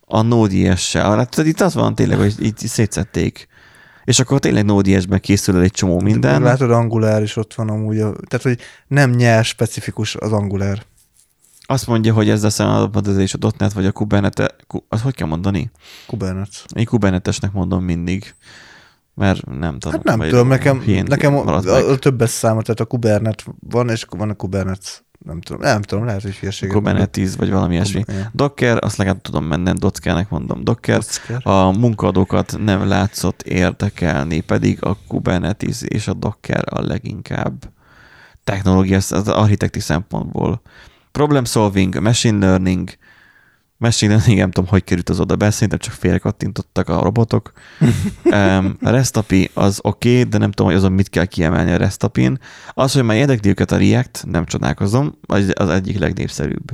a 0.05 0.21
Node.js-sel? 0.21 1.17
Hát 1.17 1.37
itt 1.37 1.61
az 1.61 1.73
van 1.73 1.95
tényleg, 1.95 2.17
hogy 2.17 2.35
itt 2.39 2.57
szétszették. 2.57 3.47
És 4.03 4.19
akkor 4.19 4.39
tényleg 4.39 4.65
Node.js-ben 4.65 5.19
készül 5.19 5.55
el 5.55 5.61
egy 5.61 5.71
csomó 5.71 5.99
minden. 5.99 6.41
Látod, 6.41 6.71
Angular 6.71 7.21
is 7.21 7.35
ott 7.35 7.53
van 7.53 7.69
amúgy. 7.69 7.99
A, 7.99 8.11
tehát, 8.27 8.45
hogy 8.45 8.59
nem 8.87 9.09
nyers 9.09 9.47
specifikus 9.47 10.15
az 10.15 10.31
Angular. 10.31 10.85
Azt 11.73 11.87
mondja, 11.87 12.13
hogy 12.13 12.29
ezzel 12.29 12.49
szemben 12.49 12.75
adatmodellezés 12.75 13.33
a 13.33 13.51
.NET 13.57 13.73
vagy 13.73 13.85
a 13.85 13.91
Kubernetes, 13.91 14.47
ku- 14.67 14.83
az 14.89 15.01
hogy 15.01 15.15
kell 15.15 15.27
mondani? 15.27 15.71
Kubernetes. 16.07 16.65
Én 16.75 16.85
Kubernetesnek 16.85 17.51
mondom 17.51 17.83
mindig, 17.83 18.35
mert 19.13 19.45
nem 19.45 19.79
tudom. 19.79 20.01
Hát 20.05 20.17
nem 20.17 20.29
tudom, 20.29 20.47
nekem, 20.47 20.83
nekem 21.05 21.35
a, 21.35 21.57
a, 21.57 21.91
a, 21.91 21.97
többes 21.97 22.29
számot, 22.29 22.63
tehát 22.63 22.79
a 22.79 22.85
Kubernet 22.85 23.43
van, 23.69 23.89
és 23.89 24.05
van 24.09 24.29
a 24.29 24.33
Kubernetes. 24.33 25.03
Nem 25.25 25.41
tudom, 25.41 25.61
nem 25.61 25.81
tudom, 25.81 26.05
lehet, 26.05 26.21
hogy 26.21 26.35
hülyeséget 26.35 26.75
Kubernetes 26.75 27.35
vagy 27.35 27.51
valami 27.51 27.73
ilyesmi. 27.73 28.03
Docker, 28.31 28.83
azt 28.83 28.97
legalább 28.97 29.21
tudom 29.21 29.45
menni, 29.45 29.71
Dockernek 29.73 30.29
mondom. 30.29 30.63
Docker, 30.63 30.99
Docker. 30.99 31.53
a 31.53 31.71
munkadókat 31.71 32.55
nem 32.59 32.87
látszott 32.87 33.41
érdekelni, 33.41 34.39
pedig 34.39 34.85
a 34.85 34.97
Kubernetes 35.07 35.81
és 35.81 36.07
a 36.07 36.13
Docker 36.13 36.63
a 36.65 36.81
leginkább 36.81 37.71
technológia 38.43 38.97
az 38.97 39.27
architekti 39.27 39.79
szempontból. 39.79 40.61
Problem 41.13 41.45
solving, 41.45 41.99
machine 41.99 42.45
learning, 42.45 42.89
machine 43.77 44.13
learning, 44.13 44.37
nem 44.37 44.51
tudom, 44.51 44.69
hogy 44.69 44.83
került 44.83 45.09
az 45.09 45.19
oda 45.19 45.35
be, 45.35 45.51
szerintem 45.51 45.79
csak 45.79 45.93
félrekattintottak 45.93 46.89
a 46.89 47.01
robotok. 47.01 47.51
um, 48.23 48.77
a 48.81 48.89
REST 48.89 49.17
API 49.17 49.49
az 49.53 49.79
oké, 49.81 50.09
okay, 50.09 50.23
de 50.23 50.37
nem 50.37 50.51
tudom, 50.51 50.67
hogy 50.71 50.75
azon 50.75 50.91
mit 50.91 51.09
kell 51.09 51.25
kiemelni 51.25 51.71
a 51.71 51.77
REST 51.77 52.03
API-n. 52.03 52.39
Az, 52.73 52.93
hogy 52.93 53.03
már 53.03 53.17
érdekli 53.17 53.49
őket 53.49 53.71
a 53.71 53.77
React, 53.77 54.23
nem 54.27 54.45
csodálkozom, 54.45 55.17
az, 55.25 55.51
az 55.55 55.69
egyik 55.69 55.99
legnépszerűbb. 55.99 56.71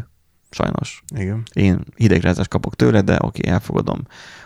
Sajnos. 0.50 1.04
Igen. 1.16 1.44
Én 1.54 1.84
hidegrázást 1.96 2.50
kapok 2.50 2.76
tőle, 2.76 3.02
de 3.02 3.14
oké, 3.14 3.26
okay, 3.26 3.52
elfogadom. 3.52 4.02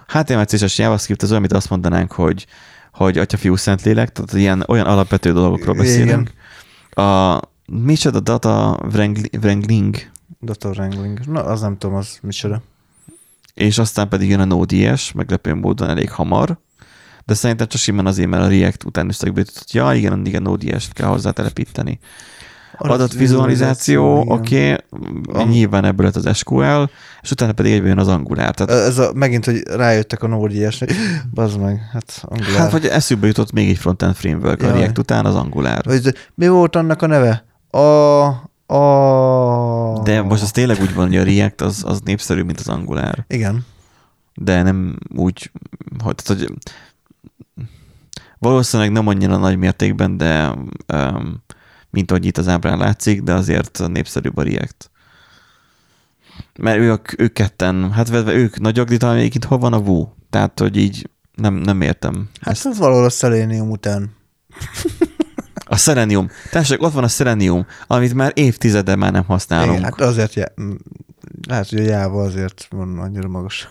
HTML, 0.07 0.45
CSS, 0.45 0.77
JavaScript 0.77 1.21
az 1.21 1.29
olyan, 1.29 1.41
amit 1.41 1.53
azt 1.53 1.69
mondanánk, 1.69 2.11
hogy, 2.11 2.45
hogy 2.91 3.17
atya, 3.17 3.37
fiú, 3.37 3.55
szentlélek, 3.55 4.11
tehát 4.11 4.33
ilyen, 4.33 4.63
olyan 4.67 4.85
alapvető 4.85 5.31
dolgokról 5.31 5.75
beszélünk. 5.75 6.31
A, 6.89 7.39
micsoda 7.67 8.19
data 8.19 8.79
wrangli- 8.91 9.37
wrangling, 9.41 9.95
Data 10.41 10.69
wrangling. 10.69 11.19
Na, 11.25 11.43
az 11.43 11.61
nem 11.61 11.77
tudom, 11.77 11.95
az 11.95 12.17
micsoda. 12.21 12.61
és 13.53 13.77
aztán 13.77 14.09
pedig 14.09 14.29
jön 14.29 14.39
a 14.39 14.45
Node.js, 14.45 15.11
meglepő 15.11 15.53
módon 15.55 15.89
elég 15.89 16.11
hamar, 16.11 16.57
de 17.25 17.33
szerintem 17.33 17.67
csak 17.67 17.81
simán 17.81 18.05
azért, 18.05 18.29
mert 18.29 18.43
a 18.43 18.47
React 18.47 18.83
után 18.83 19.07
összegbőtött, 19.09 19.71
ja, 19.71 19.93
igen, 19.93 20.25
igen, 20.25 20.41
Node.js-t 20.41 20.93
kell 20.93 21.07
hozzá 21.07 21.31
telepíteni. 21.31 21.99
adatvizualizáció, 22.77 24.31
oké, 24.31 24.75
okay, 25.27 25.45
nyilván 25.45 25.85
ebből 25.85 26.05
lett 26.05 26.15
az 26.15 26.37
SQL, 26.37 26.83
és 27.21 27.31
utána 27.31 27.51
pedig 27.51 27.71
egyben 27.71 27.87
jön 27.87 27.99
az 27.99 28.07
Angular. 28.07 28.53
Tehát, 28.53 28.87
Ez 28.87 28.97
a, 28.97 29.11
megint, 29.13 29.45
hogy 29.45 29.61
rájöttek 29.67 30.23
a 30.23 30.27
Node.js-nek, 30.27 30.91
bazd 31.33 31.59
meg, 31.59 31.89
hát 31.91 32.23
Angular. 32.27 32.59
hát 32.59 32.71
vagy 32.71 32.85
eszükbe 32.85 33.27
jutott 33.27 33.51
még 33.51 33.69
egy 33.69 33.77
frontend 33.77 34.15
framework 34.15 34.61
a 34.61 34.65
Jaj. 34.67 34.77
React 34.77 34.97
után, 34.97 35.25
az 35.25 35.35
Angular. 35.35 35.83
Vagy, 35.85 36.13
mi 36.35 36.47
volt 36.47 36.75
annak 36.75 37.01
a 37.01 37.07
neve? 37.07 37.45
A... 37.73 38.27
a... 38.75 39.99
De 40.03 40.21
most 40.21 40.41
az 40.41 40.51
tényleg 40.51 40.81
úgy 40.81 40.93
van, 40.93 41.07
hogy 41.07 41.17
a 41.17 41.23
React 41.23 41.61
az, 41.61 41.83
az 41.85 42.01
népszerű, 42.01 42.41
mint 42.41 42.59
az 42.59 42.67
Angular. 42.67 43.25
Igen. 43.27 43.65
De 44.35 44.61
nem 44.61 44.97
úgy, 45.15 45.51
hogy, 46.03 46.15
tehát, 46.15 46.41
hogy 46.41 46.53
valószínűleg 48.39 48.91
nem 48.91 49.07
annyira 49.07 49.37
nagy 49.37 49.57
mértékben, 49.57 50.17
de 50.17 50.55
um, 50.93 51.43
mint 51.89 52.11
ahogy 52.11 52.25
itt 52.25 52.37
az 52.37 52.47
ábrán 52.47 52.77
látszik, 52.77 53.21
de 53.21 53.33
azért 53.33 53.87
népszerűbb 53.87 54.37
a 54.37 54.43
React. 54.43 54.91
Mert 56.59 56.79
ők, 56.79 57.21
ők 57.21 57.33
ketten, 57.33 57.91
hát 57.91 58.09
vedve 58.09 58.33
ők 58.33 58.59
nagyok, 58.59 58.87
de 58.87 58.97
talán 58.97 59.17
egyébként 59.17 59.45
hol 59.45 59.57
van 59.57 59.73
a 59.73 59.81
Vue? 59.81 60.07
Tehát, 60.29 60.59
hogy 60.59 60.77
így 60.77 61.09
nem, 61.35 61.53
nem 61.53 61.81
értem. 61.81 62.29
Hát 62.41 62.53
Ezt. 62.53 62.65
ez 62.65 62.77
valahol 62.77 63.05
a 63.05 63.09
Selenium 63.09 63.69
után. 63.69 64.15
A 65.73 65.77
Selenium. 65.77 66.29
Tessék, 66.51 66.81
ott 66.81 66.93
van 66.93 67.03
a 67.03 67.07
Selenium, 67.07 67.65
amit 67.87 68.13
már 68.13 68.31
évtizede 68.35 68.95
már 68.95 69.11
nem 69.11 69.23
használunk. 69.23 69.77
Igen, 69.77 69.83
hát 69.83 70.01
azért, 70.01 70.33
já... 70.33 70.45
lehet, 71.47 71.69
hogy 71.69 71.79
a 71.79 71.83
Java 71.83 72.23
azért 72.23 72.67
van 72.69 72.99
annyira 72.99 73.27
magas. 73.27 73.69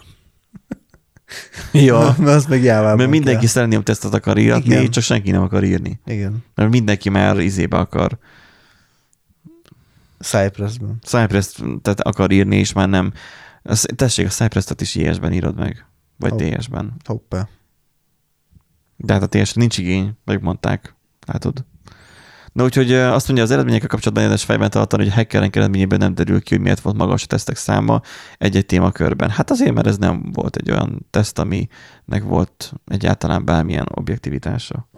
ja. 1.72 2.14
Mert 2.18 2.36
az 2.36 2.46
meg 2.46 2.62
Java. 2.62 2.96
Mert 2.96 3.10
mindenki 3.10 3.46
Selenium 3.46 3.82
tesztet 3.82 4.14
akar 4.14 4.38
íratni, 4.38 4.74
Igen. 4.74 4.90
csak 4.90 5.02
senki 5.02 5.30
nem 5.30 5.42
akar 5.42 5.64
írni. 5.64 6.00
Igen. 6.04 6.44
Mert 6.54 6.70
mindenki 6.70 7.08
már 7.08 7.38
izébe 7.38 7.76
akar. 7.76 8.18
Cypress-ben. 10.20 10.98
Cypress 11.02 11.58
tehát 11.82 12.00
akar 12.00 12.30
írni, 12.30 12.56
és 12.56 12.72
már 12.72 12.88
nem. 12.88 13.12
Tessék, 13.96 14.26
a 14.26 14.30
Cypress-et 14.30 14.80
is 14.80 14.94
IS-ben 14.94 15.32
írod 15.32 15.56
meg. 15.56 15.86
Vagy 16.16 16.32
Ó. 16.32 16.36
TS-ben. 16.36 16.92
Hoppá. 17.04 17.48
De 18.96 19.12
hát 19.12 19.22
a 19.22 19.26
TS 19.26 19.52
nincs 19.52 19.78
igény, 19.78 20.12
megmondták. 20.24 20.94
Látod? 21.26 21.64
Na 22.52 22.64
úgyhogy 22.64 22.92
azt 22.92 23.26
mondja, 23.26 23.44
az 23.44 23.50
eredményekkel 23.50 23.88
kapcsolatban 23.88 24.22
érdemes 24.22 24.44
fejben 24.44 24.70
tartani, 24.70 25.02
hogy 25.02 25.12
hackerek 25.12 25.56
eredményében 25.56 25.98
nem 25.98 26.14
derül 26.14 26.42
ki, 26.42 26.54
hogy 26.54 26.62
miért 26.62 26.80
volt 26.80 26.96
magas 26.96 27.22
a 27.22 27.26
tesztek 27.26 27.56
száma 27.56 28.00
egy-egy 28.38 28.66
témakörben. 28.66 29.30
Hát 29.30 29.50
azért, 29.50 29.74
mert 29.74 29.86
ez 29.86 29.96
nem 29.96 30.30
volt 30.32 30.56
egy 30.56 30.70
olyan 30.70 31.06
teszt, 31.10 31.38
aminek 31.38 32.22
volt 32.22 32.72
egyáltalán 32.86 33.44
bármilyen 33.44 33.86
objektivitása. 33.94 34.88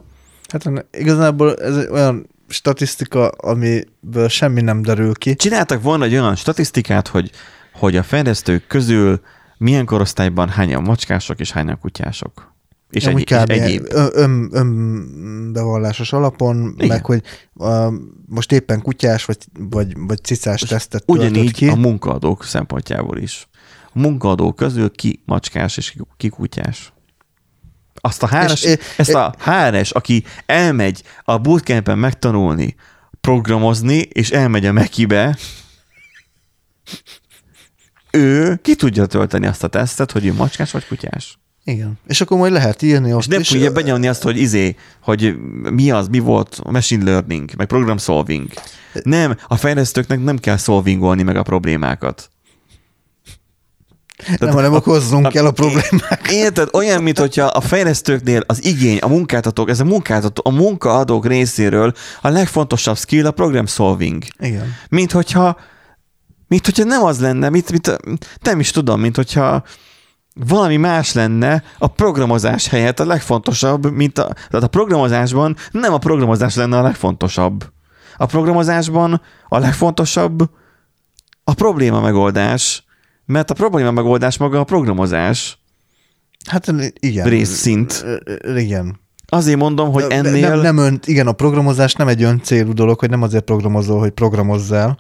Hát 0.48 0.86
igazából 0.90 1.56
ez 1.56 1.88
olyan 1.88 2.26
statisztika, 2.48 3.28
amiből 3.28 4.28
semmi 4.28 4.60
nem 4.60 4.82
derül 4.82 5.14
ki. 5.14 5.36
Csináltak 5.36 5.82
volna 5.82 6.04
egy 6.04 6.12
olyan 6.12 6.36
statisztikát, 6.36 7.08
hogy, 7.08 7.30
hogy 7.72 7.96
a 7.96 8.02
fejlesztők 8.02 8.66
közül 8.66 9.20
milyen 9.58 9.84
korosztályban 9.84 10.48
hányan 10.48 10.82
macskások 10.82 11.40
és 11.40 11.52
hányan 11.52 11.78
kutyások. 11.78 12.53
És, 12.94 13.06
egy, 13.06 13.30
és 13.30 13.36
egyéb. 13.36 13.86
Ön, 13.88 14.10
ön, 14.12 14.48
önbevallásos 14.52 16.12
alapon, 16.12 16.74
Igen. 16.76 16.88
Meg 16.88 17.04
hogy 17.04 17.22
uh, 17.52 17.92
most 18.26 18.52
éppen 18.52 18.82
kutyás 18.82 19.24
vagy, 19.24 19.38
vagy, 19.58 19.92
vagy 19.96 20.24
cicás 20.24 20.60
tesztet 20.60 21.04
töltött 21.04 21.28
Ugyanígy 21.30 21.52
ki. 21.52 21.68
a 21.68 21.74
munkaadók 21.74 22.44
szempontjából 22.44 23.18
is. 23.18 23.48
A 23.92 23.98
munkaadók 23.98 24.56
közül 24.56 24.90
ki 24.90 25.22
macskás 25.24 25.76
és 25.76 25.96
ki- 26.16 26.28
kutyás. 26.28 26.92
Azt 27.94 28.22
a 28.22 28.28
HRS, 28.28 28.64
És, 28.64 28.78
ezt 28.96 29.14
a 29.14 29.34
HRS, 29.38 29.90
aki 29.90 30.24
elmegy 30.46 31.02
a 31.24 31.38
bootcampen 31.38 31.98
megtanulni 31.98 32.74
programozni, 33.20 33.96
és 33.96 34.30
elmegy 34.30 34.66
a 34.66 34.72
Mekibe, 34.72 35.36
ő 38.10 38.58
ki 38.62 38.74
tudja 38.74 39.06
tölteni 39.06 39.46
azt 39.46 39.64
a 39.64 39.68
tesztet, 39.68 40.10
hogy 40.12 40.26
ő 40.26 40.32
macskás 40.32 40.70
vagy 40.70 40.86
kutyás. 40.86 41.38
Igen. 41.64 41.98
És 42.06 42.20
akkor 42.20 42.38
majd 42.38 42.52
lehet 42.52 42.82
írni 42.82 43.12
ott. 43.12 43.20
És 43.20 43.26
nem 43.26 43.42
tudja 43.42 43.72
benyomni 43.72 44.08
azt, 44.08 44.22
hogy 44.22 44.38
izé, 44.38 44.76
hogy 45.02 45.36
mi 45.70 45.90
az, 45.90 46.08
mi 46.08 46.18
volt 46.18 46.60
a 46.62 46.70
machine 46.70 47.04
learning, 47.04 47.50
meg 47.56 47.66
program 47.66 47.98
solving. 47.98 48.48
Nem, 49.02 49.36
a 49.46 49.56
fejlesztőknek 49.56 50.22
nem 50.22 50.38
kell 50.38 50.56
solvingolni 50.56 51.22
meg 51.22 51.36
a 51.36 51.42
problémákat. 51.42 52.28
Nem, 54.38 54.50
hanem 54.50 54.72
okozzunk 54.72 55.28
kell 55.28 55.46
a 55.46 55.50
problémák. 55.50 56.28
Érted? 56.30 56.68
Olyan, 56.72 57.02
mint 57.02 57.18
hogyha 57.18 57.44
a 57.44 57.60
fejlesztőknél 57.60 58.42
az 58.46 58.64
igény, 58.64 58.98
a 58.98 59.08
munkáltatók, 59.08 59.70
ez 59.70 59.80
a 59.80 59.84
munkáltató, 59.84 60.42
a 60.44 60.50
munkaadók 60.50 61.26
részéről 61.26 61.92
a 62.20 62.28
legfontosabb 62.28 62.96
skill 62.96 63.26
a 63.26 63.30
program 63.30 63.66
solving. 63.66 64.24
Igen. 64.38 64.74
Mint 64.88 65.12
hogyha, 65.12 65.56
mint 66.48 66.64
hogyha 66.64 66.84
nem 66.84 67.02
az 67.02 67.20
lenne, 67.20 67.48
mint, 67.48 67.70
mint, 67.70 67.98
nem 68.42 68.60
is 68.60 68.70
tudom, 68.70 69.00
mint 69.00 69.16
hogyha 69.16 69.64
valami 70.34 70.76
más 70.76 71.12
lenne 71.12 71.62
a 71.78 71.86
programozás 71.86 72.68
helyett 72.68 73.00
a 73.00 73.06
legfontosabb, 73.06 73.90
mint 73.90 74.18
a, 74.18 74.32
tehát 74.32 74.62
a 74.62 74.68
programozásban 74.68 75.56
nem 75.70 75.92
a 75.92 75.98
programozás 75.98 76.54
lenne 76.54 76.78
a 76.78 76.82
legfontosabb. 76.82 77.72
A 78.16 78.26
programozásban 78.26 79.20
a 79.48 79.58
legfontosabb 79.58 80.50
a 81.44 81.54
probléma 81.54 82.00
megoldás, 82.00 82.84
mert 83.26 83.50
a 83.50 83.54
probléma 83.54 83.90
megoldás 83.90 84.38
maga 84.38 84.60
a 84.60 84.64
programozás. 84.64 85.58
Hát 86.46 86.74
igen. 86.98 87.28
Részszint. 87.28 88.04
Igen. 88.56 89.00
Azért 89.26 89.58
mondom, 89.58 89.92
hogy 89.92 90.04
ennél... 90.08 90.48
Nem, 90.48 90.60
nem 90.60 90.76
ön, 90.76 91.00
igen, 91.04 91.26
a 91.26 91.32
programozás 91.32 91.94
nem 91.94 92.08
egy 92.08 92.22
ön 92.22 92.40
célú 92.42 92.72
dolog, 92.72 92.98
hogy 92.98 93.10
nem 93.10 93.22
azért 93.22 93.44
programozol, 93.44 93.98
hogy 93.98 94.10
programozzál, 94.10 94.98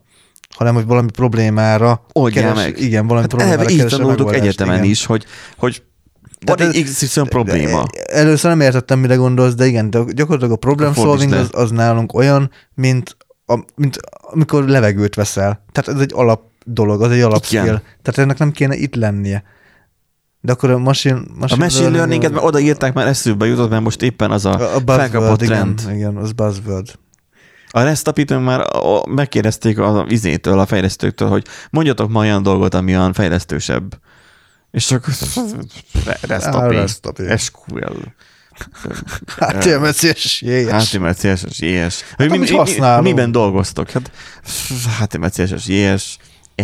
hanem 0.54 0.74
hogy 0.74 0.86
valami 0.86 1.10
problémára 1.10 2.06
Oldjál 2.12 2.54
meg. 2.54 2.78
Igen, 2.78 3.06
valami 3.06 3.20
hát 3.20 3.28
problémára 3.28 3.60
eleve 3.60 3.72
így 3.72 3.86
tanultuk 3.86 4.34
egyetemen 4.34 4.76
igen. 4.76 4.90
is, 4.90 5.06
hogy, 5.06 5.24
hogy 5.56 5.82
van 6.44 6.60
egy 6.60 6.82
XY 6.82 7.20
probléma. 7.28 7.84
Először 8.06 8.50
nem 8.50 8.60
értettem, 8.60 8.98
mire 8.98 9.14
gondolsz, 9.14 9.54
de 9.54 9.66
igen, 9.66 9.90
de 9.90 9.98
gyakorlatilag 10.12 10.52
a 10.52 10.56
problem 10.56 10.90
Akkor 10.90 11.04
fordítsd 11.04 11.30
solving 11.30 11.50
le. 11.52 11.58
az, 11.58 11.62
az 11.64 11.70
nálunk 11.70 12.14
olyan, 12.14 12.50
mint, 12.74 13.16
a, 13.46 13.58
mint 13.74 13.96
amikor 14.20 14.68
levegőt 14.68 15.14
veszel. 15.14 15.64
Tehát 15.72 16.00
ez 16.00 16.06
egy 16.06 16.12
alap 16.14 16.42
dolog, 16.64 17.02
az 17.02 17.10
egy 17.10 17.20
alap 17.20 17.44
Igen. 17.50 17.64
skill. 17.64 17.80
Tehát 18.02 18.18
ennek 18.18 18.38
nem 18.38 18.50
kéne 18.50 18.74
itt 18.74 18.94
lennie. 18.94 19.42
De 20.40 20.52
akkor 20.52 20.70
a 20.70 20.78
machine, 20.78 21.20
A 21.40 21.56
machine 21.56 21.88
learning-et 21.88 22.32
már 22.32 22.44
odaírták, 22.44 22.92
már 22.94 23.06
eszükbe 23.06 23.46
jutott, 23.46 23.70
mert 23.70 23.82
most 23.82 24.02
éppen 24.02 24.30
az 24.30 24.44
a, 24.44 24.74
a, 24.74 24.80
felkapott 24.86 25.38
buzzword, 25.38 25.38
trend. 25.38 25.80
igen, 25.80 25.94
igen, 25.94 26.16
az 26.16 26.32
buzzword. 26.32 26.98
A 27.76 27.82
restapit 27.82 28.40
már 28.44 28.66
megkérdezték 29.08 29.78
az 29.78 30.02
izétől, 30.08 30.58
a 30.58 30.66
fejlesztőktől, 30.66 31.28
hogy 31.28 31.46
mondjatok 31.70 32.10
ma 32.10 32.20
olyan 32.20 32.42
dolgot, 32.42 32.74
ami 32.74 32.96
olyan 32.96 33.12
fejlesztősebb. 33.12 33.98
És 34.70 34.92
Á, 34.92 34.98
restapi, 36.20 36.74
restapi. 36.74 37.22
SQL, 37.36 37.92
HTML, 39.58 39.92
CSS, 39.92 40.42
JS. 40.42 40.90
HTML, 40.90 41.14
CSS, 41.14 41.60
JS. 41.60 42.02
Hát, 42.18 42.28
mi, 42.28 42.38
mi, 42.38 43.00
miben 43.00 43.32
dolgoztok? 43.32 43.90
Hát 43.90 44.10
HTML, 45.00 45.30
CSS, 45.30 45.68
JS, 45.68 46.18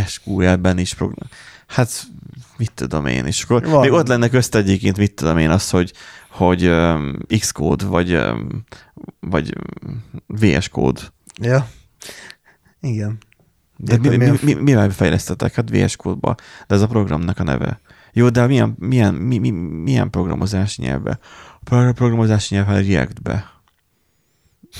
SQL-ben 0.06 0.78
is 0.78 0.94
program. 0.94 1.28
Hát 1.66 2.06
mit 2.56 2.72
tudom 2.74 3.06
én, 3.06 3.26
és 3.26 3.42
akkor 3.42 3.66
Van. 3.66 3.80
még 3.80 3.92
ott 3.92 4.08
lenne 4.08 4.28
közt 4.28 4.54
egyébként, 4.54 4.96
mit 4.96 5.14
tudom 5.14 5.38
én, 5.38 5.50
az, 5.50 5.70
hogy, 5.70 5.92
hogy 6.28 6.66
um, 6.66 7.18
Xcode, 7.38 7.84
vagy, 7.84 8.14
um, 8.14 8.64
vagy 9.20 9.52
VS 10.26 10.68
Code. 10.68 11.00
Ja. 11.40 11.68
Igen. 12.80 13.18
De 13.76 13.98
mi, 13.98 14.16
mi, 14.16 14.38
mi, 14.42 14.54
mivel 14.54 14.90
fejlesztettek? 14.90 15.54
Hát 15.54 15.70
VS 15.70 15.96
Code-ba. 15.96 16.34
De 16.66 16.74
ez 16.74 16.82
a 16.82 16.86
programnak 16.86 17.38
a 17.38 17.42
neve. 17.42 17.80
Jó, 18.12 18.28
de 18.28 18.46
milyen, 18.46 18.76
milyen, 18.78 19.14
mi, 19.14 19.38
mi, 19.38 19.50
milyen 19.50 20.10
programozási 20.10 20.82
nyelvbe? 20.82 21.18
Pro- 21.64 21.92
Programozási 21.92 22.54
nyelv 22.54 22.66
hát 22.66 22.86
React-be. 22.86 23.50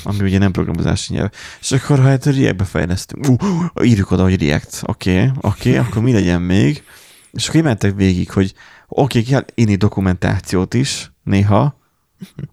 Ami 0.03 0.19
ugye 0.21 0.37
nem 0.37 0.51
programozási 0.51 1.13
nyelv. 1.13 1.29
És 1.59 1.71
akkor 1.71 1.99
ha 1.99 2.07
hát 2.07 2.25
React-be 2.25 2.63
fejlesztünk. 2.63 3.27
Uh, 3.27 3.63
uh, 3.75 3.87
írjuk 3.87 4.11
oda, 4.11 4.23
hogy 4.23 4.41
React. 4.41 4.81
Oké, 4.85 5.11
okay, 5.11 5.31
oké, 5.41 5.69
okay, 5.69 5.75
akkor 5.87 6.01
mi 6.01 6.11
legyen 6.11 6.41
még? 6.41 6.83
És 7.31 7.49
akkor 7.49 7.61
mentek 7.61 7.95
végig, 7.95 8.31
hogy 8.31 8.53
oké, 8.87 9.19
okay, 9.19 9.31
kell 9.31 9.45
írni 9.55 9.75
dokumentációt 9.75 10.73
is 10.73 11.11
néha, 11.23 11.79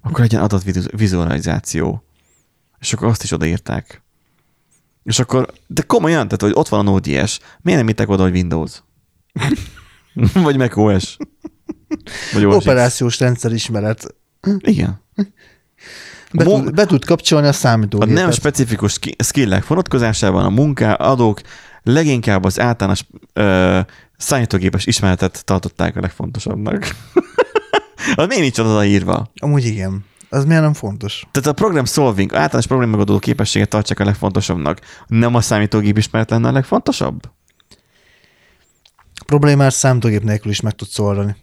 akkor 0.00 0.20
legyen 0.20 0.42
adatvizualizáció. 0.42 2.02
És 2.78 2.92
akkor 2.92 3.08
azt 3.08 3.22
is 3.22 3.32
odaírták. 3.32 4.02
És 5.04 5.18
akkor, 5.18 5.52
de 5.66 5.82
komolyan, 5.82 6.24
tehát, 6.24 6.42
hogy 6.42 6.52
ott 6.54 6.68
van 6.68 6.80
a 6.80 6.90
Node.js, 6.90 7.38
miért 7.60 7.78
nem 7.80 7.88
írták 7.88 8.08
oda, 8.08 8.22
hogy 8.22 8.32
Windows? 8.32 8.82
Vagy 10.34 10.56
macOS? 10.56 11.16
Vagy 12.32 12.44
OS 12.44 12.56
X? 12.56 12.64
Operációs 12.66 13.18
rendszer 13.20 13.52
ismeret. 13.52 14.14
Igen. 14.58 15.00
Be, 16.32 16.44
tud, 16.44 16.74
be 16.74 16.86
tud 16.86 17.04
kapcsolni 17.04 17.46
a 17.46 17.50
A 17.50 17.52
számítógépet. 17.52 18.14
nem 18.14 18.30
specifikus 18.30 18.92
ski- 18.92 19.16
skillek 19.24 19.66
vonatkozásában 19.66 20.44
a 20.44 20.48
munkaadók 20.48 21.40
leginkább 21.92 22.44
az 22.44 22.60
általános 22.60 23.04
ö, 23.32 23.80
számítógépes 24.16 24.86
ismeretet 24.86 25.44
tartották 25.44 25.96
a 25.96 26.00
legfontosabbnak. 26.00 26.88
az 28.16 28.26
miért 28.26 28.42
nincs 28.42 28.58
oda 28.58 28.84
írva? 28.84 29.30
Amúgy 29.40 29.64
igen. 29.64 30.04
Az 30.30 30.44
miért 30.44 30.62
nem 30.62 30.72
fontos? 30.72 31.26
Tehát 31.30 31.48
a 31.48 31.52
program 31.52 31.84
solving, 31.84 32.34
általános 32.34 32.66
program 32.66 32.90
megoldó 32.90 33.18
képességet 33.18 33.68
tartsák 33.68 34.00
a 34.00 34.04
legfontosabbnak. 34.04 34.80
Nem 35.06 35.34
a 35.34 35.40
számítógép 35.40 35.98
ismeret 35.98 36.30
lenne 36.30 36.48
a 36.48 36.52
legfontosabb? 36.52 37.20
Problémás 39.26 39.74
számítógép 39.74 40.22
nélkül 40.22 40.50
is 40.50 40.60
meg 40.60 40.72
tudsz 40.72 40.98
oldani. 40.98 41.36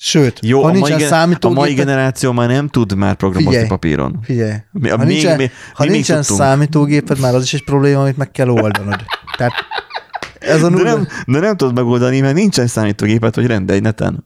Sőt, 0.00 0.38
Jó, 0.42 0.60
ha 0.62 0.68
a 0.68 0.70
mai, 0.70 0.80
nincsen 0.80 1.06
a 1.06 1.08
számítógép, 1.10 1.56
mai 1.58 1.74
generáció 1.74 2.32
már 2.32 2.48
nem 2.48 2.68
tud 2.68 2.94
már 2.94 3.14
programozni 3.14 3.50
Figyelj. 3.52 3.68
papíron. 3.68 4.18
Figyelj, 4.22 4.52
Mi- 4.72 4.88
ha 4.88 4.96
még- 4.96 5.06
nincsen, 5.06 5.36
még- 5.36 5.50
ha 5.74 5.84
mi 5.84 5.90
nincsen 5.90 6.22
számítógéped, 6.22 7.20
már 7.20 7.34
az 7.34 7.42
is 7.42 7.54
egy 7.54 7.64
probléma, 7.64 8.00
amit 8.00 8.16
meg 8.16 8.30
kell 8.30 8.48
oldanod. 8.48 9.00
Tehát 9.36 9.52
ez 10.38 10.62
a 10.62 10.70
De 10.70 10.82
nem, 10.82 11.06
de 11.26 11.38
nem 11.40 11.56
tudod 11.56 11.74
megoldani, 11.74 12.20
mert 12.20 12.34
nincsen 12.34 12.66
számítógépet, 12.66 13.34
hogy 13.34 13.46
rendelj 13.46 13.80
neten. 13.80 14.24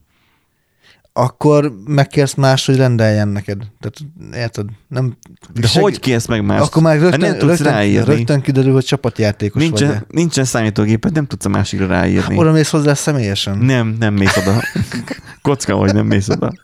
Akkor 1.13 1.73
megkérsz 1.85 2.33
más, 2.33 2.65
hogy 2.65 2.75
rendeljen 2.75 3.27
neked. 3.27 3.57
Tehát 3.79 3.97
érted? 4.43 4.65
Nem, 4.87 5.17
De 5.53 5.67
seg- 5.67 5.83
hogy 5.83 5.99
kérsz 5.99 6.25
meg 6.27 6.45
mást? 6.45 6.63
Akkor 6.63 6.81
már 6.81 6.93
Hát 6.93 7.01
rögtön, 7.01 7.19
nem 7.19 7.37
tudsz 7.37 7.49
rögtön, 7.57 7.73
ráírni. 7.73 8.15
rögtön 8.15 8.41
kiderül, 8.41 8.73
hogy 8.73 8.83
csapatjátékos 8.85 9.61
vagy. 9.61 9.71
nincsen, 9.71 10.05
nincsen 10.09 10.45
számítógéped, 10.45 11.13
nem 11.13 11.25
tudsz 11.25 11.45
a 11.45 11.49
másikra 11.49 11.87
ráírni. 11.87 12.37
Oda 12.37 12.51
mész 12.51 12.69
hozzá 12.69 12.93
személyesen. 12.93 13.57
Nem, 13.57 13.95
nem 13.99 14.13
mész 14.13 14.37
oda. 14.37 14.61
Kocka 15.41 15.75
vagy, 15.75 15.93
nem 15.93 16.05
mész 16.05 16.29
oda. 16.29 16.51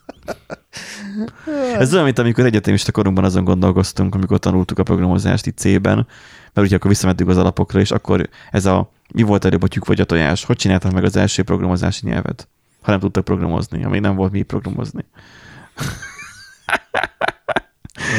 Ez 1.80 1.92
olyan, 1.94 2.06
mint 2.06 2.20
amikor 2.20 2.46
egyetemista 2.46 2.92
korunkban 2.92 3.24
azon 3.24 3.44
gondolkoztunk, 3.44 4.16
amikor 4.16 4.40
tanultuk 4.40 4.80
a 4.80 4.84
programozást 4.84 5.46
itt 5.46 5.58
C-ben, 5.58 6.08
mert 6.54 6.68
ugye 6.68 6.76
akkor 6.76 6.90
visszamentünk 6.90 7.30
az 7.30 7.38
alapokra, 7.38 7.80
és 7.80 7.92
akkor 7.92 8.30
ez 8.52 8.66
a 8.66 8.92
mi 9.14 9.22
volt 9.22 9.46
előbb 9.46 9.64
a 9.64 9.68
tyúk 9.68 9.86
vagy 9.86 10.02
a 10.02 10.06
tojás? 10.06 10.44
Hogy 10.46 10.56
csináltak 10.56 10.92
meg 10.92 11.04
az 11.04 11.16
első 11.16 11.44
programozási 11.44 12.06
nyelvet? 12.08 12.48
Ha 12.82 12.92
nem 12.92 13.00
tudtak 13.00 13.24
programozni, 13.24 13.84
amíg 13.84 14.02
nem 14.02 14.16
volt 14.16 14.32
mi 14.32 14.42
programozni. 14.42 15.06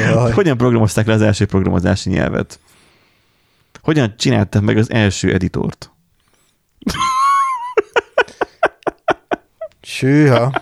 Jaj. 0.08 0.32
Hogyan 0.32 0.56
programozták 0.56 1.06
le 1.06 1.12
az 1.12 1.22
első 1.22 1.46
programozási 1.46 2.10
nyelvet? 2.10 2.60
Hogyan 3.82 4.14
csinálták 4.16 4.62
meg 4.62 4.76
az 4.76 4.90
első 4.90 5.32
editort? 5.32 5.90
Sűha. 9.82 10.52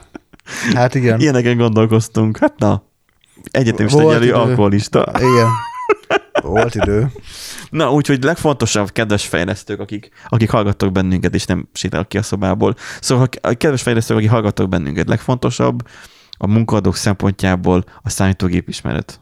Hát 0.75 0.95
igen. 0.95 1.21
Ilyeneken 1.21 1.57
gondolkoztunk. 1.57 2.39
Hát 2.39 2.59
na, 2.59 2.83
egyetemista 3.51 4.03
Volt 4.03 4.23
idő. 4.23 4.33
alkoholista. 4.33 5.13
Igen. 5.15 5.49
Volt 6.43 6.75
idő. 6.75 7.11
Na, 7.71 7.93
úgyhogy 7.93 8.23
legfontosabb, 8.23 8.91
kedves 8.93 9.27
fejlesztők, 9.27 9.81
akik, 9.81 10.11
akik 10.29 10.51
hallgattok 10.51 10.93
bennünket, 10.93 11.35
és 11.35 11.45
nem 11.45 11.69
sétálok 11.73 12.09
ki 12.09 12.19
a 12.19 12.23
szobából. 12.23 12.75
Szóval, 13.01 13.29
a 13.41 13.53
kedves 13.53 13.83
fejlesztők, 13.83 14.17
akik 14.17 14.31
hallgattok 14.31 14.69
bennünket, 14.69 15.09
legfontosabb 15.09 15.89
a 16.39 16.47
munkaadók 16.47 16.97
szempontjából 16.97 17.85
a 18.03 18.11
számítógép 18.11 18.69
ismeret. 18.69 19.21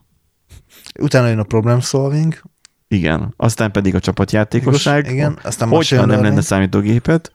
Utána 1.00 1.28
jön 1.28 1.38
a 1.38 1.42
problem 1.42 1.80
solving. 1.80 2.40
Igen. 2.88 3.34
Aztán 3.36 3.72
pedig 3.72 3.94
a 3.94 4.00
csapatjátékosság. 4.00 5.10
Igen. 5.10 5.38
Aztán 5.42 5.68
Hogyha 5.68 5.96
nem 5.96 6.08
lenne 6.08 6.20
learning. 6.20 6.42
számítógépet. 6.42 7.32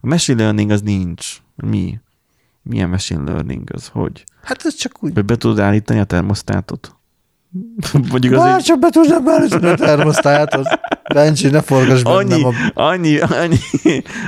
A 0.00 0.06
machine 0.06 0.42
learning 0.42 0.70
az 0.70 0.80
nincs. 0.82 1.36
Mi? 1.54 2.00
Milyen 2.62 2.88
machine 2.88 3.22
learning 3.22 3.68
az? 3.72 3.88
Hogy? 3.88 4.24
Hát 4.42 4.64
ez 4.64 4.74
csak 4.74 4.92
úgy. 5.00 5.12
Hogy 5.14 5.24
be 5.24 5.36
tudod 5.36 5.58
állítani 5.58 5.98
a 6.00 6.04
termosztátot? 6.04 6.97
Mondjuk 8.10 8.32
az 8.32 8.38
Bár 8.38 8.58
egy 8.58 8.64
csak 8.64 8.78
be 8.78 8.90
tudnám 8.90 9.24
beállítani 9.24 9.66
a 9.66 9.74
termosztátot. 9.74 10.66
Bencsi, 11.14 11.48
ne 11.48 11.60
forgass 11.60 12.02
bennem 12.02 12.18
annyi, 12.18 12.42
a... 12.42 12.52
annyi, 12.74 13.18
annyi, 13.18 13.58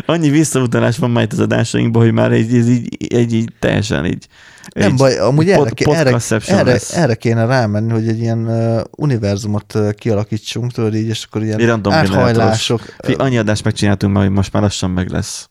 annyi 0.07 0.29
visszautalás 0.29 0.99
van 0.99 1.11
már 1.11 1.25
itt 1.25 1.33
az 1.33 1.39
adásainkban, 1.41 2.03
hogy 2.03 2.13
már 2.13 2.33
egy, 2.33 2.55
ez 2.55 2.69
így, 2.69 3.13
egy, 3.15 3.33
így 3.33 3.53
teljesen 3.59 4.07
így 4.07 4.27
Nem 4.75 4.91
egy 4.91 4.97
baj, 4.97 5.19
amúgy 5.19 5.51
erre, 5.51 5.71
erre, 5.87 6.19
erre, 6.47 6.79
erre 6.93 7.15
kéne 7.15 7.45
rámenni, 7.45 7.93
hogy 7.93 8.09
egy 8.09 8.21
ilyen 8.21 8.47
uh, 8.47 8.81
univerzumot 8.97 9.75
uh, 9.75 9.91
kialakítsunk, 9.93 10.73
tudod 10.73 10.95
így, 10.95 11.09
és 11.09 11.25
akkor 11.25 11.43
Egy 11.43 11.47
ilyen 11.47 11.67
random 11.67 11.93
áthajlások. 11.93 12.95
Fi, 12.99 13.13
annyi 13.13 13.39
adást 13.39 13.65
megcsináltunk 13.65 14.13
már, 14.13 14.23
hogy 14.25 14.33
most 14.33 14.53
már 14.53 14.63
lassan 14.63 14.91
meg 14.91 15.11
lesz. 15.11 15.49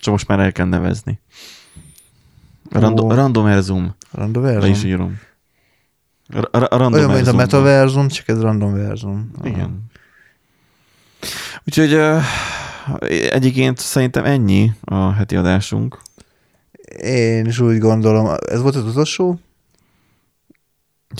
Csak 0.00 0.12
most 0.12 0.28
már 0.28 0.40
el 0.40 0.52
kell 0.52 0.66
nevezni. 0.66 1.20
Rando, 2.70 3.04
Ó. 3.04 3.10
randomerzum. 3.10 3.96
Le 4.42 4.68
is 4.68 4.84
írom. 4.84 5.26
Ra- 6.28 6.48
ra- 6.52 6.92
Olyan, 6.92 7.10
mint 7.10 7.26
a 7.26 7.32
metaverzum, 7.32 8.08
csak 8.08 8.28
ez 8.28 8.40
randomverzum. 8.40 9.30
Igen. 9.44 9.84
Úgyhogy 11.66 11.94
uh, 11.94 12.22
egyébként 13.30 13.78
szerintem 13.78 14.24
ennyi 14.24 14.72
a 14.80 15.12
heti 15.12 15.36
adásunk. 15.36 15.98
Én 17.00 17.46
is 17.46 17.58
úgy 17.58 17.78
gondolom. 17.78 18.34
Ez 18.48 18.62
volt 18.62 18.76
az 18.76 18.84
utolsó 18.84 19.40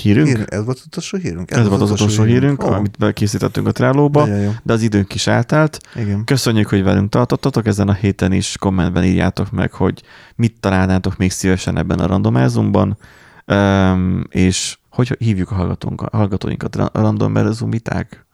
Hírünk? 0.02 0.26
hír? 0.26 0.44
Ez 0.48 0.64
volt 0.64 0.76
az 0.78 0.84
utolsó 0.86 1.18
hírünk? 1.18 1.50
Ez 1.50 1.68
volt 1.68 1.80
az 1.80 1.90
utolsó 1.90 2.22
hírünk, 2.22 2.64
Ó, 2.64 2.66
amit 2.66 2.98
bekészítettünk 2.98 3.66
a 3.66 3.72
trálóba, 3.72 4.26
de 4.62 4.72
az 4.72 4.82
időnk 4.82 5.14
is 5.14 5.26
eltelt. 5.26 5.78
Igen. 5.94 6.24
Köszönjük, 6.24 6.68
hogy 6.68 6.82
velünk 6.82 7.10
tartottatok, 7.10 7.66
ezen 7.66 7.88
a 7.88 7.92
héten 7.92 8.32
is 8.32 8.56
kommentben 8.58 9.04
írjátok 9.04 9.50
meg, 9.50 9.72
hogy 9.72 10.02
mit 10.34 10.60
találnátok 10.60 11.16
még 11.16 11.30
szívesen 11.30 11.78
ebben 11.78 11.98
a 11.98 12.06
randomázumban, 12.06 12.98
um, 13.46 14.24
és 14.30 14.77
hogy 14.98 15.16
hívjuk 15.18 15.50
a 15.50 15.78
hallgatóinkat, 16.12 16.76
Ra- 16.76 16.96
randomerzumiták? 16.96 18.26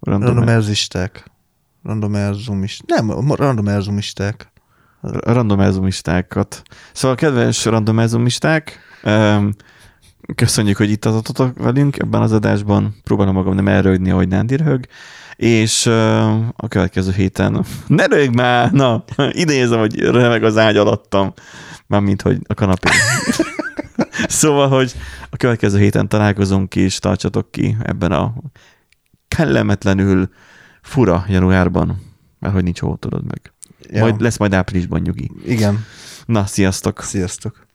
Random, 0.00 0.28
Randomerzisták. 0.28 1.30
Randomerzumis. 1.82 2.80
Nem, 2.86 3.10
a 3.10 3.36
randomerzumisták. 3.36 4.52
randomerzumistákat. 5.02 6.62
Szóval 6.92 7.16
kedves 7.16 7.64
randomerzumisták, 7.64 8.78
um, 9.04 9.50
köszönjük, 10.34 10.76
hogy 10.76 10.90
itt 10.90 11.04
adatotok 11.04 11.58
velünk 11.58 11.98
ebben 11.98 12.22
az 12.22 12.32
adásban. 12.32 12.96
Próbálom 13.04 13.34
magam 13.34 13.54
nem 13.54 13.68
elrögni, 13.68 14.10
ahogy 14.10 14.28
Nándi 14.28 14.56
röhög. 14.56 14.86
És 15.36 15.86
uh, 15.86 16.48
a 16.56 16.68
következő 16.68 17.12
héten, 17.12 17.64
ne 17.86 18.06
rögj 18.06 18.34
már, 18.34 18.72
na, 18.72 19.04
idézem, 19.42 19.78
hogy 19.78 20.00
remeg 20.00 20.44
az 20.44 20.56
ágy 20.56 20.76
alattam, 20.76 21.32
mármint, 21.88 22.22
hogy 22.22 22.38
a 22.46 22.54
kanapén. 22.54 22.92
szóval, 24.40 24.68
hogy 24.68 24.94
a 25.30 25.36
következő 25.36 25.78
héten 25.78 26.08
találkozunk 26.08 26.76
és 26.76 26.98
tartsatok 26.98 27.50
ki 27.50 27.76
ebben 27.82 28.12
a 28.12 28.34
kellemetlenül 29.28 30.30
fura 30.82 31.24
januárban, 31.28 32.02
mert 32.38 32.54
hogy 32.54 32.62
nincs 32.62 32.80
hol, 32.80 32.98
tudod 32.98 33.24
meg. 33.24 33.52
Ja. 33.90 34.00
Majd 34.00 34.20
lesz 34.20 34.38
majd 34.38 34.54
áprilisban 34.54 35.00
nyugi. 35.00 35.30
Igen. 35.44 35.84
Na, 36.26 36.46
sziasztok! 36.46 37.02
Sziasztok. 37.02 37.66